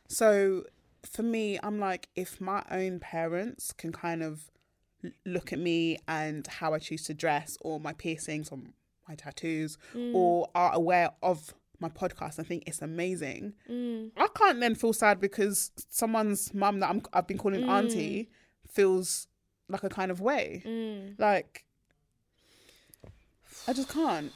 so 0.09 0.65
for 1.09 1.23
me 1.23 1.59
i'm 1.63 1.79
like 1.79 2.09
if 2.15 2.41
my 2.41 2.63
own 2.71 3.01
parents 3.01 3.73
can 3.73 3.93
kind 3.93 4.23
of 4.23 4.51
look 5.25 5.53
at 5.53 5.59
me 5.59 5.99
and 6.07 6.47
how 6.47 6.75
i 6.75 6.79
choose 6.79 7.05
to 7.05 7.15
dress 7.15 7.57
or 7.61 7.81
my 7.81 7.93
piercings 7.93 8.49
or 8.51 8.59
my 9.09 9.15
tattoos 9.15 9.79
mm. 9.95 10.15
or 10.15 10.49
are 10.55 10.75
aware 10.75 11.11
of 11.23 11.55
my 11.81 11.89
podcast 11.89 12.39
I 12.39 12.43
think 12.43 12.65
it's 12.67 12.83
amazing. 12.83 13.55
Mm. 13.71 14.11
I 14.17 14.29
can't 14.35 14.61
then 14.61 14.75
feel 14.75 14.93
sad 14.93 15.21
because 15.21 15.71
someone's 15.89 16.53
mum 16.53 16.81
that 16.81 16.91
I'm, 16.91 17.03
i've 17.13 17.27
been 17.27 17.39
calling 17.39 17.69
auntie 17.69 18.29
mm. 18.29 18.73
feels 18.73 19.29
like 19.69 19.85
a 19.85 19.89
kind 19.89 20.11
of 20.11 20.21
way. 20.21 20.63
Like 21.19 21.65
i 23.67 23.73
just 23.73 23.89
can't. 23.89 24.33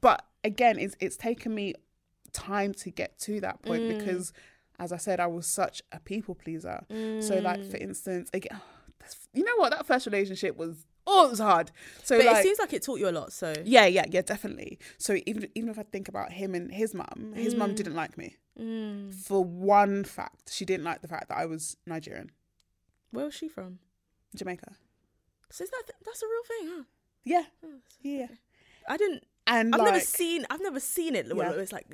But 0.00 0.24
again 0.44 0.78
it's 0.78 0.96
it's 1.00 1.16
taken 1.16 1.54
me 1.54 1.74
time 2.32 2.72
to 2.72 2.90
get 2.90 3.18
to 3.20 3.40
that 3.40 3.62
point 3.62 3.86
because 3.98 4.32
as 4.82 4.90
i 4.92 4.96
said 5.06 5.16
i 5.26 5.26
was 5.36 5.46
such 5.46 5.76
a 5.92 6.00
people 6.00 6.34
pleaser 6.44 6.78
so 7.28 7.34
like 7.48 7.62
for 7.72 7.76
instance 7.88 8.26
again 8.38 8.60
you 9.32 9.44
know 9.48 9.56
what 9.56 9.70
that 9.74 9.84
first 9.86 10.04
relationship 10.06 10.56
was 10.56 10.74
oh 11.06 11.26
it 11.26 11.30
was 11.30 11.38
hard 11.50 11.70
so 12.02 12.16
But 12.18 12.26
like 12.26 12.36
it 12.36 12.42
seems 12.42 12.58
like 12.58 12.72
it 12.72 12.82
taught 12.82 12.98
you 13.02 13.08
a 13.08 13.16
lot. 13.20 13.32
So 13.32 13.48
yeah 13.64 13.86
yeah 13.86 14.04
yeah 14.14 14.22
definitely 14.22 14.78
so 14.98 15.10
even 15.26 15.48
even 15.58 15.68
if 15.70 15.78
i 15.78 15.82
think 15.94 16.06
about 16.08 16.28
him 16.40 16.54
and 16.58 16.70
his 16.72 16.90
mum 16.94 17.32
his 17.34 17.54
Mm. 17.54 17.58
mum 17.58 17.74
didn't 17.74 17.96
like 18.02 18.14
me 18.22 18.28
for 19.26 19.40
one 19.44 20.04
fact 20.04 20.52
she 20.56 20.64
didn't 20.70 20.84
like 20.90 21.00
the 21.02 21.08
fact 21.08 21.26
that 21.30 21.38
i 21.38 21.46
was 21.46 21.76
nigerian 21.86 22.30
where 23.10 23.24
was 23.26 23.34
she 23.34 23.48
from? 23.48 23.78
jamaica 24.36 24.72
So 25.50 25.64
is 25.64 25.70
that 25.70 25.84
that's 26.06 26.22
a 26.22 26.28
real 26.34 26.46
thing, 26.52 26.64
huh? 26.76 26.84
yeah 27.24 27.44
yeah 28.02 28.26
I 28.88 28.96
didn't. 28.96 29.22
and 29.46 29.74
I've 29.74 29.80
like 29.80 29.92
never 29.92 30.00
seen. 30.18 30.40
I've 30.50 30.60
never 30.68 30.80
seen 30.80 31.14
it. 31.14 31.24
Yeah. 31.32 31.52
it's 31.52 31.72
like, 31.78 31.86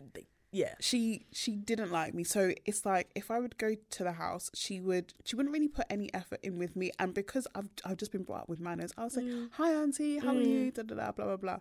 yeah. 0.50 0.74
she 0.80 1.26
she 1.32 1.56
didn't 1.56 1.92
like 1.92 2.14
me. 2.14 2.24
So 2.24 2.52
it's 2.64 2.86
like 2.86 3.10
if 3.14 3.30
i 3.30 3.38
would 3.38 3.58
go 3.58 3.74
to 3.90 4.04
the 4.04 4.12
house 4.12 4.50
she 4.54 4.80
would 4.80 5.14
she 5.24 5.36
wouldn't 5.36 5.52
really 5.52 5.68
put 5.68 5.86
any 5.90 6.12
effort 6.14 6.40
in 6.42 6.58
with 6.58 6.76
me. 6.76 6.90
And 6.98 7.14
because 7.14 7.46
i've 7.54 7.68
i've 7.84 7.96
just 7.96 8.12
been 8.12 8.22
brought 8.22 8.42
up 8.42 8.48
with 8.48 8.60
manners 8.60 8.92
i 8.96 9.04
was 9.04 9.16
like 9.16 9.26
hi 9.52 9.72
auntie 9.74 10.18
how 10.18 10.34
are 10.34 10.40
you? 10.40 10.70
Da, 10.70 10.82
da, 10.82 10.94
da, 10.94 11.12
blah 11.12 11.26
blah 11.26 11.36
blah. 11.36 11.58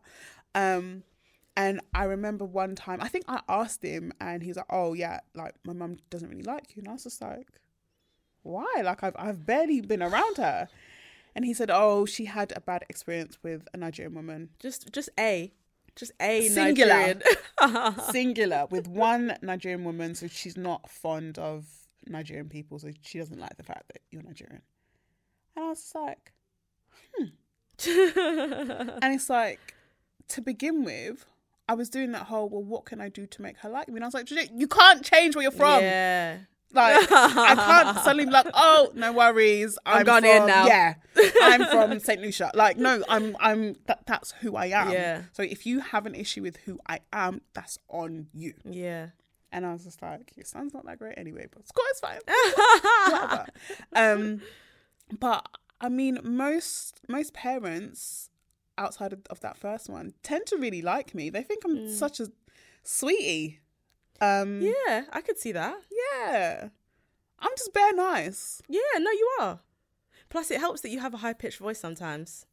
Um 0.55 1.03
and 1.55 1.81
i 1.93 2.03
remember 2.03 2.45
one 2.45 2.76
time 2.76 2.99
i 3.01 3.07
think 3.07 3.26
i 3.27 3.41
asked 3.49 3.84
him 3.84 4.14
and 4.22 4.43
he 4.43 4.49
was 4.49 4.57
like 4.57 4.68
oh 4.69 4.93
yeah 4.93 5.19
like 5.34 5.55
my 5.65 5.73
mum 5.73 5.97
doesn't 6.09 6.30
really 6.30 6.43
like 6.43 6.76
you. 6.76 6.81
And 6.81 6.89
i 6.89 6.93
was 6.93 7.03
just 7.03 7.22
like 7.22 7.47
why? 8.43 8.81
Like 8.81 9.03
i've, 9.03 9.15
I've 9.19 9.45
barely 9.45 9.81
been 9.81 10.01
around 10.01 10.38
her. 10.38 10.69
And 11.35 11.45
he 11.45 11.53
said 11.53 11.69
oh 11.69 12.05
she 12.05 12.26
had 12.26 12.53
a 12.55 12.61
bad 12.61 12.85
experience 12.89 13.38
with 13.43 13.68
a 13.73 13.77
nigerian 13.77 14.15
woman. 14.15 14.49
Just 14.59 14.91
just 14.93 15.09
a, 15.19 15.51
just 15.98 16.11
a 16.22 16.48
Singular. 16.48 16.94
Nigerian. 16.94 17.99
singular 18.11 18.68
with 18.69 18.88
one 18.88 19.38
Nigerian 19.41 19.84
woman, 19.84 20.15
so 20.15 20.28
she's 20.28 20.56
not 20.56 20.90
fond 20.90 21.38
of 21.38 21.65
Nigerian 22.06 22.49
people, 22.49 22.80
so 22.80 22.91
she 23.02 23.18
doesn't 23.18 23.40
like 23.40 23.57
the 23.57 23.64
fact 23.64 23.88
that 23.90 24.02
you're 24.11 24.24
Nigerian. 24.24 24.61
And 25.56 25.65
I 25.65 25.69
was 25.69 25.91
like, 25.95 26.32
hmm. 27.15 27.26
and 29.03 29.14
it's 29.14 29.30
like, 29.30 29.76
to 30.30 30.41
begin 30.41 30.84
with, 30.84 31.26
I 31.68 31.74
was 31.74 31.90
doing 31.90 32.11
that 32.14 32.24
whole, 32.28 32.48
well, 32.48 32.64
what 32.64 32.86
can 32.86 33.02
I 33.02 33.10
do 33.10 33.26
to 33.26 33.41
make 33.41 33.57
her 33.57 33.69
like 33.69 33.88
me? 33.90 33.95
And 33.95 34.03
I 34.03 34.07
was 34.07 34.14
like, 34.14 34.30
you 34.32 34.68
can't 34.68 35.03
change 35.03 35.36
where 35.36 35.44
you're 35.44 35.52
from. 35.52 35.82
Yeah. 35.82 36.38
Like, 36.73 37.07
I 37.11 37.56
can't 37.56 37.98
suddenly 38.03 38.26
be 38.26 38.31
like, 38.31 38.48
oh, 38.53 38.91
no 38.94 39.14
worries. 39.14 39.77
I'm 39.85 39.99
I'm, 39.99 40.06
Ghanaian 40.06 40.38
from, 40.39 40.48
now." 40.48 40.68
Yeah, 40.68 40.94
I'm 41.41 41.65
from 41.89 41.99
St. 41.99 42.22
Lucia. 42.22 42.52
Like, 42.53 42.77
no, 42.77 43.03
I'm, 43.07 43.38
I'm, 43.39 43.76
that, 43.85 44.06
that's 44.06 44.34
who 44.41 44.56
I 44.56 44.68
am. 44.68 44.91
Yeah. 44.91 45.22
So 45.31 45.44
if 45.44 45.65
you 45.65 45.80
have 45.80 46.06
an 46.06 46.15
issue 46.15 46.41
with 46.41 46.57
who 46.57 46.80
I 46.88 46.99
am, 47.14 47.41
that's 47.53 47.80
on 47.89 48.27
you. 48.34 48.53
Yeah. 48.64 49.07
And 49.52 49.65
I 49.65 49.72
was 49.72 49.85
just 49.85 50.02
like, 50.02 50.34
your 50.35 50.45
son's 50.45 50.73
not 50.73 50.85
that 50.85 50.99
great 50.99 51.18
anyway, 51.18 51.48
but 51.52 51.68
school 51.68 51.85
is 51.94 51.99
fine. 51.99 52.19
Whatever. 53.11 53.45
Um, 53.95 54.41
but 55.19 55.48
I 55.80 55.89
mean, 55.89 56.19
most 56.23 56.99
most 57.07 57.34
parents 57.34 58.30
outside 58.77 59.14
of, 59.14 59.19
of 59.30 59.39
that 59.39 59.57
first 59.57 59.89
one 59.89 60.14
tend 60.23 60.45
to 60.48 60.57
really 60.57 60.81
like 60.81 61.15
me. 61.15 61.30
They 61.30 61.44
think 61.44 61.64
I'm 61.65 61.89
such 61.89 62.19
a 62.19 62.27
sweetie. 62.84 63.60
Um, 64.22 64.61
Yeah, 64.61 65.03
I 65.11 65.22
could 65.22 65.38
see 65.38 65.52
that. 65.53 65.76
yeah. 65.91 66.69
I'm 67.39 67.52
just 67.57 67.72
bare 67.73 67.94
nice. 67.94 68.61
Yeah, 68.68 68.80
no, 68.99 69.11
you 69.11 69.30
are. 69.41 69.60
Plus, 70.30 70.49
it 70.52 70.60
helps 70.60 70.81
that 70.81 70.89
you 70.89 70.99
have 70.99 71.14
a 71.14 71.18
high 71.18 71.34
pitched 71.34 71.60
voice 71.60 71.80
sometimes. 71.80 72.45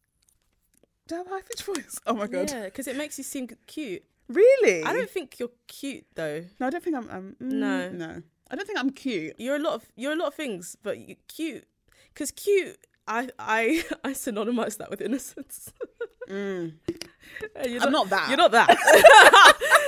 Do 1.09 1.15
I 1.15 1.19
have 1.19 1.27
a 1.27 1.31
high 1.31 1.41
pitched 1.43 1.63
voice? 1.65 1.99
Oh 2.07 2.15
my 2.15 2.27
god. 2.27 2.51
Yeah, 2.51 2.65
because 2.67 2.87
it 2.87 2.97
makes 2.97 3.17
you 3.19 3.25
seem 3.25 3.49
cute. 3.67 4.03
Really? 4.29 4.83
I 4.85 4.93
don't 4.93 5.09
think 5.11 5.39
you're 5.39 5.51
cute 5.67 6.05
though. 6.15 6.45
No, 6.61 6.67
I 6.67 6.71
don't 6.71 6.85
think 6.85 6.97
I'm. 6.97 7.09
um 7.11 7.37
mm, 7.43 7.53
No. 7.53 7.89
no. 7.91 8.23
I 8.51 8.57
don't 8.57 8.67
think 8.67 8.79
I'm 8.79 8.91
cute. 8.91 9.35
You're 9.39 9.57
a 9.57 9.59
lot 9.59 9.75
of 9.75 9.85
you're 9.97 10.13
a 10.13 10.17
lot 10.17 10.29
of 10.29 10.35
things, 10.35 10.77
but 10.83 10.99
you, 10.99 11.17
cute. 11.29 11.65
Because 12.13 12.31
cute, 12.31 12.79
I 13.09 13.29
I 13.39 13.85
I 14.05 14.11
synonymize 14.13 14.77
that 14.79 14.91
with 14.91 15.01
innocence. 15.01 15.73
You're 16.29 17.83
I'm 17.83 17.93
not 17.93 18.09
that. 18.11 18.29
You're 18.29 18.39
not 18.39 18.53
that. 18.53 18.71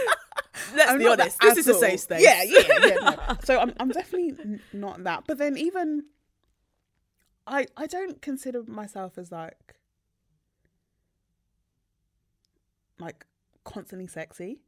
Let's 0.74 0.90
I'm 0.90 0.98
be 0.98 1.06
honest. 1.06 1.38
This 1.40 1.58
is 1.58 1.68
a 1.68 1.74
all. 1.74 1.80
safe 1.80 2.00
space. 2.00 2.22
Yeah, 2.22 2.42
yeah, 2.42 2.86
yeah. 2.86 3.16
no. 3.28 3.36
So 3.44 3.58
I'm, 3.58 3.72
I'm 3.78 3.90
definitely 3.90 4.58
not 4.72 5.04
that. 5.04 5.24
But 5.26 5.38
then 5.38 5.56
even, 5.56 6.04
I, 7.46 7.66
I 7.76 7.86
don't 7.86 8.20
consider 8.22 8.62
myself 8.64 9.18
as 9.18 9.30
like, 9.30 9.74
like 12.98 13.26
constantly 13.64 14.06
sexy. 14.06 14.60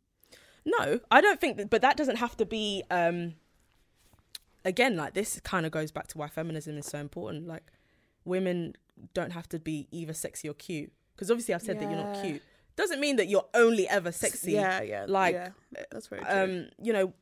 No, 0.64 1.00
I 1.10 1.20
don't 1.20 1.40
think 1.40 1.56
that, 1.56 1.70
but 1.70 1.82
that 1.82 1.96
doesn't 1.96 2.16
have 2.16 2.36
to 2.38 2.44
be. 2.44 2.82
um 2.90 3.34
Again, 4.64 4.96
like 4.96 5.14
this 5.14 5.40
kind 5.40 5.64
of 5.64 5.72
goes 5.72 5.92
back 5.92 6.08
to 6.08 6.18
why 6.18 6.28
feminism 6.28 6.76
is 6.76 6.84
so 6.84 6.98
important. 6.98 7.46
Like, 7.46 7.62
women 8.24 8.74
don't 9.14 9.30
have 9.32 9.48
to 9.50 9.58
be 9.58 9.86
either 9.90 10.12
sexy 10.12 10.48
or 10.48 10.52
cute. 10.52 10.92
Because 11.14 11.30
obviously, 11.30 11.54
I've 11.54 11.62
said 11.62 11.78
that 11.80 11.88
you're 11.88 12.02
not 12.02 12.22
cute. 12.22 12.42
Doesn't 12.78 13.00
mean 13.00 13.16
that 13.16 13.28
you're 13.28 13.48
only 13.54 13.88
ever 13.88 14.12
sexy. 14.12 14.52
Yeah, 14.52 14.82
yeah. 14.82 15.04
Like, 15.08 15.34
yeah, 15.34 15.48
that's 15.90 16.06
very 16.06 16.22
true. 16.22 16.30
um, 16.32 16.68
you 16.80 16.92
know, 16.92 17.12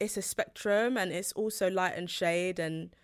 it's 0.00 0.16
a 0.16 0.22
spectrum 0.22 0.96
and 0.96 1.12
it's 1.12 1.30
also 1.32 1.70
light 1.70 1.94
and 1.96 2.10
shade 2.10 2.58
and 2.58 2.94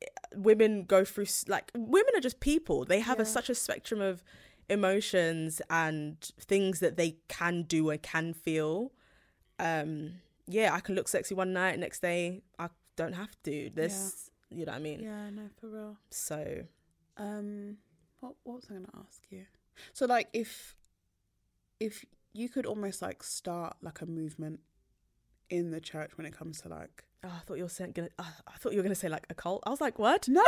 eh, 0.00 0.06
women 0.36 0.84
go 0.84 1.04
through 1.04 1.26
like 1.48 1.72
women 1.74 2.12
are 2.14 2.20
just 2.20 2.38
people. 2.38 2.84
They 2.84 3.00
have 3.00 3.18
a, 3.18 3.24
such 3.26 3.50
a 3.50 3.56
spectrum 3.56 4.00
of 4.00 4.22
emotions 4.70 5.60
and 5.68 6.18
things 6.40 6.78
that 6.78 6.96
they 6.96 7.16
can 7.26 7.64
do 7.64 7.90
and 7.90 8.00
can 8.00 8.32
feel. 8.32 8.92
Um, 9.58 10.20
yeah, 10.46 10.72
I 10.72 10.78
can 10.78 10.94
look 10.94 11.08
sexy 11.08 11.34
one 11.34 11.52
night, 11.52 11.76
next 11.80 12.00
day 12.02 12.42
I 12.58 12.68
don't 12.94 13.14
have 13.14 13.34
to. 13.42 13.70
This, 13.74 14.30
you 14.48 14.64
know 14.64 14.72
what 14.72 14.78
I 14.78 14.82
mean? 14.82 15.00
yeah, 15.02 15.28
no, 15.30 15.42
for 15.60 15.68
real. 15.68 15.96
So 16.10 16.64
Um, 17.16 17.78
what 18.20 18.34
what 18.44 18.54
was 18.56 18.66
I 18.70 18.74
going 18.74 18.84
to 18.86 18.92
ask 19.04 19.22
you? 19.30 19.44
So 19.92 20.06
like, 20.06 20.28
if 20.32 20.74
if 21.80 22.04
you 22.32 22.48
could 22.48 22.66
almost 22.66 23.02
like 23.02 23.22
start 23.22 23.76
like 23.82 24.00
a 24.00 24.06
movement 24.06 24.60
in 25.50 25.70
the 25.70 25.80
church 25.80 26.16
when 26.16 26.26
it 26.26 26.36
comes 26.36 26.60
to 26.62 26.68
like 26.68 27.04
oh, 27.24 27.28
I 27.34 27.40
thought 27.40 27.56
you 27.56 27.62
were 27.64 27.68
saying 27.68 27.92
gonna. 27.92 28.08
Uh, 28.18 28.24
I 28.46 28.56
thought 28.58 28.72
you 28.72 28.78
were 28.78 28.82
gonna 28.82 28.94
say 28.94 29.08
like 29.08 29.26
a 29.30 29.34
cult. 29.34 29.62
I 29.66 29.70
was 29.70 29.80
like, 29.80 29.98
what? 29.98 30.28
no, 30.28 30.42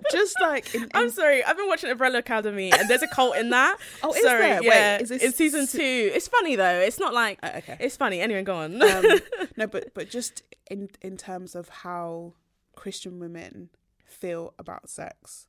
just 0.12 0.36
like 0.40 0.74
in, 0.74 0.88
I'm 0.94 1.10
sorry. 1.10 1.42
I've 1.44 1.56
been 1.56 1.68
watching 1.68 1.90
Umbrella 1.90 2.18
Academy, 2.18 2.72
and 2.72 2.88
there's 2.88 3.02
a 3.02 3.08
cult 3.08 3.36
in 3.36 3.50
that. 3.50 3.78
Oh, 4.02 4.12
is 4.12 4.22
sorry, 4.22 4.40
there? 4.40 4.62
Wait, 4.62 4.98
is 5.02 5.08
this 5.10 5.22
in 5.22 5.32
season 5.32 5.66
se- 5.66 5.78
two? 5.78 6.12
It's 6.14 6.28
funny 6.28 6.56
though. 6.56 6.80
It's 6.80 6.98
not 6.98 7.12
like 7.14 7.38
Uh, 7.42 7.50
okay. 7.56 7.76
it's 7.80 7.96
funny. 7.96 8.20
Anyway, 8.20 8.42
go 8.42 8.56
on. 8.56 8.80
um, 8.82 9.04
no, 9.56 9.66
but 9.66 9.92
but 9.94 10.08
just 10.10 10.42
in 10.70 10.88
in 11.02 11.16
terms 11.16 11.54
of 11.54 11.68
how 11.68 12.34
Christian 12.76 13.18
women 13.18 13.70
feel 14.06 14.54
about 14.58 14.88
sex, 14.88 15.46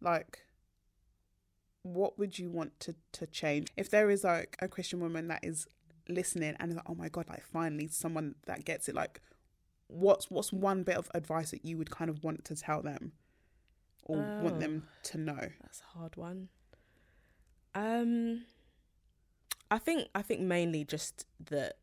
like 0.00 0.43
what 1.84 2.18
would 2.18 2.38
you 2.38 2.50
want 2.50 2.78
to 2.80 2.94
to 3.12 3.26
change 3.26 3.68
if 3.76 3.88
there 3.90 4.10
is 4.10 4.24
like 4.24 4.56
a 4.60 4.66
Christian 4.66 4.98
woman 5.00 5.28
that 5.28 5.44
is 5.44 5.66
listening 6.08 6.56
and 6.58 6.70
is 6.72 6.76
like, 6.76 6.86
oh 6.88 6.94
my 6.94 7.08
god, 7.08 7.26
like 7.28 7.44
finally 7.44 7.86
someone 7.88 8.34
that 8.46 8.64
gets 8.64 8.88
it. 8.88 8.94
Like, 8.94 9.20
what's 9.86 10.30
what's 10.30 10.52
one 10.52 10.82
bit 10.82 10.96
of 10.96 11.08
advice 11.14 11.50
that 11.52 11.64
you 11.64 11.76
would 11.78 11.90
kind 11.90 12.10
of 12.10 12.24
want 12.24 12.44
to 12.46 12.56
tell 12.56 12.82
them 12.82 13.12
or 14.02 14.16
want 14.40 14.56
Oh. 14.56 14.58
them 14.58 14.88
to 15.04 15.18
know? 15.18 15.48
That's 15.62 15.80
a 15.82 15.98
hard 15.98 16.16
one. 16.16 16.48
Um, 17.74 18.44
I 19.70 19.78
think 19.78 20.08
I 20.14 20.22
think 20.22 20.40
mainly 20.40 20.84
just 20.84 21.26
that 21.50 21.78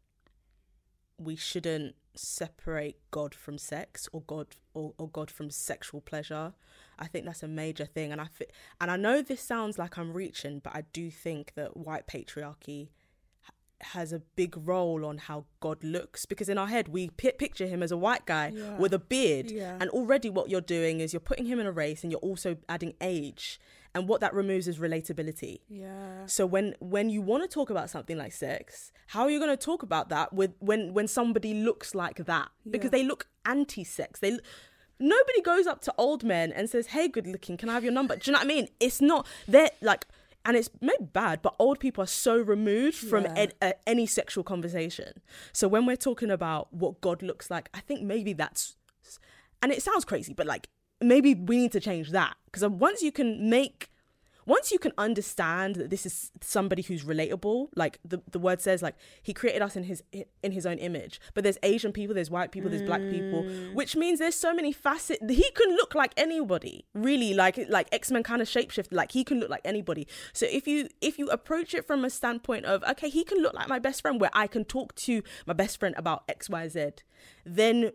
we 1.20 1.36
shouldn't 1.36 1.96
separate 2.16 2.98
God 3.12 3.34
from 3.34 3.58
sex 3.58 4.08
or 4.12 4.22
God 4.22 4.48
or, 4.74 4.94
or 4.98 5.08
God 5.10 5.32
from 5.32 5.50
sexual 5.50 6.02
pleasure. 6.02 6.54
I 7.00 7.08
think 7.08 7.26
that's 7.26 7.44
a 7.44 7.48
major 7.48 7.86
thing, 7.86 8.12
and 8.12 8.22
I 8.22 8.26
fi- 8.26 8.48
and 8.80 8.92
I 8.92 8.98
know 8.98 9.22
this 9.22 9.42
sounds 9.42 9.80
like 9.80 9.98
I'm 9.98 10.14
reaching, 10.14 10.60
but 10.60 10.76
I 10.76 10.84
do 10.94 11.10
think 11.10 11.54
that 11.56 11.76
white 11.76 12.08
patriarchy 12.08 12.90
has 13.86 14.12
a 14.14 14.20
big 14.36 14.56
role 14.58 15.06
on 15.06 15.18
how 15.18 15.46
God 15.60 15.84
looks 15.84 16.26
because 16.26 16.50
in 16.50 16.58
our 16.58 16.68
head 16.68 16.88
we 16.88 17.10
pi 17.10 17.32
picture 17.38 17.68
him 17.68 17.82
as 17.84 17.92
a 17.92 17.98
white 17.98 18.26
guy 18.26 18.52
Yeah. 18.56 18.78
with 18.78 18.94
a 18.94 19.00
beard. 19.00 19.52
Yeah. 19.52 19.78
and 19.80 19.90
already 19.90 20.30
what 20.30 20.50
you're 20.50 20.62
doing 20.62 21.00
is 21.00 21.14
you're 21.14 21.20
putting 21.20 21.46
him 21.46 21.60
in 21.60 21.66
a 21.66 21.72
race 21.72 22.04
and 22.04 22.12
you're 22.12 22.20
also 22.22 22.58
adding 22.70 22.94
age. 23.02 23.60
And 23.94 24.08
what 24.08 24.22
that 24.22 24.34
removes 24.34 24.68
is 24.70 24.78
relatability. 24.80 25.60
Yeah. 25.68 26.26
so 26.26 26.46
when 26.46 26.76
when 26.80 27.10
you 27.10 27.22
want 27.22 27.44
to 27.44 27.48
talk 27.50 27.70
about 27.70 27.90
something 27.90 28.18
like 28.18 28.32
sex 28.32 28.92
how 29.08 29.24
are 29.24 29.30
you 29.30 29.40
going 29.40 29.52
to 29.52 29.58
talk 29.58 29.84
about 29.84 30.08
that 30.10 30.32
with 30.32 30.52
when 30.60 30.94
when 30.94 31.08
somebody 31.08 31.54
looks 31.54 31.94
like 31.94 32.26
that? 32.26 32.48
Because 32.70 32.92
they 32.92 33.04
look 33.04 33.28
anti-sex. 33.46 34.20
They 34.22 34.40
nobody 35.00 35.42
goes 35.42 35.68
up 35.68 35.82
to 35.82 35.94
old 35.98 36.24
men 36.24 36.52
and 36.52 36.70
says 36.70 36.88
hey 36.88 37.08
good 37.08 37.26
looking 37.28 37.58
can 37.58 37.70
i 37.70 37.74
have 37.74 37.84
your 37.84 37.94
number? 37.94 38.16
Do 38.16 38.22
you 38.30 38.34
know 38.34 38.40
what 38.40 38.46
i 38.46 38.48
mean? 38.48 38.68
It's 38.80 39.02
not 39.02 39.26
they're 39.48 39.72
like 39.82 40.06
and 40.46 40.58
it's 40.58 40.70
maybe 40.82 41.04
bad 41.14 41.42
but 41.42 41.56
old 41.60 41.80
people 41.80 42.04
are 42.04 42.08
so 42.08 42.38
removed 42.38 42.96
from 42.98 43.24
Yeah. 43.26 43.34
ed- 43.38 43.54
uh, 43.62 43.74
any 43.86 44.06
sexual 44.08 44.44
conversation 44.44 45.22
so 45.54 45.68
when 45.68 45.86
we're 45.86 45.96
talking 45.96 46.32
about 46.32 46.74
what 46.74 47.00
god 47.02 47.22
looks 47.22 47.50
like 47.52 47.70
i 47.74 47.80
think 47.80 48.02
maybe 48.02 48.34
that's 48.34 48.76
and 49.62 49.72
it 49.72 49.84
sounds 49.84 50.04
crazy 50.06 50.34
but 50.34 50.48
like 50.48 50.68
maybe 51.00 51.36
we 51.36 51.58
need 51.58 51.72
to 51.74 51.80
change 51.80 52.10
that 52.12 52.36
because 52.46 52.68
once 52.68 53.04
you 53.04 53.12
can 53.12 53.50
make 53.50 53.91
once 54.46 54.72
you 54.72 54.80
can 54.80 54.92
understand 54.98 55.76
that 55.76 55.90
this 55.90 56.06
is 56.06 56.32
somebody 56.42 56.82
who's 56.82 57.04
relatable 57.04 57.68
like 57.76 58.00
the, 58.04 58.22
the 58.32 58.40
word 58.40 58.62
says 58.62 58.82
like 58.82 58.96
he 59.22 59.34
created 59.34 59.62
us 59.62 59.76
in 59.76 59.84
his 59.84 60.04
in 60.44 60.52
his 60.52 60.66
own 60.66 60.78
image. 60.78 61.20
But 61.34 61.44
there's 61.44 61.58
asian 61.64 61.92
people 61.92 62.16
there's 62.16 62.32
white 62.32 62.52
people 62.52 62.70
there's 62.70 62.82
black 62.82 63.02
people 63.02 63.44
mm. 63.44 63.74
which 63.74 63.96
means 63.96 64.20
there's 64.20 64.36
so 64.36 64.54
many 64.54 64.72
facets. 64.72 65.20
He 65.30 65.50
can 65.52 65.76
look 65.76 65.96
like 65.96 66.14
anybody 66.18 66.86
really. 66.94 67.34
Like 67.34 67.60
like 67.70 67.88
x-men 67.92 68.24
kind 68.24 68.42
of 68.42 68.48
shapeshift 68.48 68.88
like 68.92 69.12
he 69.12 69.24
can 69.24 69.40
look 69.40 69.50
like 69.50 69.62
anybody. 69.66 70.08
So 70.34 70.46
if 70.50 70.68
you 70.68 70.90
if 71.02 71.18
you 71.18 71.28
approach 71.30 71.74
it 71.74 71.86
from 71.86 72.06
a 72.06 72.10
standpoint 72.10 72.66
of 72.66 72.84
okay 72.84 73.10
he 73.10 73.24
can 73.24 73.40
look 73.40 73.54
like 73.54 73.68
my 73.68 73.80
best 73.80 74.02
friend 74.02 74.20
where 74.20 74.30
i 74.34 74.48
can 74.48 74.64
talk 74.66 74.96
to 74.96 75.24
my 75.46 75.54
best 75.54 75.80
friend 75.80 75.96
about 75.98 76.28
xyz 76.28 77.00
then 77.46 77.92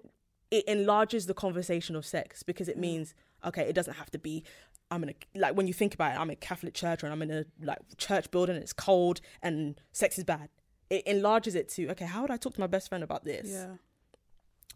it 0.51 0.65
enlarges 0.67 1.27
the 1.27 1.35
conversation 1.35 1.97
of 1.97 2.07
sex 2.07 2.43
because 2.43 2.69
it 2.69 2.77
mm. 2.77 2.81
means 2.81 3.15
okay 3.45 3.63
it 3.63 3.75
doesn't 3.75 3.95
have 3.95 4.11
to 4.11 4.19
be 4.19 4.43
i'm 4.91 5.03
in 5.03 5.11
a 5.11 5.15
like 5.39 5.57
when 5.57 5.67
you 5.67 5.73
think 5.75 5.95
about 5.95 6.15
it 6.15 6.19
i'm 6.21 6.29
in 6.31 6.35
a 6.35 6.37
catholic 6.37 6.75
church 6.75 7.03
and 7.03 7.13
i'm 7.13 7.23
in 7.23 7.31
a 7.31 7.45
like 7.63 7.79
church 7.99 8.31
building 8.31 8.55
and 8.57 8.63
it's 8.63 8.73
cold 8.73 9.21
and 9.43 9.81
sex 9.93 10.19
is 10.19 10.25
bad 10.25 10.49
it 10.91 11.07
enlarges 11.07 11.55
it 11.55 11.69
to 11.69 11.89
okay 11.91 12.05
how 12.05 12.23
would 12.23 12.31
i 12.31 12.37
talk 12.37 12.55
to 12.55 12.61
my 12.61 12.67
best 12.67 12.89
friend 12.89 13.03
about 13.05 13.25
this 13.25 13.49
Yeah. 13.51 13.75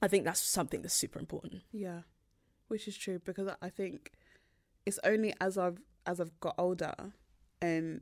i 0.03 0.09
think 0.09 0.25
that's 0.25 0.41
something 0.41 0.83
that's 0.83 0.95
super 0.95 1.19
important 1.19 1.63
Yeah, 1.73 2.01
which 2.69 2.89
is 2.89 2.97
true 2.97 3.21
because 3.25 3.49
I- 3.63 3.69
think 3.71 4.13
it's 4.87 4.99
only 5.05 5.35
as 5.41 5.57
I've 5.59 5.81
as 6.07 6.19
I've 6.21 6.39
got 6.41 6.55
older, 6.57 6.95
and 7.61 8.01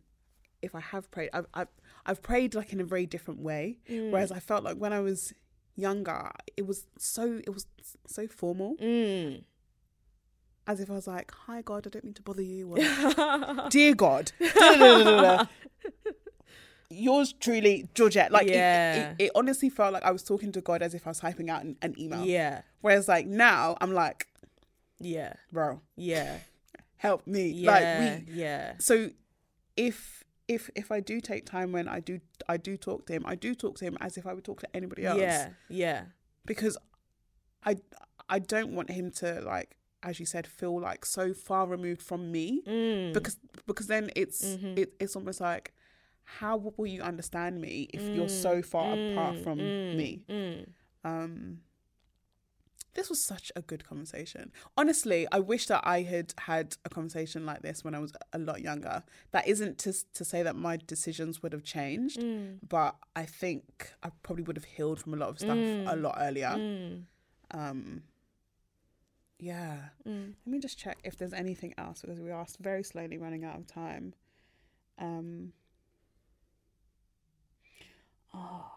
if 0.63 0.75
I 0.77 0.81
have 0.81 1.11
prayed, 1.11 1.31
I've 1.33 1.47
I've, 1.53 1.69
I've 2.07 2.23
prayed 2.23 2.55
like 2.55 2.73
in 2.73 2.81
a 2.81 2.85
very 2.85 3.05
different 3.07 3.41
way. 3.41 3.79
Whereas 3.89 4.31
I 4.31 4.39
felt 4.39 4.63
like 4.63 4.77
when 4.77 4.93
I 4.93 5.01
was 5.01 5.35
younger, 5.75 6.31
it 6.57 6.67
was 6.69 6.87
so 6.97 7.41
it 7.45 7.53
was 7.53 7.67
so 8.07 8.29
formal, 8.29 8.77
mm. 8.77 9.43
As 10.69 10.79
if 10.81 10.89
I 10.91 10.95
was 10.95 11.07
like, 11.09 11.33
"Hi 11.47 11.63
God, 11.63 11.87
I 11.87 11.91
don't 11.91 12.05
mean 12.05 12.15
to 12.15 12.23
bother 12.23 12.43
you," 12.43 12.69
or, 12.71 13.69
"Dear 13.71 13.95
God." 13.97 14.31
Yours 16.91 17.35
truly, 17.39 17.87
Georgette. 17.95 18.33
Like, 18.33 18.47
it- 18.47 18.55
Yeah. 18.55 19.11
it, 19.19 19.25
it, 19.27 19.31
honestly 19.35 19.69
felt 19.69 19.93
like 19.93 20.03
I 20.05 20.11
was 20.11 20.23
talking 20.23 20.53
to 20.53 20.63
God 20.63 20.81
as 20.81 20.95
if 20.95 21.07
I 21.07 21.11
was 21.11 21.19
typing 21.21 21.51
out 21.51 21.63
an, 21.63 21.77
an 21.83 21.95
email. 21.99 22.25
yeah 22.25 22.63
Whereas, 22.81 23.09
like 23.09 23.27
now, 23.27 23.77
I'm 23.81 23.93
like, 23.93 24.27
yeah 25.01 25.35
bro, 25.53 25.81
yeah 25.97 26.39
help 26.97 27.25
me 27.27 27.47
yeah 27.51 27.71
like 27.71 28.27
we 28.27 28.33
yeah 28.35 28.73
so 28.81 29.11
if 29.77 30.25
if 30.49 30.69
if 30.75 30.91
i 30.91 30.99
do 30.99 31.21
take 31.21 31.47
time 31.47 31.71
when 31.71 31.87
i 31.89 32.01
do 32.01 32.19
i 32.49 32.57
do 32.57 32.77
talk 32.77 33.07
to 33.07 33.13
him 33.13 33.23
i 33.25 33.37
do 33.37 33.55
talk 33.55 33.79
to 33.79 33.85
him 33.85 33.97
as 34.01 34.17
if 34.17 34.27
i 34.27 34.35
would 34.35 34.43
talk 34.43 34.59
to 34.59 34.67
anybody 34.75 35.07
else 35.07 35.21
yeah 35.21 35.51
yeah 35.69 36.03
because 36.45 36.77
i 37.65 37.77
i 38.29 38.41
don't 38.41 38.73
want 38.75 38.91
him 38.91 39.13
to 39.13 39.41
like 39.43 39.77
as 40.03 40.21
you 40.21 40.27
said 40.27 40.47
feel 40.47 40.81
like 40.81 41.05
so 41.05 41.33
far 41.35 41.67
removed 41.67 42.03
from 42.03 42.31
me 42.31 42.63
Mm. 42.67 43.13
because 43.13 43.37
because 43.67 43.87
then 43.89 44.11
it's 44.17 44.45
Mm-hmm. 44.45 44.79
it, 44.79 44.93
it's 45.01 45.17
almost 45.17 45.41
like 45.41 45.73
how 46.25 46.57
will 46.77 46.87
you 46.87 47.03
understand 47.03 47.61
me 47.61 47.89
if 47.93 48.03
you're 48.15 48.29
so 48.29 48.63
far 48.63 48.93
apart 48.93 49.39
from 49.39 49.59
me 49.59 50.23
mm. 50.29 50.67
um 51.05 51.61
this 52.95 53.09
was 53.09 53.23
such 53.23 53.53
a 53.55 53.63
good 53.63 53.85
conversation. 53.87 54.51
Honestly, 54.77 55.25
I 55.31 55.39
wish 55.39 55.67
that 55.69 55.83
I 55.87 56.03
had 56.03 56.35
had 56.39 56.77
a 56.85 56.89
conversation 56.89 57.47
like 57.47 57.63
this 57.63 57.85
when 57.85 57.95
I 57.95 58.01
was 58.01 58.13
a 58.33 58.39
lot 58.39 58.61
younger. 58.61 59.05
That 59.31 59.47
isn't 59.47 59.79
to 59.85 59.93
to 60.15 60.25
say 60.25 60.43
that 60.43 60.57
my 60.57 60.79
decisions 60.79 61.41
would 61.41 61.53
have 61.53 61.63
changed, 61.63 62.21
but 62.69 62.97
I 63.15 63.25
think 63.25 63.93
I 64.03 64.11
probably 64.25 64.43
would 64.43 64.57
have 64.57 64.65
healed 64.65 64.99
from 65.01 65.15
a 65.15 65.17
lot 65.17 65.29
of 65.29 65.39
stuff 65.39 65.57
a 65.57 65.95
lot 65.97 66.17
earlier. 66.19 66.49
Um, 67.53 68.03
yeah. 69.39 69.77
Let 70.05 70.35
me 70.47 70.59
just 70.61 70.79
check 70.79 70.99
if 71.05 71.17
there's 71.17 71.33
anything 71.33 71.75
else 71.79 72.01
because 72.03 72.21
we 72.21 72.31
are 72.31 72.47
very 72.61 72.83
slowly 72.83 73.19
running 73.19 73.45
out 73.45 73.57
of 73.57 73.67
time. 73.67 74.15
Um. 74.99 75.53
Oh. 78.35 78.71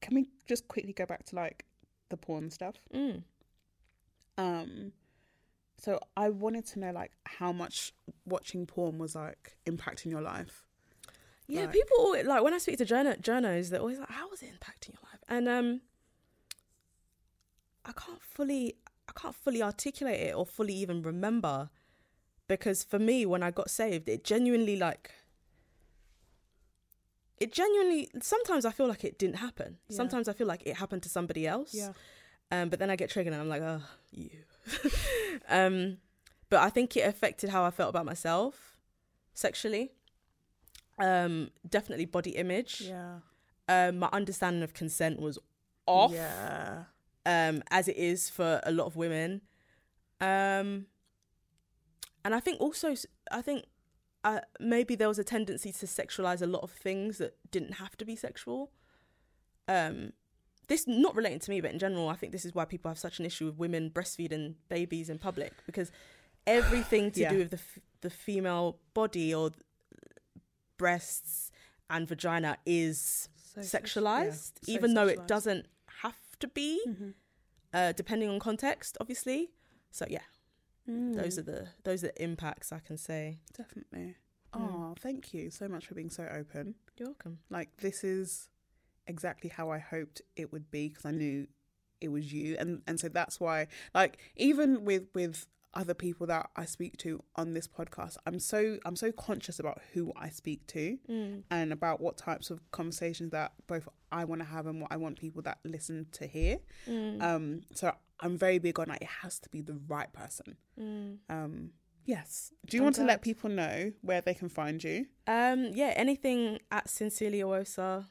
Can 0.00 0.14
we 0.14 0.26
just 0.46 0.68
quickly 0.68 0.92
go 0.92 1.06
back 1.06 1.24
to 1.26 1.36
like 1.36 1.64
the 2.08 2.16
porn 2.16 2.50
stuff? 2.50 2.76
Mm. 2.94 3.22
Um. 4.38 4.92
So 5.78 6.00
I 6.16 6.30
wanted 6.30 6.66
to 6.68 6.78
know 6.78 6.90
like 6.92 7.12
how 7.26 7.52
much 7.52 7.92
watching 8.24 8.66
porn 8.66 8.98
was 8.98 9.14
like 9.14 9.56
impacting 9.66 10.06
your 10.10 10.22
life. 10.22 10.64
Yeah, 11.48 11.62
Like- 11.62 11.72
people 11.72 11.96
always, 12.00 12.26
like 12.26 12.42
when 12.42 12.54
I 12.54 12.58
speak 12.58 12.78
to 12.78 12.84
journo- 12.86 13.20
journos, 13.20 13.68
they're 13.70 13.80
always 13.80 13.98
like, 14.00 14.10
"How 14.10 14.28
was 14.28 14.42
it 14.42 14.46
impacting 14.50 14.94
your 14.94 15.02
life?" 15.12 15.22
And 15.28 15.48
um, 15.48 15.80
I 17.86 17.92
can't 17.92 18.20
fully, 18.20 18.74
I 19.08 19.12
can't 19.18 19.34
fully 19.34 19.62
articulate 19.62 20.20
it 20.20 20.34
or 20.34 20.44
fully 20.44 20.74
even 20.74 21.02
remember, 21.02 21.70
because 22.48 22.82
for 22.84 22.98
me, 22.98 23.24
when 23.24 23.42
I 23.42 23.50
got 23.50 23.70
saved, 23.70 24.08
it 24.08 24.24
genuinely 24.24 24.76
like, 24.76 25.12
it 27.38 27.52
genuinely. 27.52 28.08
Sometimes 28.20 28.64
I 28.64 28.70
feel 28.70 28.88
like 28.88 29.04
it 29.04 29.18
didn't 29.18 29.36
happen. 29.36 29.78
Yeah. 29.88 29.96
Sometimes 29.96 30.28
I 30.28 30.32
feel 30.32 30.46
like 30.46 30.62
it 30.64 30.76
happened 30.76 31.02
to 31.04 31.08
somebody 31.08 31.46
else. 31.46 31.74
Yeah. 31.74 31.92
Um, 32.50 32.68
but 32.68 32.78
then 32.78 32.90
I 32.90 32.96
get 32.96 33.10
triggered 33.10 33.32
and 33.32 33.42
I'm 33.42 33.48
like, 33.48 33.62
oh, 33.62 33.82
you. 34.10 34.30
um, 35.48 35.98
but 36.48 36.60
I 36.60 36.70
think 36.70 36.96
it 36.96 37.06
affected 37.06 37.50
how 37.50 37.64
I 37.64 37.70
felt 37.70 37.90
about 37.90 38.06
myself 38.06 38.78
sexually. 39.34 39.92
Um, 40.98 41.50
definitely 41.68 42.06
body 42.06 42.30
image. 42.30 42.82
Yeah. 42.82 43.18
Um, 43.68 43.98
my 43.98 44.08
understanding 44.12 44.62
of 44.62 44.72
consent 44.72 45.20
was 45.20 45.38
off, 45.86 46.12
Yeah. 46.12 46.84
Um, 47.26 47.62
as 47.70 47.88
it 47.88 47.96
is 47.98 48.30
for 48.30 48.60
a 48.64 48.72
lot 48.72 48.86
of 48.86 48.96
women. 48.96 49.42
Um, 50.20 50.86
and 52.24 52.34
I 52.34 52.40
think 52.40 52.60
also, 52.60 52.94
I 53.30 53.42
think 53.42 53.64
uh, 54.24 54.40
maybe 54.58 54.94
there 54.94 55.08
was 55.08 55.18
a 55.18 55.24
tendency 55.24 55.70
to 55.72 55.86
sexualize 55.86 56.40
a 56.40 56.46
lot 56.46 56.62
of 56.62 56.70
things 56.70 57.18
that 57.18 57.36
didn't 57.50 57.74
have 57.74 57.96
to 57.98 58.04
be 58.06 58.16
sexual. 58.16 58.70
Um, 59.68 60.12
this 60.68 60.86
not 60.88 61.14
relating 61.14 61.38
to 61.40 61.50
me, 61.50 61.60
but 61.60 61.70
in 61.70 61.78
general, 61.78 62.08
I 62.08 62.14
think 62.16 62.32
this 62.32 62.44
is 62.44 62.54
why 62.54 62.64
people 62.64 62.88
have 62.90 62.98
such 62.98 63.20
an 63.20 63.26
issue 63.26 63.46
with 63.46 63.56
women 63.56 63.90
breastfeeding 63.90 64.54
babies 64.68 65.08
in 65.10 65.18
public 65.18 65.52
because 65.66 65.92
everything 66.46 67.10
to 67.12 67.20
Yeah. 67.26 67.30
do 67.30 67.38
with 67.38 67.50
the 67.50 67.56
f- 67.58 67.78
the 68.00 68.10
female 68.10 68.78
body 68.94 69.32
or 69.34 69.50
breasts 70.76 71.50
and 71.88 72.06
vagina 72.08 72.58
is 72.66 73.28
So 73.54 73.62
sex- 73.62 73.94
yeah, 73.96 74.02
sexualized, 74.02 74.52
so 74.64 74.72
even 74.72 74.94
though 74.94 75.06
it 75.06 75.26
doesn't 75.26 75.66
to 76.40 76.48
be, 76.48 76.80
uh, 77.72 77.92
depending 77.92 78.28
on 78.30 78.38
context, 78.38 78.96
obviously. 79.00 79.50
So 79.90 80.06
yeah, 80.08 80.20
Mm. 80.88 81.16
those 81.16 81.36
are 81.38 81.42
the 81.42 81.68
those 81.84 82.04
are 82.04 82.08
the 82.08 82.22
impacts 82.22 82.70
I 82.72 82.78
can 82.78 82.96
say. 82.96 83.40
Definitely. 83.56 84.14
Mm. 84.54 84.60
Oh, 84.72 84.94
thank 85.00 85.34
you 85.34 85.50
so 85.50 85.66
much 85.68 85.86
for 85.86 85.94
being 85.94 86.10
so 86.10 86.24
open. 86.32 86.76
You're 86.96 87.08
welcome. 87.08 87.38
Like 87.50 87.76
this 87.78 88.04
is 88.04 88.48
exactly 89.06 89.50
how 89.50 89.70
I 89.70 89.78
hoped 89.78 90.22
it 90.36 90.52
would 90.52 90.70
be 90.70 90.88
because 90.88 91.04
I 91.04 91.10
knew 91.10 91.46
it 92.00 92.08
was 92.08 92.32
you, 92.32 92.56
and 92.58 92.82
and 92.86 93.00
so 93.00 93.08
that's 93.08 93.40
why. 93.40 93.66
Like 93.94 94.18
even 94.36 94.84
with 94.84 95.08
with 95.14 95.46
other 95.76 95.94
people 95.94 96.26
that 96.26 96.50
I 96.56 96.64
speak 96.64 96.96
to 96.98 97.22
on 97.36 97.52
this 97.52 97.68
podcast, 97.68 98.16
I'm 98.26 98.40
so 98.40 98.78
I'm 98.84 98.96
so 98.96 99.12
conscious 99.12 99.58
about 99.60 99.80
who 99.92 100.12
I 100.16 100.30
speak 100.30 100.66
to 100.68 100.98
Mm. 101.08 101.42
and 101.50 101.72
about 101.72 102.00
what 102.00 102.16
types 102.16 102.50
of 102.50 102.58
conversations 102.72 103.30
that 103.30 103.52
both 103.68 103.86
I 104.10 104.24
want 104.24 104.40
to 104.40 104.46
have 104.46 104.66
and 104.66 104.80
what 104.80 104.90
I 104.90 104.96
want 104.96 105.20
people 105.20 105.42
that 105.42 105.58
listen 105.64 106.06
to 106.12 106.26
hear. 106.26 106.58
Mm. 106.88 107.22
Um, 107.22 107.60
so 107.72 107.92
I'm 108.20 108.36
very 108.38 108.58
big 108.58 108.78
on 108.80 108.86
like 108.88 109.02
it 109.02 109.08
has 109.22 109.38
to 109.40 109.48
be 109.50 109.60
the 109.60 109.78
right 109.86 110.10
person. 110.12 110.56
Mm. 110.80 111.18
Um, 111.28 111.70
yes. 112.06 112.52
Do 112.66 112.76
you 112.76 112.80
I'm 112.82 112.86
want 112.86 112.96
to 112.96 113.04
let 113.04 113.20
people 113.20 113.50
know 113.50 113.92
where 114.00 114.20
they 114.22 114.34
can 114.34 114.48
find 114.48 114.82
you? 114.82 115.06
Um, 115.26 115.66
yeah, 115.74 115.92
anything 115.96 116.58
at 116.70 116.88
Sincerely 116.88 117.40
Oghosa, 117.40 118.06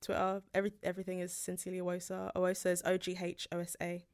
Twitter, 0.00 0.42
every 0.54 0.72
everything 0.84 1.18
is 1.18 1.32
Sincerely 1.34 1.80
Oghosa. 1.80 2.30
Oghosa 2.36 2.66
is 2.70 2.82
O 2.84 2.96
G 2.96 3.18
H 3.20 3.48
O 3.50 3.58
S 3.58 3.76
A. 3.82 4.04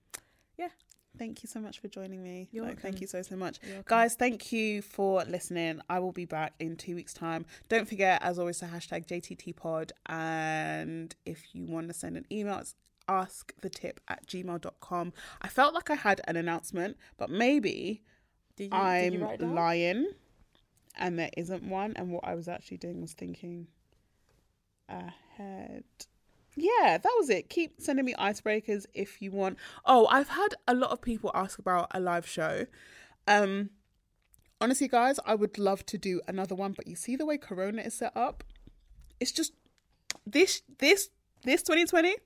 Thank 1.18 1.42
you 1.42 1.48
so 1.48 1.60
much 1.60 1.80
for 1.80 1.88
joining 1.88 2.22
me. 2.22 2.48
You're 2.52 2.64
Like, 2.64 2.80
thank 2.80 3.00
you 3.00 3.06
so 3.06 3.22
so 3.22 3.36
much. 3.36 3.58
Guys, 3.84 4.14
thank 4.14 4.52
you 4.52 4.82
for 4.82 5.24
listening. 5.24 5.80
I 5.88 5.98
will 5.98 6.12
be 6.12 6.24
back 6.24 6.54
in 6.60 6.76
two 6.76 6.94
weeks' 6.94 7.14
time. 7.14 7.46
Don't 7.68 7.88
forget, 7.88 8.22
as 8.22 8.38
always, 8.38 8.58
to 8.58 8.66
hashtag 8.66 9.06
JTTPod. 9.06 9.90
And 10.06 11.14
if 11.24 11.54
you 11.54 11.64
want 11.64 11.88
to 11.88 11.94
send 11.94 12.16
an 12.16 12.26
email, 12.30 12.58
it's 12.58 12.74
askthetip 13.08 13.98
at 14.08 14.26
gmail.com. 14.26 15.12
I 15.40 15.48
felt 15.48 15.74
like 15.74 15.90
I 15.90 15.94
had 15.94 16.20
an 16.26 16.36
announcement, 16.36 16.96
but 17.16 17.30
maybe 17.30 18.02
Did 18.56 18.72
you, 18.72 18.78
I'm 18.78 19.12
you 19.14 19.24
write 19.24 19.34
it 19.34 19.40
down? 19.40 19.54
lying 19.54 20.06
and 20.96 21.18
there 21.18 21.30
isn't 21.36 21.62
one. 21.62 21.92
And 21.96 22.10
what 22.10 22.24
I 22.24 22.34
was 22.34 22.48
actually 22.48 22.78
doing 22.78 23.00
was 23.00 23.12
thinking 23.12 23.68
ahead. 24.88 25.84
Yeah, 26.56 26.98
that 26.98 27.12
was 27.18 27.28
it. 27.28 27.50
Keep 27.50 27.80
sending 27.80 28.04
me 28.06 28.14
icebreakers 28.18 28.86
if 28.94 29.20
you 29.20 29.30
want. 29.30 29.58
Oh, 29.84 30.06
I've 30.06 30.30
had 30.30 30.54
a 30.66 30.74
lot 30.74 30.90
of 30.90 31.02
people 31.02 31.30
ask 31.34 31.58
about 31.58 31.88
a 31.90 32.00
live 32.00 32.26
show. 32.26 32.66
Um, 33.28 33.70
honestly, 34.60 34.88
guys, 34.88 35.20
I 35.26 35.34
would 35.34 35.58
love 35.58 35.84
to 35.86 35.98
do 35.98 36.22
another 36.26 36.54
one, 36.54 36.72
but 36.72 36.86
you 36.86 36.96
see 36.96 37.14
the 37.14 37.26
way 37.26 37.36
Corona 37.36 37.82
is 37.82 37.94
set 37.94 38.16
up. 38.16 38.42
It's 39.20 39.32
just 39.32 39.52
this 40.26 40.62
this 40.78 41.10
this 41.44 41.62
2020. 41.62 42.16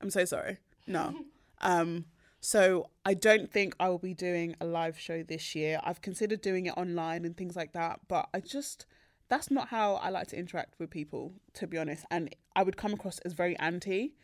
I'm 0.00 0.10
so 0.10 0.24
sorry. 0.24 0.58
No. 0.86 1.14
Um, 1.62 2.04
so 2.42 2.90
I 3.06 3.14
don't 3.14 3.50
think 3.50 3.74
I 3.80 3.88
will 3.88 3.98
be 3.98 4.12
doing 4.12 4.56
a 4.60 4.66
live 4.66 4.98
show 4.98 5.22
this 5.22 5.54
year. 5.54 5.80
I've 5.82 6.02
considered 6.02 6.42
doing 6.42 6.66
it 6.66 6.74
online 6.76 7.24
and 7.24 7.34
things 7.34 7.56
like 7.56 7.72
that, 7.72 8.00
but 8.08 8.28
I 8.34 8.40
just 8.40 8.84
that's 9.28 9.50
not 9.50 9.68
how 9.68 9.94
I 9.94 10.10
like 10.10 10.28
to 10.28 10.38
interact 10.38 10.78
with 10.78 10.90
people, 10.90 11.32
to 11.54 11.66
be 11.66 11.78
honest. 11.78 12.04
And 12.10 12.34
I 12.54 12.62
would 12.62 12.76
come 12.76 12.92
across 12.92 13.18
as 13.20 13.32
very 13.32 13.58
anti 13.58 14.14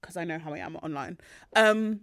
because 0.00 0.16
I 0.16 0.24
know 0.24 0.38
how 0.38 0.52
I 0.52 0.58
am 0.58 0.76
online. 0.76 1.18
Um, 1.56 2.00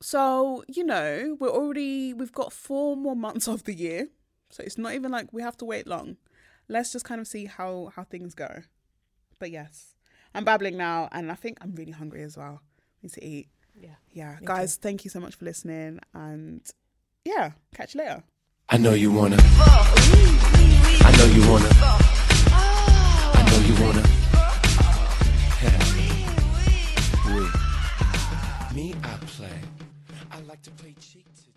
so 0.00 0.62
you 0.68 0.84
know, 0.84 1.36
we're 1.40 1.48
already 1.50 2.12
we've 2.12 2.32
got 2.32 2.52
four 2.52 2.96
more 2.96 3.16
months 3.16 3.48
of 3.48 3.64
the 3.64 3.74
year, 3.74 4.08
so 4.50 4.62
it's 4.62 4.78
not 4.78 4.94
even 4.94 5.10
like 5.10 5.32
we 5.32 5.42
have 5.42 5.56
to 5.58 5.64
wait 5.64 5.86
long. 5.86 6.16
Let's 6.68 6.92
just 6.92 7.04
kind 7.04 7.20
of 7.20 7.26
see 7.26 7.46
how 7.46 7.92
how 7.94 8.04
things 8.04 8.34
go. 8.34 8.62
But 9.38 9.50
yes, 9.50 9.96
I'm 10.34 10.44
babbling 10.44 10.76
now, 10.76 11.08
and 11.12 11.30
I 11.30 11.34
think 11.34 11.58
I'm 11.60 11.74
really 11.74 11.92
hungry 11.92 12.22
as 12.22 12.36
well. 12.36 12.60
Need 13.02 13.12
to 13.12 13.24
eat. 13.24 13.48
Yeah. 13.78 13.96
Yeah, 14.12 14.36
Me 14.40 14.46
guys, 14.46 14.76
thank 14.76 15.04
you 15.04 15.10
so 15.10 15.20
much 15.20 15.34
for 15.34 15.44
listening, 15.44 16.00
and 16.14 16.62
yeah, 17.24 17.52
catch 17.74 17.94
you 17.94 18.00
later. 18.00 18.22
I 18.68 18.78
know 18.78 18.94
you 18.94 19.12
wanna. 19.12 19.36
I 21.16 21.18
know 21.18 21.34
you 21.34 21.50
wanna. 21.50 21.70
I 23.32 23.42
know 23.48 23.60
you 23.66 23.74
wanna. 23.82 24.02
Me, 28.74 28.94
I 29.02 29.16
play. 29.24 29.60
I 30.30 30.40
like 30.40 30.60
to 30.64 30.70
play 30.72 30.94
cheek 31.00 31.24
to 31.36 31.55